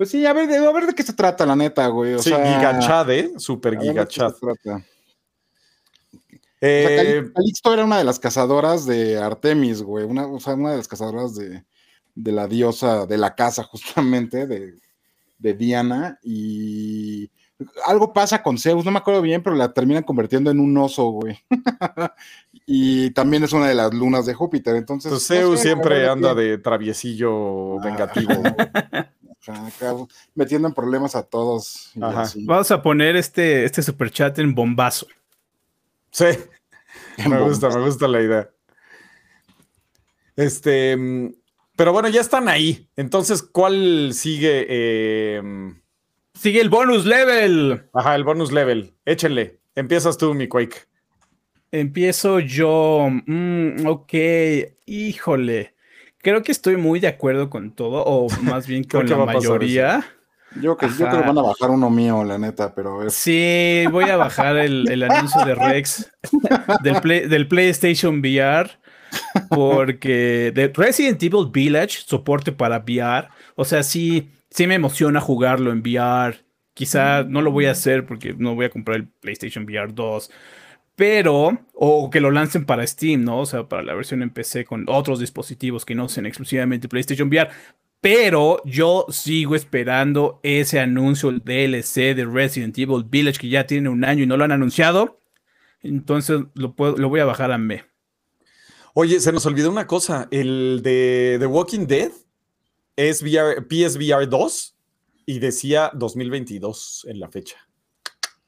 pues 0.00 0.08
sí, 0.08 0.24
a 0.24 0.32
ver, 0.32 0.48
de, 0.48 0.56
a 0.56 0.72
ver 0.72 0.86
de 0.86 0.94
qué 0.94 1.02
se 1.02 1.12
trata, 1.12 1.44
la 1.44 1.54
neta, 1.54 1.86
güey. 1.88 2.18
sí, 2.20 2.30
Gigachad, 2.30 3.10
¿eh? 3.10 3.32
Super 3.36 3.78
Gigachad. 3.78 4.32
Eh, 6.62 7.22
Calixto 7.34 7.74
era 7.74 7.84
una 7.84 7.98
de 7.98 8.04
las 8.04 8.18
cazadoras 8.18 8.86
de 8.86 9.18
Artemis, 9.18 9.82
güey. 9.82 10.06
Una, 10.06 10.26
o 10.26 10.40
sea, 10.40 10.54
una 10.54 10.70
de 10.70 10.78
las 10.78 10.88
cazadoras 10.88 11.34
de, 11.34 11.66
de 12.14 12.32
la 12.32 12.46
diosa 12.46 13.04
de 13.04 13.18
la 13.18 13.34
casa, 13.34 13.62
justamente, 13.70 14.46
de, 14.46 14.78
de, 15.36 15.52
Diana. 15.52 16.18
Y 16.22 17.30
algo 17.86 18.12
pasa 18.12 18.42
con 18.42 18.58
Zeus, 18.58 18.84
no 18.84 18.90
me 18.90 18.98
acuerdo 18.98 19.22
bien, 19.22 19.42
pero 19.42 19.56
la 19.56 19.72
terminan 19.72 20.02
convirtiendo 20.02 20.50
en 20.50 20.60
un 20.60 20.76
oso, 20.76 21.10
güey. 21.10 21.38
y 22.66 23.10
también 23.10 23.44
es 23.44 23.52
una 23.52 23.68
de 23.68 23.74
las 23.74 23.92
lunas 23.92 24.26
de 24.26 24.34
Júpiter. 24.34 24.76
Entonces, 24.76 25.10
pues 25.10 25.26
Zeus 25.26 25.60
siempre 25.60 26.08
anda 26.08 26.34
de 26.34 26.58
traviesillo 26.58 27.78
ah. 27.78 27.84
vengativo. 27.84 28.32
metiendo 30.34 30.68
en 30.68 30.74
problemas 30.74 31.16
a 31.16 31.22
todos. 31.22 31.90
Vamos 31.94 32.70
a 32.70 32.82
poner 32.82 33.16
este, 33.16 33.64
este 33.64 33.82
super 33.82 34.10
chat 34.10 34.38
en 34.38 34.54
bombazo. 34.54 35.06
Sí, 36.10 36.26
me 37.28 37.40
gusta, 37.40 37.68
me 37.70 37.80
gusta 37.80 38.08
la 38.08 38.20
idea. 38.20 38.50
Este, 40.36 40.96
pero 41.76 41.92
bueno, 41.92 42.08
ya 42.08 42.20
están 42.20 42.48
ahí. 42.48 42.88
Entonces, 42.96 43.42
¿cuál 43.42 44.12
sigue? 44.12 45.36
Em? 45.36 45.80
Sigue 46.40 46.62
el 46.62 46.70
bonus 46.70 47.04
level. 47.04 47.82
Ajá, 47.92 48.14
el 48.14 48.24
bonus 48.24 48.50
level. 48.50 48.94
Échenle. 49.04 49.60
Empiezas 49.74 50.16
tú, 50.16 50.32
mi 50.32 50.48
Quake. 50.48 50.86
Empiezo 51.70 52.38
yo. 52.40 53.08
Mm, 53.26 53.86
ok, 53.86 54.14
híjole. 54.86 55.74
Creo 56.16 56.42
que 56.42 56.50
estoy 56.50 56.78
muy 56.78 56.98
de 56.98 57.08
acuerdo 57.08 57.50
con 57.50 57.72
todo, 57.72 58.02
o 58.06 58.26
más 58.42 58.66
bien 58.66 58.84
con 58.84 59.06
la 59.06 59.18
mayoría. 59.18 60.02
Yo, 60.62 60.78
que, 60.78 60.88
yo 60.88 61.08
creo 61.08 61.20
que 61.20 61.26
van 61.26 61.36
a 61.36 61.42
bajar 61.42 61.68
uno 61.68 61.90
mío, 61.90 62.24
la 62.24 62.38
neta, 62.38 62.74
pero 62.74 63.06
es... 63.06 63.12
Sí, 63.12 63.84
voy 63.92 64.04
a 64.04 64.16
bajar 64.16 64.56
el, 64.56 65.02
anuncio 65.02 65.44
de 65.44 65.54
Rex 65.54 66.10
del, 66.82 67.28
del 67.28 67.48
PlayStation 67.48 68.20
VR, 68.20 68.70
porque 69.50 70.52
de 70.54 70.72
Resident 70.74 71.22
Evil 71.22 71.50
Village, 71.52 71.98
soporte 72.06 72.50
para 72.50 72.78
VR, 72.78 73.28
o 73.56 73.64
sea, 73.66 73.82
sí, 73.82 74.30
sí 74.50 74.66
me 74.66 74.74
emociona 74.74 75.20
jugarlo 75.20 75.72
en 75.72 75.80
VR. 75.80 76.44
Quizá 76.74 77.24
no 77.24 77.42
lo 77.42 77.50
voy 77.50 77.66
a 77.66 77.72
hacer 77.72 78.06
porque 78.06 78.34
no 78.36 78.54
voy 78.54 78.66
a 78.66 78.70
comprar 78.70 78.98
el 78.98 79.08
PlayStation 79.08 79.64
VR 79.64 79.92
2, 79.92 80.30
pero, 81.00 81.66
o 81.72 82.10
que 82.10 82.20
lo 82.20 82.30
lancen 82.30 82.66
para 82.66 82.86
Steam, 82.86 83.24
¿no? 83.24 83.40
O 83.40 83.46
sea, 83.46 83.68
para 83.68 83.82
la 83.82 83.94
versión 83.94 84.22
en 84.22 84.28
PC 84.28 84.66
con 84.66 84.84
otros 84.86 85.18
dispositivos 85.18 85.86
que 85.86 85.94
no 85.94 86.10
sean 86.10 86.26
exclusivamente 86.26 86.88
PlayStation 86.88 87.28
VR. 87.28 87.50
Pero 88.02 88.62
yo 88.64 89.06
sigo 89.08 89.54
esperando 89.54 90.40
ese 90.42 90.78
anuncio 90.78 91.30
del 91.30 91.40
DLC 91.40 92.14
de 92.14 92.26
Resident 92.30 92.78
Evil 92.78 93.04
Village 93.08 93.38
que 93.38 93.48
ya 93.48 93.66
tiene 93.66 93.88
un 93.88 94.04
año 94.04 94.24
y 94.24 94.26
no 94.26 94.36
lo 94.36 94.44
han 94.44 94.52
anunciado. 94.52 95.20
Entonces 95.82 96.42
lo, 96.54 96.74
lo 96.76 97.08
voy 97.08 97.20
a 97.20 97.24
bajar 97.24 97.52
a 97.52 97.58
me. 97.58 97.84
Oye, 98.92 99.20
se 99.20 99.32
nos 99.32 99.46
olvidó 99.46 99.70
una 99.70 99.86
cosa. 99.86 100.28
El 100.30 100.80
de 100.82 101.36
The 101.38 101.46
Walking 101.46 101.86
Dead 101.86 102.10
es 102.96 103.18
PSVR 103.18 104.28
2 104.28 104.76
y 105.26 105.38
decía 105.38 105.90
2022 105.94 107.06
en 107.08 107.20
la 107.20 107.28
fecha. 107.28 107.56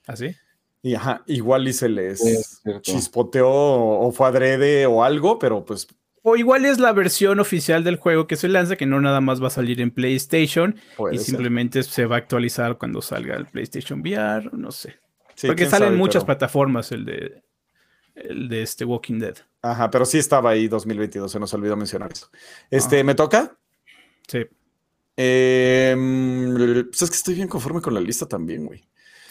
¿Ah, 0.07 0.17
sí? 0.17 0.35
Y 0.83 0.95
ajá, 0.95 1.23
igual 1.27 1.69
y 1.69 1.73
se 1.73 1.89
les 1.89 2.61
chispoteó 2.81 3.49
o 3.49 4.11
fue 4.13 4.27
adrede 4.27 4.87
o 4.87 5.05
algo, 5.05 5.39
pero 5.39 5.65
pues. 5.65 5.87
O 6.23 6.37
igual 6.37 6.65
es 6.65 6.79
la 6.79 6.93
versión 6.93 7.41
oficial 7.41 7.85
del 7.85 7.97
juego 7.97 8.27
que 8.27 8.37
se 8.37 8.49
lanza, 8.49 8.77
que 8.77 8.87
no 8.87 9.01
nada 9.01 9.21
más 9.21 9.43
va 9.43 9.47
a 9.47 9.51
salir 9.51 9.81
en 9.81 9.91
PlayStation 9.91 10.77
y 11.11 11.19
simplemente 11.19 11.83
se 11.83 12.07
va 12.07 12.17
a 12.17 12.19
actualizar 12.19 12.79
cuando 12.79 13.03
salga 13.03 13.37
el 13.37 13.47
PlayStation 13.47 14.01
VR, 14.01 14.51
no 14.53 14.71
sé. 14.71 14.97
Porque 15.47 15.67
salen 15.67 15.97
muchas 15.97 16.25
plataformas 16.25 16.93
el 16.93 17.05
de 17.05 17.43
el 18.15 18.49
de 18.49 18.63
este 18.63 18.85
Walking 18.85 19.19
Dead. 19.19 19.37
Ajá, 19.63 19.91
pero 19.91 20.05
sí 20.05 20.19
estaba 20.19 20.51
ahí 20.51 20.69
2022, 20.69 21.31
se 21.31 21.41
nos 21.41 21.55
olvidó 21.55 21.77
mencionar 21.77 22.11
eso. 22.13 22.29
Este, 22.71 23.03
¿me 23.05 23.15
toca? 23.15 23.57
Sí. 24.29 24.47
Em, 25.17 26.55
pues 26.89 27.03
es 27.03 27.11
que 27.11 27.17
estoy 27.17 27.35
bien 27.35 27.49
conforme 27.49 27.81
con 27.81 27.95
la 27.95 28.01
lista 28.01 28.27
también, 28.27 28.67
güey. 28.67 28.85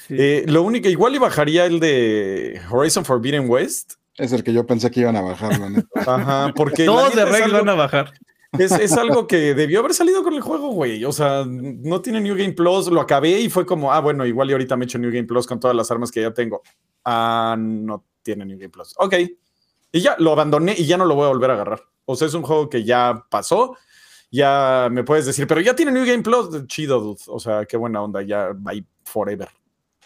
Eh, 0.09 0.43
lo 0.47 0.63
único, 0.63 0.89
igual 0.89 1.15
y 1.15 1.19
bajaría 1.19 1.65
el 1.65 1.79
de 1.79 2.61
Horizon 2.69 3.05
Forbidden 3.05 3.49
West. 3.49 3.93
Es 4.17 4.33
el 4.33 4.43
que 4.43 4.53
yo 4.53 4.65
pensé 4.65 4.91
que 4.91 4.99
iban 4.99 5.15
a 5.15 5.21
bajar, 5.21 5.51
Ajá, 5.95 6.53
porque. 6.55 6.85
Todos 6.85 7.15
de 7.15 7.25
regla 7.25 7.59
van 7.59 7.69
a 7.69 7.75
bajar. 7.75 8.13
Es, 8.57 8.91
algo 8.97 9.27
que 9.27 9.55
debió 9.55 9.79
haber 9.79 9.93
salido 9.93 10.23
con 10.23 10.33
el 10.33 10.41
juego, 10.41 10.71
güey. 10.71 11.05
O 11.05 11.13
sea, 11.13 11.45
no 11.47 12.01
tiene 12.01 12.19
New 12.19 12.35
Game 12.35 12.51
Plus. 12.51 12.87
Lo 12.87 12.99
acabé 12.99 13.39
y 13.39 13.49
fue 13.49 13.65
como, 13.65 13.93
ah, 13.93 14.01
bueno, 14.01 14.25
igual 14.25 14.49
y 14.49 14.51
ahorita 14.51 14.75
me 14.75 14.85
echo 14.85 14.97
New 14.97 15.09
Game 15.09 15.23
Plus 15.23 15.47
con 15.47 15.59
todas 15.59 15.75
las 15.75 15.89
armas 15.89 16.11
que 16.11 16.21
ya 16.21 16.33
tengo. 16.33 16.61
Ah, 17.05 17.55
no 17.57 18.05
tiene 18.21 18.45
New 18.45 18.57
Game 18.57 18.69
Plus. 18.69 18.93
Ok. 18.97 19.15
Y 19.93 20.01
ya 20.01 20.15
lo 20.19 20.33
abandoné 20.33 20.75
y 20.77 20.85
ya 20.85 20.97
no 20.97 21.05
lo 21.05 21.15
voy 21.15 21.25
a 21.25 21.29
volver 21.29 21.49
a 21.49 21.53
agarrar. 21.53 21.81
O 22.03 22.15
sea, 22.15 22.27
es 22.27 22.33
un 22.33 22.43
juego 22.43 22.69
que 22.69 22.83
ya 22.83 23.25
pasó. 23.29 23.77
Ya 24.31 24.87
me 24.91 25.03
puedes 25.03 25.25
decir, 25.25 25.45
pero 25.45 25.61
ya 25.61 25.75
tiene 25.75 25.91
New 25.91 26.05
Game 26.05 26.23
Plus. 26.23 26.65
Chido, 26.67 26.99
dude. 26.99 27.21
O 27.27 27.39
sea, 27.39 27.65
qué 27.65 27.77
buena 27.77 28.01
onda. 28.01 28.21
Ya, 28.21 28.51
bye 28.53 28.85
forever 29.03 29.49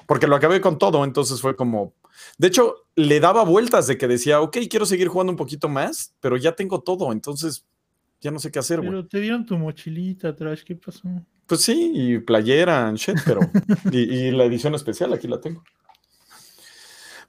porque 0.06 0.28
lo 0.28 0.36
acabé 0.36 0.62
con 0.62 0.78
todo, 0.78 1.04
entonces 1.04 1.42
fue 1.42 1.56
como... 1.56 1.94
De 2.38 2.48
hecho, 2.48 2.88
le 2.96 3.20
daba 3.20 3.44
vueltas 3.44 3.88
de 3.88 3.98
que 3.98 4.08
decía, 4.08 4.42
ok, 4.42 4.58
quiero 4.70 4.86
seguir 4.86 5.08
jugando 5.10 5.32
un 5.32 5.38
poquito 5.38 5.68
más, 5.68 6.14
pero 6.22 6.38
ya 6.38 6.54
tengo 6.54 6.82
todo, 6.82 7.12
entonces 7.12 7.66
ya 8.22 8.32
no 8.32 8.40
sé 8.40 8.52
qué 8.52 8.60
hacer, 8.60 8.80
Pero 8.80 9.06
te 9.06 9.20
dieron 9.20 9.46
tu 9.46 9.58
mochilita, 9.58 10.36
Trash, 10.36 10.64
¿qué 10.64 10.76
pasó? 10.76 11.10
Pues 11.46 11.62
sí, 11.62 11.92
y 11.94 12.20
playera, 12.20 12.88
and 12.88 12.98
shit, 12.98 13.18
pero... 13.26 13.42
y, 13.92 14.32
la 14.32 14.46
edición 14.46 14.76
especial, 14.76 15.14
aquí 15.14 15.28
la 15.28 15.42
tengo. 15.42 15.64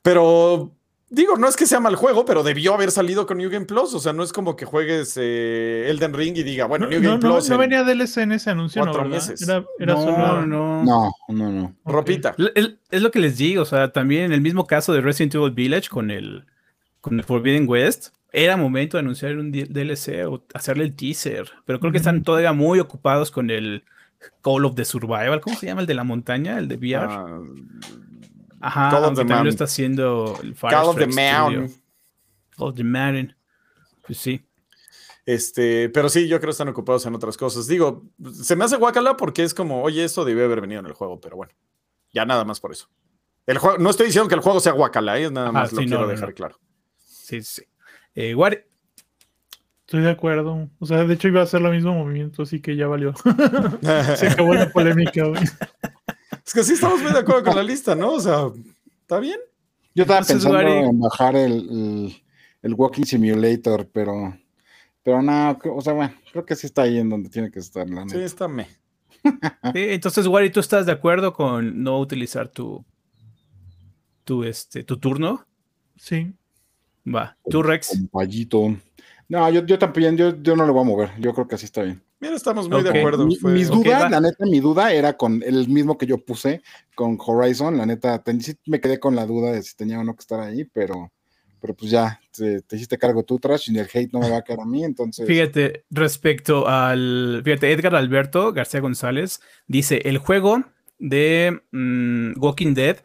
Pero 0.02 0.72
Digo, 1.08 1.36
no 1.36 1.46
es 1.46 1.54
que 1.54 1.66
sea 1.66 1.78
mal 1.78 1.94
juego, 1.94 2.24
pero 2.24 2.42
debió 2.42 2.74
haber 2.74 2.90
salido 2.90 3.26
con 3.26 3.38
New 3.38 3.48
Game 3.48 3.66
Plus. 3.66 3.94
O 3.94 4.00
sea, 4.00 4.12
no 4.12 4.24
es 4.24 4.32
como 4.32 4.56
que 4.56 4.64
juegues 4.64 5.16
eh, 5.16 5.86
Elden 5.88 6.12
Ring 6.12 6.36
y 6.36 6.42
diga, 6.42 6.66
bueno, 6.66 6.88
New 6.88 7.00
Game 7.00 7.18
Plus. 7.18 7.48
No, 7.48 7.58
venía 7.58 7.84
DLC 7.84 8.18
en 8.18 8.32
ese 8.32 8.50
anuncio, 8.50 8.82
cuatro 8.82 9.04
meses. 9.04 9.40
Era, 9.40 9.64
no, 9.78 10.02
solo... 10.02 10.46
no, 10.46 10.84
no, 10.84 11.12
no, 11.28 11.52
no. 11.52 11.76
Ropita. 11.84 12.34
Es, 12.54 13.02
lo 13.02 13.12
que 13.12 13.20
les 13.20 13.38
digo. 13.38 13.62
O 13.62 13.66
sea, 13.66 13.92
también 13.92 14.24
en 14.24 14.32
el 14.32 14.40
mismo 14.40 14.66
caso 14.66 14.92
de 14.92 15.00
Resident 15.00 15.36
Evil 15.36 15.52
Village 15.52 15.88
con 15.88 16.10
el, 16.10 16.44
con 17.00 17.18
el 17.20 17.24
Forbidden 17.24 17.68
West, 17.68 18.08
era 18.32 18.56
momento 18.56 18.96
de 18.96 19.02
anunciar 19.02 19.36
un 19.36 19.52
DLC 19.52 20.26
o 20.26 20.44
hacerle 20.54 20.82
el 20.84 20.96
teaser. 20.96 21.48
Pero 21.66 21.78
creo 21.78 21.92
que 21.92 21.98
están 21.98 22.24
todavía 22.24 22.52
muy 22.52 22.80
ocupados 22.80 23.30
con 23.30 23.50
el 23.50 23.84
Call 24.42 24.64
of 24.64 24.74
the 24.74 24.84
Survival. 24.84 25.40
¿Cómo 25.40 25.56
se 25.56 25.66
llama 25.66 25.82
el 25.82 25.86
de 25.86 25.94
la 25.94 26.02
montaña? 26.02 26.58
El 26.58 26.66
de 26.66 26.76
VR. 26.76 27.06
Ah, 27.08 27.40
Ajá, 28.60 28.90
Call 28.90 29.04
of 29.04 29.10
the 29.10 29.16
también 29.16 29.44
lo 29.44 29.50
está 29.50 29.64
haciendo 29.64 30.38
el 30.42 30.54
Fire 30.54 30.74
Call 30.74 30.88
of 30.88 30.96
the 30.96 31.06
Mountain. 31.06 31.74
Call 32.56 32.68
of 32.68 32.74
the 32.74 32.84
Mountain. 32.84 33.36
Pues 34.06 34.18
sí. 34.18 34.44
Este, 35.24 35.88
pero 35.88 36.08
sí, 36.08 36.28
yo 36.28 36.38
creo 36.38 36.48
que 36.48 36.52
están 36.52 36.68
ocupados 36.68 37.04
en 37.06 37.14
otras 37.14 37.36
cosas. 37.36 37.66
Digo, 37.66 38.04
se 38.32 38.54
me 38.54 38.64
hace 38.64 38.76
guacala 38.76 39.16
porque 39.16 39.42
es 39.42 39.52
como, 39.52 39.82
oye, 39.82 40.04
esto 40.04 40.24
debió 40.24 40.44
haber 40.44 40.60
venido 40.60 40.80
en 40.80 40.86
el 40.86 40.92
juego, 40.92 41.20
pero 41.20 41.36
bueno, 41.36 41.52
ya 42.12 42.24
nada 42.24 42.44
más 42.44 42.60
por 42.60 42.72
eso. 42.72 42.88
El 43.44 43.58
juego, 43.58 43.78
no 43.78 43.90
estoy 43.90 44.06
diciendo 44.06 44.28
que 44.28 44.36
el 44.36 44.40
juego 44.40 44.60
sea 44.60 44.72
guacala, 44.72 45.18
¿eh? 45.18 45.30
nada 45.30 45.50
más 45.50 45.72
lo 45.72 45.78
quiero 45.78 46.06
dejar 46.06 46.32
claro. 46.34 46.58
Sí, 46.98 47.42
sí. 47.42 47.62
Eh, 48.14 48.34
Estoy 49.80 50.02
de 50.02 50.10
acuerdo. 50.10 50.68
O 50.80 50.86
sea, 50.86 51.04
de 51.04 51.14
hecho 51.14 51.28
iba 51.28 51.40
a 51.40 51.44
hacer 51.44 51.62
el 51.62 51.70
mismo 51.70 51.92
movimiento, 51.92 52.42
así 52.42 52.60
que 52.60 52.74
ya 52.74 52.88
valió. 52.88 53.14
se 54.16 54.28
acabó 54.28 54.52
la 54.54 54.68
polémica, 54.70 55.24
güey. 55.24 55.42
Es 56.46 56.54
que 56.54 56.62
sí 56.62 56.74
estamos 56.74 57.02
muy 57.02 57.12
de 57.12 57.18
acuerdo 57.18 57.42
con 57.42 57.56
la 57.56 57.62
lista, 57.62 57.96
¿no? 57.96 58.12
O 58.12 58.20
sea, 58.20 58.52
¿está 59.00 59.18
bien? 59.18 59.40
Yo 59.96 60.04
estaba 60.04 60.22
pensando 60.22 60.60
en 60.60 61.00
bajar 61.00 61.34
el, 61.34 62.14
el, 62.62 62.74
Walking 62.74 63.02
Simulator, 63.02 63.88
pero, 63.92 64.38
pero 65.02 65.22
no, 65.22 65.58
o 65.74 65.80
sea, 65.80 65.94
bueno, 65.94 66.14
creo 66.30 66.46
que 66.46 66.54
sí 66.54 66.66
está 66.66 66.82
ahí 66.82 66.98
en 66.98 67.08
donde 67.08 67.30
tiene 67.30 67.50
que 67.50 67.58
estar. 67.58 67.88
La 67.90 68.08
sí, 68.08 68.18
está 68.18 68.46
me. 68.46 68.68
Sí, 69.72 69.86
entonces, 69.88 70.26
Wari, 70.28 70.50
¿tú 70.50 70.60
estás 70.60 70.86
de 70.86 70.92
acuerdo 70.92 71.32
con 71.32 71.82
no 71.82 71.98
utilizar 71.98 72.48
tu, 72.48 72.84
tu, 74.22 74.44
este, 74.44 74.84
tu 74.84 74.98
turno? 74.98 75.44
Sí. 75.96 76.32
Va. 77.12 77.36
¿Tú, 77.50 77.62
Rex? 77.62 77.98
No, 79.28 79.50
yo, 79.50 79.66
yo 79.66 79.78
también, 79.80 80.16
yo, 80.16 80.40
yo 80.40 80.54
no 80.54 80.64
lo 80.64 80.72
voy 80.72 80.82
a 80.82 80.84
mover. 80.84 81.10
Yo 81.18 81.34
creo 81.34 81.48
que 81.48 81.56
así 81.56 81.64
está 81.64 81.82
bien. 81.82 82.05
Mira, 82.18 82.34
estamos 82.34 82.68
muy 82.68 82.82
de 82.82 82.98
acuerdo. 82.98 83.26
mis 83.26 83.68
dudas, 83.68 84.10
la 84.10 84.20
neta, 84.20 84.46
mi 84.46 84.60
duda 84.60 84.92
era 84.92 85.16
con 85.16 85.42
el 85.42 85.68
mismo 85.68 85.98
que 85.98 86.06
yo 86.06 86.18
puse 86.18 86.62
con 86.94 87.18
Horizon. 87.20 87.76
La 87.76 87.84
neta, 87.84 88.22
me 88.66 88.80
quedé 88.80 88.98
con 88.98 89.14
la 89.14 89.26
duda 89.26 89.52
de 89.52 89.62
si 89.62 89.76
tenía 89.76 90.00
o 90.00 90.04
no 90.04 90.14
que 90.14 90.20
estar 90.20 90.40
ahí, 90.40 90.64
pero, 90.64 91.12
pero 91.60 91.74
pues 91.74 91.90
ya 91.90 92.18
te, 92.34 92.62
hiciste 92.72 92.96
cargo 92.96 93.22
tú, 93.22 93.38
Trash, 93.38 93.70
y 93.70 93.78
el 93.78 93.88
hate 93.92 94.12
no 94.12 94.20
me 94.20 94.30
va 94.30 94.38
a 94.38 94.42
quedar 94.42 94.60
a 94.60 94.64
mí, 94.64 94.82
entonces. 94.82 95.26
Fíjate, 95.26 95.84
respecto 95.90 96.66
al. 96.66 97.42
Fíjate, 97.44 97.70
Edgar 97.70 97.94
Alberto 97.94 98.52
García 98.52 98.80
González 98.80 99.40
dice: 99.66 100.00
el 100.06 100.16
juego 100.16 100.64
de 100.98 101.60
mm, 101.72 102.40
Walking 102.40 102.72
Dead 102.72 102.96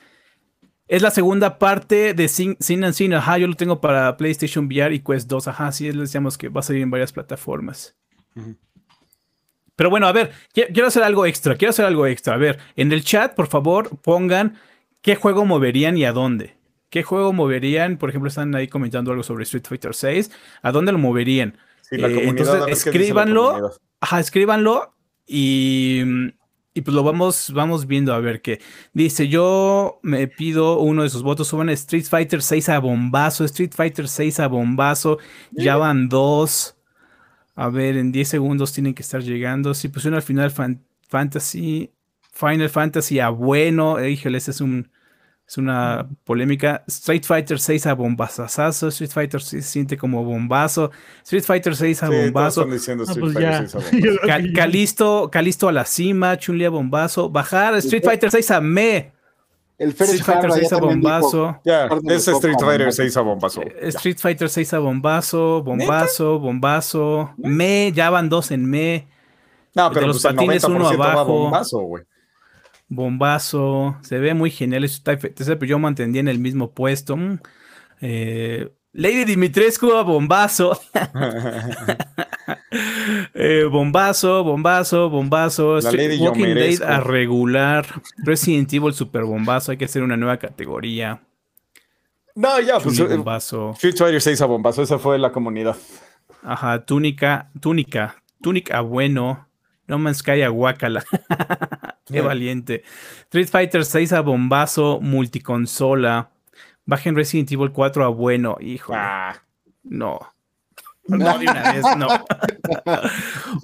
es 0.92 1.02
la 1.02 1.12
segunda 1.12 1.58
parte 1.58 2.14
de 2.14 2.28
Sin, 2.28 2.58
Sin 2.60 2.84
and 2.84 2.94
Sin. 2.94 3.14
Ajá, 3.14 3.38
yo 3.38 3.48
lo 3.48 3.56
tengo 3.56 3.82
para 3.82 4.16
PlayStation 4.18 4.66
VR 4.66 4.94
y 4.94 5.00
Quest 5.00 5.30
2. 5.30 5.48
Ajá, 5.48 5.72
sí, 5.72 5.86
les 5.86 6.00
decíamos 6.00 6.38
que 6.38 6.50
va 6.50 6.60
a 6.60 6.64
salir 6.64 6.82
en 6.82 6.92
varias 6.92 7.14
plataformas. 7.14 7.96
Pero 9.82 9.90
bueno, 9.90 10.06
a 10.06 10.12
ver, 10.12 10.32
quiero 10.54 10.86
hacer 10.86 11.02
algo 11.02 11.26
extra, 11.26 11.56
quiero 11.56 11.72
hacer 11.72 11.86
algo 11.86 12.06
extra. 12.06 12.36
A 12.36 12.38
ver, 12.38 12.60
en 12.76 12.92
el 12.92 13.04
chat, 13.04 13.34
por 13.34 13.48
favor, 13.48 13.90
pongan 14.04 14.60
qué 15.02 15.16
juego 15.16 15.44
moverían 15.44 15.98
y 15.98 16.06
a 16.06 16.12
dónde. 16.12 16.56
¿Qué 16.92 17.02
juego 17.02 17.34
moverían? 17.34 17.98
Por 17.98 18.10
ejemplo, 18.10 18.28
están 18.28 18.54
ahí 18.54 18.68
comentando 18.68 19.10
algo 19.10 19.24
sobre 19.24 19.42
Street 19.42 19.66
Fighter 19.68 19.96
6. 19.96 20.30
¿A 20.62 20.72
dónde 20.72 20.92
lo 20.92 21.00
moverían? 21.00 21.58
Sí, 21.82 21.98
la 21.98 22.10
eh, 22.10 22.28
entonces, 22.28 22.86
escríbanlo. 22.86 23.72
Ajá, 24.00 24.20
escríbanlo 24.20 24.94
y, 25.26 26.04
y, 26.76 26.82
pues 26.82 26.94
lo 26.94 27.02
vamos, 27.02 27.52
vamos 27.52 27.88
viendo 27.88 28.14
a 28.14 28.20
ver 28.20 28.44
qué. 28.44 28.62
Dice, 28.94 29.30
yo 29.30 30.00
me 30.04 30.28
pido 30.28 30.78
uno 30.78 31.02
de 31.02 31.10
sus 31.10 31.24
votos. 31.24 31.48
Suban 31.48 31.70
Street 31.70 32.06
Fighter 32.08 32.44
6 32.44 32.70
a 32.70 32.78
bombazo. 32.78 33.46
Street 33.46 33.72
Fighter 33.76 34.08
6 34.08 34.42
a 34.42 34.48
bombazo. 34.48 35.18
Ya 35.54 35.76
van 35.76 36.08
dos. 36.08 36.76
A 37.56 37.70
ver, 37.70 37.98
en 37.98 38.12
10 38.12 38.28
segundos 38.28 38.74
tienen 38.74 38.94
que 38.94 39.02
estar 39.02 39.22
llegando. 39.22 39.74
Si 39.74 39.90
pusieron 39.90 40.16
al 40.16 40.24
final 40.24 40.52
Fantasy, 41.10 41.92
Final 42.32 42.70
Fantasy 42.70 43.20
a 43.20 43.30
bueno, 43.30 44.04
híjole, 44.04 44.38
ese 44.38 44.52
es 44.52 44.62
un 44.62 44.90
es 45.52 45.58
una 45.58 46.08
polémica. 46.24 46.86
Street 46.88 47.26
Fighter 47.26 47.60
6 47.60 47.88
a 47.88 47.94
bombazazazo. 47.94 48.88
Street 48.88 49.12
Fighter 49.12 49.42
6 49.42 49.66
se 49.66 49.70
siente 49.70 49.98
como 49.98 50.24
bombazo. 50.24 50.92
Street 51.24 51.44
Fighter 51.44 51.76
6 51.76 52.04
a 52.04 52.10
bombazo. 52.10 52.66
Calisto, 54.56 55.30
Calisto 55.30 55.68
a 55.68 55.74
la 55.74 55.84
cima. 55.84 56.38
Chun-Li 56.38 56.64
a 56.64 56.70
bombazo. 56.70 57.30
Bajar 57.30 57.76
Street 57.76 58.06
Fighter 58.06 58.32
6 58.32 58.52
a 58.52 58.62
me. 58.62 59.12
El 59.82 59.90
Street 59.90 60.22
Fighter 60.24 60.52
6 60.52 60.74
a 60.74 60.78
bombazo. 60.78 61.60
Ya, 61.66 61.90
es 62.08 62.28
Street 62.28 62.56
Fighter 62.60 62.94
6 62.94 63.18
a 63.18 63.22
bombazo. 63.22 63.62
Street 63.82 64.18
Fighter 64.20 64.48
6 64.48 64.74
a 64.76 64.80
bombazo, 64.80 65.64
bombazo, 65.64 66.38
bombazo. 66.38 67.34
Me, 67.38 67.92
ya 67.92 68.12
van 68.12 68.30
dos 68.30 68.52
en 68.52 68.70
me. 68.70 69.08
No, 69.74 69.92
pero 69.92 70.06
los 70.06 70.22
pues 70.22 70.36
patines 70.36 70.64
uno 70.66 70.88
abajo. 70.88 71.26
bombazo, 71.26 71.80
güey. 71.80 72.04
Bombazo. 72.90 73.98
Se 74.02 74.20
ve 74.20 74.36
muy 74.36 74.52
genial. 74.52 74.88
Pero 75.04 75.66
yo 75.66 75.80
mantendría 75.80 76.20
en 76.20 76.28
el 76.28 76.38
mismo 76.38 76.70
puesto. 76.70 77.18
Mm, 77.18 77.40
eh, 78.02 78.72
Lady 78.94 79.24
Dimitrescu 79.26 79.94
a 79.94 80.04
bombazo. 80.04 80.80
Eh, 83.34 83.66
bombazo, 83.72 84.44
bombazo, 84.44 85.10
bombazo. 85.10 85.80
La 85.80 85.92
Lady 85.92 86.18
Walking 86.18 86.54
Dead 86.54 86.82
a 86.82 87.00
regular. 87.00 87.86
Resident 88.18 88.72
Evil 88.74 88.94
super 88.94 89.24
bombazo. 89.24 89.72
Hay 89.72 89.78
que 89.78 89.86
hacer 89.86 90.04
una 90.04 90.18
nueva 90.18 90.38
categoría. 90.38 91.22
No, 92.36 92.60
ya, 92.60 92.80
pues. 92.80 93.00
Eh, 93.00 93.06
bombazo. 93.06 93.72
Street 93.72 93.96
Fighter 93.98 94.22
6 94.22 94.42
a 94.42 94.46
bombazo. 94.46 94.82
Esa 94.82 95.00
fue 95.00 95.18
la 95.18 95.32
comunidad. 95.32 95.76
Ajá, 96.44 96.86
túnica, 96.86 97.50
túnica, 97.60 98.16
túnica 98.42 98.82
bueno. 98.82 99.48
No 99.88 99.98
Man's 100.00 100.20
Sky 100.20 100.42
a 100.42 100.50
guacala. 100.50 101.04
Qué 102.06 102.22
valiente. 102.22 102.84
Street 103.26 103.48
Fighter 103.48 103.86
6 103.86 104.14
a 104.14 104.22
bombazo, 104.22 105.00
multiconsola. 105.02 106.32
Bajen 106.86 107.16
Resident 107.16 107.52
Evil 107.52 107.72
4 107.72 108.06
a 108.06 108.08
bueno, 108.10 108.58
hijo. 108.60 108.94
Ah. 108.96 109.36
No. 109.84 110.20
No, 111.08 111.38
de 111.38 111.48
una 111.48 111.74
vez, 111.74 111.86
no. 111.98 112.08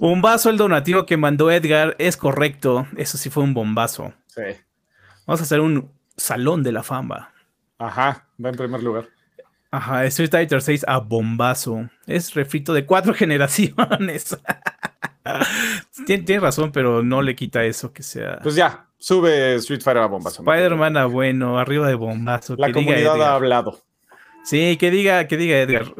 un 0.00 0.20
vaso 0.20 0.50
el 0.50 0.56
donativo 0.56 1.06
que 1.06 1.16
mandó 1.16 1.50
Edgar 1.50 1.94
es 1.98 2.16
correcto. 2.16 2.86
Eso 2.96 3.16
sí 3.16 3.30
fue 3.30 3.42
un 3.42 3.54
bombazo. 3.54 4.12
Sí. 4.26 4.42
Vamos 5.26 5.40
a 5.40 5.44
hacer 5.44 5.60
un 5.60 5.90
salón 6.16 6.62
de 6.62 6.72
la 6.72 6.82
fama. 6.82 7.32
Ajá, 7.78 8.26
va 8.44 8.50
en 8.50 8.56
primer 8.56 8.82
lugar. 8.82 9.08
Ajá, 9.70 10.04
Street 10.06 10.30
Fighter 10.30 10.62
6 10.62 10.84
a 10.88 10.98
bombazo. 10.98 11.88
Es 12.06 12.34
refrito 12.34 12.72
de 12.72 12.86
cuatro 12.86 13.14
generaciones. 13.14 14.36
Tiene, 16.06 16.40
razón, 16.40 16.72
pero 16.72 17.02
no 17.02 17.20
le 17.22 17.36
quita 17.36 17.64
eso 17.64 17.92
que 17.92 18.02
sea. 18.02 18.38
Pues 18.42 18.54
ya, 18.54 18.86
sube 18.98 19.56
Street 19.56 19.82
Fighter 19.82 20.02
a 20.02 20.06
bombazo. 20.06 20.42
Spider-Man 20.42 20.96
a 20.96 21.06
bueno, 21.06 21.58
arriba 21.58 21.86
de 21.86 21.94
bombazo. 21.94 22.56
La 22.56 22.72
comunidad 22.72 23.20
ha 23.22 23.34
hablado. 23.34 23.78
Sí, 24.44 24.76
que 24.78 24.90
diga, 24.90 25.26
que 25.26 25.36
diga 25.36 25.60
Edgar. 25.60 25.94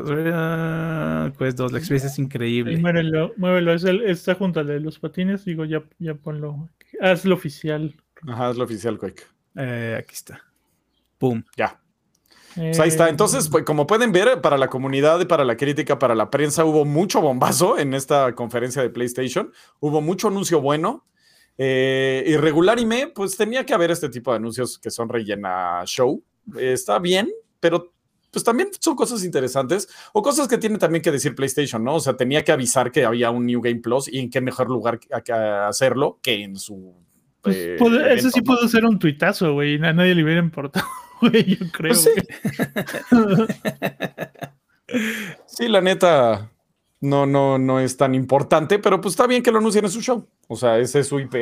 pues 1.37 1.55
dos, 1.57 1.73
la 1.73 1.79
experiencia 1.79 2.09
es 2.09 2.19
increíble. 2.19 2.79
muévelo, 2.79 3.33
muévelo. 3.37 3.75
Es 3.75 3.85
el, 3.85 4.03
está 4.03 4.35
junto 4.35 4.61
al 4.61 4.67
de 4.67 4.81
los 4.81 4.99
patines. 4.99 5.45
Digo, 5.45 5.65
ya, 5.65 5.83
ya 5.99 6.15
ponlo. 6.15 6.69
Hazlo 7.01 7.35
oficial. 7.35 7.95
Ajá, 8.27 8.49
hazlo 8.49 8.65
oficial, 8.65 8.99
Quake. 8.99 9.23
Eh, 9.57 9.97
aquí 9.99 10.15
está. 10.15 10.41
Pum. 11.19 11.43
Ya. 11.57 11.81
Pues 12.55 12.81
ahí 12.81 12.89
está. 12.89 13.07
Eh, 13.07 13.11
Entonces, 13.11 13.49
pues, 13.49 13.65
como 13.65 13.87
pueden 13.87 14.13
ver, 14.13 14.41
para 14.41 14.57
la 14.57 14.69
comunidad 14.69 15.21
y 15.21 15.27
para 15.27 15.45
la 15.45 15.57
crítica, 15.57 15.99
para 15.99 16.15
la 16.15 16.31
prensa, 16.31 16.65
hubo 16.65 16.85
mucho 16.85 17.21
bombazo 17.21 17.79
en 17.79 17.95
esta 17.95 18.35
conferencia 18.35 18.83
de 18.83 18.91
PlayStation. 18.91 19.53
Hubo 19.81 20.01
mucho 20.01 20.29
anuncio 20.29 20.61
bueno. 20.61 21.05
Eh, 21.61 22.23
irregular 22.27 22.79
y 22.79 22.87
me, 22.87 23.09
pues 23.09 23.37
tenía 23.37 23.67
que 23.67 23.75
haber 23.75 23.91
este 23.91 24.09
tipo 24.09 24.31
de 24.31 24.37
anuncios 24.37 24.79
que 24.79 24.91
son 24.93 25.09
rellena 25.09 25.83
show. 25.87 26.23
está 26.57 27.01
bien, 27.01 27.29
pero 27.59 27.93
pues 28.31 28.45
también 28.45 28.69
son 28.79 28.95
cosas 28.95 29.25
interesantes 29.25 29.89
o 30.13 30.23
cosas 30.23 30.49
que 30.49 30.59
tiene 30.59 30.79
también 30.79 31.03
que 31.03 31.11
decir 31.11 31.35
PlayStation, 31.35 31.83
¿no? 31.83 31.97
O 31.97 32.01
sea, 32.01 32.17
tenía 32.17 32.45
que 32.45 32.53
avisar 32.53 32.93
que 32.93 33.05
había 33.05 33.31
un 33.31 33.47
New 33.47 33.61
Game 33.61 33.81
Plus 33.81 34.09
y 34.09 34.19
en 34.19 34.31
qué 34.31 34.41
mejor 34.41 34.69
lugar 34.69 34.99
que 34.99 35.33
hacerlo 35.33 36.19
que 36.23 36.43
en 36.43 36.57
su. 36.57 36.95
Pues, 37.41 37.57
eh, 37.57 37.79
eso 38.11 38.31
sí 38.31 38.43
pudo 38.43 38.69
ser 38.69 38.85
un 38.85 38.99
tuitazo, 38.99 39.55
güey, 39.55 39.77
a 39.77 39.93
nadie 39.93 40.15
le 40.15 40.25
hubiera 40.25 40.41
importado, 40.41 40.87
güey, 41.21 41.57
yo 41.57 41.71
creo. 41.73 41.95
Pues 41.95 42.11
sí. 45.47 45.69
la 45.69 45.81
neta 45.81 46.51
no, 47.01 47.27
no, 47.27 47.59
no 47.59 47.81
es 47.81 47.97
tan 47.97 48.15
importante, 48.15 48.79
pero 48.79 49.01
pues 49.01 49.15
está 49.15 49.27
bien 49.27 49.43
que 49.43 49.53
lo 49.53 49.59
anuncien 49.59 49.85
en 49.85 49.91
su 49.91 50.03
show. 50.03 50.29
O 50.49 50.57
sea, 50.57 50.79
ese 50.79 51.01
es 51.01 51.09
su 51.09 51.21
IP 51.21 51.35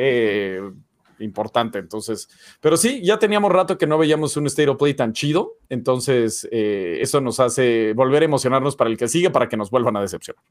importante. 1.19 1.79
Entonces, 1.79 2.29
pero 2.61 2.77
sí, 2.77 3.01
ya 3.03 3.19
teníamos 3.19 3.51
rato 3.51 3.77
que 3.77 3.87
no 3.87 3.97
veíamos 3.97 4.37
un 4.37 4.47
State 4.47 4.69
of 4.69 4.77
Play 4.77 4.93
tan 4.93 5.13
chido. 5.13 5.57
Entonces, 5.69 6.47
eh, 6.51 6.97
eso 7.01 7.21
nos 7.21 7.39
hace 7.39 7.93
volver 7.93 8.21
a 8.23 8.25
emocionarnos 8.25 8.75
para 8.75 8.89
el 8.89 8.97
que 8.97 9.07
sigue, 9.07 9.29
para 9.29 9.49
que 9.49 9.57
nos 9.57 9.69
vuelvan 9.69 9.97
a 9.97 10.01
decepcionar. 10.01 10.41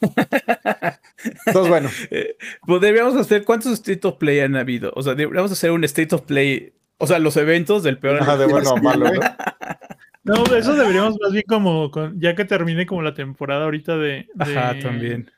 Entonces, 1.46 1.68
bueno. 1.68 1.90
Eh, 2.10 2.36
pues 2.66 2.80
deberíamos 2.80 3.16
hacer, 3.16 3.44
¿cuántos 3.44 3.72
State 3.72 4.06
of 4.06 4.16
Play 4.16 4.40
han 4.40 4.56
habido? 4.56 4.92
O 4.94 5.02
sea, 5.02 5.14
deberíamos 5.14 5.52
hacer 5.52 5.70
un 5.70 5.84
State 5.84 6.14
of 6.14 6.22
Play, 6.22 6.72
o 6.98 7.06
sea, 7.06 7.18
los 7.18 7.36
eventos 7.36 7.82
del 7.82 7.98
peor. 7.98 8.24
de 8.24 8.46
bueno 8.46 8.76
malo, 8.82 9.06
¿no? 10.24 10.44
eso 10.54 10.74
deberíamos 10.74 11.16
más 11.22 11.32
bien 11.32 11.44
como, 11.48 11.90
ya 12.16 12.34
que 12.34 12.44
termine 12.44 12.84
como 12.86 13.02
la 13.02 13.14
temporada 13.14 13.64
ahorita 13.64 13.96
de... 13.96 14.28
Ajá, 14.38 14.78
también. 14.78 15.30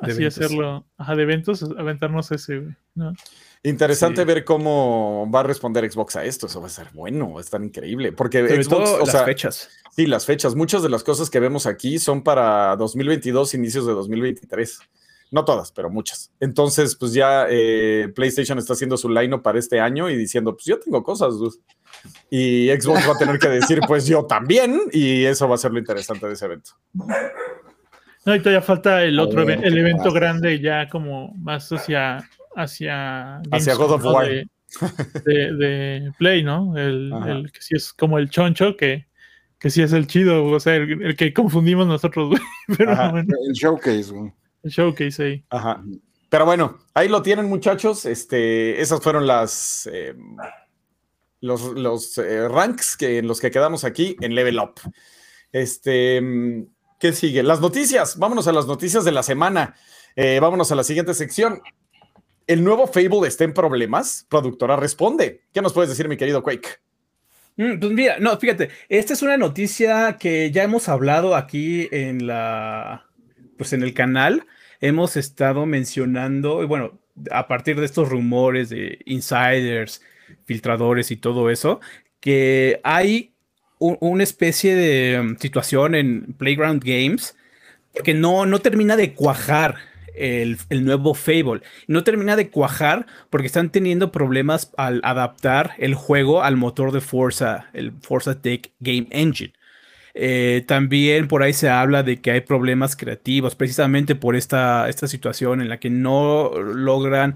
Así 0.00 0.24
hacerlo, 0.24 0.86
ajá, 0.96 1.14
de 1.16 1.22
eventos, 1.22 1.62
aventarnos 1.62 2.30
ese, 2.32 2.76
¿no? 2.94 3.12
Interesante 3.62 4.24
ver 4.24 4.44
cómo 4.44 5.28
va 5.28 5.40
a 5.40 5.42
responder 5.42 5.90
Xbox 5.90 6.14
a 6.14 6.24
esto. 6.24 6.46
Eso 6.46 6.60
va 6.60 6.68
a 6.68 6.70
ser 6.70 6.88
bueno, 6.94 7.32
va 7.32 7.40
a 7.40 7.42
estar 7.42 7.60
increíble. 7.60 8.12
Porque 8.12 8.62
Xbox, 8.62 8.90
o 8.90 9.06
las 9.06 9.24
fechas. 9.24 9.68
Sí, 9.90 10.06
las 10.06 10.24
fechas. 10.24 10.54
Muchas 10.54 10.84
de 10.84 10.88
las 10.88 11.02
cosas 11.02 11.30
que 11.30 11.40
vemos 11.40 11.66
aquí 11.66 11.98
son 11.98 12.22
para 12.22 12.76
2022, 12.76 13.54
inicios 13.54 13.84
de 13.84 13.92
2023. 13.92 14.78
No 15.32 15.44
todas, 15.44 15.72
pero 15.72 15.90
muchas. 15.90 16.30
Entonces, 16.38 16.94
pues 16.94 17.12
ya 17.12 17.46
eh, 17.50 18.12
PlayStation 18.14 18.56
está 18.58 18.74
haciendo 18.74 18.96
su 18.96 19.08
line 19.08 19.36
para 19.38 19.58
este 19.58 19.80
año 19.80 20.08
y 20.08 20.16
diciendo, 20.16 20.52
pues 20.52 20.66
yo 20.66 20.78
tengo 20.78 21.02
cosas, 21.02 21.34
Y 22.30 22.68
Xbox 22.68 23.08
va 23.08 23.14
a 23.14 23.18
tener 23.18 23.40
que 23.40 23.48
decir, 23.48 23.80
pues 23.88 24.06
yo 24.06 24.26
también. 24.26 24.80
Y 24.92 25.24
eso 25.24 25.48
va 25.48 25.56
a 25.56 25.58
ser 25.58 25.72
lo 25.72 25.80
interesante 25.80 26.28
de 26.28 26.34
ese 26.34 26.44
evento. 26.44 26.70
No, 28.26 28.34
y 28.34 28.40
todavía 28.40 28.60
falta 28.60 29.04
el 29.04 29.18
otro 29.18 29.42
evento, 29.42 29.66
el 29.66 29.78
evento 29.78 30.12
grande 30.12 30.60
ya 30.60 30.88
como 30.88 31.32
más 31.36 31.70
hacia 31.70 32.28
hacia, 32.56 33.38
hacia 33.52 33.74
God 33.74 33.92
of 33.92 34.04
War. 34.04 34.26
De, 35.24 36.12
Play, 36.18 36.42
¿no? 36.42 36.76
El, 36.76 37.50
que 37.52 37.62
sí 37.62 37.76
es 37.76 37.92
como 37.92 38.18
el 38.18 38.28
choncho, 38.28 38.76
que, 38.76 39.06
que 39.58 39.70
sí 39.70 39.82
es 39.82 39.92
el 39.92 40.06
chido, 40.06 40.44
o 40.44 40.60
sea, 40.60 40.74
el, 40.74 41.16
que 41.16 41.32
confundimos 41.32 41.86
nosotros, 41.86 42.30
güey. 42.30 42.40
El 42.78 43.52
showcase, 43.52 44.10
güey. 44.10 44.32
El 44.64 44.70
showcase 44.70 45.22
ahí. 45.22 45.44
Ajá. 45.50 45.82
Pero 46.28 46.44
bueno, 46.44 46.78
ahí 46.94 47.08
lo 47.08 47.22
tienen, 47.22 47.46
muchachos. 47.46 48.04
Este, 48.04 48.80
esas 48.80 49.00
fueron 49.00 49.26
las 49.26 49.88
eh, 49.92 50.14
los, 51.40 51.62
los 51.72 52.18
eh, 52.18 52.48
ranks 52.48 52.96
que, 52.96 53.18
en 53.18 53.28
los 53.28 53.40
que 53.40 53.52
quedamos 53.52 53.84
aquí 53.84 54.16
en 54.20 54.34
Level 54.34 54.58
Up. 54.58 54.74
Este, 55.52 56.20
¿qué 56.98 57.12
sigue? 57.12 57.42
Las 57.42 57.60
noticias. 57.60 58.18
Vámonos 58.18 58.48
a 58.48 58.52
las 58.52 58.66
noticias 58.66 59.04
de 59.04 59.12
la 59.12 59.22
semana. 59.22 59.74
Eh, 60.14 60.38
vámonos 60.40 60.72
a 60.72 60.74
la 60.74 60.84
siguiente 60.84 61.14
sección. 61.14 61.60
¿El 62.46 62.62
nuevo 62.62 62.86
Fable 62.86 63.28
está 63.28 63.44
en 63.44 63.52
problemas? 63.52 64.26
Productora 64.28 64.76
responde. 64.76 65.42
¿Qué 65.52 65.60
nos 65.62 65.72
puedes 65.72 65.90
decir, 65.90 66.08
mi 66.08 66.16
querido 66.16 66.42
Quake? 66.42 66.78
Mm, 67.56 67.78
pues 67.80 67.92
mira, 67.92 68.18
no, 68.20 68.36
fíjate, 68.38 68.70
esta 68.88 69.14
es 69.14 69.22
una 69.22 69.36
noticia 69.36 70.16
que 70.18 70.50
ya 70.50 70.62
hemos 70.62 70.88
hablado 70.88 71.34
aquí 71.34 71.88
en 71.90 72.26
la, 72.26 73.06
pues 73.56 73.72
en 73.72 73.82
el 73.82 73.94
canal. 73.94 74.46
Hemos 74.80 75.16
estado 75.16 75.66
mencionando, 75.66 76.62
y 76.62 76.66
bueno, 76.66 77.00
a 77.30 77.48
partir 77.48 77.80
de 77.80 77.86
estos 77.86 78.08
rumores 78.08 78.68
de 78.68 78.98
insiders, 79.06 80.02
filtradores 80.44 81.10
y 81.10 81.16
todo 81.16 81.50
eso, 81.50 81.80
que 82.20 82.80
hay 82.84 83.35
una 83.78 84.22
especie 84.22 84.74
de 84.74 85.20
um, 85.20 85.36
situación 85.36 85.94
en 85.94 86.34
Playground 86.38 86.82
Games 86.82 87.36
que 88.04 88.14
no, 88.14 88.46
no 88.46 88.58
termina 88.58 88.96
de 88.96 89.14
cuajar 89.14 89.76
el, 90.16 90.58
nuevo 90.84 91.14
Fable. 91.14 91.62
No 91.86 92.04
termina 92.04 92.36
de 92.36 92.50
cuajar 92.50 93.06
porque 93.30 93.46
están 93.46 93.70
teniendo 93.70 94.12
problemas 94.12 94.72
al 94.76 95.00
adaptar 95.04 95.72
el 95.78 95.94
juego 95.94 96.42
al 96.42 96.56
motor 96.56 96.92
de 96.92 97.00
Forza, 97.00 97.66
el 97.72 97.92
Forza 98.00 98.40
Tech 98.40 98.70
Game 98.80 99.06
Engine. 99.10 99.52
Eh, 100.14 100.64
también 100.66 101.28
por 101.28 101.42
ahí 101.42 101.52
se 101.52 101.68
habla 101.68 102.02
de 102.02 102.22
que 102.22 102.30
hay 102.30 102.40
problemas 102.40 102.96
creativos, 102.96 103.54
precisamente 103.54 104.14
por 104.14 104.34
esta, 104.34 104.88
esta 104.88 105.08
situación 105.08 105.60
en 105.60 105.68
la 105.68 105.78
que 105.78 105.90
no 105.90 106.52
logran 106.58 107.34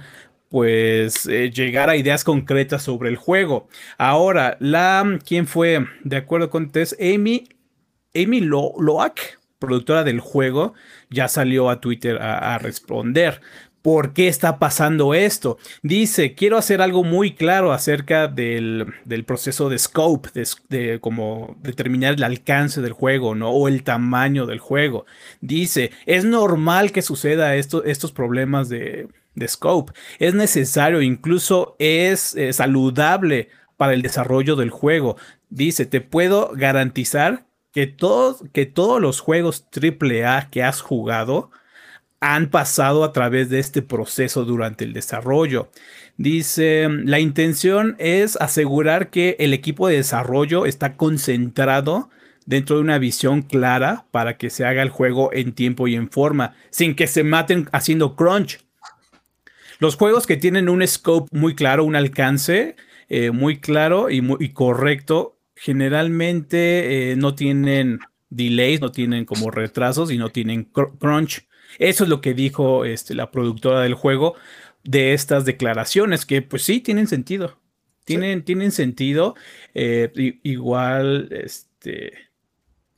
pues 0.51 1.26
eh, 1.26 1.51
llegar 1.53 1.88
a 1.88 1.96
ideas 1.96 2.24
concretas 2.24 2.82
sobre 2.82 3.09
el 3.09 3.16
juego. 3.16 3.68
Ahora, 3.96 4.57
la, 4.61 5.18
¿quién 5.24 5.46
fue? 5.46 5.86
De 6.03 6.16
acuerdo 6.16 6.51
con 6.51 6.70
Tess, 6.70 6.96
Amy, 7.01 7.48
Amy 8.14 8.40
Loak, 8.40 9.20
productora 9.61 10.03
del 10.03 10.18
juego, 10.18 10.74
ya 11.09 11.28
salió 11.28 11.70
a 11.70 11.80
Twitter 11.80 12.20
a, 12.20 12.59
responder. 12.59 13.40
¿Por 13.80 14.12
qué 14.12 14.26
está 14.28 14.59
pasando 14.59 15.14
esto? 15.14 15.57
Dice, 15.82 16.34
quiero 16.34 16.59
hacer 16.59 16.82
algo 16.82 17.05
muy 17.05 17.34
claro 17.34 17.72
acerca 17.72 18.26
del, 18.26 18.92
proceso 19.24 19.68
de 19.68 19.78
scope, 19.78 20.30
de, 20.68 20.98
cómo 21.01 21.57
determinar 21.62 22.14
el 22.14 22.24
alcance 22.24 22.82
del 22.82 22.92
juego, 22.92 23.36
¿no? 23.36 23.51
O 23.51 23.68
el 23.68 23.84
tamaño 23.84 24.46
del 24.46 24.59
juego. 24.59 25.07
Dice, 25.40 25.92
es 26.07 26.24
normal 26.24 26.90
que 26.90 27.03
suceda 27.03 27.55
esto, 27.55 27.84
estos 27.84 28.12
problemas 28.12 28.68
de, 28.68 29.09
scope. 29.49 29.93
Es 30.18 30.34
necesario, 30.34 31.03
incluso 31.03 31.76
es 31.78 32.34
eh, 32.34 32.53
saludable 32.53 33.49
para 33.76 33.95
el 33.95 34.03
desarrollo 34.03 34.57
del 34.57 34.70
juego. 34.70 35.16
Dice, 35.49 35.86
te 35.86 36.01
puedo 36.01 36.53
garantizar 36.55 37.47
que, 37.72 37.86
todos, 37.86 38.45
que 38.53 38.66
todos 38.66 39.01
los 39.01 39.20
juegos 39.20 39.66
AAA 39.74 40.51
que 40.51 40.62
has 40.62 40.80
jugado 40.80 41.51
han 42.20 42.51
pasado 42.51 43.03
a 43.03 43.12
través 43.12 43.49
de 43.49 43.59
este 43.59 43.80
proceso 43.80 44.45
durante 44.45 44.84
el 44.84 44.93
desarrollo. 44.93 45.70
Dice, 46.18 46.86
la 46.91 47.18
intención 47.18 47.97
es 47.99 48.36
asegurar 48.36 49.09
que 49.09 49.36
el 49.38 49.55
equipo 49.55 49.88
de 49.88 49.97
desarrollo 49.97 50.66
está 50.66 50.97
concentrado 50.97 52.11
dentro 52.45 52.76
de 52.76 52.82
una 52.82 52.99
visión 52.99 53.43
clara 53.43 54.07
para 54.11 54.36
que 54.36 54.51
se 54.51 54.66
haga 54.66 54.82
el 54.82 54.91
juego 54.91 55.32
en 55.32 55.53
tiempo 55.53 55.88
y 55.88 55.95
en 55.95 56.11
forma, 56.11 56.55
sin 56.70 56.95
que 56.95 57.07
se 57.07 57.24
maten 57.24 57.68
haciendo 57.72 58.16
crunch. 58.16 58.61
Los 59.81 59.97
juegos 59.97 60.26
que 60.26 60.37
tienen 60.37 60.68
un 60.68 60.87
scope 60.87 61.28
muy 61.33 61.55
claro, 61.55 61.85
un 61.85 61.97
alcance 61.97 62.76
eh, 63.09 63.31
muy 63.31 63.61
claro 63.61 64.11
y, 64.11 64.20
muy, 64.20 64.37
y 64.39 64.51
correcto, 64.51 65.39
generalmente 65.57 67.11
eh, 67.11 67.16
no 67.16 67.35
tienen 67.35 67.99
delays, 68.28 68.81
no 68.81 68.93
tienen 68.93 69.24
como 69.24 69.51
retrasos 69.51 70.12
y 70.12 70.18
no 70.18 70.28
tienen 70.28 70.64
crunch. 70.64 71.49
Eso 71.78 72.05
es 72.05 72.11
lo 72.11 72.20
que 72.20 72.35
dijo 72.35 72.85
este, 72.85 73.14
la 73.14 73.31
productora 73.31 73.81
del 73.81 73.95
juego 73.95 74.35
de 74.85 75.14
estas 75.14 75.47
declaraciones, 75.47 76.26
que 76.26 76.43
pues 76.43 76.62
sí, 76.62 76.81
tienen 76.81 77.07
sentido. 77.07 77.59
Tienen, 78.05 78.45
tienen 78.45 78.72
sentido. 78.72 79.35
Eh, 79.72 80.39
igual, 80.43 81.28
este... 81.31 82.12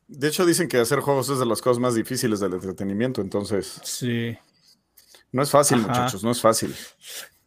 De 0.09 0.29
hecho, 0.29 0.45
dicen 0.45 0.69
que 0.69 0.79
hacer 0.79 0.99
juegos 0.99 1.29
es 1.29 1.39
de 1.39 1.47
las 1.47 1.63
cosas 1.63 1.79
más 1.79 1.95
difíciles 1.95 2.41
del 2.41 2.55
entretenimiento, 2.55 3.21
entonces... 3.21 3.81
Sí. 3.85 4.37
No 5.33 5.43
es 5.43 5.51
fácil, 5.51 5.79
muchachos, 5.79 6.23
no 6.23 6.31
es 6.31 6.41
fácil. 6.41 6.75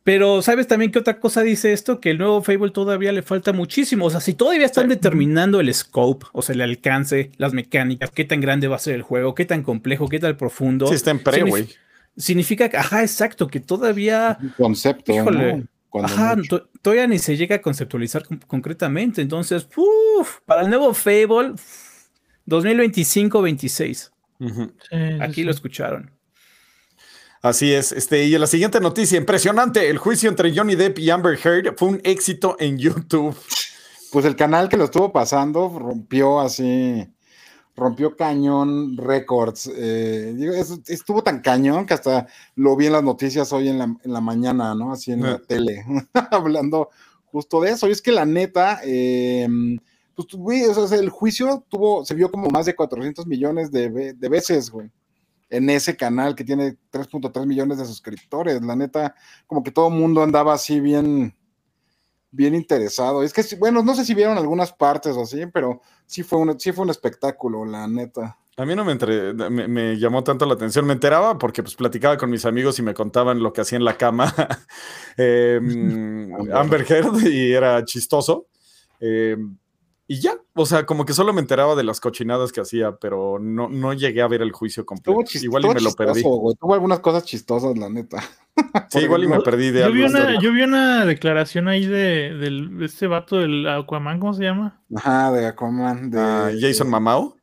Pero, 0.03 0.43
¿sabes 0.43 0.67
también 0.67 0.91
qué 0.91 0.99
otra 0.99 1.19
cosa 1.19 1.41
dice 1.41 1.73
esto? 1.73 1.99
Que 1.99 2.11
el 2.11 2.19
nuevo 2.19 2.43
Fable 2.43 2.69
todavía 2.69 3.11
le 3.11 3.23
falta 3.23 3.53
muchísimo. 3.53 4.05
O 4.05 4.09
sea, 4.11 4.19
si 4.19 4.33
todavía 4.35 4.65
están 4.65 4.87
determinando 4.87 5.59
el 5.59 5.73
scope, 5.73 6.27
o 6.31 6.43
sea, 6.43 6.53
el 6.53 6.61
alcance, 6.61 7.31
las 7.37 7.53
mecánicas, 7.53 8.11
qué 8.11 8.23
tan 8.23 8.39
grande 8.39 8.67
va 8.67 8.75
a 8.75 8.79
ser 8.79 8.93
el 8.93 9.01
juego, 9.01 9.33
qué 9.33 9.45
tan 9.45 9.63
complejo, 9.63 10.07
qué 10.07 10.19
tan 10.19 10.37
profundo. 10.37 10.85
Sí, 10.87 10.93
está 10.93 11.09
en 11.09 11.23
pre, 11.23 11.41
güey. 11.41 11.69
Significa, 12.17 12.69
que, 12.69 12.77
ajá, 12.77 13.01
exacto, 13.01 13.47
que 13.47 13.59
todavía. 13.59 14.37
concepto. 14.57 15.11
Híjole. 15.11 15.65
Ajá, 16.03 16.35
todavía 16.81 17.07
ni 17.07 17.17
se 17.17 17.35
llega 17.35 17.55
a 17.55 17.61
conceptualizar 17.61 18.23
concretamente. 18.45 19.21
Entonces, 19.21 19.67
uff, 19.75 20.39
para 20.45 20.61
el 20.61 20.69
nuevo 20.69 20.93
Fable, 20.93 21.53
2025-26. 22.47 24.11
Aquí 25.21 25.43
lo 25.43 25.51
escucharon. 25.51 26.11
Así 27.45 27.71
es. 27.71 27.91
Este, 27.91 28.23
y 28.23 28.35
la 28.39 28.47
siguiente 28.47 28.79
noticia, 28.79 29.19
impresionante. 29.19 29.87
El 29.87 29.99
juicio 29.99 30.29
entre 30.29 30.51
Johnny 30.51 30.73
Depp 30.73 30.97
y 30.97 31.11
Amber 31.11 31.37
Heard 31.37 31.75
fue 31.77 31.89
un 31.89 32.01
éxito 32.03 32.55
en 32.57 32.79
YouTube. 32.79 33.35
Pues 34.11 34.25
el 34.25 34.35
canal 34.35 34.67
que 34.67 34.77
lo 34.77 34.85
estuvo 34.85 35.11
pasando 35.13 35.69
rompió 35.77 36.39
así, 36.39 37.07
rompió 37.75 38.15
cañón 38.15 38.97
récords. 38.97 39.69
Eh, 39.75 40.35
estuvo 40.87 41.21
tan 41.21 41.43
cañón 41.43 41.85
que 41.85 41.93
hasta 41.93 42.25
lo 42.55 42.75
vi 42.75 42.87
en 42.87 42.93
las 42.93 43.03
noticias 43.03 43.53
hoy 43.53 43.69
en 43.69 43.77
la, 43.77 44.21
mañana, 44.21 44.73
¿no? 44.73 44.93
Así 44.93 45.11
en 45.11 45.21
la 45.21 45.33
ah. 45.33 45.41
tele, 45.47 45.85
hablando 46.31 46.89
justo 47.25 47.61
de 47.61 47.73
eso. 47.73 47.87
Y 47.87 47.91
es 47.91 48.01
que 48.01 48.11
la 48.11 48.25
neta, 48.25 48.79
eh, 48.83 49.47
pues, 50.15 50.29
güey, 50.33 50.63
el 50.63 51.09
juicio 51.11 51.63
tuvo, 51.69 52.03
se 52.05 52.15
vio 52.15 52.31
como 52.31 52.49
más 52.49 52.65
de 52.65 52.73
400 52.73 53.27
millones 53.27 53.71
de, 53.71 54.13
de 54.13 54.29
veces, 54.29 54.71
güey 54.71 54.89
en 55.55 55.69
ese 55.69 55.95
canal 55.95 56.35
que 56.35 56.43
tiene 56.43 56.77
3.3 56.91 57.45
millones 57.45 57.77
de 57.77 57.85
suscriptores. 57.85 58.61
La 58.61 58.75
neta, 58.75 59.15
como 59.47 59.63
que 59.63 59.71
todo 59.71 59.87
el 59.87 59.95
mundo 59.95 60.21
andaba 60.21 60.53
así 60.53 60.79
bien, 60.79 61.35
bien 62.31 62.55
interesado. 62.55 63.23
Es 63.23 63.33
que, 63.33 63.43
bueno, 63.57 63.81
no 63.81 63.95
sé 63.95 64.05
si 64.05 64.13
vieron 64.13 64.37
algunas 64.37 64.73
partes 64.73 65.15
o 65.15 65.21
así, 65.21 65.45
pero 65.47 65.81
sí 66.05 66.23
fue 66.23 66.39
un, 66.39 66.59
sí 66.59 66.71
fue 66.71 66.83
un 66.83 66.89
espectáculo, 66.89 67.65
la 67.65 67.87
neta. 67.87 68.37
A 68.57 68.65
mí 68.65 68.73
no 68.73 68.85
me, 68.85 68.93
entre, 68.93 69.33
me, 69.33 69.97
llamó 69.97 70.23
tanto 70.23 70.45
la 70.45 70.53
atención. 70.53 70.85
Me 70.85 70.93
enteraba 70.93 71.37
porque 71.37 71.61
pues 71.61 71.75
platicaba 71.75 72.17
con 72.17 72.29
mis 72.29 72.45
amigos 72.45 72.79
y 72.79 72.83
me 72.83 72.93
contaban 72.93 73.41
lo 73.43 73.51
que 73.51 73.61
hacía 73.61 73.77
en 73.77 73.83
la 73.83 73.97
cama 73.97 74.33
em, 75.17 76.33
Amber 76.53 76.85
Heard 76.89 77.27
y 77.27 77.51
era 77.51 77.83
chistoso. 77.83 78.47
Em, 78.99 79.57
y 80.07 80.19
ya, 80.19 80.33
o 80.53 80.67
sea, 80.67 80.85
como 80.85 81.03
que 81.03 81.13
solo 81.13 81.33
me 81.33 81.41
enteraba 81.41 81.75
de 81.75 81.83
las 81.83 81.99
cochinadas 81.99 82.51
que 82.51 82.61
hacía, 82.61 82.97
pero 82.97 83.39
no, 83.39 83.69
no 83.69 83.91
llegué 83.93 84.21
a 84.21 84.27
ver 84.27 84.43
el 84.43 84.51
juicio 84.51 84.85
completo. 84.85 85.19
igual 85.41 85.65
y 85.65 85.67
me 85.69 85.81
lo 85.81 85.93
perdí. 85.93 86.21
Tuvo 86.21 86.73
algunas 86.73 86.99
cosas 86.99 87.25
chistosas, 87.25 87.77
la 87.77 87.89
neta. 87.89 88.23
Sí, 88.89 88.99
igual 88.99 89.25
y 89.25 89.27
me 89.27 89.41
perdí 89.41 89.69
de 89.71 89.81
yo 89.81 89.91
Vi 89.91 90.03
una, 90.03 90.39
yo 90.39 90.53
vi 90.53 90.61
una 90.61 91.05
declaración 91.05 91.67
ahí 91.67 91.85
de, 91.85 92.33
de, 92.35 92.85
este 92.85 93.05
vato 93.05 93.35
del 93.35 93.67
Aquaman, 93.67 94.17
¿cómo 94.17 94.33
se 94.33 94.43
llama? 94.43 94.81
Ajá, 94.95 95.29
de 95.33 95.45
Aquaman. 95.45 96.09
De, 96.09 96.19
ah, 96.21 96.51
Jason 96.57 96.89
Mamao. 96.89 97.35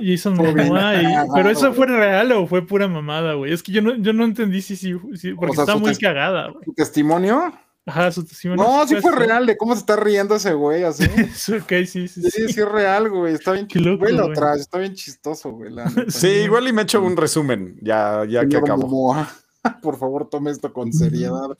Jason 0.00 0.36
Mamao. 0.36 1.26
pero 1.34 1.50
eso 1.50 1.72
fue 1.72 1.88
real 1.88 2.30
o 2.30 2.46
fue 2.46 2.64
pura 2.64 2.86
mamada, 2.86 3.34
güey. 3.34 3.52
Es 3.52 3.60
que 3.60 3.72
yo 3.72 3.82
no, 3.82 3.96
yo 3.96 4.12
no 4.12 4.24
entendí 4.24 4.62
si, 4.62 4.76
sí, 4.76 4.94
porque 5.34 5.60
está 5.60 5.76
muy 5.76 5.96
cagada, 5.96 6.50
güey. 6.50 6.64
testimonio? 6.76 7.52
Ajá, 7.86 8.10
su 8.10 8.24
testimonio. 8.24 8.64
No, 8.64 8.86
sí 8.86 8.96
fue 8.96 9.12
real, 9.12 9.46
de 9.46 9.56
cómo 9.56 9.72
se 9.74 9.78
está 9.78 9.94
riendo 9.94 10.34
ese 10.34 10.52
güey, 10.54 10.82
así. 10.82 11.04
ok, 11.54 11.68
sí, 11.86 12.08
sí, 12.08 12.08
sí. 12.08 12.30
Sí, 12.30 12.52
sí 12.52 12.60
es 12.60 12.68
real, 12.68 13.08
güey. 13.08 13.34
Está 13.34 13.52
bien 13.52 13.68
chistoso. 13.68 14.54
está 14.56 14.78
bien 14.78 14.94
chistoso, 14.94 15.50
güey. 15.52 15.72
sí, 16.08 16.26
igual 16.26 16.66
y 16.66 16.72
me 16.72 16.82
echo 16.82 17.00
un 17.00 17.16
resumen, 17.16 17.78
ya, 17.80 18.24
ya 18.28 18.46
que 18.46 18.56
acabo. 18.56 19.16
por 19.82 19.96
favor, 19.98 20.28
tome 20.28 20.50
esto 20.50 20.72
con 20.72 20.92
seriedad. 20.92 21.56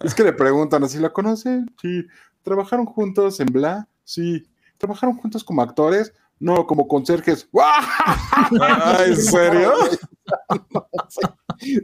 Es 0.00 0.12
que 0.12 0.24
le 0.24 0.32
preguntan, 0.32 0.82
¿así 0.82 0.98
la 0.98 1.10
conocen? 1.10 1.72
Sí. 1.80 2.04
¿Trabajaron 2.42 2.84
juntos 2.84 3.38
en 3.38 3.46
Bla? 3.46 3.88
Sí. 4.02 4.46
¿Trabajaron 4.76 5.16
juntos 5.16 5.44
como 5.44 5.62
actores? 5.62 6.12
No, 6.40 6.66
como 6.66 6.88
conserjes. 6.88 7.48
Ah, 8.60 8.98
¿En 9.06 9.16
serio? 9.16 9.72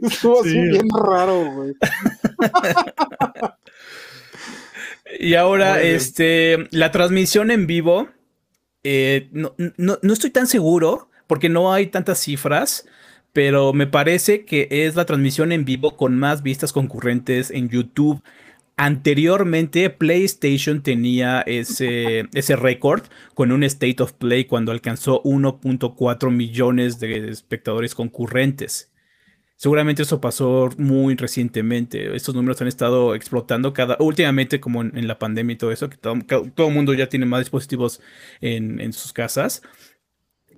Estuvo 0.01 0.41
así 0.41 0.59
bien 0.59 0.87
raro, 0.89 1.51
güey. 1.53 1.73
Y 5.19 5.35
ahora, 5.35 5.81
este, 5.81 6.67
la 6.71 6.91
transmisión 6.91 7.51
en 7.51 7.67
vivo, 7.67 8.09
eh, 8.83 9.29
no, 9.31 9.53
no, 9.77 10.13
estoy 10.13 10.29
tan 10.29 10.47
seguro 10.47 11.09
porque 11.27 11.49
no 11.49 11.73
hay 11.73 11.87
tantas 11.87 12.19
cifras, 12.19 12.87
pero 13.33 13.73
me 13.73 13.87
parece 13.87 14.45
que 14.45 14.67
es 14.69 14.95
la 14.95 15.05
transmisión 15.05 15.51
en 15.51 15.65
vivo 15.65 15.95
con 15.97 16.17
más 16.17 16.43
vistas 16.43 16.73
concurrentes 16.73 17.51
en 17.51 17.69
YouTube. 17.69 18.21
Anteriormente, 18.77 19.89
PlayStation 19.89 20.81
tenía 20.81 21.41
ese, 21.41 22.27
ese 22.33 22.55
récord 22.55 23.03
con 23.33 23.51
un 23.51 23.63
State 23.63 24.01
of 24.01 24.13
Play 24.13 24.45
cuando 24.45 24.71
alcanzó 24.71 25.21
1.4 25.23 26.31
millones 26.31 26.99
de 26.99 27.29
espectadores 27.29 27.93
concurrentes. 27.95 28.90
Seguramente 29.61 30.01
eso 30.01 30.19
pasó 30.19 30.71
muy 30.77 31.15
recientemente. 31.15 32.15
Estos 32.15 32.33
números 32.33 32.59
han 32.61 32.67
estado 32.67 33.13
explotando 33.13 33.73
cada, 33.73 33.95
últimamente, 33.99 34.59
como 34.59 34.81
en, 34.81 35.07
la 35.07 35.19
pandemia 35.19 35.53
y 35.53 35.57
todo 35.57 35.71
eso, 35.71 35.87
que 35.87 35.97
todo, 35.97 36.15
el 36.15 36.73
mundo 36.73 36.95
ya 36.95 37.09
tiene 37.09 37.27
más 37.27 37.41
dispositivos 37.41 38.01
en, 38.41 38.81
en 38.81 38.91
sus 38.91 39.13
casas. 39.13 39.61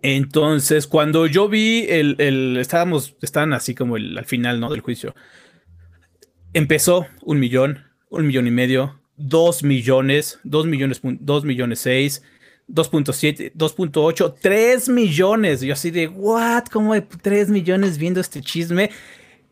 Entonces, 0.03 0.87
cuando 0.87 1.27
yo 1.27 1.49
vi 1.49 1.85
el, 1.89 2.15
el 2.17 2.55
estábamos, 2.55 3.17
estaban 3.21 3.51
así 3.51 3.75
como 3.75 3.97
el, 3.97 4.17
al 4.17 4.23
final, 4.23 4.61
¿no? 4.61 4.69
Del 4.69 4.79
juicio. 4.79 5.13
Empezó 6.53 7.05
un 7.23 7.41
millón, 7.41 7.83
un 8.09 8.25
millón 8.25 8.47
y 8.47 8.51
medio, 8.51 9.01
dos 9.17 9.63
millones, 9.63 10.39
dos 10.45 10.65
millones, 10.65 11.01
dos 11.03 11.43
millones 11.43 11.79
seis, 11.79 12.23
2.7, 12.69 13.53
2.8, 13.53 14.35
3 14.41 14.89
millones. 14.89 15.61
Yo 15.61 15.73
así 15.73 15.91
de, 15.91 16.07
¿what? 16.07 16.65
¿Cómo 16.71 16.93
hay 16.93 17.01
3 17.01 17.49
millones 17.49 17.97
viendo 17.97 18.19
este 18.19 18.41
chisme? 18.41 18.89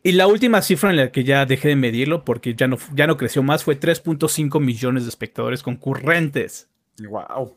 Y 0.02 0.12
la 0.12 0.26
última 0.26 0.62
cifra 0.62 0.90
en 0.90 0.96
la 0.96 1.12
que 1.12 1.22
ya 1.22 1.46
dejé 1.46 1.68
de 1.68 1.76
medirlo, 1.76 2.24
porque 2.24 2.54
ya 2.54 2.66
no, 2.66 2.76
ya 2.94 3.06
no 3.06 3.16
creció 3.16 3.42
más, 3.42 3.62
fue 3.62 3.78
3.5 3.78 4.60
millones 4.60 5.04
de 5.04 5.10
espectadores 5.10 5.62
concurrentes. 5.62 6.68
¡Wow! 6.98 7.56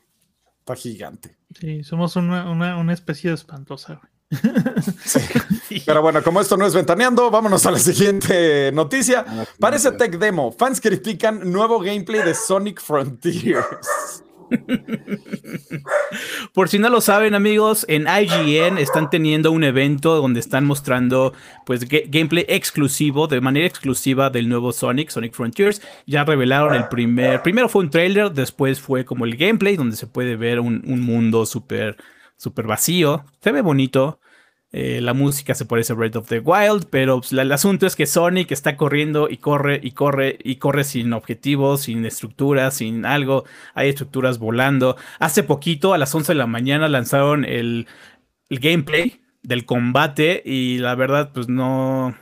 Está 0.59 0.75
gigante. 0.75 1.37
Sí, 1.59 1.83
somos 1.83 2.15
una, 2.15 2.49
una, 2.49 2.93
especie 2.93 3.29
de 3.29 3.35
espantosa, 3.35 4.01
Pero 5.85 6.01
bueno, 6.01 6.23
como 6.23 6.41
esto 6.41 6.57
no 6.57 6.65
es 6.65 6.73
ventaneando, 6.73 7.29
vámonos 7.29 7.65
a 7.65 7.71
la 7.71 7.79
siguiente 7.79 8.71
noticia. 8.73 9.23
Ah, 9.27 9.45
Parece 9.59 9.91
tech 9.91 10.17
demo. 10.17 10.51
Fans 10.51 10.81
critican 10.81 11.51
nuevo 11.51 11.79
gameplay 11.79 12.23
de 12.23 12.33
Sonic 12.33 12.81
Frontiers. 12.81 14.23
Por 16.53 16.69
si 16.69 16.79
no 16.79 16.89
lo 16.89 17.01
saben, 17.01 17.35
amigos, 17.35 17.85
en 17.89 18.07
IGN 18.07 18.77
están 18.77 19.09
teniendo 19.09 19.51
un 19.51 19.63
evento 19.63 20.15
donde 20.15 20.39
están 20.39 20.65
mostrando 20.65 21.33
pues 21.65 21.87
gameplay 21.87 22.45
exclusivo, 22.47 23.27
de 23.27 23.41
manera 23.41 23.67
exclusiva 23.67 24.29
del 24.29 24.47
nuevo 24.49 24.71
Sonic, 24.71 25.09
Sonic 25.09 25.33
Frontiers. 25.33 25.81
Ya 26.05 26.23
revelaron 26.23 26.75
el 26.75 26.87
primer, 26.87 27.41
primero 27.41 27.69
fue 27.69 27.83
un 27.83 27.89
trailer, 27.89 28.31
después 28.31 28.79
fue 28.79 29.05
como 29.05 29.25
el 29.25 29.35
gameplay 29.35 29.75
donde 29.75 29.95
se 29.95 30.07
puede 30.07 30.35
ver 30.35 30.59
un, 30.59 30.83
un 30.85 31.01
mundo 31.01 31.45
súper 31.45 31.97
súper 32.37 32.67
vacío. 32.67 33.25
Se 33.41 33.51
ve 33.51 33.61
bonito. 33.61 34.19
Eh, 34.77 34.99
la 34.99 35.13
música 35.13 35.55
se 35.55 35.63
parece 35.63 35.93
a 35.93 35.95
Breath 35.95 36.17
of 36.17 36.27
the 36.27 36.39
Wild, 36.39 36.87
pero 36.89 37.21
pues, 37.21 37.31
el 37.31 37.49
asunto 37.53 37.87
es 37.87 37.95
que 37.95 38.05
Sonic 38.05 38.51
está 38.51 38.75
corriendo 38.75 39.29
y 39.29 39.37
corre 39.37 39.79
y 39.81 39.91
corre 39.91 40.37
y 40.43 40.57
corre 40.57 40.83
sin 40.83 41.13
objetivos, 41.13 41.83
sin 41.83 42.05
estructuras, 42.05 42.73
sin 42.73 43.05
algo. 43.05 43.45
Hay 43.73 43.87
estructuras 43.87 44.37
volando. 44.37 44.97
Hace 45.17 45.43
poquito, 45.43 45.93
a 45.93 45.97
las 45.97 46.13
11 46.13 46.33
de 46.33 46.37
la 46.37 46.45
mañana, 46.45 46.89
lanzaron 46.89 47.45
el, 47.45 47.87
gameplay 48.49 49.21
del 49.43 49.65
combate 49.65 50.41
y 50.43 50.79
la 50.79 50.93
verdad, 50.95 51.31
pues 51.33 51.47
no, 51.47 52.13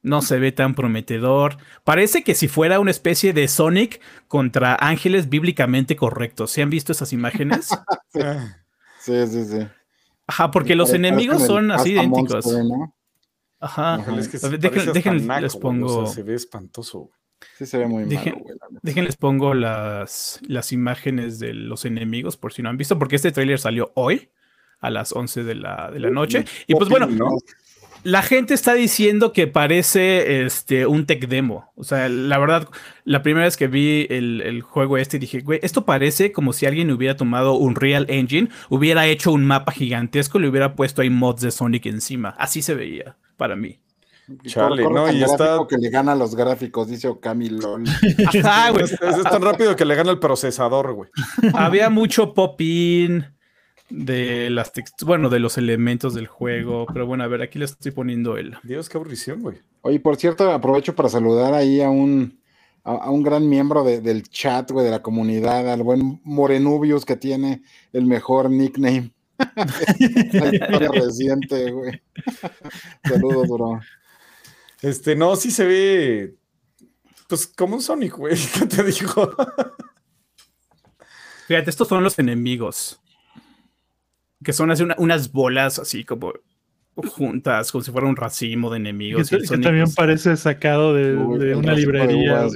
no 0.00 0.22
se 0.22 0.38
ve 0.38 0.50
tan 0.50 0.74
prometedor. 0.74 1.58
Parece 1.84 2.24
que 2.24 2.34
si 2.34 2.48
fuera 2.48 2.80
una 2.80 2.90
especie 2.90 3.34
de 3.34 3.48
Sonic 3.48 4.00
contra 4.28 4.76
ángeles 4.80 5.28
bíblicamente 5.28 5.94
correctos. 5.94 6.52
¿Se 6.52 6.62
han 6.62 6.70
visto 6.70 6.92
esas 6.92 7.12
imágenes? 7.12 7.68
sí, 8.98 9.26
sí, 9.26 9.44
sí. 9.44 9.66
Ajá, 10.26 10.50
porque 10.50 10.74
los 10.74 10.92
enemigos 10.92 11.42
son 11.42 11.70
así 11.70 11.92
idénticos. 11.92 12.46
Ajá. 13.60 13.98
déjenles 14.58 15.42
les 15.42 15.56
pongo. 15.56 16.06
se 16.06 16.22
ve 16.22 16.34
espantoso. 16.34 17.10
Sí, 17.58 17.66
se 17.66 17.78
ve 17.78 17.86
muy 17.86 18.04
Dejen, 18.04 18.42
Déjenles 18.82 19.16
pongo 19.16 19.54
las, 19.54 20.40
las 20.46 20.72
imágenes 20.72 21.38
de 21.38 21.52
los 21.52 21.84
enemigos 21.84 22.36
por 22.36 22.52
si 22.52 22.62
no 22.62 22.70
han 22.70 22.76
visto, 22.76 22.98
porque 22.98 23.16
este 23.16 23.32
tráiler 23.32 23.58
salió 23.58 23.92
hoy 23.94 24.30
a 24.80 24.90
las 24.90 25.12
11 25.12 25.44
de 25.44 25.54
la, 25.54 25.90
de 25.90 26.00
la 26.00 26.10
noche. 26.10 26.44
Y 26.66 26.74
pues 26.74 26.88
bueno, 26.88 27.08
la 28.04 28.22
gente 28.22 28.54
está 28.54 28.74
diciendo 28.74 29.32
que 29.32 29.46
parece 29.46 30.44
este, 30.44 30.86
un 30.86 31.06
tech 31.06 31.26
demo. 31.26 31.72
O 31.74 31.84
sea, 31.84 32.08
la 32.08 32.38
verdad, 32.38 32.68
la 33.04 33.22
primera 33.22 33.46
vez 33.46 33.56
que 33.56 33.66
vi 33.66 34.06
el, 34.10 34.62
juego 34.62 34.98
este 34.98 35.18
dije, 35.18 35.40
güey, 35.40 35.58
esto 35.62 35.84
parece 35.84 36.30
como 36.30 36.52
si 36.52 36.66
alguien 36.66 36.90
hubiera 36.90 37.16
tomado 37.16 37.54
un 37.54 37.74
Real 37.74 38.06
Engine, 38.08 38.50
hubiera 38.68 39.06
hecho 39.06 39.32
un 39.32 39.46
mapa 39.46 39.72
gigantesco 39.72 40.38
y 40.38 40.42
le 40.42 40.48
hubiera 40.48 40.76
puesto 40.76 41.02
ahí 41.02 41.10
mods 41.10 41.40
de 41.40 41.50
Sonic 41.50 41.86
encima. 41.86 42.34
Así 42.38 42.62
se 42.62 42.74
veía 42.74 43.16
para 43.36 43.56
mí. 43.56 43.80
Chale, 44.44 44.88
¿no? 44.88 45.10
Y 45.10 45.22
está. 45.22 45.58
que 45.68 45.76
le 45.76 45.90
gana 45.90 46.14
los 46.14 46.34
gráficos, 46.34 46.88
dice 46.88 47.08
Okami 47.08 47.48
LOL. 47.50 47.84
Ajá, 48.26 48.70
güey. 48.70 48.84
Es, 48.84 49.22
tan 49.22 49.42
rápido 49.42 49.76
que 49.76 49.84
le 49.84 49.94
gana 49.94 50.10
el 50.10 50.18
procesador, 50.18 50.92
güey. 50.94 51.10
Había 51.54 51.90
mucho 51.90 52.32
pop-in 52.32 53.26
de 53.90 54.50
las 54.50 54.72
bueno, 55.04 55.28
de 55.28 55.38
los 55.38 55.58
elementos 55.58 56.14
del 56.14 56.26
juego. 56.26 56.86
Pero 56.92 57.06
bueno, 57.06 57.24
a 57.24 57.28
ver, 57.28 57.42
aquí 57.42 57.58
le 57.58 57.66
estoy 57.66 57.92
poniendo 57.92 58.36
el. 58.36 58.56
Dios, 58.62 58.88
qué 58.88 58.96
aburrición, 58.96 59.42
güey. 59.42 59.58
Oye, 59.82 60.00
por 60.00 60.16
cierto, 60.16 60.50
aprovecho 60.50 60.94
para 60.94 61.08
saludar 61.08 61.54
ahí 61.54 61.80
a 61.80 61.90
un, 61.90 62.40
a, 62.84 63.10
un 63.10 63.22
gran 63.22 63.48
miembro 63.48 63.84
del 63.84 64.22
chat, 64.28 64.70
güey, 64.70 64.84
de 64.84 64.90
la 64.90 65.02
comunidad, 65.02 65.70
al 65.70 65.82
buen 65.82 66.20
Morenubius 66.24 67.04
que 67.04 67.16
tiene 67.16 67.62
el 67.92 68.06
mejor 68.06 68.50
nickname. 68.50 69.12
reciente, 70.92 71.70
güey. 71.72 72.00
Saludos, 73.04 73.48
bro. 73.48 73.80
Este, 74.80 75.16
no, 75.16 75.36
sí 75.36 75.50
se 75.50 75.66
ve. 75.66 76.34
Pues 77.28 77.46
como 77.46 77.76
un 77.76 77.82
Sonic, 77.82 78.16
güey. 78.16 78.36
¿Qué 78.58 78.66
te 78.66 78.82
dijo? 78.84 79.30
Fíjate, 81.48 81.68
estos 81.68 81.88
son 81.88 82.02
los 82.02 82.18
enemigos 82.18 83.00
que 84.44 84.52
son 84.52 84.70
así 84.70 84.84
unas 84.98 85.32
bolas 85.32 85.78
así 85.78 86.04
como 86.04 86.32
juntas, 86.96 87.72
como 87.72 87.82
si 87.82 87.90
fuera 87.90 88.06
un 88.06 88.16
racimo 88.16 88.70
de 88.70 88.76
enemigos. 88.76 89.28
Que, 89.28 89.38
también 89.58 89.92
parece 89.94 90.36
sacado 90.36 90.94
de, 90.94 91.16
una 91.56 91.74
librería. 91.74 92.46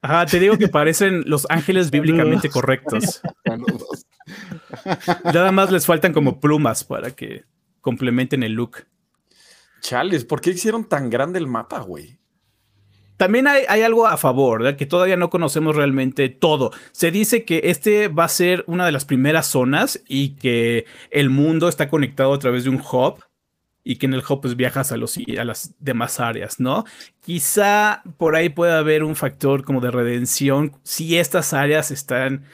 Ajá, 0.00 0.26
te 0.26 0.38
digo 0.38 0.58
que 0.58 0.68
parecen 0.68 1.24
los 1.26 1.46
ángeles 1.48 1.90
bíblicamente 1.90 2.50
correctos. 2.50 3.22
Nada 5.24 5.50
más 5.50 5.72
les 5.72 5.86
faltan 5.86 6.12
como 6.12 6.40
plumas 6.40 6.84
para 6.84 7.10
que 7.10 7.44
complementen 7.80 8.42
el 8.42 8.52
look. 8.52 8.86
Chales, 9.80 10.24
¿por 10.24 10.40
qué 10.40 10.50
hicieron 10.50 10.88
tan 10.88 11.10
grande 11.10 11.38
el 11.38 11.46
mapa, 11.46 11.80
güey? 11.80 12.18
También 13.24 13.46
hay, 13.46 13.80
algo 13.80 14.06
a 14.06 14.18
favor, 14.18 14.76
que 14.76 14.84
todavía 14.84 15.16
no 15.16 15.30
conocemos 15.30 15.74
realmente 15.74 16.28
todo. 16.28 16.72
Se 16.92 17.10
dice 17.10 17.46
que 17.46 17.62
este 17.64 18.08
va 18.08 18.24
a 18.24 18.28
ser 18.28 18.64
una 18.66 18.84
de 18.84 18.92
las 18.92 19.06
primeras 19.06 19.46
zonas 19.46 20.02
y 20.06 20.34
que 20.34 20.84
el 21.10 21.30
mundo 21.30 21.70
está 21.70 21.88
conectado 21.88 22.34
a 22.34 22.38
través 22.38 22.64
de 22.64 22.70
un 22.70 22.82
hub 22.82 23.24
y 23.82 23.96
que 23.96 24.04
en 24.04 24.12
el 24.12 24.22
hub 24.28 24.42
pues 24.42 24.56
viajas 24.56 24.92
a, 24.92 24.98
los, 24.98 25.16
a 25.16 25.44
las 25.44 25.74
demás 25.78 26.20
áreas, 26.20 26.60
¿no? 26.60 26.84
Quizá 27.24 28.02
por 28.18 28.36
ahí 28.36 28.50
pueda 28.50 28.76
haber 28.76 29.02
un 29.02 29.16
factor 29.16 29.64
como 29.64 29.80
de 29.80 29.90
redención 29.90 30.72
si 30.82 31.16
estas 31.16 31.54
áreas 31.54 31.90
están, 31.90 32.44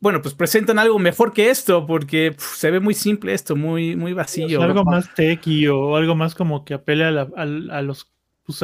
bueno, 0.00 0.22
pues 0.22 0.34
presentan 0.34 0.78
algo 0.78 0.98
mejor 0.98 1.34
que 1.34 1.50
esto, 1.50 1.86
porque 1.86 2.34
se 2.38 2.70
ve 2.70 2.80
muy 2.80 2.94
simple 2.94 3.34
esto, 3.34 3.56
muy, 3.56 3.94
muy 3.94 4.14
vacío. 4.14 4.62
algo 4.62 4.84
más 4.84 5.14
techy 5.14 5.68
o 5.68 5.96
algo 5.96 6.14
más 6.14 6.34
como 6.34 6.64
que 6.64 6.72
apele 6.72 7.04
a, 7.04 7.82
los... 7.82 8.10
Pues, 8.46 8.62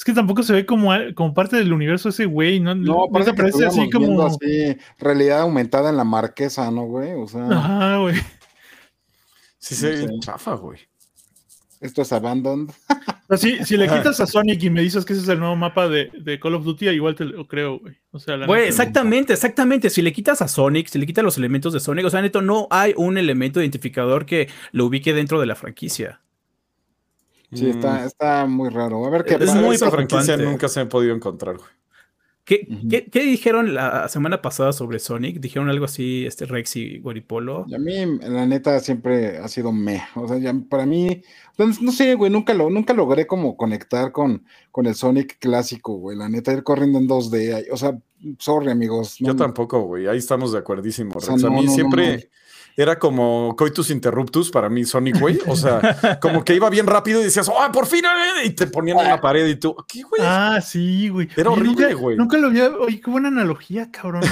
es 0.00 0.04
que 0.04 0.14
tampoco 0.14 0.42
se 0.42 0.54
ve 0.54 0.64
como, 0.64 0.92
como 1.14 1.34
parte 1.34 1.56
del 1.56 1.74
universo 1.74 2.08
ese 2.08 2.24
güey, 2.24 2.58
¿no? 2.58 2.74
No, 2.74 3.08
parece, 3.12 3.34
parece 3.34 3.66
así 3.66 3.90
como... 3.90 4.22
Así, 4.22 4.74
realidad 4.98 5.42
aumentada 5.42 5.90
en 5.90 5.98
la 5.98 6.04
marquesa, 6.04 6.70
¿no, 6.70 6.86
güey? 6.86 7.12
O 7.12 7.28
sea... 7.28 7.46
Ajá, 7.50 7.98
güey. 7.98 8.16
Sí, 9.58 9.74
se 9.74 9.90
ve 9.90 10.08
chafa, 10.20 10.54
güey. 10.54 10.78
Esto 11.82 12.00
es 12.00 12.14
Abandoned. 12.14 12.72
si, 13.36 13.62
si 13.62 13.76
le 13.76 13.88
quitas 13.88 14.18
a 14.20 14.26
Sonic 14.26 14.62
y 14.62 14.70
me 14.70 14.80
dices 14.80 15.04
que 15.04 15.12
ese 15.12 15.20
es 15.20 15.28
el 15.28 15.38
nuevo 15.38 15.54
mapa 15.54 15.86
de, 15.86 16.40
Call 16.40 16.54
of 16.54 16.64
Duty, 16.64 16.88
igual 16.88 17.14
te 17.14 17.26
lo 17.26 17.46
creo, 17.46 17.78
güey. 17.78 17.98
O 18.10 18.18
sea, 18.18 18.38
güey, 18.46 18.68
exactamente, 18.68 19.34
exactamente. 19.34 19.90
Si 19.90 20.00
le 20.00 20.14
quitas 20.14 20.40
a 20.40 20.48
Sonic, 20.48 20.86
si 20.86 20.98
le 20.98 21.04
quitas 21.04 21.22
los 21.22 21.36
elementos 21.36 21.74
de 21.74 21.80
Sonic, 21.80 22.06
o 22.06 22.10
sea, 22.10 22.22
neto, 22.22 22.40
no 22.40 22.68
hay 22.70 22.94
un 22.96 23.18
elemento 23.18 23.60
identificador 23.60 24.24
que 24.24 24.48
lo 24.72 24.86
ubique 24.86 25.12
dentro 25.12 25.38
de 25.40 25.44
la 25.46 25.56
franquicia. 25.56 26.22
Sí, 27.52 27.68
está, 27.68 28.04
está 28.04 28.46
muy 28.46 28.70
raro. 28.70 29.04
A 29.04 29.10
ver 29.10 29.24
qué 29.24 29.34
Es 29.34 29.54
muy 29.54 29.74
esa 29.74 29.90
franquicia 29.90 30.36
nunca 30.36 30.68
se 30.68 30.80
ha 30.80 30.88
podido 30.88 31.14
encontrar, 31.14 31.56
güey. 31.56 31.68
¿Qué, 32.50 32.66
¿qué, 33.12 33.20
dijeron 33.20 33.74
la 33.74 34.08
semana 34.08 34.42
pasada 34.42 34.72
sobre 34.72 34.98
Sonic? 34.98 35.38
¿Dijeron 35.38 35.68
algo 35.68 35.84
así, 35.84 36.26
este 36.26 36.46
Rex 36.46 36.74
y 36.74 36.98
Guaripolo? 36.98 37.64
a 37.72 37.78
mí, 37.78 37.94
la 38.22 38.44
neta, 38.44 38.80
siempre 38.80 39.38
ha 39.38 39.46
sido 39.46 39.70
me. 39.70 40.02
O 40.16 40.26
sea, 40.26 40.38
ya, 40.38 40.52
para 40.68 40.84
mí, 40.84 41.22
no, 41.58 41.92
sé, 41.92 42.16
güey, 42.16 42.28
nunca, 42.28 42.52
lo, 42.52 42.68
nunca 42.68 42.92
logré 42.92 43.28
como 43.28 43.56
conectar 43.56 44.10
con, 44.10 44.44
con 44.72 44.86
el 44.86 44.96
Sonic 44.96 45.38
clásico, 45.38 45.94
güey. 45.94 46.16
La 46.16 46.28
neta, 46.28 46.52
ir 46.52 46.64
corriendo 46.64 46.98
en 46.98 47.08
2D. 47.08 47.68
O 47.70 47.76
sea, 47.76 47.96
sorry, 48.38 48.70
amigos. 48.70 49.16
Yo 49.20 49.36
tampoco, 49.36 49.82
güey. 49.82 50.08
Ahí 50.08 50.18
estamos 50.18 50.50
de 50.50 50.58
acuerdísimo, 50.58 51.20
Rex. 51.20 51.44
a 51.44 51.50
mí 51.50 51.68
siempre 51.68 52.30
era 52.76 52.98
como 52.98 53.54
coitus 53.56 53.90
interruptus 53.90 54.50
para 54.50 54.68
mí, 54.68 54.84
Sonic, 54.84 55.18
güey. 55.18 55.38
O 55.46 55.56
sea, 55.56 56.18
como 56.20 56.44
que 56.44 56.54
iba 56.54 56.70
bien 56.70 56.86
rápido 56.86 57.20
y 57.20 57.24
decías, 57.24 57.48
¡oh, 57.48 57.72
por 57.72 57.86
fin! 57.86 58.04
Eh", 58.04 58.46
y 58.46 58.50
te 58.50 58.66
ponían 58.66 58.98
en 59.00 59.08
la 59.08 59.20
pared 59.20 59.46
y 59.46 59.56
tú, 59.56 59.76
¿qué, 59.88 60.02
güey? 60.02 60.22
Ah, 60.24 60.60
sí, 60.60 61.08
güey. 61.08 61.28
Era 61.36 61.50
horrible, 61.50 61.94
güey. 61.94 62.16
Nunca, 62.16 62.38
lo 62.38 62.50
vi. 62.50 62.60
Oye, 62.60 63.00
qué 63.00 63.10
buena 63.10 63.28
analogía, 63.28 63.90
cabrón. 63.90 64.22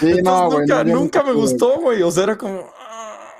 sí, 0.00 0.14
no, 0.22 0.50
nunca, 0.50 0.84
nunca 0.84 1.22
me 1.22 1.32
gustó, 1.32 1.80
güey. 1.80 2.02
O 2.02 2.10
sea, 2.10 2.24
era 2.24 2.38
como. 2.38 2.70
Ah, 2.78 3.32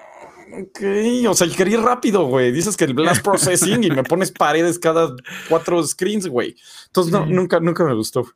ok, 0.60 0.80
o 1.28 1.34
sea, 1.34 1.48
quería 1.48 1.78
ir 1.78 1.84
rápido, 1.84 2.26
güey. 2.26 2.52
Dices 2.52 2.76
que 2.76 2.84
el 2.84 2.94
blast 2.94 3.22
processing 3.22 3.84
y 3.84 3.90
me 3.90 4.02
pones 4.02 4.32
paredes 4.32 4.78
cada 4.78 5.14
cuatro 5.48 5.82
screens, 5.86 6.26
güey. 6.26 6.56
Entonces, 6.86 7.12
no, 7.12 7.26
nunca, 7.26 7.60
nunca 7.60 7.84
me 7.84 7.94
gustó. 7.94 8.26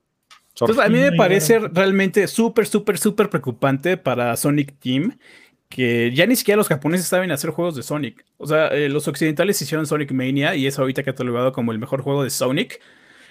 Entonces, 0.61 0.85
a 0.85 0.89
mí 0.89 0.99
me 0.99 1.13
parece 1.13 1.59
realmente 1.59 2.29
súper, 2.29 2.67
súper, 2.67 2.97
súper 2.97 3.29
preocupante 3.29 3.97
para 3.97 4.37
Sonic 4.37 4.79
Team 4.79 5.17
que 5.75 6.13
ya 6.15 6.25
ni 6.27 6.37
siquiera 6.37 6.57
los 6.57 6.69
japoneses 6.69 7.09
saben 7.09 7.33
hacer 7.33 7.51
juegos 7.51 7.75
de 7.75 7.83
Sonic. 7.83 8.25
O 8.37 8.47
sea, 8.47 8.69
eh, 8.69 8.89
los 8.89 9.09
occidentales 9.09 9.61
hicieron 9.61 9.89
Sonic 9.89 10.13
Mania 10.13 10.55
y 10.55 10.69
es 10.69 10.79
ahorita 10.79 11.03
catalogado 11.03 11.53
como 11.53 11.73
el 11.73 11.81
mejor 11.81 12.01
juego 12.01 12.23
de 12.23 12.31
Sonic. 12.31 12.81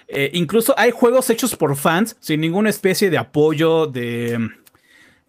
Eh, 0.10 0.30
incluso 0.34 0.76
hay 0.78 0.92
juegos 0.92 1.30
hechos 1.30 1.56
por 1.56 1.78
fans 1.78 2.18
sin 2.20 2.42
ninguna 2.42 2.70
especie 2.70 3.10
de 3.10 3.18
apoyo 3.18 3.88
de, 3.88 4.50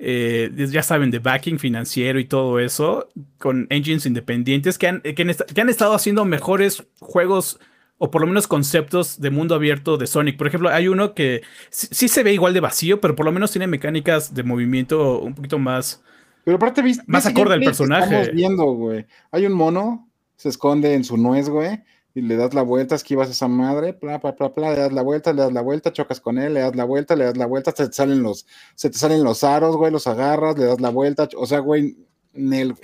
eh, 0.01 0.51
ya 0.57 0.83
saben, 0.83 1.13
de 1.13 1.21
backing 1.21 1.61
financiero 1.61 2.19
y 2.19 2.25
todo 2.25 2.59
eso, 2.59 3.09
con 3.39 3.69
engines 3.71 4.07
independientes 4.07 4.77
que 4.77 4.89
han, 4.89 5.01
que 5.01 5.61
han 5.61 5.69
estado 5.69 5.95
haciendo 5.95 6.25
mejores 6.25 6.85
juegos 6.99 7.61
o 7.99 8.11
por 8.11 8.21
lo 8.21 8.27
menos 8.27 8.47
conceptos 8.47 9.21
de 9.21 9.31
mundo 9.31 9.55
abierto 9.55 9.97
de 9.97 10.07
Sonic. 10.07 10.37
Por 10.37 10.47
ejemplo, 10.47 10.69
hay 10.69 10.89
uno 10.89 11.15
que 11.15 11.43
sí, 11.71 12.09
se 12.09 12.23
ve 12.23 12.33
igual 12.33 12.55
de 12.55 12.61
vacío, 12.61 13.01
pero 13.01 13.15
por 13.15 13.25
lo 13.25 13.33
menos 13.33 13.53
tiene 13.53 13.67
mecánicas 13.67 14.35
de 14.35 14.43
movimiento 14.43 15.21
un 15.21 15.35
poquito 15.35 15.59
más. 15.59 16.03
Pero 16.45 16.57
aparte, 16.57 16.83
¿viste? 16.83 17.05
Más 17.07 17.27
acorde 17.27 17.55
al 17.55 17.61
personaje. 17.61 18.15
Estamos 18.15 18.35
viendo, 18.35 18.65
güey. 18.65 19.07
Hay 19.31 19.47
un 19.47 19.55
mono, 19.55 20.09
se 20.37 20.49
esconde 20.49 20.95
en 20.95 21.05
su 21.05 21.17
nuez, 21.17 21.49
güey, 21.49 21.83
y 22.15 22.21
le 22.21 22.37
das 22.37 22.53
la 22.53 22.63
vuelta, 22.63 22.95
esquivas 22.95 23.29
a 23.29 23.33
esa 23.33 23.49
madre, 23.49 23.97
bla, 24.01 24.19
bla, 24.19 24.33
bla, 24.33 24.49
bla, 24.49 24.71
le 24.73 24.81
das 24.81 24.93
la 24.93 25.03
vuelta, 25.03 25.33
le 25.33 25.43
das 25.43 25.53
la 25.53 25.63
vuelta, 25.63 25.93
chocas 25.93 26.21
con 26.21 26.39
él, 26.39 26.55
le 26.55 26.61
das 26.61 26.77
la 26.77 26.85
vuelta, 26.85 27.17
le 27.17 27.25
das 27.25 27.37
la 27.37 27.47
vuelta, 27.47 27.73
se 27.73 27.89
te 27.89 27.93
salen 27.93 28.23
los, 28.23 28.47
se 28.75 28.91
te 28.91 28.99
salen 28.99 29.25
los 29.25 29.43
aros, 29.43 29.77
güey, 29.77 29.91
los 29.91 30.07
agarras, 30.07 30.59
le 30.59 30.67
das 30.67 30.81
la 30.81 30.91
vuelta, 30.91 31.29
o 31.37 31.47
sea, 31.47 31.61
güey, 31.61 31.97
Nel, 32.33 32.75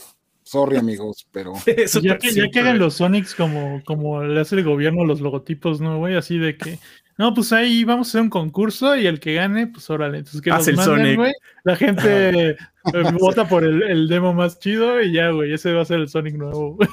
Sorry, 0.51 0.79
amigos, 0.79 1.29
pero. 1.31 1.53
ya, 2.03 2.19
que, 2.19 2.33
ya 2.33 2.51
que 2.51 2.59
hagan 2.59 2.81
los 2.81 2.95
Sonics 2.95 3.37
como, 3.37 3.85
como 3.85 4.25
le 4.25 4.41
hace 4.41 4.57
el 4.57 4.65
gobierno 4.65 5.05
los 5.05 5.21
logotipos, 5.21 5.81
¿no, 5.81 5.99
güey? 5.99 6.17
Así 6.17 6.39
de 6.39 6.57
que. 6.57 6.81
No, 7.17 7.33
pues 7.35 7.53
ahí 7.53 7.85
vamos 7.85 8.09
a 8.09 8.11
hacer 8.11 8.23
un 8.23 8.31
concurso 8.31 8.97
y 8.97 9.07
el 9.07 9.21
que 9.21 9.35
gane, 9.35 9.69
pues 9.69 9.89
órale. 9.91 10.19
Entonces 10.19 10.41
que 10.41 10.51
Hace 10.51 10.73
el 10.73 10.79
Sonic. 10.79 11.21
La 11.63 11.77
gente 11.77 12.49
eh, 12.49 12.57
vota 13.21 13.47
por 13.47 13.63
el, 13.63 14.09
demo 14.09 14.35
más 14.35 14.59
chido 14.59 15.01
y 15.01 15.13
ya, 15.13 15.31
güey. 15.31 15.53
Ese 15.53 15.73
va 15.73 15.83
a 15.83 15.85
ser 15.85 16.01
el 16.01 16.09
Sonic 16.09 16.35
nuevo, 16.35 16.75
güey. 16.75 16.89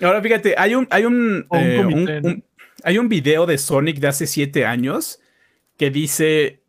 Ahora 0.00 0.22
fíjate, 0.22 0.54
hay 0.56 0.76
un, 0.76 0.86
hay 0.90 1.06
un, 1.06 1.44
eh, 1.50 2.42
hay 2.84 2.98
un 2.98 3.08
video 3.08 3.46
de 3.46 3.58
Sonic 3.58 3.98
de 3.98 4.06
hace 4.06 4.28
siete 4.28 4.64
años 4.64 5.18
que 5.76 5.90
dice 5.90 6.62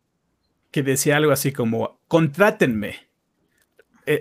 que 0.72 0.82
decía 0.82 1.16
algo 1.16 1.30
así 1.30 1.52
como 1.52 2.00
contrátenme 2.08 3.09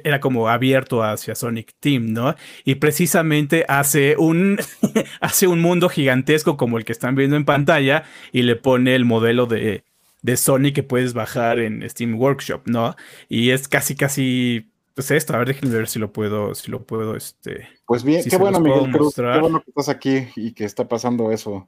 era 0.04 0.20
como 0.20 0.50
abierto 0.50 1.04
hacia 1.04 1.36
Sonic 1.36 1.74
Team, 1.80 2.14
¿no? 2.14 2.36
Y 2.64 2.76
precisamente 2.76 3.66
hace 3.68 4.16
un, 4.18 4.58
hace 5.22 5.48
un 5.48 5.62
mundo 5.62 5.90
gigantesco 5.90 6.58
como 6.58 6.78
el 6.78 6.86
que 6.86 6.92
están 6.92 7.16
viendo 7.16 7.36
en 7.36 7.46
pantalla 7.46 8.04
y 8.32 8.44
le 8.44 8.56
pone 8.56 8.96
el 8.96 9.06
modelo 9.06 9.46
de, 9.46 9.84
de 10.22 10.38
Sonic 10.38 10.76
que 10.76 10.84
puedes 10.84 11.14
bajar 11.14 11.60
en 11.60 11.88
Steam 11.90 12.20
Workshop, 12.20 12.62
¿no? 12.66 12.96
Y 13.28 13.52
es 13.52 13.68
casi, 13.68 13.96
casi, 13.96 14.72
pues 14.96 15.12
esto, 15.12 15.34
a 15.34 15.38
ver, 15.38 15.48
déjenme 15.48 15.76
ver 15.76 15.88
si 15.88 16.00
lo 16.00 16.12
puedo, 16.12 16.54
si 16.56 16.72
lo 16.72 16.84
puedo, 16.84 17.16
este... 17.16 17.68
Pues 17.86 18.04
bien, 18.04 18.24
qué 18.30 18.38
bueno, 18.38 18.60
Miguel 18.60 18.92
Cruz, 18.92 19.16
qué 19.16 19.40
bueno 19.40 19.62
que 19.62 19.72
estás 19.72 19.90
aquí 19.90 20.28
y 20.36 20.54
que 20.54 20.66
está 20.66 20.88
pasando 20.88 21.32
eso. 21.32 21.68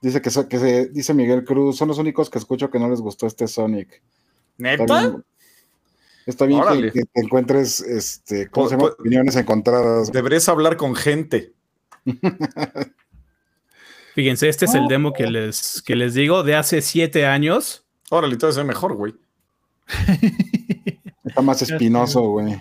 Dice 0.00 0.20
que, 0.20 0.30
que 0.48 0.58
se, 0.58 0.88
dice 0.88 1.14
Miguel 1.14 1.44
Cruz, 1.44 1.76
son 1.76 1.88
los 1.88 1.98
únicos 1.98 2.28
que 2.28 2.38
escucho 2.38 2.70
que 2.70 2.78
no 2.78 2.90
les 2.90 3.00
gustó 3.00 3.26
este 3.26 3.46
Sonic. 3.46 4.02
¿Neta? 4.58 5.16
Está 6.26 6.46
bien 6.46 6.62
que, 6.92 7.02
encuentres 7.14 7.80
este, 7.80 8.48
¿cómo 8.48 8.68
se 8.68 8.76
llama? 8.76 8.88
opiniones 8.88 9.36
encontradas. 9.36 10.10
Deberías 10.10 10.48
hablar 10.48 10.76
con 10.76 10.94
gente. 10.94 11.52
Fíjense, 14.14 14.48
este 14.48 14.64
es 14.66 14.74
el 14.74 14.86
demo 14.88 15.12
que 15.12 15.26
les, 15.26 15.82
que 15.82 15.96
les 15.96 16.14
digo 16.14 16.42
de 16.44 16.54
hace 16.54 16.80
siete 16.82 17.26
años. 17.26 17.84
Órale, 18.10 18.36
todo 18.36 18.50
es 18.50 18.64
mejor, 18.64 18.94
güey. 18.94 19.14
Está 21.24 21.42
más 21.42 21.60
espinoso, 21.62 22.22
güey. 22.22 22.56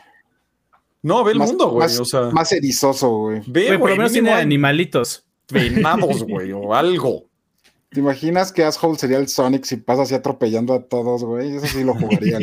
No, 1.03 1.23
ve 1.23 1.33
el 1.33 1.39
mundo, 1.39 1.69
güey. 1.69 1.87
Más, 1.87 1.99
o 1.99 2.05
sea, 2.05 2.21
más 2.31 2.51
erizoso, 2.51 3.09
güey. 3.09 3.41
Ve, 3.45 3.67
güey, 3.67 3.79
por 3.79 3.89
lo 3.91 3.97
menos 3.97 4.13
tiene 4.13 4.33
animalitos. 4.33 5.25
Venados, 5.51 6.23
güey, 6.23 6.51
o 6.53 6.73
algo. 6.73 7.29
¿Te 7.93 7.99
imaginas 7.99 8.51
qué 8.51 8.63
asshole 8.63 8.97
sería 8.97 9.19
el 9.19 9.27
Sonic 9.27 9.65
si 9.65 9.77
pasa 9.77 10.01
así 10.01 10.15
atropellando 10.15 10.73
a 10.73 10.81
todos, 10.81 11.23
güey? 11.23 11.55
Eso 11.55 11.67
sí 11.67 11.83
lo 11.83 11.93
jugaría. 11.93 12.39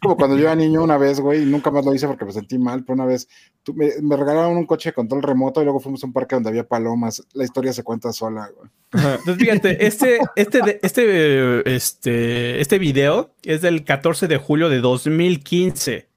Como 0.00 0.16
cuando 0.16 0.38
yo 0.38 0.44
era 0.44 0.56
niño 0.56 0.82
una 0.82 0.96
vez, 0.96 1.20
güey, 1.20 1.42
y 1.42 1.44
nunca 1.44 1.70
más 1.70 1.84
lo 1.84 1.94
hice 1.94 2.06
porque 2.06 2.24
me 2.24 2.32
sentí 2.32 2.56
mal, 2.56 2.82
pero 2.82 2.94
una 2.94 3.04
vez 3.04 3.28
me, 3.74 4.16
regalaron 4.16 4.56
un 4.56 4.64
coche 4.64 4.88
de 4.88 4.94
control 4.94 5.22
remoto 5.22 5.60
y 5.60 5.64
luego 5.64 5.80
fuimos 5.80 6.02
a 6.02 6.06
un 6.06 6.14
parque 6.14 6.34
donde 6.34 6.48
había 6.48 6.66
palomas. 6.66 7.22
La 7.34 7.44
historia 7.44 7.74
se 7.74 7.82
cuenta 7.82 8.10
sola, 8.10 8.50
güey. 8.56 8.70
Entonces, 9.18 9.36
fíjate, 9.36 9.86
este, 9.86 10.18
este, 10.34 10.80
este, 10.82 11.74
este, 11.74 12.60
este 12.62 12.78
video 12.78 13.34
es 13.42 13.60
del 13.60 13.84
14 13.84 14.28
de 14.28 14.38
julio 14.38 14.70
de 14.70 14.80
2015. 14.80 16.08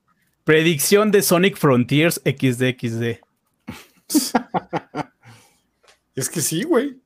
Predicción 0.45 1.11
de 1.11 1.21
Sonic 1.21 1.57
Frontiers 1.57 2.21
XDXD. 2.23 3.17
es 6.15 6.29
que 6.29 6.39
sí, 6.39 6.63
güey. 6.63 7.02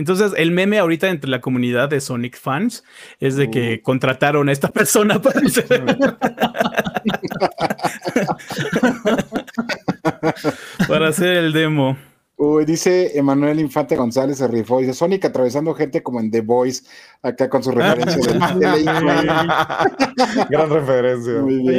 Entonces, 0.00 0.32
el 0.38 0.50
meme 0.50 0.78
ahorita 0.78 1.10
entre 1.10 1.28
la 1.28 1.42
comunidad 1.42 1.90
de 1.90 2.00
Sonic 2.00 2.38
fans 2.38 2.82
es 3.18 3.36
de 3.36 3.50
que 3.50 3.82
contrataron 3.82 4.48
a 4.48 4.52
esta 4.52 4.68
persona 4.68 5.20
para 5.20 5.40
hacer, 5.40 5.66
para 10.88 11.08
hacer 11.08 11.36
el 11.36 11.52
demo. 11.52 11.98
Uy, 12.38 12.64
dice 12.64 13.18
Emanuel 13.18 13.60
Infante 13.60 13.94
González 13.94 14.38
se 14.38 14.48
rifó. 14.48 14.80
Dice 14.80 14.94
Sonic 14.94 15.26
atravesando 15.26 15.74
gente 15.74 16.02
como 16.02 16.18
en 16.18 16.30
The 16.30 16.40
Voice, 16.40 16.84
acá 17.20 17.50
con 17.50 17.62
su 17.62 17.70
referencia 17.70 18.16
de, 18.16 18.38
Gran 20.48 20.70
referencia. 20.70 21.34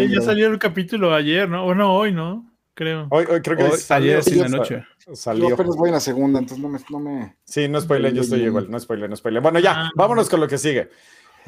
ya 0.08 0.22
salió 0.22 0.46
el 0.46 0.60
capítulo 0.60 1.16
ayer, 1.16 1.50
¿no? 1.50 1.66
O 1.66 1.74
no, 1.74 1.96
hoy, 1.96 2.12
¿no? 2.12 2.48
Creo. 2.76 3.08
Hoy, 3.10 3.26
creo 3.26 3.58
que 3.58 3.68
ayer, 3.90 4.24
sí, 4.24 4.36
la 4.36 4.48
noche. 4.48 4.84
Salió. 5.14 5.50
Yo 5.50 5.56
apenas 5.56 5.76
voy 5.76 5.90
en 5.90 5.96
la 5.96 6.00
segunda, 6.00 6.40
entonces 6.40 6.64
no 6.64 6.70
me. 6.70 6.80
No 6.90 7.00
me... 7.00 7.36
Sí, 7.44 7.68
no 7.68 7.82
spoiler, 7.82 8.14
yo 8.14 8.22
estoy 8.22 8.42
igual, 8.44 8.70
no 8.70 8.80
spoiler, 8.80 9.10
no 9.10 9.16
spoiler. 9.16 9.42
Bueno, 9.42 9.60
ya, 9.60 9.86
ah. 9.86 9.92
vámonos 9.96 10.30
con 10.30 10.40
lo 10.40 10.48
que 10.48 10.58
sigue. 10.58 10.90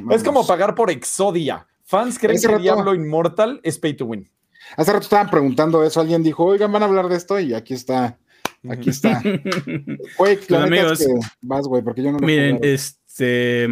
Es 0.09 0.23
como 0.23 0.45
pagar 0.45 0.75
por 0.75 0.89
Exodia. 0.89 1.67
Fans 1.83 2.17
creen 2.17 2.41
que 2.41 2.57
Diablo 2.57 2.95
Immortal 2.95 3.59
es 3.63 3.77
pay 3.77 3.93
to 3.93 4.05
win. 4.05 4.27
Hace 4.77 4.93
rato 4.93 5.03
estaban 5.03 5.29
preguntando 5.29 5.83
eso, 5.83 5.99
alguien 6.01 6.23
dijo, 6.23 6.45
oigan, 6.45 6.71
van 6.71 6.83
a 6.83 6.85
hablar 6.85 7.09
de 7.09 7.15
esto 7.15 7.39
y 7.39 7.53
aquí 7.53 7.73
está. 7.73 8.17
Aquí 8.69 8.89
está. 8.89 9.21
Güey, 10.17 10.39
amigos, 10.55 11.05
vas, 11.41 11.67
güey, 11.67 11.83
porque 11.83 12.01
yo 12.01 12.11
no 12.11 12.19
lo 12.19 12.25
Miren, 12.25 12.59
este. 12.61 13.67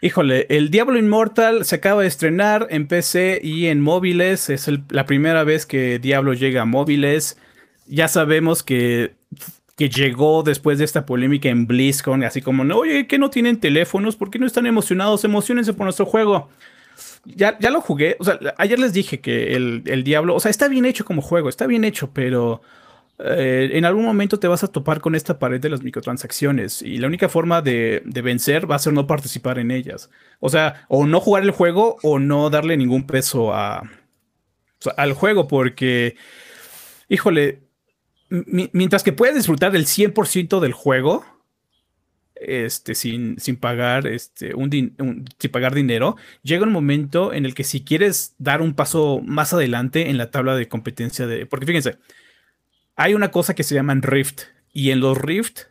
Híjole, 0.00 0.46
el 0.48 0.70
Diablo 0.70 0.98
Immortal 0.98 1.64
se 1.64 1.76
acaba 1.76 2.02
de 2.02 2.08
estrenar 2.08 2.66
en 2.70 2.86
PC 2.86 3.40
y 3.42 3.66
en 3.66 3.80
móviles. 3.80 4.50
Es 4.50 4.70
la 4.88 5.06
primera 5.06 5.44
vez 5.44 5.66
que 5.66 5.98
Diablo 5.98 6.32
llega 6.34 6.62
a 6.62 6.64
móviles. 6.64 7.38
Ya 7.86 8.08
sabemos 8.08 8.62
que, 8.62 9.14
que 9.76 9.88
llegó 9.88 10.42
después 10.42 10.78
de 10.78 10.84
esta 10.84 11.06
polémica 11.06 11.48
en 11.48 11.66
BlizzCon, 11.66 12.24
así 12.24 12.42
como, 12.42 12.62
oye, 12.74 13.06
que 13.06 13.18
no 13.18 13.30
tienen 13.30 13.60
teléfonos? 13.60 14.16
¿Por 14.16 14.30
qué 14.30 14.38
no 14.38 14.46
están 14.46 14.66
emocionados? 14.66 15.24
Emocionense 15.24 15.72
por 15.72 15.84
nuestro 15.84 16.06
juego. 16.06 16.48
Ya, 17.24 17.58
ya 17.58 17.70
lo 17.70 17.80
jugué. 17.80 18.16
O 18.20 18.24
sea, 18.24 18.38
ayer 18.58 18.78
les 18.78 18.92
dije 18.92 19.20
que 19.20 19.54
el, 19.54 19.82
el 19.86 20.04
Diablo, 20.04 20.34
o 20.34 20.40
sea, 20.40 20.50
está 20.50 20.68
bien 20.68 20.84
hecho 20.84 21.04
como 21.04 21.22
juego, 21.22 21.48
está 21.48 21.66
bien 21.66 21.84
hecho, 21.84 22.10
pero 22.12 22.62
eh, 23.18 23.70
en 23.72 23.86
algún 23.86 24.04
momento 24.04 24.38
te 24.38 24.46
vas 24.46 24.62
a 24.62 24.68
topar 24.68 25.00
con 25.00 25.14
esta 25.14 25.38
pared 25.38 25.58
de 25.60 25.70
las 25.70 25.82
microtransacciones 25.82 26.82
y 26.82 26.98
la 26.98 27.06
única 27.06 27.30
forma 27.30 27.62
de, 27.62 28.02
vencer 28.04 28.70
va 28.70 28.76
a 28.76 28.78
ser 28.78 28.92
no 28.92 29.06
participar 29.06 29.58
en 29.58 29.70
ellas. 29.70 30.10
O 30.40 30.50
sea, 30.50 30.84
o 30.88 31.06
no 31.06 31.20
jugar 31.20 31.42
el 31.42 31.50
juego 31.50 31.96
o 32.02 32.18
no 32.18 32.50
darle 32.50 32.76
ningún 32.76 33.06
peso 33.06 33.54
a, 33.54 33.82
al 34.96 35.12
juego 35.14 35.48
porque, 35.48 36.16
híjole, 37.08 37.60
mientras 38.28 39.02
que 39.02 39.12
puedes 39.12 39.36
disfrutar 39.36 39.72
del 39.72 39.86
100% 39.86 40.60
del 40.60 40.72
juego, 40.72 41.24
este, 42.34 42.94
sin, 42.94 43.38
sin 43.40 43.56
pagar, 43.56 44.06
este, 44.06 44.54
un, 44.54 44.70
sin 44.70 45.50
pagar 45.50 45.74
dinero, 45.74 46.16
llega 46.42 46.64
un 46.64 46.72
momento 46.72 47.32
en 47.32 47.46
el 47.46 47.54
que 47.54 47.64
si 47.64 47.82
quieres 47.82 48.34
dar 48.38 48.62
un 48.62 48.74
paso 48.74 49.20
más 49.24 49.52
adelante 49.52 50.10
en 50.10 50.18
la 50.18 50.30
tabla 50.30 50.54
de 50.54 50.68
competencia 50.68 51.26
de... 51.26 51.46
Porque 51.46 51.66
fíjense, 51.66 51.98
hay 52.94 53.14
una 53.14 53.30
cosa 53.30 53.54
que 53.54 53.62
se 53.62 53.74
llaman 53.74 54.02
Rift. 54.02 54.42
Y 54.72 54.90
en 54.90 55.00
los 55.00 55.16
Rift 55.16 55.62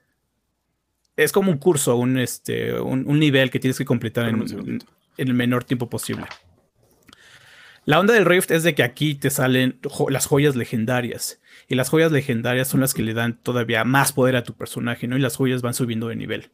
es 1.15 1.31
como 1.31 1.51
un 1.51 1.57
curso, 1.57 1.95
un, 1.95 2.17
este, 2.17 2.79
un, 2.79 3.19
nivel 3.19 3.51
que 3.51 3.59
tienes 3.59 3.77
que 3.77 3.85
completar 3.85 4.27
en, 4.27 4.81
el 5.17 5.33
menor 5.33 5.63
tiempo 5.63 5.89
posible. 5.89 6.25
La 7.85 7.99
onda 7.99 8.13
del 8.13 8.25
Rift 8.25 8.51
es 8.51 8.63
de 8.63 8.73
que 8.73 8.83
aquí 8.83 9.15
te 9.15 9.29
salen 9.29 9.79
las 10.09 10.25
joyas 10.25 10.55
legendarias. 10.55 11.39
Y 11.67 11.75
las 11.75 11.89
joyas 11.89 12.11
legendarias 12.11 12.67
son 12.67 12.81
las 12.81 12.93
que 12.93 13.03
le 13.03 13.13
dan 13.13 13.37
todavía 13.41 13.83
más 13.83 14.13
poder 14.13 14.35
a 14.35 14.43
tu 14.43 14.53
personaje, 14.53 15.07
¿no? 15.07 15.17
Y 15.17 15.21
las 15.21 15.35
joyas 15.35 15.61
van 15.61 15.73
subiendo 15.73 16.07
de 16.07 16.15
nivel. 16.15 16.51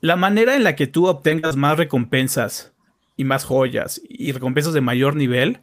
La 0.00 0.16
manera 0.16 0.56
en 0.56 0.64
la 0.64 0.74
que 0.74 0.86
tú 0.86 1.06
obtengas 1.06 1.56
más 1.56 1.76
recompensas 1.76 2.72
y 3.16 3.24
más 3.24 3.44
joyas 3.44 4.00
y 4.08 4.32
recompensas 4.32 4.72
de 4.72 4.80
mayor 4.80 5.14
nivel 5.14 5.60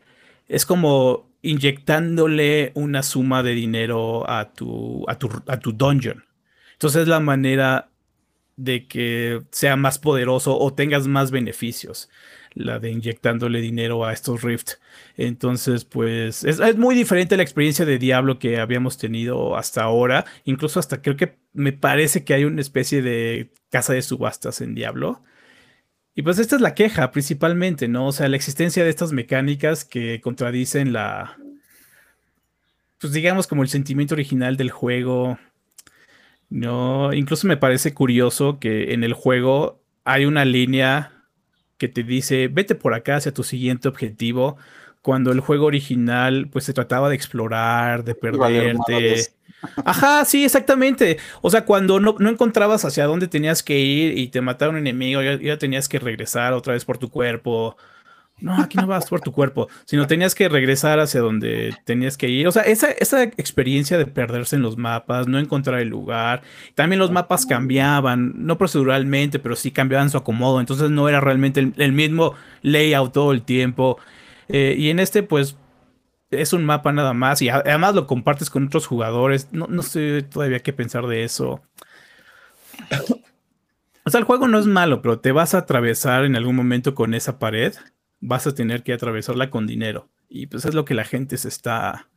es 0.48 0.66
como 0.66 1.30
inyectándole 1.42 2.72
una 2.76 3.04
suma 3.04 3.44
de 3.44 3.54
dinero 3.54 4.30
a 4.30 4.54
tu, 4.54 5.06
a 5.10 5.18
tu, 5.18 5.30
a 5.48 5.60
tu 5.60 5.72
dungeon. 5.72 6.26
Entonces 6.74 7.04
es 7.04 7.08
la 7.08 7.20
manera 7.20 7.90
de 8.56 8.88
que 8.88 9.42
sea 9.52 9.76
más 9.76 10.00
poderoso 10.00 10.58
o 10.58 10.74
tengas 10.74 11.08
más 11.08 11.32
beneficios, 11.32 12.10
la 12.60 12.80
de 12.80 12.92
inyectándole 12.92 13.62
dinero 13.62 14.06
a 14.06 14.14
estos 14.14 14.42
Rift. 14.42 14.74
Entonces, 15.18 15.86
pues 15.86 16.44
es, 16.44 16.60
es, 16.60 16.78
muy 16.78 16.94
diferente 16.96 17.38
la 17.38 17.44
experiencia 17.44 17.86
de 17.86 17.98
Diablo 17.98 18.38
que 18.38 18.60
habíamos 18.60 18.98
tenido 18.98 19.56
hasta 19.56 19.84
ahora. 19.84 20.26
Incluso 20.46 20.80
hasta 20.80 21.02
creo 21.02 21.18
que 21.18 21.38
me 21.54 21.72
parece 21.74 22.24
que 22.24 22.34
hay 22.34 22.46
una 22.46 22.62
especie 22.62 23.02
de 23.02 23.52
casa 23.70 23.94
de 23.94 24.02
subastas 24.02 24.62
en 24.62 24.76
Diablo. 24.76 25.24
Y 26.16 26.22
pues 26.22 26.38
esta 26.40 26.56
es 26.58 26.62
la 26.62 26.76
queja 26.76 27.12
principalmente, 27.12 27.88
¿no? 27.88 28.08
O 28.08 28.12
sea, 28.12 28.28
la 28.28 28.36
existencia 28.36 28.84
de 28.84 28.90
estas 28.90 29.14
mecánicas 29.14 29.86
que 29.86 30.20
contradicen 30.22 30.92
la, 30.92 31.38
pues 33.00 33.14
digamos 33.14 33.48
como 33.48 33.64
el 33.64 33.70
sentimiento 33.70 34.16
original 34.16 34.58
del 34.58 34.70
juego. 34.72 35.40
No, 36.50 37.14
incluso 37.14 37.48
me 37.48 37.58
parece 37.58 37.94
curioso 37.94 38.60
que 38.60 38.94
en 38.94 39.04
el 39.04 39.14
juego 39.14 39.82
hay 40.04 40.26
una 40.26 40.44
línea 40.46 41.19
que 41.80 41.88
te 41.88 42.04
dice, 42.04 42.50
vete 42.50 42.76
por 42.76 42.94
acá 42.94 43.16
hacia 43.16 43.34
tu 43.34 43.44
siguiente 43.44 43.88
objetivo, 43.88 44.58
cuando 45.02 45.32
el 45.32 45.40
juego 45.40 45.66
original 45.66 46.50
pues 46.52 46.66
se 46.66 46.74
trataba 46.74 47.10
de 47.10 47.16
explorar, 47.16 48.04
de 48.04 48.14
perderte. 48.14 49.28
Ajá, 49.86 50.26
sí, 50.26 50.44
exactamente. 50.44 51.18
O 51.42 51.50
sea, 51.50 51.66
cuando 51.66 52.00
no, 52.00 52.16
encontrabas 52.30 52.86
hacia 52.86 53.06
dónde 53.06 53.28
tenías 53.28 53.64
que 53.64 53.80
ir 53.80 54.18
y 54.18 54.28
te 54.28 54.42
mataron 54.42 54.76
un 54.76 54.82
enemigo, 54.82 55.22
ya, 55.22 55.58
tenías 55.58 55.90
que 55.90 56.00
regresar 56.00 56.54
otra 56.54 56.74
vez 56.74 56.86
por 56.86 56.98
tu 56.98 57.10
cuerpo. 57.10 57.78
No, 58.42 58.62
aquí 58.62 58.78
no 58.78 58.88
vas 58.88 59.10
por 59.10 59.22
tu 59.22 59.32
cuerpo, 59.32 59.68
sino 59.86 60.08
tenías 60.08 60.34
que 60.34 60.48
regresar 60.48 61.00
hacia 61.00 61.22
donde 61.22 61.76
tenías 61.84 62.18
que 62.18 62.30
ir. 62.30 62.48
O 62.48 62.52
sea, 62.52 62.64
esa, 62.64 62.90
esa 62.92 63.24
experiencia 63.24 63.98
de 63.98 64.06
perderse 64.06 64.56
en 64.56 64.62
los 64.62 64.78
mapas, 64.78 65.28
no 65.28 65.40
encontrar 65.40 65.80
el 65.80 65.90
lugar. 65.90 66.42
También 66.76 67.00
los 67.00 67.12
mapas 67.12 67.46
cambiaban, 67.46 68.34
no 68.36 68.58
proceduralmente, 68.58 69.40
pero 69.40 69.56
sí 69.56 69.72
cambiaban 69.72 70.10
su 70.10 70.18
acomodo. 70.18 70.60
Entonces 70.60 70.90
no 70.90 71.10
era 71.10 71.20
realmente 71.20 71.74
el, 71.76 71.92
mismo 71.92 72.34
layout 72.62 73.14
todo 73.14 73.34
el 73.34 73.42
tiempo. 73.42 73.98
Eh, 74.48 74.76
y 74.78 74.90
en 74.90 75.00
este, 75.00 75.24
pues, 75.24 75.58
es 76.32 76.54
un 76.54 76.66
mapa 76.66 76.92
nada 76.92 77.14
más 77.14 77.42
y 77.42 77.50
además 77.50 77.96
lo 77.96 78.08
compartes 78.08 78.50
con 78.50 78.68
otros 78.68 78.88
jugadores. 78.88 79.50
No, 79.52 79.68
no 79.68 79.84
sé 79.84 80.24
todavía 80.24 80.60
qué 80.60 80.74
pensar 80.74 81.08
de 81.08 81.24
eso. 81.24 81.62
O 84.06 84.10
sea, 84.10 84.20
el 84.20 84.26
juego 84.26 84.48
no 84.48 84.58
es 84.58 84.66
malo, 84.66 85.02
pero 85.02 85.20
te 85.20 85.32
vas 85.32 85.54
a 85.54 85.60
atravesar 85.60 86.26
en 86.26 86.36
algún 86.36 86.56
momento 86.56 86.96
con 86.96 87.14
esa 87.14 87.38
pared. 87.38 87.74
Vas 88.20 88.48
a 88.48 88.54
tener 88.54 88.84
que 88.84 88.94
atravesarla 88.94 89.50
con 89.50 89.68
dinero. 89.68 90.10
Y 90.28 90.48
pues 90.48 90.66
es 90.66 90.74
lo 90.74 90.86
que 90.86 90.94
la 90.94 91.06
gente 91.06 91.38
se 91.38 91.48
está. 91.48 92.08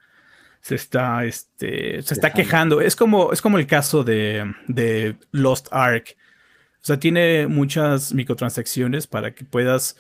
Se 0.61 0.77
está, 0.77 1.25
este, 1.25 2.03
se 2.03 2.15
está 2.15 2.33
quejando. 2.33 2.81
Es 2.81 2.95
como, 2.95 3.33
es 3.33 3.43
como 3.43 3.59
el 3.59 3.67
caso 3.67 4.05
de, 4.05 4.55
de 4.69 5.17
Lost 5.33 5.67
Ark. 5.73 6.17
O 6.75 6.85
sea, 6.85 7.01
tiene 7.01 7.49
muchas 7.49 8.15
microtransacciones 8.15 9.09
para 9.09 9.35
que 9.35 9.45
puedas 9.45 9.97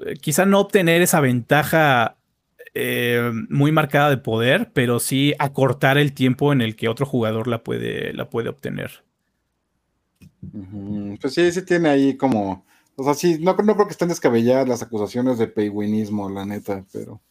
eh, 0.00 0.14
quizá 0.14 0.46
no 0.46 0.60
obtener 0.60 1.02
esa 1.02 1.20
ventaja 1.20 2.16
eh, 2.74 3.32
muy 3.48 3.72
marcada 3.72 4.10
de 4.10 4.16
poder, 4.16 4.70
pero 4.72 5.00
sí 5.00 5.34
acortar 5.38 5.98
el 5.98 6.12
tiempo 6.12 6.52
en 6.52 6.60
el 6.60 6.76
que 6.76 6.88
otro 6.88 7.06
jugador 7.06 7.48
la 7.48 7.62
puede, 7.62 8.12
la 8.12 8.30
puede 8.30 8.48
obtener. 8.48 9.04
Pues 11.20 11.34
sí, 11.34 11.50
sí 11.52 11.62
tiene 11.64 11.88
ahí 11.88 12.16
como. 12.16 12.64
O 13.00 13.02
sea, 13.02 13.14
sí, 13.14 13.38
no, 13.40 13.54
no 13.54 13.74
creo 13.74 13.86
que 13.86 13.92
estén 13.92 14.10
descabelladas 14.10 14.68
las 14.68 14.82
acusaciones 14.82 15.38
de 15.38 15.46
paywinismo, 15.46 16.28
la 16.28 16.44
neta, 16.44 16.84
pero. 16.92 17.22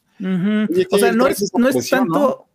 o 0.91 0.97
sea, 0.97 1.11
no 1.11 1.27
es, 1.27 1.51
no 1.53 1.69
es 1.69 1.89
tanto. 1.89 2.47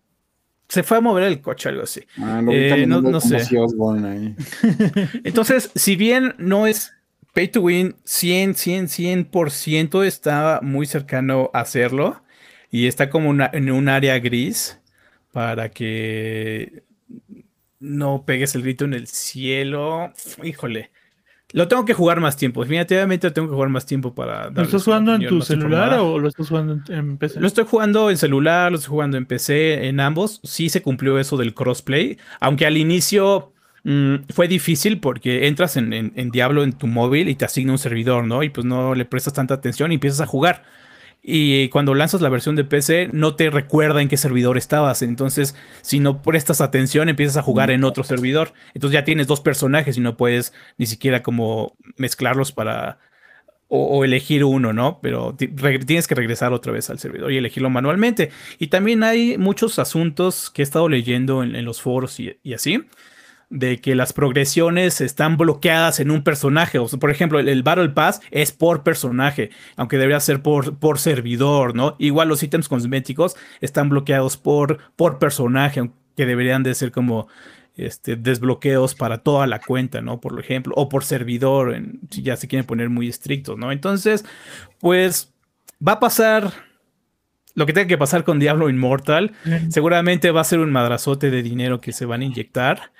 Se 0.69 0.83
fue 0.83 0.97
a 0.97 1.01
mover 1.01 1.23
el 1.23 1.41
coche, 1.41 1.69
algo 1.69 1.85
así. 1.85 2.01
Ah, 2.19 2.43
eh, 2.51 2.87
no, 2.89 3.21
sé. 3.21 3.47
Entonces, 5.25 5.71
si 5.77 5.95
bien 5.95 6.35
no 6.39 6.67
es 6.67 6.93
pay 7.35 7.47
to 7.47 7.61
win 7.61 7.95
100, 8.03 8.57
100, 8.57 8.89
100%, 9.31 10.05
está 10.05 10.59
muy 10.61 10.87
cercano 10.87 11.51
a 11.55 11.61
hacerlo 11.61 12.21
y 12.69 12.89
está 12.89 13.11
como 13.11 13.33
en 13.53 13.71
un 13.71 13.89
área 13.89 14.19
gris 14.19 14.81
para 15.31 15.69
que 15.69 16.83
no 17.79 18.25
pegues 18.25 18.57
el 18.57 18.63
grito 18.63 18.87
en 18.87 18.95
el 18.95 19.07
cielo. 19.07 20.13
Híjole. 20.43 20.91
Lo 21.55 21.69
tengo 21.69 21.85
que 21.85 21.95
jugar 21.95 22.19
más 22.19 22.37
tiempo. 22.37 22.65
Definitivamente 22.65 23.29
lo 23.29 23.33
tengo 23.33 23.47
que 23.47 23.55
jugar 23.55 23.69
más 23.69 23.87
tiempo 23.87 24.13
para. 24.13 24.51
¿Lo 24.51 24.63
estás 24.63 24.83
jugando 24.83 25.15
en 25.15 25.25
tu 25.29 25.41
celular 25.41 26.01
o 26.01 26.19
lo 26.19 26.27
estás 26.27 26.49
jugando 26.49 26.81
en 26.89 27.17
PC? 27.17 27.39
Lo 27.39 27.47
estoy 27.47 27.65
jugando 27.65 28.11
en 28.11 28.17
celular, 28.17 28.73
lo 28.73 28.79
estoy 28.79 28.91
jugando 28.91 29.17
en 29.17 29.25
PC, 29.25 29.87
en 29.87 30.01
ambos. 30.01 30.41
Sí 30.43 30.69
se 30.69 30.83
cumplió 30.83 31.17
eso 31.17 31.37
del 31.37 31.55
crossplay. 31.55 32.19
Aunque 32.41 32.67
al 32.67 32.77
inicio 32.77 33.53
mm, 33.85 34.15
fue 34.31 34.49
difícil 34.49 34.99
porque 34.99 35.47
entras 35.47 35.77
en, 35.77 35.93
en, 35.93 36.31
Diablo 36.33 36.65
en 36.65 36.73
tu 36.73 36.89
móvil 36.89 37.29
y 37.29 37.37
te 37.37 37.45
asigna 37.45 37.71
un 37.71 37.79
servidor, 37.79 38.25
¿no? 38.25 38.43
Y 38.43 38.51
pues 38.51 38.67
no 38.67 38.97
le 38.97 39.05
prestas 39.05 39.35
tanta 39.35 39.55
atención 39.55 39.93
y 39.93 39.95
empiezas 39.95 40.23
a 40.23 40.27
jugar 40.27 40.65
y 41.27 41.71
cuando 41.71 41.95
lanzas 41.95 42.21
la 42.21 42.29
versión 42.29 42.55
de 42.55 42.65
PC 42.65 43.09
no 43.15 43.35
te 43.35 43.49
recuerda 43.49 44.03
en 44.03 44.09
qué 44.09 44.19
servidor 44.19 44.59
estabas. 44.59 45.01
Entonces, 45.01 45.57
si 45.81 45.99
no 45.99 46.21
prestas 46.21 46.61
atención, 46.61 47.09
empiezas 47.09 47.39
a 47.39 47.43
jugar 47.43 47.71
en 47.71 47.83
otro 47.85 48.05
servidor. 48.05 48.53
Entonces 48.75 48.93
ya 48.93 49.05
tienes 49.05 49.27
dos 49.27 49.41
personajes 49.41 49.97
y 49.97 50.01
no 50.03 50.19
puedes 50.19 50.53
ni 50.77 50.85
siquiera 50.85 51.23
como 51.23 51.77
mezclarlos 51.97 52.53
para... 52.53 52.99
O, 53.69 54.05
elegir 54.05 54.45
uno, 54.45 54.73
¿no? 54.73 55.01
Pero 55.01 55.35
tienes 55.35 56.07
que 56.07 56.15
regresar 56.15 56.53
otra 56.53 56.71
vez 56.71 56.91
al 56.91 57.01
servidor 57.01 57.33
y 57.33 57.39
elegirlo 57.39 57.71
manualmente. 57.71 58.31
Y 58.59 58.69
también 58.69 59.03
hay 59.03 59.37
muchos 59.39 59.81
asuntos 59.81 60.51
que 60.51 60.63
he 60.63 60.65
estado 60.65 60.89
leyendo 60.89 61.43
en, 61.43 61.65
los 61.65 61.81
foros 61.81 62.21
y 62.21 62.55
así 62.55 62.85
de 63.51 63.81
que 63.81 63.95
las 63.95 64.13
progresiones 64.13 65.01
están 65.01 65.37
bloqueadas 65.37 66.01
en 66.01 66.11
un 66.11 66.23
personaje. 66.23 66.79
O 66.79 66.89
por 66.89 67.11
ejemplo, 67.11 67.39
el, 67.39 67.63
Battle 67.63 67.91
Pass 67.91 68.21
es 68.31 68.53
por 68.53 68.83
personaje, 68.83 69.51
aunque 69.77 69.99
debería 69.99 70.21
ser 70.21 70.43
por, 70.43 70.79
por 70.79 70.99
servidor, 70.99 71.75
¿no? 71.75 71.97
Igual 71.99 72.29
los 72.29 72.43
ítems 72.43 72.69
cosméticos 72.69 73.37
están 73.61 73.89
bloqueados 73.89 74.37
por, 74.37 74.79
por 74.97 75.19
personaje, 75.19 75.91
que 76.17 76.27
deberían 76.27 76.63
de 76.63 76.75
ser 76.75 76.93
como 76.93 77.29
este, 77.77 78.17
desbloqueos 78.17 78.95
para 78.95 79.19
toda 79.19 79.47
la 79.47 79.59
cuenta, 79.59 80.01
¿no? 80.01 80.21
Por 80.21 80.39
ejemplo, 80.39 80.75
o 80.77 80.89
por 80.89 81.05
servidor, 81.05 81.77
si 82.11 82.23
ya 82.23 82.37
se 82.37 82.49
quieren 82.49 82.67
poner 82.67 82.89
muy 82.89 83.09
estrictos, 83.09 83.59
¿no? 83.59 83.73
Entonces, 83.73 84.25
pues 84.79 85.33
va 85.87 85.93
a 85.93 86.01
pasar 86.01 86.53
lo 87.55 87.67
que 87.67 87.73
tenga 87.73 87.87
que 87.87 87.99
pasar 87.99 88.25
con 88.25 88.39
Diablo 88.39 88.69
Immortal. 88.69 89.33
Seguramente 89.69 90.31
va 90.31 90.41
a 90.41 90.45
ser 90.45 90.59
un 90.59 90.73
madrazote 90.73 91.31
de 91.31 91.43
dinero 91.43 91.81
que 91.81 91.93
se 91.93 92.05
van 92.05 92.21
a 92.21 92.25
inyectar. 92.25 92.93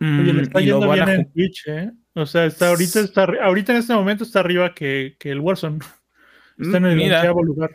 Oye, 0.00 0.32
le 0.32 0.42
está 0.42 0.60
yendo 0.60 0.90
bien 0.92 1.08
en 1.08 1.32
Twitch, 1.32 1.66
¿eh? 1.66 1.90
O 2.14 2.26
sea, 2.26 2.46
está 2.46 2.68
ahorita, 2.68 3.00
está, 3.00 3.24
ahorita 3.42 3.72
en 3.72 3.78
este 3.78 3.94
momento 3.94 4.24
está 4.24 4.40
arriba 4.40 4.74
que, 4.74 5.16
que 5.18 5.30
el 5.30 5.40
Warzone. 5.40 5.78
Está 6.58 6.78
en 6.78 6.86
el 6.86 7.00
onceavo 7.00 7.44
lugar. 7.44 7.70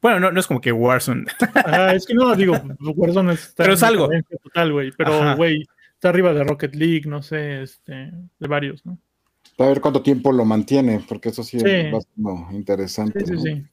Bueno, 0.00 0.18
no, 0.18 0.32
no 0.32 0.40
es 0.40 0.46
como 0.46 0.62
que 0.62 0.72
Warzone. 0.72 1.26
es 1.94 2.06
que 2.06 2.14
no, 2.14 2.34
digo, 2.34 2.54
Warzone 2.80 3.34
está 3.34 3.64
Pero 3.64 3.74
es 3.74 3.82
algo. 3.82 4.08
Total, 4.42 4.72
güey. 4.72 4.90
Pero, 4.96 5.36
güey, 5.36 5.66
está 5.92 6.08
arriba 6.08 6.32
de 6.32 6.42
Rocket 6.42 6.74
League, 6.74 7.02
no 7.04 7.22
sé, 7.22 7.62
este, 7.62 8.10
de 8.38 8.48
varios, 8.48 8.86
¿no? 8.86 8.98
A 9.58 9.66
ver 9.66 9.82
cuánto 9.82 10.00
tiempo 10.00 10.32
lo 10.32 10.46
mantiene, 10.46 11.04
porque 11.06 11.28
eso 11.28 11.44
sí, 11.44 11.58
es 11.58 11.92
bastante 11.92 12.56
interesante. 12.56 13.20
Sí, 13.20 13.36
sí, 13.36 13.42
sí. 13.42 13.64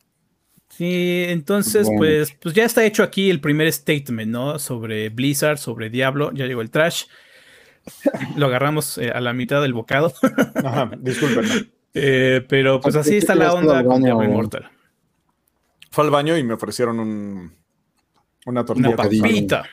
Sí, 0.70 1.26
entonces, 1.30 1.88
pues, 1.98 2.32
pues 2.40 2.54
ya 2.54 2.64
está 2.64 2.86
hecho 2.86 3.02
aquí 3.02 3.30
el 3.30 3.42
primer 3.42 3.72
statement, 3.72 4.32
¿no? 4.32 4.60
Sobre 4.60 5.10
Blizzard, 5.10 5.58
sobre 5.58 5.90
Diablo, 5.90 6.32
ya 6.34 6.46
llegó 6.46 6.62
el 6.62 6.70
trash. 6.70 7.06
Lo 8.36 8.48
agarramos 8.48 8.98
eh, 8.98 9.12
a 9.12 9.22
la 9.22 9.34
mitad 9.34 9.62
del 9.62 9.74
bocado. 9.74 10.14
Ajá, 10.56 10.92
disculpen. 10.98 11.72
Eh, 11.94 12.46
pero 12.48 12.80
pues 12.80 12.96
así 12.96 13.18
está 13.18 13.36
la 13.36 13.54
onda 13.54 13.84
con 13.84 14.04
Diablo 14.04 14.24
Immortal. 14.24 14.70
Fue 15.92 16.04
al 16.04 16.12
baño 16.12 16.38
y 16.38 16.44
me 16.44 16.54
ofrecieron 16.54 17.00
un, 17.00 17.54
una 18.46 18.66
tortilla. 18.66 18.90
Una 18.90 18.98
papita. 18.98 19.66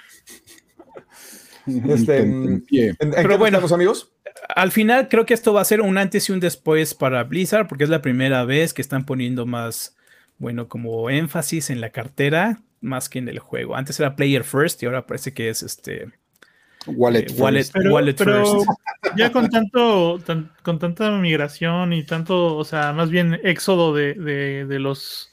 Este, 1.66 2.18
en, 2.18 2.64
Pero 2.98 3.38
bueno, 3.38 3.58
amigos. 3.58 4.12
Al 4.54 4.70
final 4.70 5.08
creo 5.08 5.26
que 5.26 5.34
esto 5.34 5.52
va 5.52 5.60
a 5.60 5.64
ser 5.64 5.80
un 5.80 5.98
antes 5.98 6.28
y 6.28 6.32
un 6.32 6.40
después 6.40 6.94
para 6.94 7.24
Blizzard, 7.24 7.66
porque 7.66 7.84
es 7.84 7.90
la 7.90 8.02
primera 8.02 8.44
vez 8.44 8.72
que 8.72 8.82
están 8.82 9.04
poniendo 9.04 9.46
más, 9.46 9.96
bueno, 10.38 10.68
como 10.68 11.10
énfasis 11.10 11.70
en 11.70 11.80
la 11.80 11.90
cartera 11.90 12.62
más 12.80 13.08
que 13.08 13.18
en 13.18 13.28
el 13.28 13.38
juego. 13.38 13.76
Antes 13.76 13.98
era 13.98 14.16
player 14.16 14.44
first 14.44 14.82
y 14.82 14.86
ahora 14.86 15.06
parece 15.06 15.34
que 15.34 15.48
es 15.48 15.62
este 15.62 16.12
wallet, 16.86 17.30
eh, 17.30 17.34
wallet, 17.88 18.14
pero, 18.16 18.62
Ya 19.16 19.32
con 19.32 19.48
tanto, 19.48 20.20
con 20.62 20.78
tanta 20.78 21.10
migración 21.12 21.92
y 21.92 22.04
tanto, 22.04 22.56
o 22.56 22.64
sea, 22.64 22.92
más 22.92 23.10
bien 23.10 23.40
éxodo 23.42 23.94
de, 23.94 24.14
de 24.14 24.78
los 24.78 25.30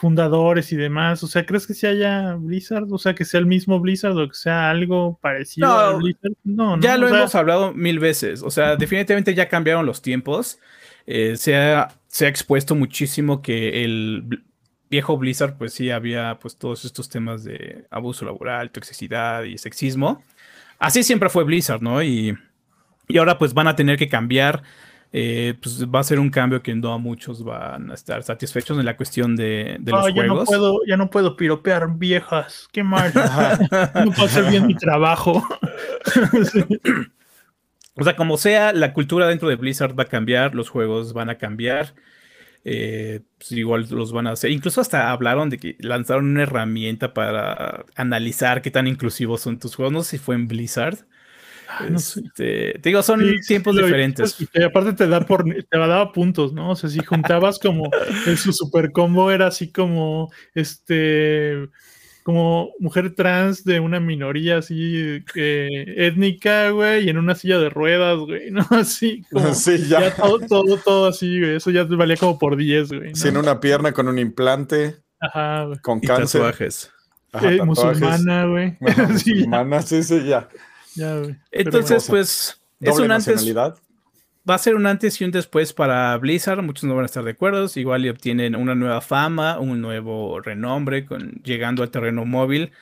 fundadores 0.00 0.72
y 0.72 0.76
demás. 0.76 1.22
O 1.22 1.26
sea, 1.26 1.44
¿crees 1.44 1.66
que 1.66 1.74
si 1.74 1.86
haya 1.86 2.34
Blizzard? 2.34 2.90
O 2.90 2.96
sea, 2.96 3.14
que 3.14 3.26
sea 3.26 3.38
el 3.38 3.46
mismo 3.46 3.78
Blizzard 3.80 4.16
o 4.16 4.28
que 4.28 4.34
sea 4.34 4.70
algo 4.70 5.18
parecido 5.20 5.68
a 5.68 5.94
Blizzard. 5.96 6.32
No, 6.42 6.76
no 6.76 6.82
ya 6.82 6.96
lo 6.96 7.06
hemos 7.06 7.34
hablado 7.34 7.74
mil 7.74 7.98
veces. 7.98 8.42
O 8.42 8.50
sea, 8.50 8.76
definitivamente 8.76 9.34
ya 9.34 9.48
cambiaron 9.48 9.84
los 9.84 10.00
tiempos. 10.00 10.58
Eh, 11.06 11.36
se, 11.36 11.54
ha, 11.54 11.88
se, 12.06 12.24
ha, 12.24 12.28
expuesto 12.28 12.74
muchísimo 12.74 13.42
que 13.42 13.84
el 13.84 14.42
viejo 14.88 15.18
Blizzard, 15.18 15.58
pues 15.58 15.74
sí, 15.74 15.90
había 15.90 16.38
pues 16.40 16.56
todos 16.56 16.86
estos 16.86 17.10
temas 17.10 17.44
de 17.44 17.84
abuso 17.90 18.24
laboral, 18.24 18.70
toxicidad 18.70 19.42
y 19.44 19.58
sexismo. 19.58 20.24
Así 20.80 21.04
siempre 21.04 21.28
fue 21.28 21.44
Blizzard, 21.44 21.82
¿no? 21.82 22.02
Y, 22.02 22.36
y 23.06 23.18
ahora 23.18 23.38
pues 23.38 23.54
van 23.54 23.68
a 23.68 23.76
tener 23.76 23.96
que 23.96 24.08
cambiar 24.08 24.64
eh, 25.12 25.54
pues 25.60 25.84
va 25.86 25.98
a 25.98 26.04
ser 26.04 26.20
un 26.20 26.30
cambio 26.30 26.62
que 26.62 26.72
no 26.72 26.92
a 26.92 26.98
muchos 26.98 27.42
van 27.42 27.90
a 27.90 27.94
estar 27.94 28.22
satisfechos 28.22 28.78
en 28.78 28.84
la 28.84 28.96
cuestión 28.96 29.34
de, 29.34 29.76
de 29.80 29.90
los 29.90 30.06
ya 30.06 30.12
juegos. 30.12 30.38
No 30.38 30.44
puedo, 30.44 30.80
ya 30.86 30.96
no 30.96 31.10
puedo 31.10 31.36
piropear 31.36 31.96
viejas, 31.96 32.68
qué 32.70 32.84
mal. 32.84 33.12
no 34.04 34.12
puedo 34.12 34.26
hacer 34.26 34.48
bien 34.50 34.66
mi 34.66 34.74
trabajo. 34.74 35.42
O 37.96 38.04
sea, 38.04 38.16
como 38.16 38.38
sea, 38.38 38.72
la 38.72 38.94
cultura 38.94 39.26
dentro 39.26 39.48
de 39.48 39.56
Blizzard 39.56 39.98
va 39.98 40.04
a 40.04 40.08
cambiar, 40.08 40.54
los 40.54 40.70
juegos 40.70 41.12
van 41.12 41.28
a 41.28 41.36
cambiar. 41.36 41.92
Eh, 42.64 43.20
pues 43.38 43.52
igual 43.52 43.86
los 43.90 44.12
van 44.12 44.26
a 44.26 44.32
hacer. 44.32 44.50
Incluso 44.50 44.80
hasta 44.80 45.10
hablaron 45.10 45.48
de 45.50 45.58
que 45.58 45.76
lanzaron 45.80 46.26
una 46.26 46.42
herramienta 46.42 47.14
para 47.14 47.86
analizar 47.96 48.60
qué 48.62 48.70
tan 48.70 48.86
inclusivos 48.86 49.40
son 49.40 49.58
tus 49.58 49.74
juegos. 49.76 49.92
No 49.92 50.02
sé 50.02 50.10
si 50.10 50.18
fue 50.18 50.34
en 50.34 50.48
Blizzard 50.48 51.06
Ah, 51.72 51.86
este, 51.94 52.78
te 52.80 52.88
digo, 52.88 53.02
son 53.02 53.22
tiempos 53.46 53.76
diferentes. 53.76 54.36
Y 54.52 54.62
aparte 54.62 54.92
te 54.92 55.06
da 55.06 55.20
por, 55.20 55.44
te 55.44 55.78
daba 55.78 56.12
puntos, 56.12 56.52
¿no? 56.52 56.70
O 56.70 56.76
sea, 56.76 56.90
si 56.90 56.98
juntabas 56.98 57.60
como 57.60 57.88
en 58.26 58.36
su 58.36 58.52
super 58.52 58.90
combo 58.90 59.30
era 59.30 59.46
así 59.46 59.70
como 59.70 60.32
este 60.54 61.68
como 62.30 62.70
mujer 62.78 63.16
trans 63.16 63.64
de 63.64 63.80
una 63.80 63.98
minoría 63.98 64.58
así 64.58 65.20
eh, 65.34 65.84
étnica, 65.96 66.70
güey, 66.70 67.06
y 67.06 67.08
en 67.08 67.18
una 67.18 67.34
silla 67.34 67.58
de 67.58 67.70
ruedas, 67.70 68.18
güey, 68.18 68.52
¿no? 68.52 68.64
Así 68.70 69.24
como 69.32 69.52
sí, 69.54 69.88
ya. 69.88 70.14
todo, 70.14 70.38
todo, 70.38 70.76
todo, 70.76 71.08
así, 71.08 71.40
güey. 71.40 71.56
Eso 71.56 71.72
ya 71.72 71.82
valía 71.82 72.16
como 72.16 72.38
por 72.38 72.56
10, 72.56 72.88
güey. 72.92 73.14
Sin 73.16 73.36
una 73.36 73.58
pierna, 73.58 73.90
con 73.90 74.06
un 74.06 74.16
implante. 74.20 75.02
Ajá, 75.18 75.70
Con 75.82 75.98
cáncer. 75.98 76.40
Tatuajes. 76.40 76.92
Eh, 77.42 77.60
musulmana, 77.64 78.46
güey. 78.46 78.78
musulmana, 79.08 79.82
sí, 79.82 80.04
sí, 80.04 80.24
ya. 80.24 80.48
Entonces, 81.50 82.06
pues, 82.08 82.60
es 82.78 82.98
un 82.98 83.10
antes. 83.10 83.44
Va 84.48 84.54
a 84.54 84.58
ser 84.58 84.74
un 84.74 84.86
antes 84.86 85.20
y 85.20 85.24
un 85.24 85.30
después 85.30 85.72
para 85.72 86.16
Blizzard. 86.16 86.62
Muchos 86.62 86.84
no 86.84 86.94
van 86.94 87.04
a 87.04 87.06
estar 87.06 87.22
de 87.24 87.32
acuerdo. 87.32 87.66
Igual 87.74 88.06
y 88.06 88.08
obtienen 88.08 88.56
una 88.56 88.74
nueva 88.74 89.00
fama, 89.00 89.58
un 89.58 89.80
nuevo 89.82 90.40
renombre, 90.40 91.04
con, 91.04 91.42
llegando 91.44 91.82
al 91.82 91.90
terreno 91.90 92.24
móvil. 92.24 92.72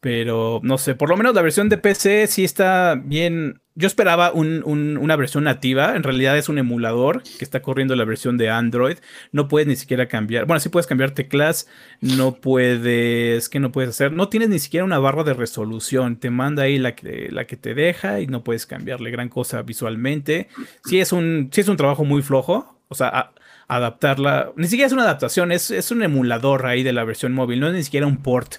Pero 0.00 0.60
no 0.62 0.78
sé, 0.78 0.94
por 0.94 1.10
lo 1.10 1.16
menos 1.18 1.34
la 1.34 1.42
versión 1.42 1.68
de 1.68 1.76
PC 1.76 2.26
sí 2.26 2.42
está 2.42 2.94
bien. 2.94 3.60
Yo 3.74 3.86
esperaba 3.86 4.32
una 4.32 5.16
versión 5.16 5.44
nativa. 5.44 5.94
En 5.94 6.02
realidad 6.02 6.38
es 6.38 6.48
un 6.48 6.56
emulador 6.56 7.22
que 7.22 7.44
está 7.44 7.60
corriendo 7.60 7.94
la 7.96 8.06
versión 8.06 8.38
de 8.38 8.48
Android. 8.48 8.96
No 9.30 9.46
puedes 9.46 9.68
ni 9.68 9.76
siquiera 9.76 10.08
cambiar. 10.08 10.46
Bueno, 10.46 10.60
sí 10.60 10.70
puedes 10.70 10.86
cambiar 10.86 11.10
teclas. 11.10 11.68
No 12.00 12.34
puedes. 12.36 13.50
¿Qué 13.50 13.60
no 13.60 13.72
puedes 13.72 13.90
hacer? 13.90 14.12
No 14.12 14.30
tienes 14.30 14.48
ni 14.48 14.58
siquiera 14.58 14.84
una 14.84 14.98
barra 14.98 15.22
de 15.22 15.34
resolución. 15.34 16.16
Te 16.16 16.30
manda 16.30 16.62
ahí 16.62 16.78
la 16.78 16.94
que, 16.94 17.28
la 17.30 17.46
que 17.46 17.56
te 17.56 17.74
deja 17.74 18.20
y 18.20 18.26
no 18.26 18.42
puedes 18.42 18.64
cambiarle 18.66 19.10
gran 19.10 19.28
cosa 19.28 19.62
visualmente. 19.62 20.48
Sí 20.84 20.98
es 20.98 21.12
un, 21.12 21.50
sí 21.52 21.60
es 21.60 21.68
un 21.68 21.76
trabajo 21.76 22.04
muy 22.04 22.22
flojo. 22.22 22.80
O 22.88 22.94
sea, 22.94 23.32
adaptarla. 23.68 24.52
Ni 24.56 24.66
siquiera 24.66 24.86
es 24.86 24.92
una 24.94 25.02
adaptación. 25.02 25.52
Es, 25.52 25.70
es 25.70 25.90
un 25.90 26.02
emulador 26.02 26.66
ahí 26.66 26.82
de 26.82 26.94
la 26.94 27.04
versión 27.04 27.32
móvil. 27.32 27.60
No 27.60 27.68
es 27.68 27.74
ni 27.74 27.82
siquiera 27.82 28.06
un 28.06 28.22
port. 28.22 28.56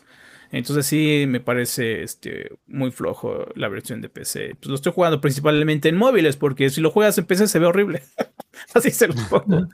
Entonces 0.52 0.86
sí 0.86 1.26
me 1.28 1.40
parece 1.40 2.04
este, 2.04 2.52
muy 2.68 2.92
flojo 2.92 3.46
la 3.56 3.70
versión 3.70 4.02
de 4.02 4.10
PC. 4.10 4.56
Pues 4.60 4.68
lo 4.68 4.76
estoy 4.76 4.92
jugando 4.92 5.22
principalmente 5.22 5.88
en 5.88 5.96
móviles 5.96 6.36
porque 6.36 6.70
si 6.70 6.82
lo 6.82 6.92
juegas 6.92 7.18
en 7.18 7.26
PC 7.26 7.48
se 7.48 7.60
ve 7.60 7.68
horrible. 7.68 8.04
Así 8.74 8.92
se 8.92 9.08
lo 9.08 9.14
pongo. 9.30 9.68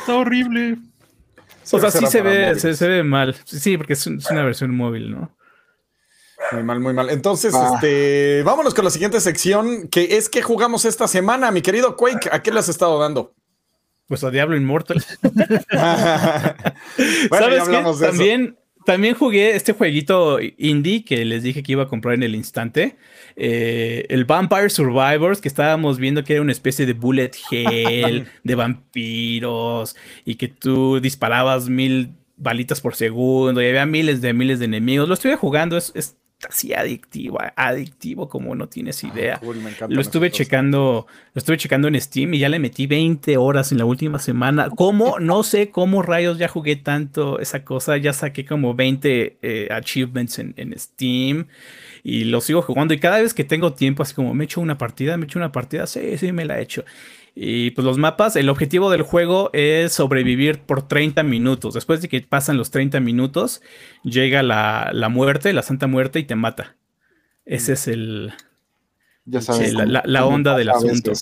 Está 0.00 0.16
horrible. 0.16 0.76
O 1.72 1.78
sea, 1.78 1.90
sí 1.90 2.06
se 2.06 2.20
ve, 2.20 2.54
se, 2.58 2.88
ve 2.88 3.02
mal. 3.02 3.34
Sí, 3.44 3.78
porque 3.78 3.94
es, 3.94 4.06
una 4.06 4.44
versión 4.44 4.74
móvil, 4.74 5.10
¿no? 5.10 5.34
Muy 6.52 6.64
mal, 6.64 6.80
muy 6.80 6.92
mal. 6.92 7.10
Entonces, 7.10 7.54
ah. 7.54 7.72
este, 7.74 8.42
vámonos 8.42 8.74
con 8.74 8.84
la 8.84 8.90
siguiente 8.90 9.20
sección, 9.20 9.88
que 9.88 10.16
es 10.16 10.28
que 10.28 10.42
jugamos 10.42 10.84
esta 10.84 11.06
semana, 11.06 11.50
mi 11.50 11.62
querido 11.62 11.96
Quake. 11.96 12.28
¿A 12.32 12.42
qué 12.42 12.50
le 12.50 12.58
has 12.58 12.68
estado 12.68 12.98
dando? 12.98 13.34
Pues 14.06 14.24
a 14.24 14.30
Diablo 14.30 14.56
Immortal. 14.56 15.00
¿Sabes 17.30 17.68
qué? 17.68 17.84
También 18.00 18.58
también 18.90 19.14
jugué 19.14 19.54
este 19.54 19.72
jueguito 19.72 20.40
indie 20.58 21.04
que 21.04 21.24
les 21.24 21.44
dije 21.44 21.62
que 21.62 21.70
iba 21.70 21.84
a 21.84 21.86
comprar 21.86 22.16
en 22.16 22.24
el 22.24 22.34
instante. 22.34 22.96
Eh, 23.36 24.04
el 24.08 24.24
Vampire 24.24 24.68
Survivors, 24.68 25.40
que 25.40 25.46
estábamos 25.46 26.00
viendo 26.00 26.24
que 26.24 26.32
era 26.32 26.42
una 26.42 26.50
especie 26.50 26.86
de 26.86 26.94
bullet 26.94 27.30
hell 27.52 28.26
de 28.42 28.54
vampiros 28.56 29.94
y 30.24 30.34
que 30.34 30.48
tú 30.48 30.98
disparabas 30.98 31.68
mil 31.68 32.14
balitas 32.36 32.80
por 32.80 32.96
segundo 32.96 33.62
y 33.62 33.68
había 33.68 33.86
miles 33.86 34.20
de 34.22 34.32
miles 34.32 34.58
de 34.58 34.64
enemigos. 34.64 35.06
Lo 35.06 35.14
estuve 35.14 35.36
jugando, 35.36 35.76
es, 35.76 36.16
así 36.48 36.72
adictivo, 36.72 37.38
adictivo 37.56 38.28
como 38.28 38.54
no 38.54 38.68
tienes 38.68 39.04
ah, 39.04 39.08
idea. 39.08 39.40
lo 39.88 40.00
estuve 40.00 40.30
checando, 40.30 41.06
lo 41.34 41.38
estuve 41.38 41.56
checando 41.56 41.88
en 41.88 42.00
Steam 42.00 42.34
y 42.34 42.38
ya 42.38 42.48
le 42.48 42.58
metí 42.58 42.86
20 42.86 43.36
horas 43.36 43.72
en 43.72 43.78
la 43.78 43.84
última 43.84 44.18
semana. 44.18 44.70
¿Cómo? 44.70 45.18
No 45.18 45.42
sé 45.42 45.70
cómo 45.70 46.02
rayos 46.02 46.38
ya 46.38 46.48
jugué 46.48 46.76
tanto 46.76 47.38
esa 47.38 47.64
cosa. 47.64 47.96
Ya 47.96 48.12
saqué 48.12 48.44
como 48.44 48.74
20 48.74 49.38
eh, 49.42 49.68
achievements 49.70 50.38
en, 50.38 50.54
en, 50.56 50.78
Steam 50.78 51.46
y 52.02 52.24
lo 52.24 52.40
sigo 52.40 52.62
jugando. 52.62 52.94
Y 52.94 52.98
cada 52.98 53.20
vez 53.20 53.34
que 53.34 53.44
tengo 53.44 53.74
tiempo, 53.74 54.02
así 54.02 54.14
como 54.14 54.34
me 54.34 54.44
echo 54.44 54.60
una 54.60 54.78
partida, 54.78 55.16
me 55.16 55.24
echo 55.24 55.38
una 55.38 55.52
partida, 55.52 55.86
sí, 55.86 56.16
sí, 56.16 56.32
me 56.32 56.44
la 56.44 56.58
he 56.58 56.62
hecho. 56.62 56.84
Y 57.34 57.70
pues 57.70 57.84
los 57.84 57.98
mapas, 57.98 58.36
el 58.36 58.48
objetivo 58.48 58.90
del 58.90 59.02
juego 59.02 59.50
es 59.52 59.92
sobrevivir 59.92 60.60
por 60.60 60.86
30 60.86 61.22
minutos. 61.22 61.74
Después 61.74 62.02
de 62.02 62.08
que 62.08 62.20
pasan 62.20 62.56
los 62.56 62.70
30 62.70 63.00
minutos, 63.00 63.62
llega 64.02 64.42
la, 64.42 65.08
muerte, 65.10 65.52
la 65.52 65.62
santa 65.62 65.86
muerte 65.86 66.18
y 66.18 66.24
te 66.24 66.34
mata. 66.34 66.76
Ese 67.44 67.74
es 67.74 67.88
el... 67.88 68.32
Ya 69.24 69.40
sabes, 69.40 69.74
la, 69.74 70.26
onda 70.26 70.56
del 70.56 70.70
asunto. 70.70 71.12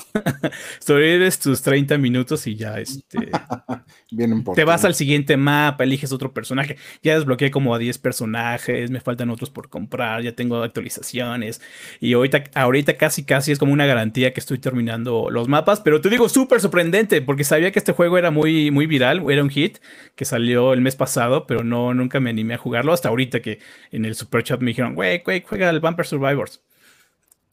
Sobrevives 0.80 1.38
tus 1.38 1.62
30 1.62 1.98
minutos 1.98 2.46
y 2.46 2.56
ya 2.56 2.78
este. 2.78 3.30
te 4.54 4.64
vas 4.64 4.84
al 4.84 4.94
siguiente 4.94 5.36
mapa, 5.36 5.84
eliges 5.84 6.12
otro 6.12 6.32
personaje. 6.32 6.76
Ya 7.02 7.14
desbloqueé 7.14 7.50
como 7.50 7.74
a 7.74 7.78
10 7.78 7.98
personajes, 7.98 8.90
me 8.90 9.00
faltan 9.00 9.30
otros 9.30 9.50
por 9.50 9.68
comprar, 9.68 10.22
ya 10.22 10.34
tengo 10.34 10.62
actualizaciones. 10.62 11.60
Y 12.00 12.12
ahorita, 12.14 12.44
ahorita 12.54 12.96
casi 12.96 13.24
casi 13.24 13.52
es 13.52 13.58
como 13.58 13.72
una 13.72 13.86
garantía 13.86 14.32
que 14.32 14.40
estoy 14.40 14.58
terminando 14.58 15.30
los 15.30 15.48
mapas. 15.48 15.80
Pero 15.80 16.00
te 16.00 16.10
digo, 16.10 16.28
súper 16.28 16.60
sorprendente, 16.60 17.22
porque 17.22 17.44
sabía 17.44 17.70
que 17.72 17.78
este 17.78 17.92
juego 17.92 18.18
era 18.18 18.30
muy, 18.30 18.70
muy 18.70 18.86
viral, 18.86 19.22
era 19.30 19.42
un 19.42 19.50
hit 19.50 19.78
que 20.14 20.24
salió 20.24 20.72
el 20.72 20.80
mes 20.80 20.96
pasado, 20.96 21.46
pero 21.46 21.64
no, 21.64 21.94
nunca 21.94 22.20
me 22.20 22.30
animé 22.30 22.54
a 22.54 22.58
jugarlo 22.58 22.92
hasta 22.92 23.08
ahorita 23.08 23.40
que 23.40 23.58
en 23.90 24.04
el 24.04 24.14
super 24.14 24.42
chat 24.42 24.60
me 24.60 24.68
dijeron, 24.68 24.94
güey, 24.94 25.22
güey, 25.24 25.42
juega 25.46 25.70
el 25.70 25.80
Vampire 25.80 26.08
Survivors. 26.08 26.60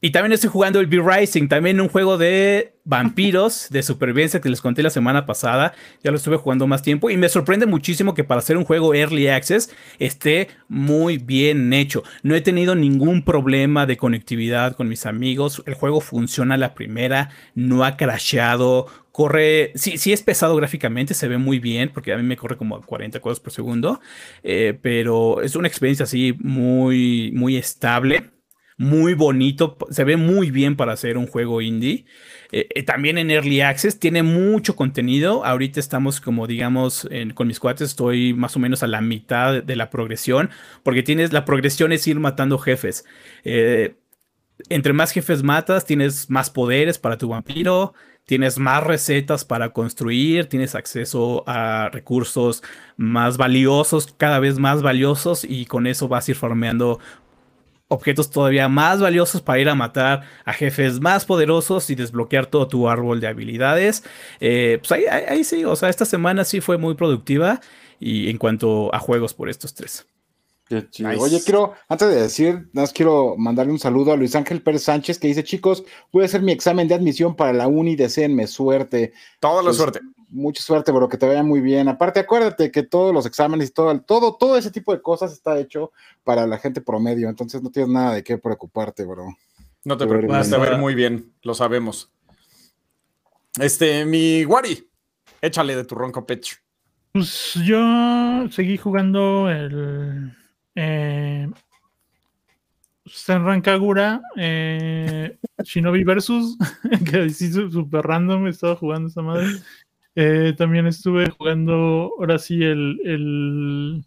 Y 0.00 0.10
también 0.10 0.32
estoy 0.32 0.48
jugando 0.48 0.78
el 0.78 0.86
B-Rising, 0.86 1.48
también 1.48 1.80
un 1.80 1.88
juego 1.88 2.18
de 2.18 2.74
vampiros, 2.84 3.66
de 3.70 3.82
supervivencia 3.82 4.40
que 4.40 4.48
les 4.48 4.60
conté 4.60 4.84
la 4.84 4.90
semana 4.90 5.26
pasada. 5.26 5.74
Ya 6.04 6.12
lo 6.12 6.18
estuve 6.18 6.36
jugando 6.36 6.68
más 6.68 6.82
tiempo 6.82 7.10
y 7.10 7.16
me 7.16 7.28
sorprende 7.28 7.66
muchísimo 7.66 8.14
que 8.14 8.22
para 8.22 8.38
hacer 8.38 8.56
un 8.56 8.64
juego 8.64 8.94
Early 8.94 9.26
Access 9.26 9.74
esté 9.98 10.50
muy 10.68 11.18
bien 11.18 11.72
hecho. 11.72 12.04
No 12.22 12.36
he 12.36 12.40
tenido 12.40 12.76
ningún 12.76 13.24
problema 13.24 13.86
de 13.86 13.96
conectividad 13.96 14.76
con 14.76 14.88
mis 14.88 15.04
amigos. 15.04 15.64
El 15.66 15.74
juego 15.74 16.00
funciona 16.00 16.54
a 16.54 16.58
la 16.58 16.74
primera, 16.74 17.30
no 17.56 17.84
ha 17.84 17.96
crasheado. 17.96 18.86
Corre, 19.10 19.72
sí, 19.74 19.98
sí 19.98 20.12
es 20.12 20.22
pesado 20.22 20.54
gráficamente, 20.54 21.12
se 21.12 21.26
ve 21.26 21.38
muy 21.38 21.58
bien, 21.58 21.90
porque 21.92 22.12
a 22.12 22.16
mí 22.16 22.22
me 22.22 22.36
corre 22.36 22.56
como 22.56 22.76
a 22.76 22.82
40 22.82 23.18
cuadros 23.18 23.40
por 23.40 23.52
segundo, 23.52 24.00
eh, 24.44 24.78
pero 24.80 25.42
es 25.42 25.56
una 25.56 25.66
experiencia 25.66 26.04
así 26.04 26.36
muy, 26.38 27.32
muy 27.34 27.56
estable 27.56 28.37
muy 28.78 29.14
bonito, 29.14 29.76
se 29.90 30.04
ve 30.04 30.16
muy 30.16 30.50
bien 30.50 30.76
para 30.76 30.92
hacer 30.92 31.18
un 31.18 31.26
juego 31.26 31.60
indie. 31.60 32.06
Eh, 32.52 32.68
eh, 32.74 32.82
también 32.84 33.18
en 33.18 33.30
Early 33.30 33.60
Access 33.60 33.98
tiene 33.98 34.22
mucho 34.22 34.76
contenido. 34.76 35.44
Ahorita 35.44 35.80
estamos 35.80 36.20
como 36.20 36.46
digamos 36.46 37.08
con 37.34 37.48
mis 37.48 37.60
cuates, 37.60 37.90
estoy 37.90 38.32
más 38.32 38.56
o 38.56 38.60
menos 38.60 38.82
a 38.82 38.86
la 38.86 39.00
mitad 39.00 39.62
de 39.62 39.76
la 39.76 39.90
progresión, 39.90 40.50
porque 40.84 41.02
tienes 41.02 41.32
la 41.32 41.44
progresión 41.44 41.92
es 41.92 42.06
ir 42.06 42.20
matando 42.20 42.56
jefes. 42.56 43.04
Eh, 43.44 43.96
entre 44.68 44.92
más 44.92 45.12
jefes 45.12 45.42
matas, 45.42 45.84
tienes 45.84 46.30
más 46.30 46.50
poderes 46.50 46.98
para 46.98 47.18
tu 47.18 47.28
vampiro, 47.28 47.94
tienes 48.26 48.58
más 48.58 48.82
recetas 48.84 49.44
para 49.44 49.72
construir, 49.72 50.46
tienes 50.46 50.74
acceso 50.74 51.44
a 51.46 51.88
recursos 51.90 52.62
más 52.96 53.36
valiosos, 53.36 54.14
cada 54.16 54.38
vez 54.38 54.58
más 54.58 54.82
valiosos, 54.82 55.44
y 55.44 55.66
con 55.66 55.86
eso 55.86 56.08
vas 56.08 56.28
a 56.28 56.32
ir 56.32 56.36
farmeando 56.36 56.98
objetos 57.88 58.30
todavía 58.30 58.68
más 58.68 59.00
valiosos 59.00 59.42
para 59.42 59.58
ir 59.58 59.68
a 59.68 59.74
matar 59.74 60.22
a 60.44 60.52
jefes 60.52 61.00
más 61.00 61.24
poderosos 61.24 61.90
y 61.90 61.94
desbloquear 61.94 62.46
todo 62.46 62.68
tu 62.68 62.88
árbol 62.88 63.20
de 63.20 63.26
habilidades. 63.26 64.04
Eh, 64.40 64.78
pues 64.80 64.92
ahí, 64.92 65.44
sí, 65.44 65.64
o 65.64 65.74
sea, 65.74 65.88
esta 65.88 66.04
semana 66.04 66.44
sí 66.44 66.60
fue 66.60 66.78
muy 66.78 66.94
productiva 66.94 67.60
y 67.98 68.30
en 68.30 68.38
cuanto 68.38 68.94
a 68.94 68.98
juegos 68.98 69.34
por 69.34 69.48
estos 69.48 69.74
tres. 69.74 70.06
Oye, 71.18 71.40
quiero, 71.42 71.72
antes 71.88 72.08
de 72.08 72.16
decir, 72.16 72.54
nada 72.74 72.82
más 72.82 72.92
quiero 72.92 73.36
mandarle 73.38 73.72
un 73.72 73.78
saludo 73.78 74.12
a 74.12 74.16
Luis 74.16 74.36
Ángel 74.36 74.60
Pérez 74.60 74.82
Sánchez 74.82 75.18
que 75.18 75.28
dice, 75.28 75.42
chicos, 75.42 75.82
voy 76.12 76.24
a 76.24 76.26
hacer 76.26 76.42
mi 76.42 76.52
examen 76.52 76.86
de 76.86 76.94
admisión 76.94 77.34
para 77.34 77.54
la 77.54 77.68
uni, 77.68 77.96
deseenme 77.96 78.46
suerte. 78.46 79.14
Toda 79.40 79.62
la 79.62 79.68
pues, 79.68 79.78
suerte 79.78 80.00
mucha 80.28 80.62
suerte, 80.62 80.92
pero 80.92 81.08
que 81.08 81.16
te 81.16 81.26
vaya 81.26 81.42
muy 81.42 81.60
bien. 81.60 81.88
Aparte, 81.88 82.20
acuérdate 82.20 82.70
que 82.70 82.82
todos 82.82 83.12
los 83.12 83.26
exámenes 83.26 83.70
y 83.70 83.72
todo, 83.72 84.00
todo, 84.00 84.36
todo 84.36 84.56
ese 84.56 84.70
tipo 84.70 84.92
de 84.92 85.02
cosas 85.02 85.32
está 85.32 85.58
hecho 85.58 85.92
para 86.24 86.46
la 86.46 86.58
gente 86.58 86.80
promedio, 86.80 87.28
entonces 87.28 87.62
no 87.62 87.70
tienes 87.70 87.90
nada 87.90 88.14
de 88.14 88.22
qué 88.22 88.38
preocuparte, 88.38 89.04
bro. 89.04 89.36
No 89.84 89.96
te 89.96 90.06
preocupes, 90.06 90.50
te 90.50 90.56
va 90.56 90.64
a 90.66 90.72
ir 90.72 90.78
muy 90.78 90.94
bien, 90.94 91.32
lo 91.42 91.54
sabemos. 91.54 92.10
Este, 93.58 94.04
mi 94.04 94.44
Wari, 94.44 94.88
échale 95.40 95.74
de 95.74 95.84
tu 95.84 95.94
ronco 95.94 96.26
pecho. 96.26 96.56
Pues 97.12 97.54
yo 97.64 98.48
seguí 98.50 98.76
jugando 98.76 99.50
el 99.50 100.32
eh, 100.74 101.48
Senran 103.06 103.62
eh, 104.36 105.38
Shinobi 105.64 106.04
Versus, 106.04 106.56
que 107.10 107.24
es 107.24 107.38
súper 107.38 108.04
random, 108.04 108.46
estaba 108.46 108.76
jugando 108.76 109.08
esa 109.08 109.22
madre. 109.22 109.46
Eh, 110.20 110.52
también 110.58 110.88
estuve 110.88 111.30
jugando, 111.30 112.12
ahora 112.18 112.38
sí, 112.38 112.60
el, 112.64 113.00
el 113.04 114.04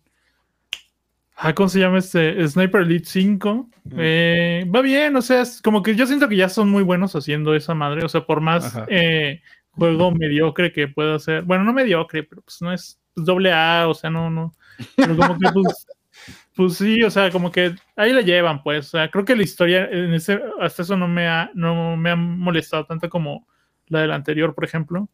ah, 1.37 1.55
¿cómo 1.55 1.69
se 1.69 1.79
llama 1.79 1.99
este? 1.99 2.45
Sniper 2.49 2.81
Elite 2.81 3.05
5. 3.05 3.69
Eh, 3.95 4.69
va 4.75 4.81
bien, 4.81 5.15
o 5.15 5.21
sea, 5.21 5.43
es 5.43 5.61
como 5.61 5.81
que 5.81 5.95
yo 5.95 6.05
siento 6.05 6.27
que 6.27 6.35
ya 6.35 6.49
son 6.49 6.69
muy 6.69 6.83
buenos 6.83 7.15
haciendo 7.15 7.55
esa 7.55 7.75
madre. 7.75 8.03
O 8.03 8.09
sea, 8.09 8.25
por 8.25 8.41
más 8.41 8.77
eh, 8.89 9.41
juego 9.69 10.11
mediocre 10.11 10.73
que 10.73 10.89
pueda 10.89 11.17
ser. 11.17 11.43
Bueno, 11.43 11.63
no 11.63 11.71
mediocre, 11.71 12.23
pero 12.23 12.41
pues 12.41 12.61
no 12.61 12.73
es 12.73 12.99
doble 13.15 13.53
A, 13.53 13.87
o 13.87 13.93
sea, 13.93 14.09
no, 14.09 14.29
no. 14.29 14.51
Pero 14.97 15.15
como 15.15 15.39
que 15.39 15.49
pues, 15.53 15.87
pues, 16.57 16.73
sí, 16.75 17.01
o 17.03 17.09
sea, 17.09 17.31
como 17.31 17.53
que 17.53 17.73
ahí 17.95 18.11
la 18.11 18.19
llevan, 18.19 18.63
pues. 18.63 18.87
O 18.87 18.89
sea, 18.97 19.09
creo 19.09 19.23
que 19.23 19.37
la 19.37 19.43
historia 19.43 19.85
en 19.89 20.13
ese, 20.13 20.41
hasta 20.59 20.81
eso 20.81 20.97
no 20.97 21.07
me 21.07 21.29
ha, 21.29 21.51
no 21.53 21.95
me 21.95 22.09
ha 22.09 22.17
molestado 22.17 22.85
tanto 22.85 23.09
como 23.09 23.47
la 23.87 24.01
del 24.01 24.11
anterior, 24.11 24.53
por 24.53 24.65
ejemplo. 24.65 25.07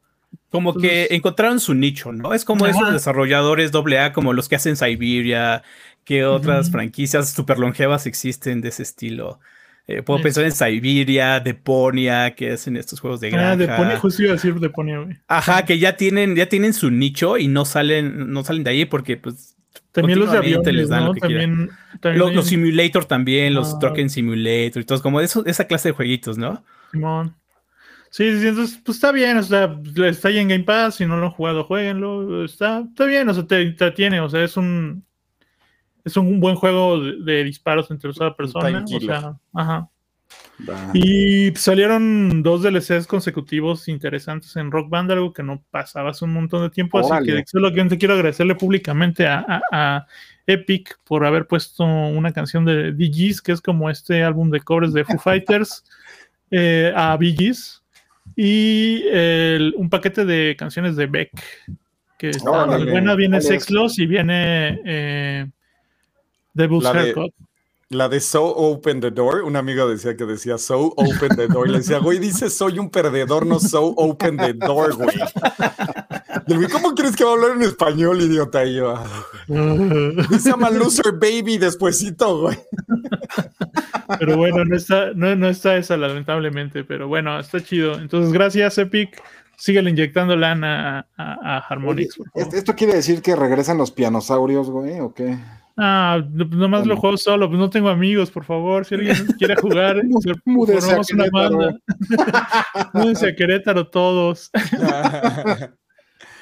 Como 0.50 0.76
que 0.76 1.08
encontraron 1.12 1.60
su 1.60 1.74
nicho, 1.74 2.12
¿no? 2.12 2.34
Es 2.34 2.46
como 2.46 2.68
esos 2.68 2.92
desarrolladores 2.92 3.72
AA, 3.74 4.14
como 4.14 4.34
los 4.34 4.48
que 4.48 4.56
hacen 4.56 4.78
Siberia, 4.78 5.62
que 6.06 6.26
otras 6.26 6.72
franquicias 6.72 7.32
super 7.32 7.60
longevas 7.60 8.06
existen 8.06 8.62
de 8.62 8.70
ese 8.70 8.84
estilo. 8.84 9.40
Eh, 9.88 10.02
puedo 10.04 10.22
pensar 10.22 10.44
en 10.44 10.52
Siberia, 10.52 11.40
Deponia, 11.40 12.36
que 12.36 12.52
hacen 12.52 12.76
estos 12.76 13.00
juegos 13.00 13.22
de 13.22 13.28
ah, 13.28 13.32
granja. 13.32 13.52
Ah, 13.52 13.56
Deponia, 13.56 14.00
justo 14.00 14.22
iba 14.22 14.32
a 14.32 14.36
decir 14.36 14.56
Deponia, 14.56 15.00
güey. 15.00 15.18
Ajá, 15.28 15.64
que 15.64 15.80
ya 15.80 15.96
tienen, 15.96 16.36
ya 16.36 16.50
tienen 16.50 16.74
su 16.74 16.92
nicho 16.92 17.38
y 17.38 17.48
no 17.48 17.64
salen, 17.64 18.32
no 18.34 18.44
salen 18.44 18.66
de 18.66 18.72
ahí 18.72 18.86
porque, 18.86 19.16
pues, 19.16 19.56
también 19.94 20.20
los 20.20 20.32
de 20.32 20.38
aviones, 20.40 20.74
les 20.74 20.90
dan 20.90 21.06
lo 21.06 21.14
que 21.14 21.22
también, 21.22 21.70
también 22.02 22.36
los, 22.36 22.48
simulator 22.48 23.06
también, 23.06 23.54
los 23.54 23.76
ah. 23.76 23.80
trucking 23.80 24.10
simulator 24.10 24.82
y 24.82 24.86
todo, 24.86 25.02
como 25.02 25.22
eso, 25.22 25.46
esa 25.46 25.66
clase 25.66 25.90
de 25.90 25.94
jueguitos, 25.94 26.38
¿no? 26.38 26.64
Simón. 26.92 27.36
Sí, 28.18 28.40
sí, 28.40 28.48
entonces, 28.48 28.82
pues 28.84 28.98
está 28.98 29.12
bien, 29.12 29.38
o 29.38 29.44
sea, 29.44 29.80
está 30.08 30.30
ahí 30.30 30.40
en 30.40 30.48
Game 30.48 30.64
Pass, 30.64 30.96
si 30.96 31.06
no 31.06 31.18
lo 31.18 31.28
han 31.28 31.32
jugado, 31.32 31.64
jueguenlo, 31.66 32.46
está, 32.46 32.80
está 32.80 33.06
bien, 33.06 33.30
o 33.30 33.34
sea, 33.36 33.46
te 33.46 33.62
entretiene, 33.62 34.20
o 34.22 34.28
sea, 34.28 34.44
es 34.44 34.58
un 34.58 35.06
es 36.04 36.18
un 36.18 36.40
buen 36.40 36.56
juego 36.56 37.00
de, 37.00 37.44
disparos 37.44 37.92
entre 37.92 38.12
dos 38.12 38.34
personas, 38.36 38.92
o 38.92 39.00
sea, 39.00 39.38
ajá. 39.54 39.88
Y 40.96 41.54
salieron 41.58 42.42
dos 42.42 42.64
DLCs 42.64 43.06
consecutivos 43.06 43.88
interesantes 43.88 44.56
en 44.56 44.72
Rock 44.72 44.90
Band, 44.90 45.12
algo 45.12 45.32
que 45.32 45.44
no 45.44 45.64
pasaba 45.70 46.10
hace 46.10 46.26
un 46.26 46.34
montón 46.34 46.64
de 46.64 46.72
tiempo, 46.72 46.98
así 46.98 47.24
que 47.24 47.44
solo 47.46 47.72
que 47.72 48.00
quiero 48.00 48.16
agradecerle 48.16 48.56
públicamente 48.56 49.28
a, 49.28 50.08
Epic 50.48 50.98
por 51.04 51.24
haber 51.24 51.46
puesto 51.46 51.84
una 51.84 52.32
canción 52.32 52.66
de 52.66 52.94
DJs, 52.94 53.42
que 53.44 53.52
es 53.52 53.62
como 53.62 53.92
este 53.92 54.24
álbum 54.24 54.50
de 54.50 54.62
covers 54.62 54.92
de 54.94 55.06
Foo 55.06 55.20
Fighters, 55.20 55.84
eh, 56.50 56.92
a 56.96 57.16
BGs 57.16 57.77
y 58.40 59.04
un 59.76 59.90
paquete 59.90 60.24
de 60.24 60.56
canciones 60.58 60.96
de 60.96 61.08
Beck, 61.08 61.32
que 62.20 62.30
está 62.30 62.68
muy 62.68 62.86
buena. 62.86 63.16
Viene 63.16 63.42
Sex 63.42 63.72
Loss 63.72 63.98
y 63.98 64.06
viene 64.06 64.80
eh, 64.86 65.48
Devil's 66.54 66.86
Haircut. 66.86 67.34
La 67.90 68.08
de 68.10 68.20
So 68.20 68.46
Open 68.46 69.00
the 69.00 69.10
Door, 69.10 69.44
un 69.44 69.56
amigo 69.56 69.90
decía 69.90 70.16
que 70.16 70.26
decía 70.26 70.60
So 70.60 70.94
Open 70.98 71.36
the 71.36 71.48
Door. 71.48 71.70
Le 71.70 71.78
decía, 71.80 71.98
güey, 71.98 72.20
dice 72.20 72.52
soy 72.52 72.78
un 72.78 72.92
perdedor, 72.92 73.46
no 73.46 73.60
So 73.60 73.94
Open 73.98 74.38
the 74.38 74.54
Door, 74.54 74.98
güey. 74.98 75.18
Y 76.48 76.68
¿cómo 76.68 76.94
quieres 76.94 77.16
que 77.16 77.24
va 77.24 77.32
a 77.32 77.34
hablar 77.34 77.52
en 77.52 77.64
español, 77.64 78.22
idiota? 78.22 78.66
Y 78.66 78.76
yo, 78.76 78.96
ah, 78.96 79.06
dice 80.30 80.50
I'm 80.50 80.64
a 80.64 80.70
loser 80.70 81.14
baby 81.14 81.58
despuésito, 81.58 82.42
güey. 82.42 82.58
Pero 84.20 84.38
bueno, 84.38 84.66
no 84.66 84.76
está, 84.76 85.12
no, 85.14 85.36
no 85.36 85.50
está 85.50 85.78
esa, 85.78 85.98
lamentablemente. 85.98 86.84
Pero 86.84 87.08
bueno, 87.08 87.40
está 87.40 87.62
chido. 87.62 88.00
Entonces, 88.00 88.32
gracias, 88.32 88.78
Epic. 88.78 89.22
Síguele 89.56 89.90
inyectando 89.90 90.36
lana 90.36 91.08
a, 91.18 91.58
a, 91.58 91.58
Harmonix. 91.60 92.20
¿Esto 92.36 92.76
quiere 92.76 92.94
decir 92.94 93.22
que 93.24 93.36
regresan 93.36 93.78
los 93.78 93.92
pianosaurios, 93.92 94.70
güey, 94.70 95.00
o 95.00 95.14
qué? 95.14 95.38
Ah, 95.80 96.24
nomás 96.34 96.88
lo 96.88 96.98
juego 96.98 97.18
solo, 97.18 97.48
pues 97.48 97.60
no 97.60 97.70
tengo 97.70 97.90
amigos, 97.90 98.32
por 98.32 98.44
favor. 98.44 98.84
Si 98.84 98.96
alguien 98.96 99.16
quiere 99.38 99.56
jugar, 99.56 100.02
formamos 100.44 101.12
una 101.12 101.26
banda. 101.32 101.78
Múdense 102.94 103.30
a 103.30 103.36
Querétaro 103.36 103.88
todos. 103.88 104.50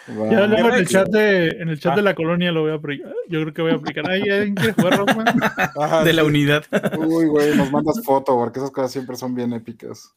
Ya 0.07 0.45
luego 0.45 0.69
en 0.69 0.75
el 0.75 0.87
chat 0.87 1.07
de, 1.09 1.47
en 1.47 1.69
el 1.69 1.79
chat 1.79 1.95
de 1.95 2.01
la 2.01 2.13
colonia 2.13 2.51
lo 2.51 2.61
voy 2.61 2.71
a 2.71 2.75
aplicar. 2.75 3.11
Yo 3.27 3.41
creo 3.41 3.53
que 3.53 3.61
voy 3.61 3.71
a 3.71 3.75
aplicar. 3.75 4.09
Ay, 4.09 4.21
¿alguien 4.21 4.55
quiere 4.55 4.73
jugar 4.73 4.97
Rockman? 4.97 5.25
de 6.05 6.13
la 6.13 6.23
unidad. 6.23 6.63
Uy, 6.97 7.25
güey, 7.25 7.55
nos 7.55 7.71
mandas 7.71 8.03
foto, 8.03 8.35
porque 8.37 8.59
esas 8.59 8.71
cosas 8.71 8.91
siempre 8.91 9.15
son 9.15 9.33
bien 9.33 9.53
épicas. 9.53 10.13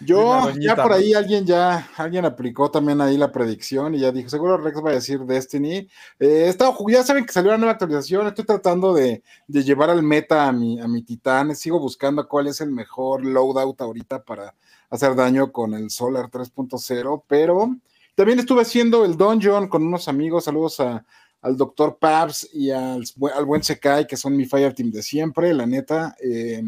Yo, 0.00 0.50
ya 0.60 0.76
por 0.76 0.92
ahí 0.92 1.14
alguien 1.14 1.46
ya, 1.46 1.88
alguien 1.96 2.26
aplicó 2.26 2.70
también 2.70 3.00
ahí 3.00 3.16
la 3.16 3.32
predicción 3.32 3.94
y 3.94 4.00
ya 4.00 4.12
dijo, 4.12 4.28
seguro 4.28 4.58
Rex 4.58 4.84
va 4.84 4.90
a 4.90 4.94
decir 4.94 5.20
Destiny. 5.20 5.88
Eh, 6.20 6.54
ya 6.88 7.02
saben 7.02 7.24
que 7.24 7.32
salió 7.32 7.52
la 7.52 7.56
nueva 7.56 7.72
actualización, 7.72 8.26
estoy 8.26 8.44
tratando 8.44 8.92
de, 8.92 9.22
llevar 9.48 9.88
al 9.88 10.02
meta 10.02 10.48
a 10.48 10.52
mi, 10.52 10.78
a 10.80 10.86
mi 10.86 11.02
titán, 11.02 11.56
sigo 11.56 11.80
buscando 11.80 12.28
cuál 12.28 12.48
es 12.48 12.60
el 12.60 12.70
mejor 12.70 13.24
loadout 13.24 13.80
ahorita 13.80 14.22
para 14.22 14.54
hacer 14.90 15.14
daño 15.14 15.50
con 15.50 15.72
el 15.72 15.88
Solar 15.88 16.26
3.0, 16.30 17.22
pero 17.26 17.74
también 18.16 18.38
estuve 18.38 18.62
haciendo 18.62 19.04
el 19.04 19.16
dungeon 19.16 19.68
con 19.68 19.86
unos 19.86 20.08
amigos, 20.08 20.44
saludos 20.44 20.80
al 20.80 21.56
doctor 21.56 21.98
Pabs 21.98 22.48
y 22.52 22.70
al, 22.70 23.04
buen 23.46 23.62
Sekai, 23.62 24.06
que 24.06 24.16
son 24.16 24.36
mi 24.36 24.46
fire 24.46 24.74
team 24.74 24.90
de 24.90 25.02
siempre, 25.02 25.52
la 25.54 25.66
neta. 25.66 26.16
Eh, 26.20 26.62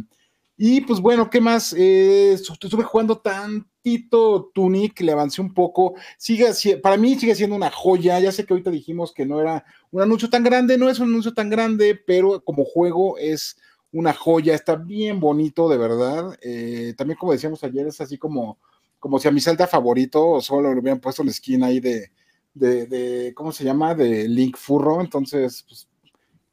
y 0.57 0.83
pues 0.83 1.01
bueno, 1.01 1.31
¿qué 1.31 1.41
más? 1.41 1.73
Eh, 1.73 2.35
estuve 2.35 2.85
jugando 2.85 3.19
tantito 3.19 4.51
Tunic, 4.53 5.01
le 5.01 5.13
avancé 5.13 5.41
un 5.41 5.55
poco. 5.55 5.95
Sigue, 6.19 6.53
para 6.83 6.99
mí 6.99 7.15
sigue 7.15 7.35
siendo 7.35 7.57
una 7.57 7.71
joya. 7.71 8.21
Ya 8.21 8.31
sé 8.31 8.45
que 8.45 8.53
ahorita 8.53 8.71
dijimos 8.71 9.13
que 9.15 9.25
no 9.25 9.41
era 9.41 9.65
un 9.91 10.03
anuncio 10.03 10.29
tan 10.29 10.45
grande, 10.45 10.77
no 10.77 10.91
es 10.91 10.99
un 10.99 11.09
anuncio 11.09 11.33
tan 11.33 11.49
grande, 11.49 11.99
pero 12.07 12.45
como 12.45 12.65
juego 12.65 13.17
es 13.17 13.57
una 13.91 14.13
joya, 14.13 14.55
está 14.55 14.77
bien 14.77 15.19
bonito, 15.19 15.69
de 15.69 15.79
verdad. 15.79 16.39
Eh, 16.43 16.93
también, 16.99 17.17
como 17.19 17.33
decíamos 17.33 17.65
ayer, 17.65 17.87
es 17.87 18.01
así 18.01 18.19
como, 18.19 18.59
como 18.99 19.19
si 19.19 19.29
a 19.29 19.31
mi 19.31 19.41
Zelda 19.41 19.67
favorito 19.67 20.41
solo 20.41 20.73
le 20.73 20.81
hubieran 20.81 21.01
puesto 21.01 21.23
la 21.25 21.33
skin 21.33 21.63
ahí 21.63 21.81
de, 21.81 22.11
de, 22.55 23.33
¿cómo 23.35 23.53
se 23.53 23.65
llama? 23.65 23.95
De 23.95 24.29
Link 24.29 24.57
Furro. 24.57 25.01
Entonces, 25.01 25.65
pues, 25.67 25.89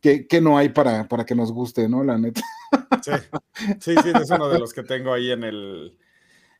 ¿qué, 0.01 0.41
no 0.41 0.57
hay 0.57 0.69
para, 0.69 1.07
para 1.07 1.25
que 1.25 1.35
nos 1.35 1.51
guste, 1.51 1.89
no? 1.89 2.03
La 2.03 2.17
neta. 2.17 2.41
Sí, 3.01 3.11
sí, 3.79 3.95
sí, 4.03 4.11
es 4.21 4.29
uno 4.31 4.49
de 4.49 4.59
los 4.59 4.73
que 4.73 4.83
tengo 4.83 5.13
ahí 5.13 5.31
en 5.31 5.43
el, 5.43 5.97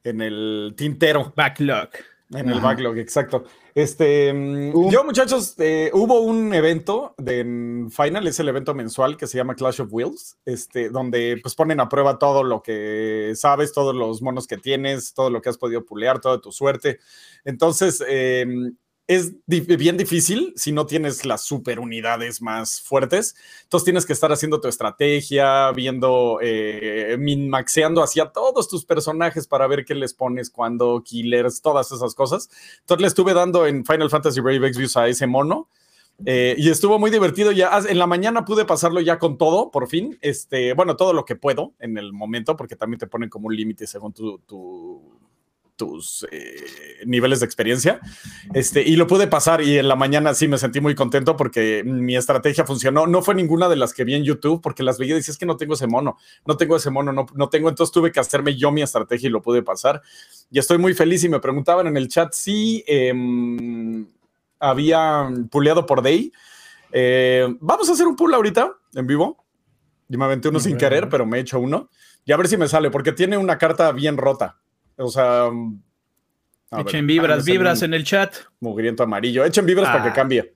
en 0.04 0.22
el 0.22 0.74
tintero. 0.78 1.34
Backlog. 1.36 1.90
En 2.36 2.50
el 2.50 2.60
backlog, 2.60 2.98
exacto. 2.98 3.44
Este, 3.74 4.34
mm, 4.34 4.90
yo, 4.90 5.04
muchachos, 5.04 5.56
eh, 5.58 5.90
hubo 5.94 6.22
un 6.22 6.54
evento 6.54 7.14
de 7.18 7.88
Final, 7.90 8.28
es 8.28 8.40
el 8.40 8.50
evento 8.50 8.74
mensual 8.74 9.18
que 9.18 9.28
se 9.28 9.38
llama 9.38 9.56
Clash 9.56 9.82
of 9.82 9.90
Wheels, 9.92 10.38
este, 10.46 10.90
donde 10.90 11.40
pues 11.42 11.56
ponen 11.56 11.80
a 11.80 11.90
prueba 11.90 12.18
todo 12.20 12.44
lo 12.44 12.62
que 12.62 13.34
sabes, 13.36 13.74
todos 13.74 13.96
los 13.96 14.22
monos 14.22 14.48
que 14.48 14.58
tienes, 14.58 15.14
todo 15.14 15.30
lo 15.30 15.42
que 15.42 15.50
has 15.50 15.58
podido 15.58 15.84
pulear, 15.84 16.20
toda 16.20 16.40
tu 16.40 16.52
suerte. 16.52 17.00
Entonces, 17.44 18.04
eh, 18.08 18.46
es 19.08 19.34
bien 19.46 19.98
difícil 19.98 20.54
si 20.56 20.72
no 20.72 20.88
tienes 20.88 21.26
las 21.26 21.44
super 21.44 21.80
unidades 21.80 22.42
más 22.42 22.82
fuertes. 22.82 23.36
Entonces 23.64 23.86
tienes 23.86 24.06
que 24.06 24.14
estar 24.14 24.32
haciendo 24.32 24.60
tu 24.60 24.68
estrategia, 24.68 25.72
viendo, 25.72 26.40
eh, 26.42 27.16
min-maxeando 27.20 28.02
hacia 28.02 28.28
todos 28.28 28.68
tus 28.68 28.84
personajes 28.86 29.46
para 29.48 29.68
ver 29.68 29.86
qué 29.86 29.94
les 29.94 30.14
pones, 30.14 30.50
cuando 30.50 31.04
killers, 31.04 31.62
todas 31.62 31.92
esas 31.92 32.16
cosas. 32.16 32.50
Entonces 32.80 33.02
le 33.02 33.08
estuve 33.08 33.34
dando 33.34 33.68
en 33.68 33.86
Final 33.86 34.10
Fantasy 34.10 34.42
Brave 34.42 34.68
Exvius 34.68 34.98
a 34.98 35.08
ese 35.08 35.28
mono. 35.28 35.70
Eh, 36.26 36.56
y 36.58 36.70
estuvo 36.70 36.98
muy 36.98 37.12
divertido. 37.12 37.52
Ya 37.52 37.78
en 37.88 38.00
la 38.00 38.08
mañana 38.08 38.46
pude 38.46 38.66
pasarlo 38.66 39.02
ya 39.02 39.20
con 39.20 39.38
todo, 39.38 39.70
por 39.70 39.88
fin. 39.88 40.18
Este, 40.22 40.74
bueno, 40.74 40.96
todo 40.96 41.14
lo 41.14 41.26
que 41.26 41.36
puedo 41.36 41.74
en 41.80 41.98
el 41.98 42.12
momento, 42.12 42.56
porque 42.56 42.76
también 42.76 43.00
te 43.00 43.08
ponen 43.08 43.30
como 43.30 43.48
un 43.48 43.56
límite 43.56 43.86
según 43.86 44.14
tu 44.14 44.40
tus 45.76 46.26
eh, 46.32 47.04
niveles 47.06 47.40
de 47.40 47.46
experiencia. 47.46 48.00
Este, 48.54 48.82
y 48.82 48.96
lo 48.96 49.08
pude 49.08 49.28
pasar 49.28 49.62
y 49.62 49.78
en 49.78 49.88
la 49.88 49.96
mañana 49.96 50.34
sí 50.34 50.48
me 50.48 50.58
sentí 50.58 50.80
muy 50.80 50.96
contento 50.96 51.36
porque 51.36 51.84
mi 51.86 52.16
estrategia 52.16 52.66
funcionó. 52.66 53.08
No 53.08 53.22
fue 53.22 53.36
ninguna 53.36 53.70
de 53.70 53.76
las 53.76 53.94
que 53.94 54.04
vi 54.04 54.16
en 54.16 54.24
YouTube 54.24 54.62
porque 54.62 54.84
las 54.84 54.98
veía 54.98 55.14
y 55.14 55.18
decía, 55.18 55.32
es 55.32 55.38
que 55.38 55.46
no 55.46 55.58
tengo 55.58 55.74
ese 55.74 55.88
mono, 55.88 56.18
no 56.46 56.58
tengo 56.58 56.76
ese 56.76 56.90
mono, 56.90 57.12
no, 57.12 57.26
no 57.34 57.50
tengo. 57.50 57.70
Entonces 57.70 57.94
tuve 57.94 58.12
que 58.12 58.20
hacerme 58.20 58.56
yo 58.56 58.72
mi 58.72 58.82
estrategia 58.82 59.28
y 59.28 59.32
lo 59.32 59.42
pude 59.42 59.64
pasar. 59.64 60.02
Y 60.50 60.60
estoy 60.60 60.78
muy 60.78 60.94
feliz 60.94 61.24
y 61.24 61.30
me 61.30 61.40
preguntaban 61.40 61.88
en 61.88 61.98
el 61.98 62.08
chat 62.08 62.34
si 62.34 62.84
em, 62.88 64.08
había 64.60 65.30
puleado 65.52 65.86
por 65.86 66.02
Day. 66.02 66.32
Eh, 66.92 67.48
vamos 67.60 67.90
a 67.90 67.94
hacer 67.94 68.08
un 68.08 68.16
pull 68.16 68.34
ahorita 68.34 68.72
en 68.94 69.08
vivo. 69.08 69.46
Yo 70.08 70.20
me 70.20 70.26
aventé 70.26 70.50
uno 70.50 70.60
sin 70.60 70.78
querer, 70.78 71.10
pero 71.10 71.26
me 71.26 71.38
he 71.38 71.42
hecho 71.42 71.60
uno. 71.60 71.90
Y 72.26 72.32
a 72.32 72.38
ver 72.38 72.48
si 72.48 72.58
me 72.58 72.68
sale, 72.68 72.92
porque 72.92 73.12
tiene 73.12 73.38
una 73.38 73.58
carta 73.58 73.92
bien 73.92 74.18
rota. 74.18 74.60
O 74.98 75.10
sea. 75.10 75.50
Echen 76.72 77.08
vibras, 77.08 77.46
vibras 77.46 77.82
en 77.84 77.94
el 77.94 78.04
chat. 78.04 78.36
Mugriento 78.60 79.04
amarillo. 79.04 79.46
Echen 79.46 79.66
vibras 79.66 79.90
para 79.90 80.04
que 80.04 80.10
ah. 80.10 80.14
cambie. 80.14 80.56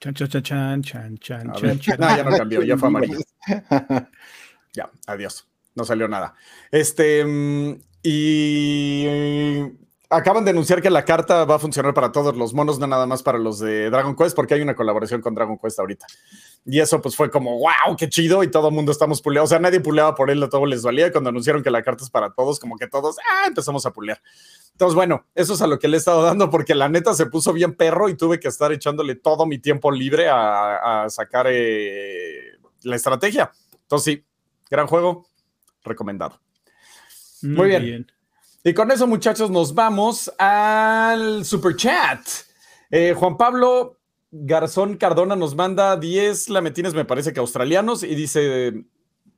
Chan, 0.00 0.14
chan, 0.14 0.28
chan, 0.28 0.82
chan, 0.82 1.18
chan, 1.18 1.54
chan, 1.80 1.98
No, 1.98 2.16
ya 2.16 2.24
no 2.24 2.30
cambió, 2.36 2.62
ya 2.62 2.76
fue 2.76 2.88
amarillo. 2.88 3.18
ya, 4.72 4.90
adiós. 5.06 5.48
No 5.74 5.84
salió 5.84 6.08
nada. 6.08 6.34
Este. 6.70 7.24
Mm, 7.24 7.80
y 8.02 9.06
acaban 10.10 10.44
de 10.44 10.50
anunciar 10.50 10.80
que 10.80 10.90
la 10.90 11.04
carta 11.04 11.44
va 11.44 11.56
a 11.56 11.58
funcionar 11.58 11.94
para 11.94 12.12
todos 12.12 12.36
los 12.36 12.54
monos, 12.54 12.78
no 12.78 12.86
nada 12.86 13.06
más 13.06 13.22
para 13.22 13.38
los 13.38 13.58
de 13.58 13.90
Dragon 13.90 14.14
Quest, 14.14 14.36
porque 14.36 14.54
hay 14.54 14.60
una 14.60 14.74
colaboración 14.74 15.20
con 15.20 15.34
Dragon 15.34 15.58
Quest 15.58 15.78
ahorita. 15.78 16.06
Y 16.64 16.80
eso 16.80 17.00
pues 17.00 17.16
fue 17.16 17.30
como, 17.30 17.58
wow, 17.58 17.96
qué 17.96 18.08
chido, 18.08 18.42
y 18.42 18.50
todo 18.50 18.68
el 18.68 18.74
mundo 18.74 18.92
estamos 18.92 19.22
puleados. 19.22 19.48
O 19.48 19.50
sea, 19.50 19.58
nadie 19.58 19.80
puleaba 19.80 20.14
por 20.14 20.30
él, 20.30 20.42
a 20.42 20.48
todos 20.48 20.68
les 20.68 20.82
valía. 20.82 21.10
Cuando 21.12 21.30
anunciaron 21.30 21.62
que 21.62 21.70
la 21.70 21.82
carta 21.82 22.04
es 22.04 22.10
para 22.10 22.32
todos, 22.32 22.58
como 22.60 22.76
que 22.76 22.86
todos, 22.86 23.16
ah, 23.18 23.44
empezamos 23.48 23.86
a 23.86 23.92
pulear. 23.92 24.20
Entonces, 24.72 24.94
bueno, 24.94 25.26
eso 25.34 25.54
es 25.54 25.62
a 25.62 25.66
lo 25.66 25.78
que 25.78 25.88
le 25.88 25.96
he 25.96 25.98
estado 25.98 26.22
dando, 26.22 26.50
porque 26.50 26.74
la 26.74 26.88
neta 26.88 27.14
se 27.14 27.26
puso 27.26 27.52
bien 27.52 27.74
perro 27.74 28.08
y 28.08 28.16
tuve 28.16 28.40
que 28.40 28.48
estar 28.48 28.72
echándole 28.72 29.14
todo 29.14 29.46
mi 29.46 29.58
tiempo 29.58 29.90
libre 29.90 30.28
a, 30.30 31.06
sacar 31.08 31.46
eh, 31.48 32.58
la 32.82 32.96
estrategia. 32.96 33.50
Entonces, 33.82 34.14
sí, 34.14 34.24
gran 34.70 34.86
juego, 34.86 35.26
recomendado. 35.82 36.40
Muy, 37.42 37.68
bien. 37.68 38.06
Y 38.66 38.74
con 38.74 38.90
eso, 38.90 39.06
muchachos, 39.06 39.48
nos 39.48 39.72
vamos 39.72 40.28
al 40.38 41.44
super 41.44 41.76
chat. 41.76 42.18
Eh, 42.90 43.14
Juan 43.16 43.36
Pablo 43.36 44.00
Garzón 44.32 44.96
Cardona 44.96 45.36
nos 45.36 45.54
manda 45.54 45.96
10 45.96 46.48
lametines, 46.48 46.92
me 46.92 47.04
parece 47.04 47.32
que 47.32 47.38
australianos, 47.38 48.02
y 48.02 48.16
dice: 48.16 48.84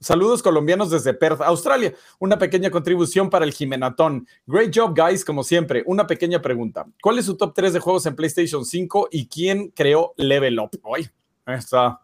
Saludos 0.00 0.42
colombianos 0.42 0.90
desde 0.90 1.12
Perth, 1.12 1.42
Australia. 1.42 1.92
Una 2.18 2.38
pequeña 2.38 2.70
contribución 2.70 3.28
para 3.28 3.44
el 3.44 3.52
Jimenatón. 3.52 4.26
Great 4.46 4.74
job, 4.74 4.98
guys, 4.98 5.26
como 5.26 5.44
siempre. 5.44 5.82
Una 5.84 6.06
pequeña 6.06 6.40
pregunta: 6.40 6.86
¿Cuál 7.02 7.18
es 7.18 7.26
su 7.26 7.36
top 7.36 7.52
3 7.54 7.74
de 7.74 7.80
juegos 7.80 8.06
en 8.06 8.16
PlayStation 8.16 8.64
5 8.64 9.10
y 9.12 9.28
quién 9.28 9.68
creó 9.76 10.14
Level 10.16 10.58
Up? 10.58 10.70
Hoy 10.82 11.06
está. 11.44 12.00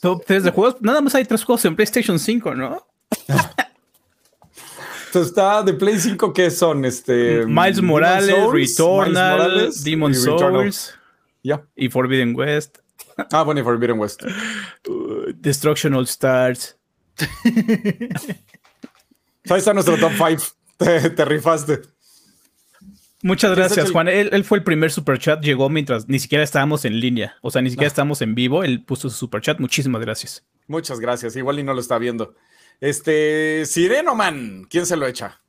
Top 0.00 0.22
3 0.24 0.44
de 0.44 0.52
juegos. 0.52 0.80
Nada 0.80 1.00
más 1.00 1.12
hay 1.16 1.24
tres 1.24 1.42
juegos 1.42 1.64
en 1.64 1.74
PlayStation 1.74 2.20
5, 2.20 2.54
¿no? 2.54 2.86
está 5.18 5.62
de 5.62 5.74
Play 5.74 5.98
5, 5.98 6.32
¿qué 6.32 6.50
son? 6.50 6.84
Este, 6.84 7.44
Miles 7.46 7.82
Morales, 7.82 8.34
Returnal, 8.52 9.70
Demon 9.82 10.14
Souls 10.14 10.94
ya 11.42 11.66
y 11.74 11.88
Forbidden 11.88 12.34
West. 12.36 12.78
Ah, 13.32 13.42
bueno, 13.42 13.60
y 13.60 13.64
Forbidden 13.64 13.98
West. 13.98 14.22
Uh, 14.88 15.32
Destruction 15.34 15.92
All 15.92 16.04
Stars. 16.04 16.78
Ahí 19.50 19.58
está 19.58 19.74
nuestro 19.74 19.98
top 19.98 20.12
5. 20.16 20.42
Te, 21.14 21.24
rifaste. 21.26 21.82
Muchas 23.22 23.54
gracias, 23.54 23.90
Juan. 23.90 24.08
Él, 24.08 24.42
fue 24.44 24.56
el 24.56 24.64
primer 24.64 24.90
super 24.90 25.18
chat, 25.18 25.42
llegó 25.42 25.68
mientras 25.68 26.08
ni 26.08 26.18
siquiera 26.18 26.42
estábamos 26.42 26.86
en 26.86 26.98
línea, 26.98 27.36
o 27.42 27.50
sea, 27.50 27.60
ni 27.60 27.68
siquiera 27.68 27.88
estábamos 27.88 28.22
en 28.22 28.34
vivo. 28.34 28.64
Él 28.64 28.82
puso 28.82 29.10
su 29.10 29.16
super 29.16 29.42
chat. 29.42 29.60
Muchísimas 29.60 30.00
gracias. 30.00 30.46
Muchas 30.66 30.98
gracias. 30.98 31.36
Igual 31.36 31.58
y 31.58 31.62
no 31.62 31.74
lo 31.74 31.80
está 31.80 31.98
viendo. 31.98 32.34
Este, 32.80 33.66
Sirenoman, 33.66 34.66
¿quién 34.68 34.86
se 34.86 34.96
lo 34.96 35.06
echa? 35.06 35.40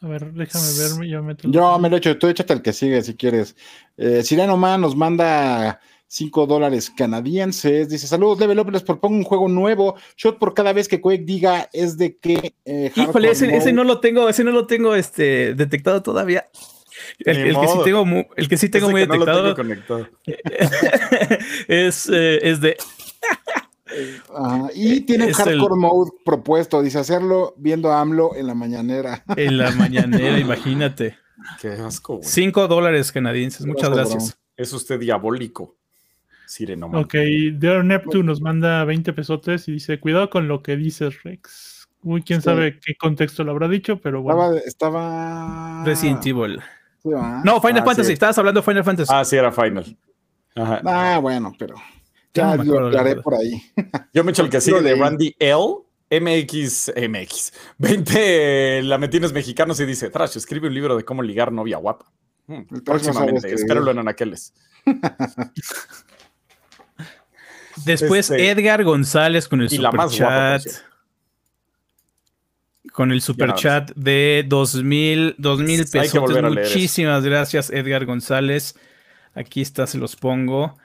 A 0.00 0.08
ver, 0.08 0.32
déjame 0.32 0.66
ver, 0.78 1.08
yo 1.08 1.22
me 1.22 1.36
Yo 1.42 1.78
me 1.78 1.88
lo 1.88 1.96
echo, 1.96 2.18
tú 2.18 2.26
échate 2.26 2.52
el 2.52 2.62
que 2.62 2.72
sigue 2.72 3.02
si 3.02 3.14
quieres. 3.14 3.56
Eh, 3.96 4.22
Sirenoman 4.22 4.80
nos 4.80 4.96
manda 4.96 5.80
5 6.08 6.46
dólares 6.46 6.90
canadienses. 6.90 7.88
Dice: 7.88 8.06
Saludos, 8.06 8.38
Level 8.40 8.58
Up, 8.58 8.70
les 8.70 8.82
propongo 8.82 9.16
un 9.16 9.24
juego 9.24 9.48
nuevo. 9.48 9.96
Shot 10.16 10.38
por 10.38 10.54
cada 10.54 10.72
vez 10.72 10.88
que 10.88 11.00
Quake 11.00 11.24
diga 11.24 11.70
es 11.72 11.96
de 11.96 12.16
que. 12.16 12.54
Eh, 12.64 12.92
Híjole, 12.94 13.30
ese, 13.30 13.72
no 13.72 13.84
lo 13.84 14.00
tengo, 14.00 14.28
ese 14.28 14.44
no 14.44 14.50
lo 14.50 14.66
tengo 14.66 14.94
este, 14.96 15.54
detectado 15.54 16.02
todavía. 16.02 16.48
El, 17.20 17.56
que 17.58 17.68
sí 17.68 17.78
tengo, 17.84 18.26
el 18.36 18.48
que 18.48 18.56
sí 18.56 18.68
tengo 18.68 18.90
muy 18.90 19.00
detectado 19.00 19.54
es, 21.68 22.08
eh, 22.12 22.38
es 22.42 22.60
de 22.60 22.76
y 24.74 25.00
tiene 25.02 25.32
hardcore 25.32 25.76
mode 25.76 26.10
propuesto, 26.24 26.82
dice 26.82 26.98
hacerlo 26.98 27.54
viendo 27.56 27.92
a 27.92 28.00
AMLO 28.00 28.36
en 28.36 28.46
la 28.46 28.54
mañanera. 28.54 29.24
En 29.36 29.58
la 29.58 29.70
mañanera, 29.72 30.38
imagínate. 30.38 31.16
Qué 31.60 31.72
asco. 31.72 32.20
Cinco 32.22 32.68
dólares 32.68 33.10
canadienses, 33.12 33.66
muchas 33.66 33.90
gracias. 33.90 34.38
Es 34.56 34.72
usted 34.72 35.00
diabólico. 35.00 35.76
Ok, 36.92 37.14
Dear 37.54 37.84
Neptune 37.84 38.24
nos 38.24 38.40
manda 38.42 38.84
20 38.84 39.12
pesotes 39.12 39.68
y 39.68 39.72
dice: 39.72 39.98
Cuidado 39.98 40.28
con 40.28 40.48
lo 40.48 40.62
que 40.62 40.76
dices, 40.76 41.22
Rex. 41.22 41.88
Uy, 42.02 42.22
quién 42.22 42.42
sabe 42.42 42.78
qué 42.80 42.94
contexto 42.96 43.44
lo 43.44 43.52
habrá 43.52 43.68
dicho, 43.68 44.00
pero 44.00 44.22
bueno. 44.22 44.56
Estaba. 44.56 45.82
Resident 45.84 46.26
Evil. 46.26 46.60
no, 47.04 47.60
Final 47.60 47.82
ah, 47.82 47.84
Fantasy, 47.84 48.12
estabas 48.12 48.36
hablando 48.38 48.60
de 48.60 48.66
Final 48.66 48.84
Fantasy. 48.84 49.12
Ah, 49.14 49.24
sí, 49.24 49.36
era 49.36 49.52
Final. 49.52 49.96
Ah, 50.56 51.18
bueno, 51.22 51.54
pero. 51.58 51.76
Ya 52.34 52.56
lo 52.56 52.98
haré 52.98 53.16
por 53.16 53.34
ahí. 53.34 53.62
Yo 54.12 54.24
me 54.24 54.32
echo 54.32 54.42
el 54.42 54.50
que 54.50 54.60
sigue 54.60 54.80
de 54.80 54.94
Randy 54.94 55.36
L. 55.38 55.84
MX, 56.12 56.92
MX, 57.08 57.52
20 57.78 58.82
lametines 58.82 59.32
mexicanos 59.32 59.80
y 59.80 59.86
dice, 59.86 60.10
Trash, 60.10 60.36
escribe 60.36 60.68
un 60.68 60.74
libro 60.74 60.94
de 60.94 61.06
cómo 61.06 61.22
ligar 61.22 61.50
novia 61.52 61.78
guapa. 61.78 62.12
Hmm, 62.46 62.64
próximamente, 62.84 63.50
espéralo 63.54 63.90
en 63.92 64.00
Anaqueles. 64.00 64.52
Después 67.86 68.30
este, 68.30 68.50
Edgar 68.50 68.84
González 68.84 69.48
con 69.48 69.62
el 69.62 69.70
super 69.70 70.06
chat. 70.08 70.62
Con 72.92 73.10
el 73.10 73.22
super 73.22 73.54
chat 73.54 73.90
de 73.94 74.44
dos 74.46 74.82
mil, 74.82 75.34
pesos. 75.90 76.42
Muchísimas 76.42 77.24
gracias, 77.24 77.70
Edgar 77.70 78.04
González. 78.04 78.74
Aquí 79.34 79.62
está, 79.62 79.86
se 79.86 79.96
los 79.96 80.14
pongo. 80.16 80.76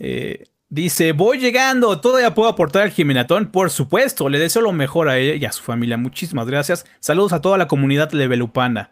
Eh, 0.00 0.48
dice: 0.72 1.12
Voy 1.12 1.38
llegando, 1.38 2.00
todavía 2.00 2.34
puedo 2.34 2.48
aportar 2.48 2.82
al 2.82 2.90
Jimenatón. 2.90 3.52
Por 3.52 3.70
supuesto, 3.70 4.28
le 4.28 4.38
deseo 4.38 4.62
lo 4.62 4.72
mejor 4.72 5.08
a 5.08 5.18
ella 5.18 5.34
y 5.34 5.44
a 5.44 5.52
su 5.52 5.62
familia. 5.62 5.96
Muchísimas 5.96 6.46
gracias. 6.46 6.86
Saludos 6.98 7.32
a 7.32 7.40
toda 7.40 7.58
la 7.58 7.68
comunidad 7.68 8.10
levelupana. 8.12 8.90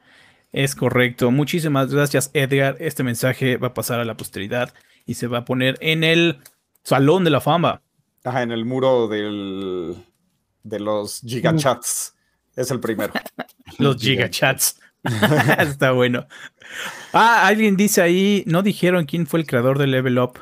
Es 0.52 0.74
correcto. 0.74 1.30
Muchísimas 1.30 1.92
gracias, 1.92 2.30
Edgar. 2.34 2.76
Este 2.80 3.02
mensaje 3.02 3.56
va 3.56 3.68
a 3.68 3.74
pasar 3.74 3.98
a 3.98 4.04
la 4.04 4.16
posteridad 4.16 4.72
y 5.06 5.14
se 5.14 5.26
va 5.26 5.38
a 5.38 5.44
poner 5.44 5.78
en 5.80 6.04
el 6.04 6.38
Salón 6.82 7.24
de 7.24 7.30
la 7.30 7.40
Fama. 7.40 7.82
Ajá, 8.24 8.42
en 8.42 8.52
el 8.52 8.64
muro 8.64 9.08
del, 9.08 9.96
de 10.62 10.80
los 10.80 11.20
gigachats. 11.22 12.14
Es 12.56 12.70
el 12.70 12.80
primero. 12.80 13.12
los 13.78 13.96
gigachats. 13.96 14.78
Está 15.58 15.92
bueno. 15.92 16.26
Ah, 17.12 17.46
alguien 17.46 17.76
dice 17.76 18.02
ahí, 18.02 18.44
no 18.46 18.62
dijeron 18.62 19.06
quién 19.06 19.26
fue 19.26 19.40
el 19.40 19.46
creador 19.46 19.78
de 19.78 19.86
Level 19.86 20.18
Up. 20.18 20.38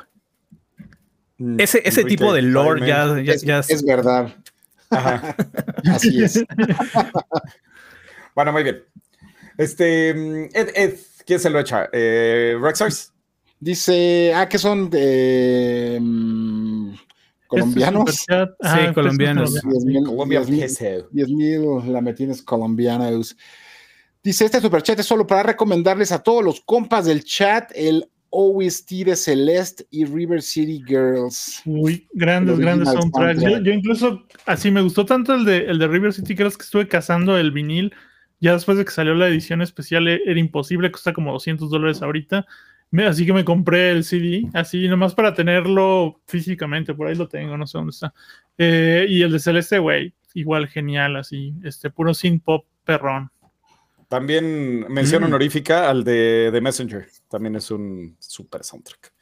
Mm, 1.39 1.59
ese, 1.59 1.81
ese 1.85 2.03
tipo 2.03 2.33
de 2.33 2.41
lore 2.41 2.85
ya, 2.85 3.15
es, 3.67 3.83
verdad. 3.83 4.35
Ajá. 4.89 5.35
Así 5.89 6.23
es. 6.23 6.43
bueno, 8.35 8.51
muy 8.51 8.63
bien. 8.63 8.83
Este, 9.57 10.09
Ed, 10.09 10.69
Ed, 10.75 10.99
¿quién 11.25 11.39
se 11.39 11.49
lo 11.49 11.59
echa? 11.59 11.89
Eh, 11.93 12.57
¿Rexars? 12.61 13.13
Dice, 13.59 14.33
ah, 14.35 14.47
que 14.47 14.57
son 14.57 14.89
de 14.89 15.97
mm, 16.01 16.93
colombianos. 17.47 18.25
sí, 18.25 18.93
colombianos. 18.93 19.53
10 21.11 21.29
mil 21.29 21.61
lametines 21.91 22.41
colombianos. 22.41 23.35
Dice, 24.21 24.45
este 24.45 24.59
superchat 24.59 24.99
es 24.99 25.05
solo 25.05 25.25
para 25.25 25.43
recomendarles 25.43 26.11
a 26.11 26.21
todos 26.21 26.43
los 26.43 26.61
compas 26.61 27.05
del 27.05 27.23
chat 27.23 27.71
el 27.75 28.09
OST 28.31 28.91
de 29.05 29.15
Celeste 29.15 29.85
y 29.89 30.05
River 30.05 30.41
City 30.41 30.83
Girls. 30.85 31.61
Uy, 31.65 32.07
grandes, 32.13 32.59
grandes 32.59 32.89
soundtracks. 32.89 33.41
Yo, 33.41 33.59
yo, 33.59 33.71
incluso, 33.71 34.25
así 34.45 34.71
me 34.71 34.81
gustó 34.81 35.05
tanto 35.05 35.33
el 35.33 35.45
de, 35.45 35.65
el 35.65 35.79
de 35.79 35.87
River 35.87 36.13
City 36.13 36.35
Girls 36.35 36.57
que 36.57 36.63
estuve 36.63 36.87
cazando 36.87 37.37
el 37.37 37.51
vinil. 37.51 37.93
Ya 38.39 38.53
después 38.53 38.77
de 38.77 38.85
que 38.85 38.91
salió 38.91 39.15
la 39.15 39.27
edición 39.27 39.61
especial 39.61 40.07
e, 40.07 40.21
era 40.25 40.39
imposible, 40.39 40.91
cuesta 40.91 41.13
como 41.13 41.33
200 41.33 41.69
dólares 41.69 42.01
ahorita. 42.01 42.45
Así 43.07 43.25
que 43.25 43.33
me 43.33 43.45
compré 43.45 43.91
el 43.91 44.03
CD, 44.03 44.49
así 44.53 44.87
nomás 44.87 45.13
para 45.13 45.35
tenerlo 45.35 46.21
físicamente, 46.25 46.95
por 46.95 47.07
ahí 47.07 47.15
lo 47.15 47.27
tengo, 47.27 47.55
no 47.55 47.67
sé 47.67 47.77
dónde 47.77 47.91
está. 47.91 48.13
Eh, 48.57 49.05
y 49.07 49.21
el 49.21 49.31
de 49.31 49.39
Celeste, 49.39 49.77
güey, 49.77 50.15
igual 50.33 50.67
genial, 50.67 51.15
así, 51.15 51.53
este 51.63 51.91
puro 51.91 52.15
synth 52.15 52.43
pop 52.43 52.65
perrón. 52.83 53.29
También 54.09 54.91
mención 54.91 55.21
mm. 55.21 55.25
honorífica 55.25 55.89
al 55.89 56.03
de 56.03 56.49
The 56.51 56.61
Messenger, 56.61 57.07
también 57.29 57.55
es 57.55 57.69
un 57.69 58.17
super 58.19 58.63
soundtrack. 58.63 59.13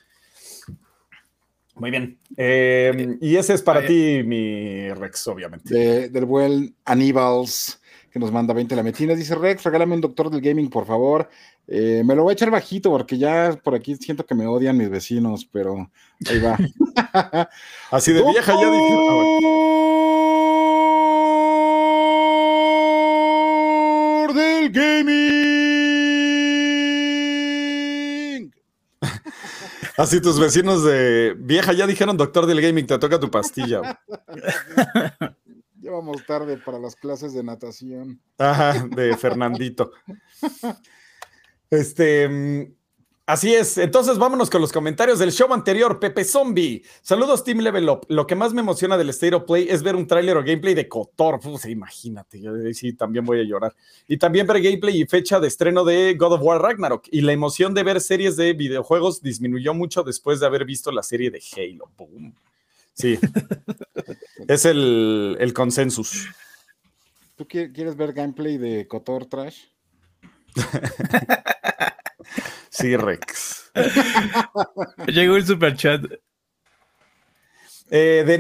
Muy 1.76 1.92
bien. 1.92 2.18
Eh, 2.36 3.18
y 3.22 3.36
ese 3.36 3.54
es 3.54 3.62
para 3.62 3.86
ti, 3.86 4.24
mi 4.24 4.90
Rex, 4.90 5.28
obviamente. 5.28 6.10
del 6.10 6.26
buen 6.26 6.76
Aníbals, 6.86 7.80
que 8.10 8.18
nos 8.18 8.32
manda 8.32 8.54
20 8.54 8.76
lametinas. 8.76 9.18
Dice 9.18 9.36
Rex, 9.36 9.64
regálame 9.64 9.96
un 9.96 10.02
doctor 10.02 10.30
del 10.30 10.42
gaming, 10.42 10.70
por 10.70 10.86
favor. 10.88 11.30
Eh, 11.68 12.02
me 12.06 12.16
lo 12.16 12.24
voy 12.24 12.32
a 12.32 12.34
echar 12.34 12.50
bajito 12.50 12.90
porque 12.90 13.18
ya 13.18 13.60
por 13.62 13.76
aquí 13.76 13.96
siento 13.96 14.26
que 14.26 14.34
me 14.34 14.48
odian 14.48 14.78
mis 14.78 14.90
vecinos, 14.90 15.46
pero 15.52 15.92
ahí 16.28 16.40
va. 16.40 16.58
Así 17.92 18.14
de 18.14 18.24
vieja 18.24 18.54
ya 18.54 18.72
dije. 18.72 18.96
Ah, 19.10 19.74
del 24.68 25.06
gaming. 28.32 28.54
Así 29.98 30.22
tus 30.22 30.40
vecinos 30.40 30.84
de 30.84 31.36
vieja 31.38 31.74
ya 31.74 31.88
dijeron 31.88 32.16
doctor 32.18 32.46
del 32.46 32.62
gaming, 32.62 32.86
te 32.86 33.00
toca 33.00 33.20
tu 33.20 33.32
pastilla. 33.32 34.00
ya 35.80 35.92
vamos 35.92 36.26
tarde 36.26 36.58
para 36.58 36.80
las 36.80 36.96
clases 36.96 37.34
de 37.34 37.44
natación. 37.44 38.22
Ajá, 38.38 38.88
de 38.90 39.18
Fernandito. 39.18 39.92
Este, 41.70 42.30
mm, 42.30 42.77
así 43.28 43.54
es. 43.54 43.78
Entonces 43.78 44.18
vámonos 44.18 44.50
con 44.50 44.62
los 44.62 44.72
comentarios 44.72 45.20
del 45.20 45.32
show 45.32 45.54
anterior. 45.54 46.00
Pepe 46.00 46.24
Zombie. 46.24 46.82
Saludos, 47.04 47.44
Team 47.44 47.60
Level 47.60 47.88
Up. 47.90 48.08
Lo 48.10 48.26
que 48.26 48.34
más 48.34 48.54
me 48.54 48.62
emociona 48.62 48.98
del 48.98 49.10
State 49.12 49.36
of 49.36 49.44
Play 49.44 49.68
es 49.70 49.84
ver 49.84 49.96
un 49.96 50.08
tráiler 50.08 50.36
o 50.38 50.44
gameplay 50.44 50.74
de 50.74 50.88
Kotor. 50.88 51.40
imagínate, 51.70 52.42
yo 52.42 52.52
sí 52.74 52.94
también 52.94 53.24
voy 53.26 53.40
a 53.42 53.44
llorar. 53.44 53.76
Y 54.08 54.18
también 54.18 54.48
ver 54.48 54.62
gameplay 54.62 55.02
y 55.02 55.06
fecha 55.06 55.40
de 55.40 55.48
estreno 55.48 55.86
de 55.86 56.16
God 56.16 56.34
of 56.34 56.42
War 56.42 56.60
Ragnarok. 56.60 57.08
Y 57.12 57.22
la 57.22 57.34
emoción 57.34 57.76
de 57.76 57.84
ver 57.84 58.02
series 58.02 58.36
de 58.36 58.54
videojuegos 58.54 59.22
disminuyó 59.22 59.76
mucho 59.76 60.02
después 60.02 60.40
de 60.40 60.48
haber 60.48 60.66
visto 60.66 60.92
la 60.92 61.04
serie 61.04 61.30
de 61.30 61.44
Halo. 61.56 61.92
Boom. 61.96 62.34
Sí. 62.94 63.20
es 64.48 64.66
el, 64.66 65.38
el 65.40 65.54
consensus. 65.54 66.28
¿Tú 67.36 67.48
quieres 67.48 67.96
ver 67.96 68.14
gameplay 68.14 68.58
de 68.58 68.88
Kotor 68.88 69.28
Trash? 69.28 69.66
sí, 72.70 72.96
Rex. 72.96 73.72
Llegó 75.08 75.36
el 75.36 75.46
super 75.46 75.76
chat. 75.76 76.04
Eh, 77.90 78.24
de, 78.28 78.38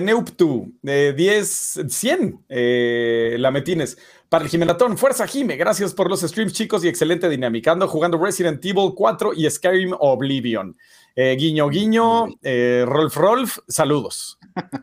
Neuptu, 0.00 0.72
de 0.80 1.12
10, 1.12 1.80
100 1.88 2.44
eh, 2.48 3.36
lametines. 3.38 3.98
Para 4.30 4.44
el 4.44 4.50
Jimenatón, 4.50 4.96
fuerza 4.96 5.26
Jime, 5.26 5.56
gracias 5.56 5.92
por 5.92 6.08
los 6.08 6.20
streams 6.20 6.52
chicos 6.52 6.84
y 6.84 6.88
excelente 6.88 7.28
dinámica. 7.28 7.72
Ando 7.72 7.88
jugando 7.88 8.16
Resident 8.16 8.64
Evil 8.64 8.92
4 8.94 9.32
y 9.34 9.50
Skyrim 9.50 9.92
Oblivion. 9.98 10.76
Eh, 11.16 11.36
guiño, 11.36 11.68
guiño, 11.68 12.28
eh, 12.42 12.84
Rolf 12.86 13.16
Rolf, 13.16 13.58
saludos. 13.68 14.38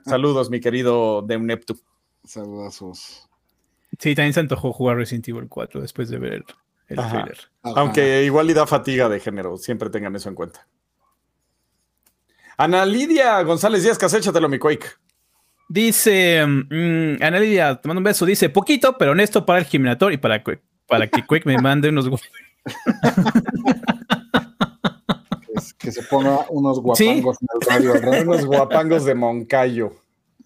Saludos, 0.06 0.50
mi 0.50 0.60
querido 0.60 1.22
de 1.22 1.40
Neptu. 1.40 1.80
Saludos. 2.26 3.28
Sí, 3.98 4.14
también 4.14 4.34
se 4.34 4.42
antojó 4.42 4.74
jugar 4.74 4.98
Resident 4.98 5.30
Evil 5.30 5.48
4 5.48 5.82
después 5.82 6.10
de 6.10 6.20
ver 6.20 6.44
el 6.88 6.98
trailer. 6.98 7.38
Aunque 7.76 8.24
igual 8.24 8.50
y 8.50 8.54
da 8.54 8.68
fatiga 8.68 9.10
de 9.10 9.20
género, 9.20 9.58
siempre 9.58 9.90
tengan 9.90 10.16
eso 10.16 10.30
en 10.30 10.36
cuenta. 10.36 10.68
Ana 12.58 12.86
Lidia 12.86 13.42
González 13.44 13.84
Díaz 13.84 13.98
Caséchatelo, 13.98 14.50
mi 14.50 14.58
Quake. 14.58 14.88
Dice, 15.70 16.46
mm, 16.46 17.22
Ana 17.22 17.40
Lidia, 17.40 17.80
te 17.80 17.88
mando 17.88 18.00
un 18.00 18.06
beso. 18.06 18.26
Dice, 18.26 18.50
poquito, 18.50 18.98
pero 18.98 19.12
honesto 19.12 19.46
para 19.46 19.60
el 19.60 19.66
Gimnator 19.66 20.14
y 20.14 20.18
para, 20.18 20.44
para 20.88 21.08
que 21.08 21.26
Quake 21.26 21.46
me 21.46 21.58
mande 21.58 21.90
unos. 21.90 22.10
que, 25.78 25.92
se 25.92 26.04
ponga 26.04 26.46
unos 26.50 26.80
guapangos 26.80 27.38
en 27.42 27.48
el 27.54 27.62
radio, 27.68 27.94
unos 28.24 28.46
guapangos 28.46 29.04
de 29.06 29.16
Moncayo. 29.16 29.94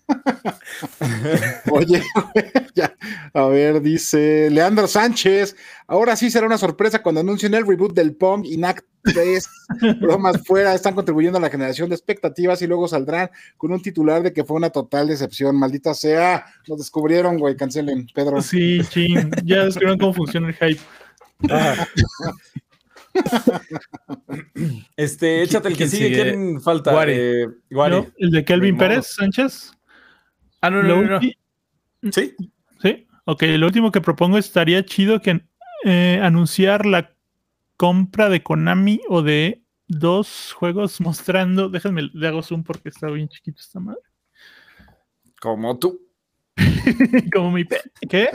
Oye, 1.72 2.04
ya, 2.76 2.96
a 3.34 3.46
ver, 3.46 3.82
dice 3.82 4.50
Leandro 4.50 4.88
Sánchez. 4.88 5.56
Ahora 5.88 6.16
sí 6.16 6.30
será 6.30 6.46
una 6.46 6.58
sorpresa 6.58 7.02
cuando 7.02 7.22
anuncien 7.22 7.54
el 7.54 7.68
reboot 7.68 7.94
del 7.94 8.16
Pong 8.16 8.46
y 8.46 8.58
NAC 8.58 8.84
3. 9.04 9.50
Bromas 10.02 10.42
fuera, 10.46 10.74
están 10.74 10.96
contribuyendo 10.96 11.38
a 11.38 11.42
la 11.42 11.50
generación 11.50 11.90
de 11.90 11.96
expectativas 11.96 12.62
y 12.62 12.68
luego 12.68 12.88
saldrán 12.88 13.30
con 13.58 13.72
un 13.72 13.82
titular 13.82 14.24
de 14.24 14.34
que 14.34 14.44
fue 14.44 14.58
una 14.58 14.70
total 14.70 15.08
decepción. 15.08 15.58
Maldita 15.58 15.94
sea, 15.94 16.46
lo 16.68 16.76
descubrieron, 16.76 17.38
güey, 17.38 17.56
cancelen, 17.56 18.08
Pedro. 18.14 18.42
Sí, 18.42 18.84
sí, 18.84 19.14
ya 19.44 19.66
descubrieron 19.66 19.98
cómo 19.98 20.14
funciona 20.14 20.50
el 20.50 20.56
hype. 20.56 20.82
Este, 24.96 25.44
échate 25.44 25.68
el 25.68 25.78
que 25.78 25.88
sigue. 25.88 26.24
¿Quién 26.24 26.62
falta? 26.62 26.94
Eh, 27.08 27.48
¿El 28.18 28.32
de 28.32 28.46
Kelvin 28.46 28.78
Pérez 28.78 29.08
Sánchez? 29.08 29.74
Ah, 30.62 30.70
no, 30.70 30.84
no, 30.84 31.02
no, 31.02 31.20
Sí. 32.12 32.36
Sí. 32.82 33.08
Ok, 33.26 33.44
lo 33.44 33.68
último 33.68 33.92
que 33.92 34.02
propongo 34.02 34.38
estaría 34.38 34.84
chido 34.84 35.22
que 35.22 35.42
eh, 35.84 36.20
anunciar 36.22 36.86
la 36.86 37.14
compra 37.78 38.30
de 38.30 38.44
Konami 38.44 39.02
o 39.08 39.22
de 39.22 39.64
dos 39.88 40.54
juegos 40.54 41.02
mostrando. 41.02 41.70
Déjenme, 41.70 42.10
le 42.14 42.28
hago 42.28 42.42
zoom 42.42 42.64
porque 42.64 42.90
está 42.90 43.10
bien 43.10 43.30
chiquito 43.30 43.60
esta 43.60 43.80
madre. 43.80 44.02
Como 45.40 45.78
tú. 45.80 46.00
Como 47.34 47.52
mi 47.52 47.64
pe. 47.64 47.82
¿Qué? 48.10 48.30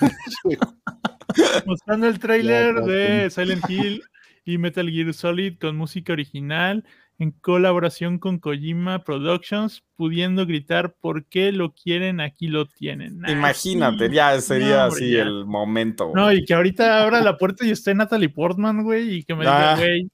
Mostrando 1.66 2.08
el 2.08 2.18
trailer 2.18 2.82
de 2.82 3.30
Silent 3.30 3.68
Hill 3.68 4.02
y 4.44 4.58
Metal 4.58 4.90
Gear 4.90 5.14
Solid 5.14 5.58
con 5.58 5.76
música 5.76 6.12
original 6.12 6.84
en 7.20 7.32
colaboración 7.32 8.18
con 8.18 8.38
Kojima 8.38 9.04
Productions, 9.04 9.84
pudiendo 9.94 10.46
gritar 10.46 10.94
por 11.02 11.26
qué 11.26 11.52
lo 11.52 11.74
quieren, 11.74 12.18
aquí 12.18 12.48
lo 12.48 12.66
tienen. 12.66 13.20
Imagínate, 13.28 14.10
ya 14.10 14.40
sería 14.40 14.86
así 14.86 15.16
el 15.16 15.44
momento. 15.44 16.12
No, 16.14 16.32
y 16.32 16.46
que 16.46 16.54
ahorita 16.54 17.02
abra 17.02 17.20
la 17.20 17.36
puerta 17.36 17.66
y 17.66 17.72
esté 17.72 17.94
Natalie 17.94 18.30
Portman, 18.30 18.84
güey, 18.84 19.16
y 19.16 19.22
que 19.24 19.34
me 19.34 19.42
diga, 19.42 19.74
ah. 19.74 19.76
güey, 19.76 20.10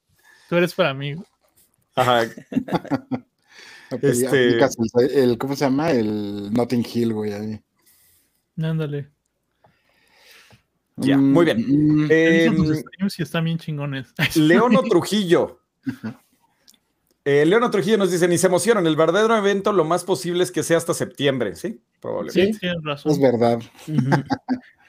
tú 0.48 0.56
eres 0.56 0.74
para 0.74 0.94
mí. 0.94 1.14
Ajá. 1.94 2.24
este... 4.02 4.58
el, 5.22 5.38
¿cómo 5.38 5.54
se 5.54 5.64
llama? 5.64 5.92
El 5.92 6.52
Notting 6.52 6.84
Hill, 6.92 7.12
güey, 7.12 7.32
ahí. 7.32 7.60
Ándale. 8.60 9.10
Ya, 10.96 11.16
muy 11.16 11.44
bien. 11.44 11.58
Mm, 11.58 12.08
eh, 12.10 12.50
están 13.16 13.44
bien 13.44 13.58
chingones. 13.58 14.12
Leono 14.34 14.82
Trujillo. 14.82 15.60
Eh, 17.28 17.44
Leono 17.44 17.72
Trujillo 17.72 17.98
nos 17.98 18.12
dice, 18.12 18.28
ni 18.28 18.38
se 18.38 18.46
emocionan, 18.46 18.86
el 18.86 18.94
verdadero 18.94 19.36
evento 19.36 19.72
lo 19.72 19.84
más 19.84 20.04
posible 20.04 20.44
es 20.44 20.52
que 20.52 20.62
sea 20.62 20.76
hasta 20.76 20.94
septiembre, 20.94 21.56
¿sí? 21.56 21.80
Probablemente. 22.00 22.52
Sí, 22.52 22.60
tienes 22.60 22.84
razón. 22.84 23.10
Es 23.10 23.20
verdad. 23.20 23.58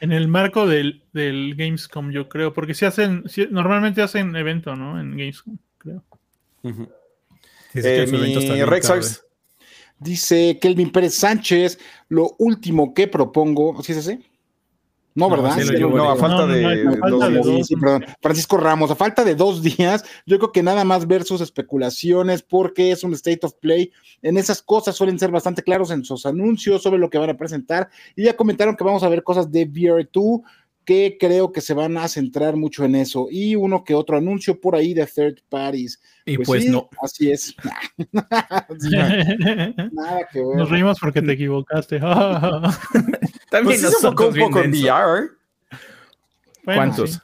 en 0.01 0.11
el 0.11 0.27
marco 0.27 0.67
del, 0.67 1.01
Gamescom, 1.13 2.11
yo 2.11 2.29
creo, 2.29 2.53
porque 2.53 2.75
si 2.75 2.85
hacen, 2.85 3.23
normalmente 3.49 4.03
hacen 4.03 4.35
evento, 4.35 4.75
¿no? 4.75 4.99
En 5.01 5.17
Gamescom, 5.17 5.57
creo. 5.79 6.03
Eh, 7.73 8.05
mi 8.11 8.63
Rex 8.65 9.23
Dice 9.97 10.59
Kelvin 10.61 10.91
Pérez 10.91 11.15
Sánchez, 11.15 11.79
lo 12.07 12.35
último 12.37 12.93
que 12.93 13.07
propongo, 13.07 13.81
¿sí 13.81 13.93
es 13.93 13.97
ese? 13.97 14.19
No, 15.17 15.31
¿verdad? 15.31 15.57
No, 15.79 16.11
a 16.11 16.15
falta 16.15 16.45
de, 16.45 16.83
dos, 16.83 17.69
Francisco 18.21 18.57
Ramos, 18.57 18.91
a 18.91 18.95
falta 18.95 19.23
de 19.23 19.33
dos 19.33 19.63
días, 19.63 20.05
yo 20.27 20.37
creo 20.37 20.51
que 20.51 20.61
nada 20.61 20.83
más 20.83 21.07
ver 21.07 21.23
sus 21.23 21.41
especulaciones, 21.41 22.43
porque 22.43 22.91
es 22.91 23.03
un 23.03 23.15
state 23.15 23.39
of 23.41 23.55
play. 23.59 23.91
En 24.21 24.37
esas 24.37 24.61
cosas 24.61 24.95
suelen 24.95 25.17
ser 25.17 25.31
bastante 25.31 25.63
claros 25.63 25.89
en 25.89 26.05
sus 26.05 26.27
anuncios 26.27 26.83
sobre 26.83 26.99
lo 26.99 27.09
que 27.09 27.17
van 27.17 27.31
a 27.31 27.35
presentar. 27.35 27.89
Y 28.15 28.25
ya 28.25 28.35
comentaron 28.35 28.75
que 28.75 28.83
vamos 28.83 29.01
a 29.01 29.09
ver 29.09 29.23
cosas 29.23 29.51
de 29.51 29.67
VR2, 29.67 30.43
que 30.87 31.17
creo 31.19 31.51
que 31.51 31.59
se 31.59 31.73
van 31.73 31.97
a 31.97 32.07
centrar 32.07 32.55
mucho 32.55 32.85
en 32.85 32.95
eso. 32.95 33.27
Y 33.29 33.55
uno 33.55 33.83
que 33.83 33.93
otro 33.93 34.15
anuncio 34.15 34.61
por 34.61 34.73
ahí 34.73 34.93
de 34.93 35.05
third 35.05 35.41
parties. 35.49 36.01
Y 36.25 36.37
pues, 36.37 36.47
pues 36.47 36.69
no. 36.69 36.89
Así 37.03 37.29
es. 37.29 37.53
Nada 37.97 38.65
que 40.31 40.39
ver. 40.39 40.55
Nos 40.55 40.69
reímos 40.69 40.97
porque 40.97 41.21
te 41.21 41.33
equivocaste. 41.33 41.99
También 41.99 42.71
pues 43.51 43.81
nos 43.81 44.01
un 44.01 44.15
poco 44.15 44.61
en 44.61 44.71
VR. 44.71 45.31
¿Cuántos? 46.63 47.21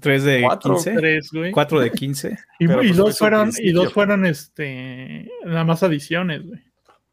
¿Tres 0.00 0.24
de 0.24 0.40
¿Cuatro? 0.40 0.76
15? 0.76 0.94
Tres, 0.94 1.30
güey. 1.30 1.52
¿Cuatro 1.52 1.80
de 1.80 1.90
15? 1.90 2.38
Y, 2.58 2.66
pues 2.66 2.96
dos 2.96 3.18
fueron, 3.18 3.52
y 3.58 3.72
dos 3.72 3.92
fueron 3.92 4.24
este, 4.24 5.30
nada 5.44 5.64
más 5.64 5.82
adiciones, 5.82 6.46
güey. 6.46 6.62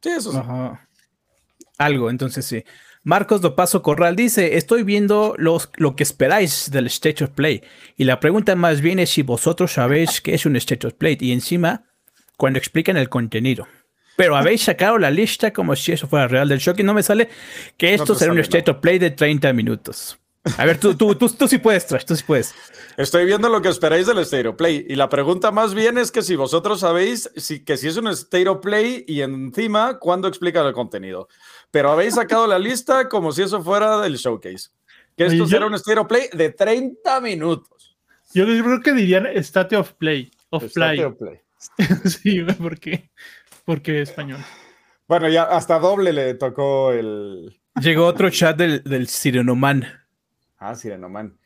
Sí, 0.02 0.10
eso 0.10 0.32
sí. 0.32 0.40
Algo, 1.78 2.10
entonces 2.10 2.46
sí. 2.46 2.64
Marcos 3.06 3.42
Dopaso 3.42 3.82
Corral 3.82 4.16
dice, 4.16 4.56
estoy 4.56 4.84
viendo 4.84 5.36
los, 5.38 5.70
lo 5.76 5.96
que 5.96 6.04
esperáis 6.04 6.72
del 6.72 6.88
State 6.88 7.24
of 7.24 7.32
Play. 7.32 7.62
Y 7.98 8.06
la 8.06 8.22
pregunta 8.22 8.56
más 8.56 8.80
bien 8.80 8.98
es 9.00 9.10
si 9.10 9.24
vosotros 9.24 9.74
sabéis 9.74 10.22
qué 10.22 10.34
es 10.34 10.46
un 10.46 10.56
State 10.56 10.88
of 10.88 10.94
Play. 10.94 11.18
Y 11.20 11.34
encima, 11.34 11.84
cuando 12.38 12.60
explican 12.60 12.96
el 12.96 13.10
contenido. 13.10 13.68
Pero 14.16 14.38
habéis 14.38 14.62
sacado 14.62 14.98
la 14.98 15.12
lista 15.12 15.52
como 15.52 15.76
si 15.76 15.92
eso 15.92 16.08
fuera 16.08 16.28
real 16.28 16.48
del 16.48 16.60
shock 16.60 16.80
y 16.80 16.84
no 16.84 16.94
me 16.94 17.04
sale 17.04 17.30
que 17.78 17.94
esto 17.94 18.16
será 18.16 18.32
un 18.32 18.40
State 18.40 18.72
of 18.72 18.78
Play 18.78 19.00
de 19.00 19.12
30 19.12 19.52
minutos. 19.52 20.18
A 20.58 20.66
ver, 20.66 20.78
tú, 20.78 20.94
tú, 20.96 21.16
tú, 21.16 21.30
tú 21.30 21.48
sí 21.48 21.58
puedes, 21.58 21.88
Trash, 21.88 22.04
tú 22.04 22.16
sí 22.16 22.24
puedes. 22.26 22.54
Estoy 22.98 23.26
viendo 23.26 23.48
lo 23.48 23.62
que 23.62 23.70
esperáis 23.70 24.08
del 24.08 24.20
State 24.20 24.48
of 24.48 24.56
Play. 24.56 24.86
Y 24.90 24.96
la 24.96 25.10
pregunta 25.10 25.52
más 25.52 25.74
bien 25.74 25.98
es 25.98 26.12
que 26.12 26.22
si 26.22 26.36
vosotros 26.36 26.82
sabéis 26.82 27.32
si, 27.38 27.64
que 27.64 27.78
si 27.78 27.88
es 27.88 27.98
un 27.98 28.08
State 28.10 28.50
of 28.50 28.62
Play 28.62 29.06
y 29.08 29.22
encima, 29.22 30.00
¿cuándo 30.00 30.28
explican 30.28 30.66
el 30.66 30.74
contenido? 30.74 31.28
Pero 31.74 31.92
habéis 31.92 32.14
sacado 32.14 32.46
la 32.46 32.60
lista 32.60 33.10
como 33.10 33.32
si 33.32 33.42
eso 33.42 33.64
fuera 33.64 34.00
del 34.02 34.16
showcase. 34.16 34.70
Que 35.18 35.26
esto 35.26 35.48
será 35.48 35.66
un 35.66 35.74
of 35.74 36.08
Play 36.08 36.30
de 36.32 36.52
30 36.52 37.20
minutos. 37.20 37.98
Yo 38.32 38.46
creo 38.46 38.80
que 38.80 38.94
dirían 38.94 39.26
State 39.26 39.76
of 39.76 39.94
Play. 39.94 40.32
Of 40.52 40.72
Play. 40.72 41.00
Of 41.00 41.18
play. 41.18 41.40
sí, 42.06 42.44
¿por 42.60 42.80
qué? 42.80 43.10
Porque 43.66 44.04
español. 44.04 44.40
Bueno, 45.08 45.28
ya 45.30 45.46
hasta 45.46 45.80
doble 45.80 46.14
le 46.14 46.36
tocó 46.36 46.92
el. 46.92 47.60
Llegó 47.82 48.06
otro 48.06 48.30
chat 48.30 48.56
del, 48.56 48.84
del 48.84 49.08
Sirenoman. 49.08 49.84
Ah, 50.60 50.76
Sirenoman. 50.76 51.40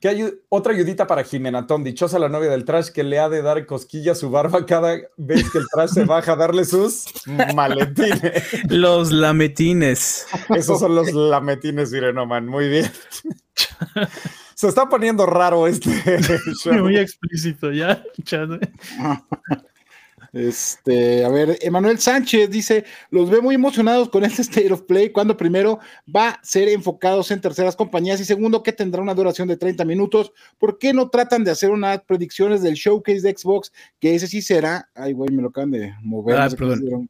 ¿Qué 0.00 0.08
hay 0.08 0.32
otra 0.48 0.72
ayudita 0.72 1.06
para 1.06 1.24
Jimenatón? 1.24 1.84
Dichosa 1.84 2.18
la 2.18 2.30
novia 2.30 2.48
del 2.48 2.64
trash 2.64 2.88
que 2.88 3.04
le 3.04 3.18
ha 3.18 3.28
de 3.28 3.42
dar 3.42 3.66
cosquilla 3.66 4.12
a 4.12 4.14
su 4.14 4.30
barba 4.30 4.64
cada 4.64 4.98
vez 5.18 5.50
que 5.50 5.58
el 5.58 5.66
trash 5.70 5.90
se 5.90 6.04
baja 6.06 6.32
a 6.32 6.36
darle 6.36 6.64
sus 6.64 7.04
maletines. 7.54 8.42
Los 8.70 9.12
lametines. 9.12 10.26
Esos 10.56 10.80
son 10.80 10.94
los 10.94 11.12
lametines, 11.12 11.92
Irenoman. 11.92 12.46
Muy 12.46 12.70
bien. 12.70 12.90
Se 14.54 14.68
está 14.68 14.88
poniendo 14.88 15.26
raro 15.26 15.66
este 15.66 15.90
show. 16.62 16.72
Muy 16.74 16.96
explícito 16.96 17.70
ya, 17.70 18.02
Este, 20.32 21.24
a 21.24 21.28
ver, 21.28 21.58
Emanuel 21.60 21.98
Sánchez 21.98 22.50
dice: 22.50 22.84
Los 23.10 23.30
ve 23.30 23.40
muy 23.40 23.54
emocionados 23.54 24.08
con 24.08 24.24
este 24.24 24.42
State 24.42 24.72
of 24.72 24.82
Play, 24.82 25.10
cuando 25.10 25.36
primero 25.36 25.80
va 26.14 26.28
a 26.28 26.40
ser 26.44 26.68
enfocados 26.68 27.30
en 27.30 27.40
terceras 27.40 27.76
compañías 27.76 28.20
y 28.20 28.24
segundo 28.24 28.62
que 28.62 28.72
tendrá 28.72 29.02
una 29.02 29.14
duración 29.14 29.48
de 29.48 29.56
30 29.56 29.84
minutos. 29.84 30.32
¿Por 30.58 30.78
qué 30.78 30.92
no 30.92 31.10
tratan 31.10 31.44
de 31.44 31.50
hacer 31.50 31.70
unas 31.70 32.02
predicciones 32.02 32.62
del 32.62 32.74
showcase 32.74 33.22
de 33.22 33.36
Xbox? 33.36 33.72
Que 33.98 34.14
ese 34.14 34.26
sí 34.26 34.42
será. 34.42 34.88
Ay, 34.94 35.12
güey, 35.12 35.30
me 35.30 35.42
lo 35.42 35.48
acaban 35.48 35.72
de 35.72 35.94
mover. 36.02 36.36
Ah, 36.36 36.48
perdón. 36.48 37.08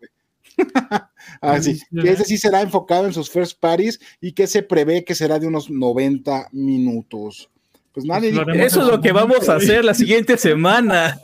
ah, 1.41 1.61
sí, 1.61 1.81
que 1.91 2.11
ese 2.11 2.25
sí 2.25 2.39
será 2.39 2.61
enfocado 2.63 3.07
en 3.07 3.13
sus 3.13 3.31
first 3.31 3.59
parties 3.61 4.01
y 4.21 4.33
que 4.33 4.47
se 4.47 4.63
prevé 4.63 5.05
que 5.05 5.15
será 5.15 5.39
de 5.39 5.47
unos 5.47 5.71
90 5.71 6.49
minutos. 6.53 7.51
Pues 7.93 8.07
nadie. 8.07 8.31
Eso 8.65 8.83
es 8.83 8.87
lo 8.87 9.01
que 9.01 9.13
vamos 9.13 9.49
a 9.49 9.57
hacer 9.57 9.85
la 9.85 9.95
siguiente 9.95 10.37
semana. 10.37 11.19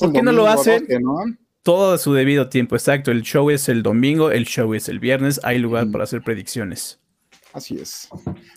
¿Por 0.00 0.12
qué 0.12 0.22
no 0.22 0.32
lo 0.32 0.46
hacen? 0.46 0.86
Todo 1.62 1.94
a 1.94 1.98
su 1.98 2.12
debido 2.12 2.48
tiempo, 2.48 2.74
exacto. 2.74 3.12
El 3.12 3.22
show 3.22 3.48
es 3.50 3.68
el 3.68 3.82
domingo, 3.82 4.30
el 4.30 4.46
show 4.46 4.74
es 4.74 4.88
el 4.88 4.98
viernes, 4.98 5.40
hay 5.44 5.58
lugar 5.58 5.90
para 5.92 6.04
hacer 6.04 6.22
predicciones. 6.22 6.98
Así 7.52 7.76
es. 7.76 8.08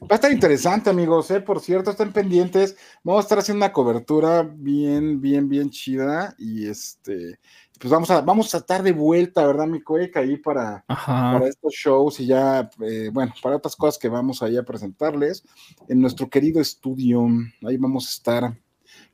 Va 0.04 0.12
a 0.12 0.16
estar 0.16 0.32
interesante, 0.32 0.90
amigos, 0.90 1.30
¿eh? 1.30 1.42
Por 1.42 1.60
cierto, 1.60 1.92
estén 1.92 2.14
pendientes. 2.14 2.78
Vamos 3.04 3.24
a 3.24 3.26
estar 3.26 3.40
haciendo 3.40 3.66
una 3.66 3.74
cobertura 3.74 4.44
bien, 4.44 5.20
bien, 5.20 5.50
bien 5.50 5.70
chida. 5.70 6.34
Y 6.38 6.68
este, 6.68 7.40
pues 7.80 7.92
vamos 7.92 8.10
a, 8.10 8.22
vamos 8.22 8.54
a 8.54 8.60
estar 8.60 8.82
de 8.84 8.92
vuelta, 8.92 9.46
¿verdad, 9.46 9.68
mi 9.68 9.82
coeca? 9.82 10.22
Ahí 10.22 10.38
para, 10.38 10.86
para 10.88 11.48
estos 11.48 11.74
shows 11.74 12.20
y 12.20 12.28
ya, 12.28 12.70
eh, 12.82 13.10
bueno, 13.12 13.34
para 13.42 13.58
otras 13.58 13.76
cosas 13.76 13.98
que 13.98 14.10
vamos 14.10 14.42
ahí 14.42 14.58
a 14.58 14.64
presentarles 14.64 15.44
en 15.88 16.00
nuestro 16.00 16.30
querido 16.30 16.62
estudio. 16.62 17.28
Ahí 17.66 17.78
vamos 17.78 18.08
a 18.08 18.10
estar 18.10 18.58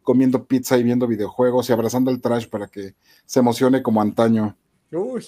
comiendo 0.04 0.46
pizza 0.46 0.78
y 0.78 0.84
viendo 0.84 1.08
videojuegos 1.08 1.70
y 1.70 1.74
abrazando 1.74 2.12
el 2.12 2.22
trash 2.22 2.48
para 2.48 2.68
que 2.68 2.96
se 3.26 3.40
emocione 3.40 3.82
como 3.82 4.02
antaño. 4.02 4.56
Uy, 4.92 5.26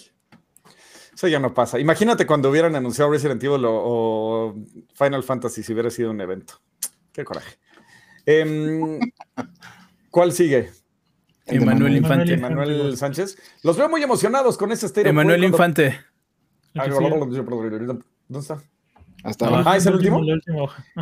eso 1.14 1.28
ya 1.28 1.40
no 1.40 1.54
pasa. 1.54 1.80
Imagínate 1.80 2.26
cuando 2.28 2.50
hubieran 2.50 2.76
anunciado 2.76 3.12
Resident 3.12 3.44
Evil 3.44 3.64
o, 3.66 4.56
Final 4.94 5.24
Fantasy 5.24 5.64
si 5.64 5.74
hubiera 5.74 5.90
sido 5.90 6.12
un 6.12 6.22
evento. 6.22 6.56
Qué 7.12 7.24
coraje. 7.24 7.58
Em, 8.26 9.00
¿Cuál 10.10 10.32
sigue? 10.32 10.72
Emanuel 11.46 11.98
Infante. 11.98 12.34
Emanuel 12.34 12.98
Sánchez. 12.98 13.38
Los 13.64 13.78
veo 13.78 13.90
muy 13.90 14.02
emocionados 14.02 14.58
con 14.58 14.72
ese 14.72 14.86
estéreo. 14.86 15.10
Emanuel 15.10 15.44
Infante. 15.44 16.00
¿Dónde 16.74 18.40
está? 18.40 18.64
Hasta 19.24 19.64
ah, 19.66 19.78
¿es 19.78 19.86
el 19.86 19.96
último? 19.96 20.22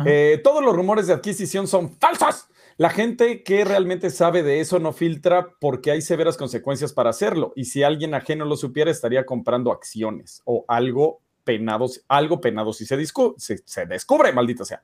Eh, 0.06 0.40
todos 0.44 0.62
los 0.62 0.74
rumores 0.74 1.08
de 1.08 1.12
adquisición 1.12 1.66
son 1.66 1.96
falsos. 1.98 2.46
La 2.76 2.88
gente 2.88 3.42
que 3.42 3.64
realmente 3.64 4.10
sabe 4.10 4.42
de 4.42 4.60
eso 4.60 4.78
no 4.78 4.92
filtra 4.92 5.50
porque 5.60 5.90
hay 5.90 6.02
severas 6.02 6.36
consecuencias 6.36 6.92
para 6.92 7.10
hacerlo. 7.10 7.52
Y 7.56 7.66
si 7.66 7.82
alguien 7.82 8.14
ajeno 8.14 8.44
lo 8.44 8.56
supiera, 8.56 8.90
estaría 8.90 9.26
comprando 9.26 9.72
acciones 9.72 10.40
o 10.44 10.64
algo 10.68 11.20
penado, 11.44 11.86
algo 12.08 12.40
penado 12.40 12.72
si 12.72 12.86
se, 12.86 13.04
se, 13.06 13.86
descubre, 13.86 14.32
maldita 14.32 14.64
sea, 14.64 14.82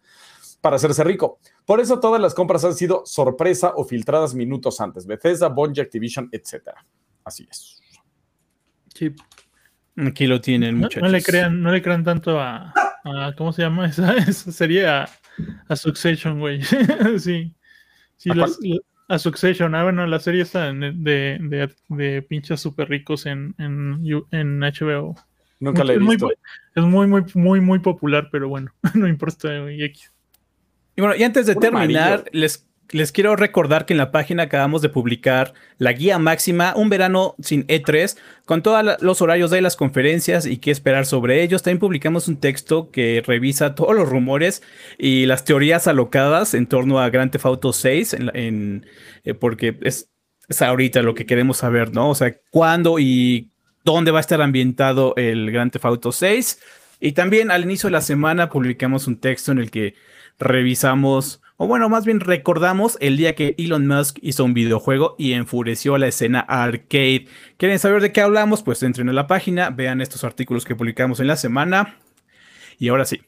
para 0.61 0.77
hacerse 0.77 1.05
rico. 1.05 1.39
Por 1.65 1.81
eso 1.81 2.01
todas 2.01 2.21
las 2.21 2.35
compras 2.35 2.65
han 2.65 2.75
sido 2.75 3.03
sorpresa 3.07 3.73
o 3.77 3.85
filtradas 3.85 4.35
minutos 4.35 4.81
antes. 4.81 5.07
Bethesda, 5.07 5.49
Bungie, 5.49 5.83
Activision, 5.83 6.29
etc. 6.33 6.71
Así 7.25 7.47
es. 7.51 7.81
Sí. 8.95 9.15
Aquí 9.97 10.27
lo 10.27 10.41
tienen, 10.41 10.77
muchachos. 10.77 11.03
No, 11.03 11.09
le 11.09 11.23
crean, 11.23 11.61
no 11.61 11.73
le 11.73 11.83
crean 11.83 12.05
tanto 12.05 12.41
a, 12.41 12.73
¿cómo 13.37 13.53
se 13.53 13.63
llama? 13.63 13.87
Esa, 14.29 14.53
sería 14.53 15.05
a, 15.05 15.09
a 15.69 15.77
Succession, 15.77 16.39
güey. 16.39 16.63
sí. 17.19 17.55
Sí, 18.17 18.31
¿A, 19.09 19.19
Succession, 19.19 19.75
ah, 19.75 19.85
bueno, 19.85 20.07
la 20.07 20.19
serie 20.19 20.43
está 20.43 20.73
de, 20.73 20.93
de, 20.93 21.71
de 21.89 22.23
pinches 22.23 22.61
súper 22.61 22.89
ricos 22.89 23.27
en, 23.27 23.55
en, 23.59 24.03
en, 24.33 24.61
HBO. 24.61 25.15
Nunca 25.61 25.83
la 25.83 25.95
he 25.95 25.99
visto. 25.99 26.31
es 26.75 26.85
muy, 26.85 27.07
muy, 27.07 27.25
muy, 27.35 27.61
muy 27.61 27.79
popular, 27.79 28.29
pero 28.31 28.49
bueno, 28.49 28.73
no 28.95 29.09
importa. 29.09 29.49
Y, 29.71 29.93
y 30.99 31.01
bueno, 31.01 31.15
y 31.15 31.23
antes 31.23 31.47
de 31.47 31.55
terminar, 31.55 32.25
les 32.33 32.69
les 32.91 33.13
quiero 33.13 33.37
recordar 33.37 33.87
que 33.87 33.93
en 33.93 33.99
la 33.99 34.11
página 34.11 34.45
acabamos 34.45 34.83
de 34.83 34.89
publicar 34.89 35.55
la 35.77 35.93
guía 35.93 36.19
máxima, 36.19 36.73
un 36.75 36.89
verano 36.89 37.37
sin 37.41 37.67
E3, 37.69 38.17
con 38.47 38.63
todos 38.65 38.97
los 39.01 39.23
horarios 39.23 39.53
de 39.53 39.61
las 39.61 39.77
conferencias 39.77 40.45
y 40.45 40.57
qué 40.57 40.73
esperar 40.73 41.07
sobre 41.07 41.45
ellos. 41.45 41.63
También 41.63 41.79
publicamos 41.79 42.27
un 42.27 42.39
texto 42.39 42.91
que 42.91 43.23
revisa 43.25 43.77
todos 43.77 43.95
los 43.95 44.09
rumores 44.09 44.65
y 44.99 45.27
las 45.27 45.45
teorías 45.45 45.87
alocadas 45.87 46.55
en 46.55 46.67
torno 46.67 46.99
a 46.99 47.11
Grand 47.11 47.31
Theft 47.31 47.47
Auto 47.47 47.73
6, 47.73 48.17
en, 48.35 48.85
eh, 49.23 49.35
porque 49.35 49.79
es, 49.83 50.11
es 50.49 50.63
ahorita 50.63 51.03
lo 51.03 51.15
que 51.15 51.27
queremos 51.27 51.59
saber, 51.59 51.93
¿no? 51.93 52.11
O 52.11 52.15
sea, 52.17 52.35
cuándo 52.51 52.99
y 52.99 53.53
dónde 53.85 54.11
va 54.11 54.19
a 54.19 54.21
estar 54.21 54.43
ambientado 54.43 55.15
el 55.17 55.53
Grand 55.53 55.71
Theft 55.71 55.85
Auto 55.85 56.11
6. 56.11 56.59
Y 57.01 57.13
también 57.13 57.53
al 57.53 57.63
inicio 57.63 57.87
de 57.87 57.93
la 57.93 58.01
semana 58.01 58.49
publicamos 58.49 59.07
un 59.07 59.21
texto 59.21 59.53
en 59.53 59.59
el 59.59 59.71
que 59.71 59.95
revisamos 60.39 61.41
o 61.61 61.67
bueno, 61.67 61.89
más 61.89 62.05
bien 62.05 62.21
recordamos 62.21 62.97
el 63.01 63.17
día 63.17 63.35
que 63.35 63.57
Elon 63.59 63.89
Musk 63.89 64.19
hizo 64.23 64.45
un 64.45 64.55
videojuego 64.55 65.17
y 65.19 65.33
enfureció 65.33 65.99
la 65.99 66.07
escena 66.07 66.39
arcade. 66.39 67.27
¿Quieren 67.57 67.81
saber 67.81 68.01
de 68.01 68.13
qué 68.13 68.21
hablamos? 68.21 68.63
Pues 68.63 68.81
entren 68.85 69.09
a 69.09 69.13
la 69.13 69.27
página, 69.27 69.71
vean 69.71 70.01
estos 70.01 70.23
artículos 70.23 70.65
que 70.65 70.77
publicamos 70.77 71.19
en 71.19 71.27
la 71.27 71.37
semana. 71.37 71.97
Y 72.79 72.91
ahora 72.91 73.05
sí, 73.05 73.23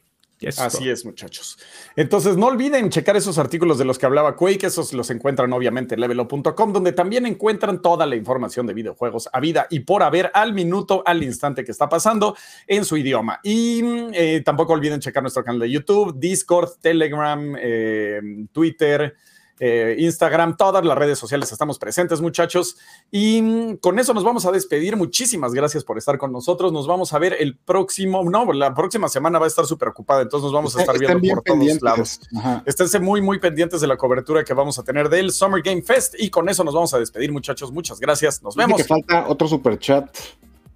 Así 0.47 0.89
es, 0.89 1.05
muchachos. 1.05 1.57
Entonces, 1.95 2.35
no 2.35 2.47
olviden 2.47 2.89
checar 2.89 3.15
esos 3.15 3.37
artículos 3.37 3.77
de 3.77 3.85
los 3.85 3.99
que 3.99 4.05
hablaba 4.05 4.35
Quake. 4.35 4.65
Esos 4.65 4.91
los 4.93 5.09
encuentran 5.11 5.53
obviamente 5.53 5.95
en 5.95 6.01
levelo.com, 6.01 6.73
donde 6.73 6.93
también 6.93 7.25
encuentran 7.25 7.81
toda 7.81 8.05
la 8.05 8.15
información 8.15 8.65
de 8.65 8.73
videojuegos 8.73 9.29
a 9.31 9.39
vida 9.39 9.67
y 9.69 9.81
por 9.81 10.03
haber 10.03 10.31
al 10.33 10.53
minuto, 10.53 11.03
al 11.05 11.21
instante 11.23 11.63
que 11.63 11.71
está 11.71 11.87
pasando 11.89 12.35
en 12.67 12.85
su 12.85 12.97
idioma. 12.97 13.39
Y 13.43 13.81
eh, 14.13 14.41
tampoco 14.43 14.73
olviden 14.73 14.99
checar 14.99 15.21
nuestro 15.21 15.43
canal 15.43 15.59
de 15.59 15.69
YouTube, 15.69 16.17
Discord, 16.17 16.71
Telegram, 16.81 17.55
eh, 17.59 18.21
Twitter. 18.51 19.15
Eh, 19.63 19.95
Instagram, 19.99 20.57
todas 20.57 20.83
las 20.83 20.97
redes 20.97 21.19
sociales 21.19 21.51
estamos 21.51 21.77
presentes, 21.77 22.19
muchachos. 22.19 22.77
Y 23.11 23.77
con 23.77 23.99
eso 23.99 24.11
nos 24.11 24.23
vamos 24.23 24.47
a 24.47 24.51
despedir. 24.51 24.97
Muchísimas 24.97 25.53
gracias 25.53 25.83
por 25.83 25.99
estar 25.99 26.17
con 26.17 26.31
nosotros. 26.31 26.73
Nos 26.73 26.87
vamos 26.87 27.13
a 27.13 27.19
ver 27.19 27.37
el 27.39 27.55
próximo, 27.59 28.27
no, 28.27 28.51
la 28.53 28.73
próxima 28.73 29.07
semana 29.07 29.37
va 29.37 29.45
a 29.45 29.47
estar 29.47 29.67
súper 29.67 29.89
ocupada, 29.89 30.23
entonces 30.23 30.45
nos 30.45 30.53
vamos 30.53 30.75
a 30.75 30.81
estar 30.81 30.97
viendo 30.97 31.35
por 31.35 31.43
todos 31.43 31.81
lados. 31.83 32.19
Esténse 32.65 32.99
muy, 32.99 33.21
muy 33.21 33.37
pendientes 33.37 33.81
de 33.81 33.85
la 33.85 33.97
cobertura 33.97 34.43
que 34.43 34.55
vamos 34.55 34.79
a 34.79 34.83
tener 34.83 35.09
del 35.09 35.31
Summer 35.31 35.61
Game 35.61 35.83
Fest. 35.83 36.15
Y 36.17 36.31
con 36.31 36.49
eso 36.49 36.63
nos 36.63 36.73
vamos 36.73 36.91
a 36.95 36.97
despedir, 36.97 37.31
muchachos. 37.31 37.71
Muchas 37.71 37.99
gracias. 37.99 38.41
Nos 38.41 38.55
vemos. 38.55 38.77
que 38.77 38.83
falta 38.83 39.27
otro 39.27 39.47
super 39.47 39.77
chat 39.77 40.09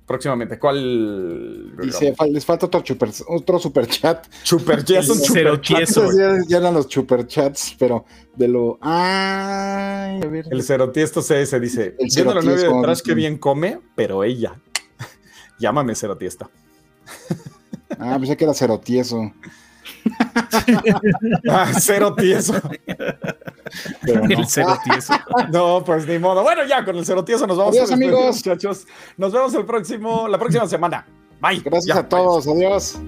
próximamente. 0.05 0.59
¿Cuál? 0.59 1.75
Dice, 1.81 2.13
les 2.29 2.45
falta 2.45 2.67
otro, 2.67 2.83
super, 2.85 3.09
otro 3.27 3.59
super 3.59 3.87
chat. 3.87 4.27
Super, 4.43 4.83
ya 4.83 5.01
son 5.01 5.19
super 5.19 5.59
Ya, 5.61 6.37
ya, 6.47 6.57
eran 6.57 6.73
los 6.73 6.87
super 6.87 7.25
chats, 7.27 7.75
pero 7.77 8.05
de 8.35 8.47
lo. 8.47 8.77
Ay, 8.81 10.21
a 10.21 10.27
ver. 10.27 10.45
El 10.49 10.63
cerotiesto 10.63 11.21
CS 11.21 11.59
dice: 11.59 11.95
Viendo 11.99 12.33
la 12.33 12.41
novia 12.41 12.69
de 12.69 12.81
Trash 12.81 13.01
que 13.01 13.13
bien 13.13 13.37
come, 13.37 13.79
pero 13.95 14.23
ella. 14.23 14.59
Llámame 15.59 15.95
cerotiesta. 15.95 16.49
ah, 17.99 18.17
pensé 18.19 18.37
que 18.37 18.43
era 18.43 18.53
cerotieso. 18.53 19.31
Ah, 21.49 21.71
cero 21.79 22.15
tieso. 22.15 22.53
El 24.03 24.47
cero 24.47 24.77
tieso. 24.83 25.13
No, 25.51 25.83
pues 25.83 26.07
ni 26.07 26.19
modo. 26.19 26.43
Bueno, 26.43 26.63
ya 26.65 26.83
con 26.85 26.95
el 26.95 27.05
cero 27.05 27.23
tieso 27.23 27.47
nos 27.47 27.57
vamos. 27.57 27.75
Adiós, 27.75 27.91
amigos. 27.91 28.35
Muchachos. 28.37 28.87
Nos 29.17 29.33
vemos 29.33 29.53
el 29.53 29.65
próximo, 29.65 30.27
la 30.27 30.37
próxima 30.37 30.67
semana. 30.67 31.05
Bye. 31.41 31.61
Gracias 31.63 31.97
a 31.97 32.07
todos. 32.07 32.47
Adiós. 32.47 32.99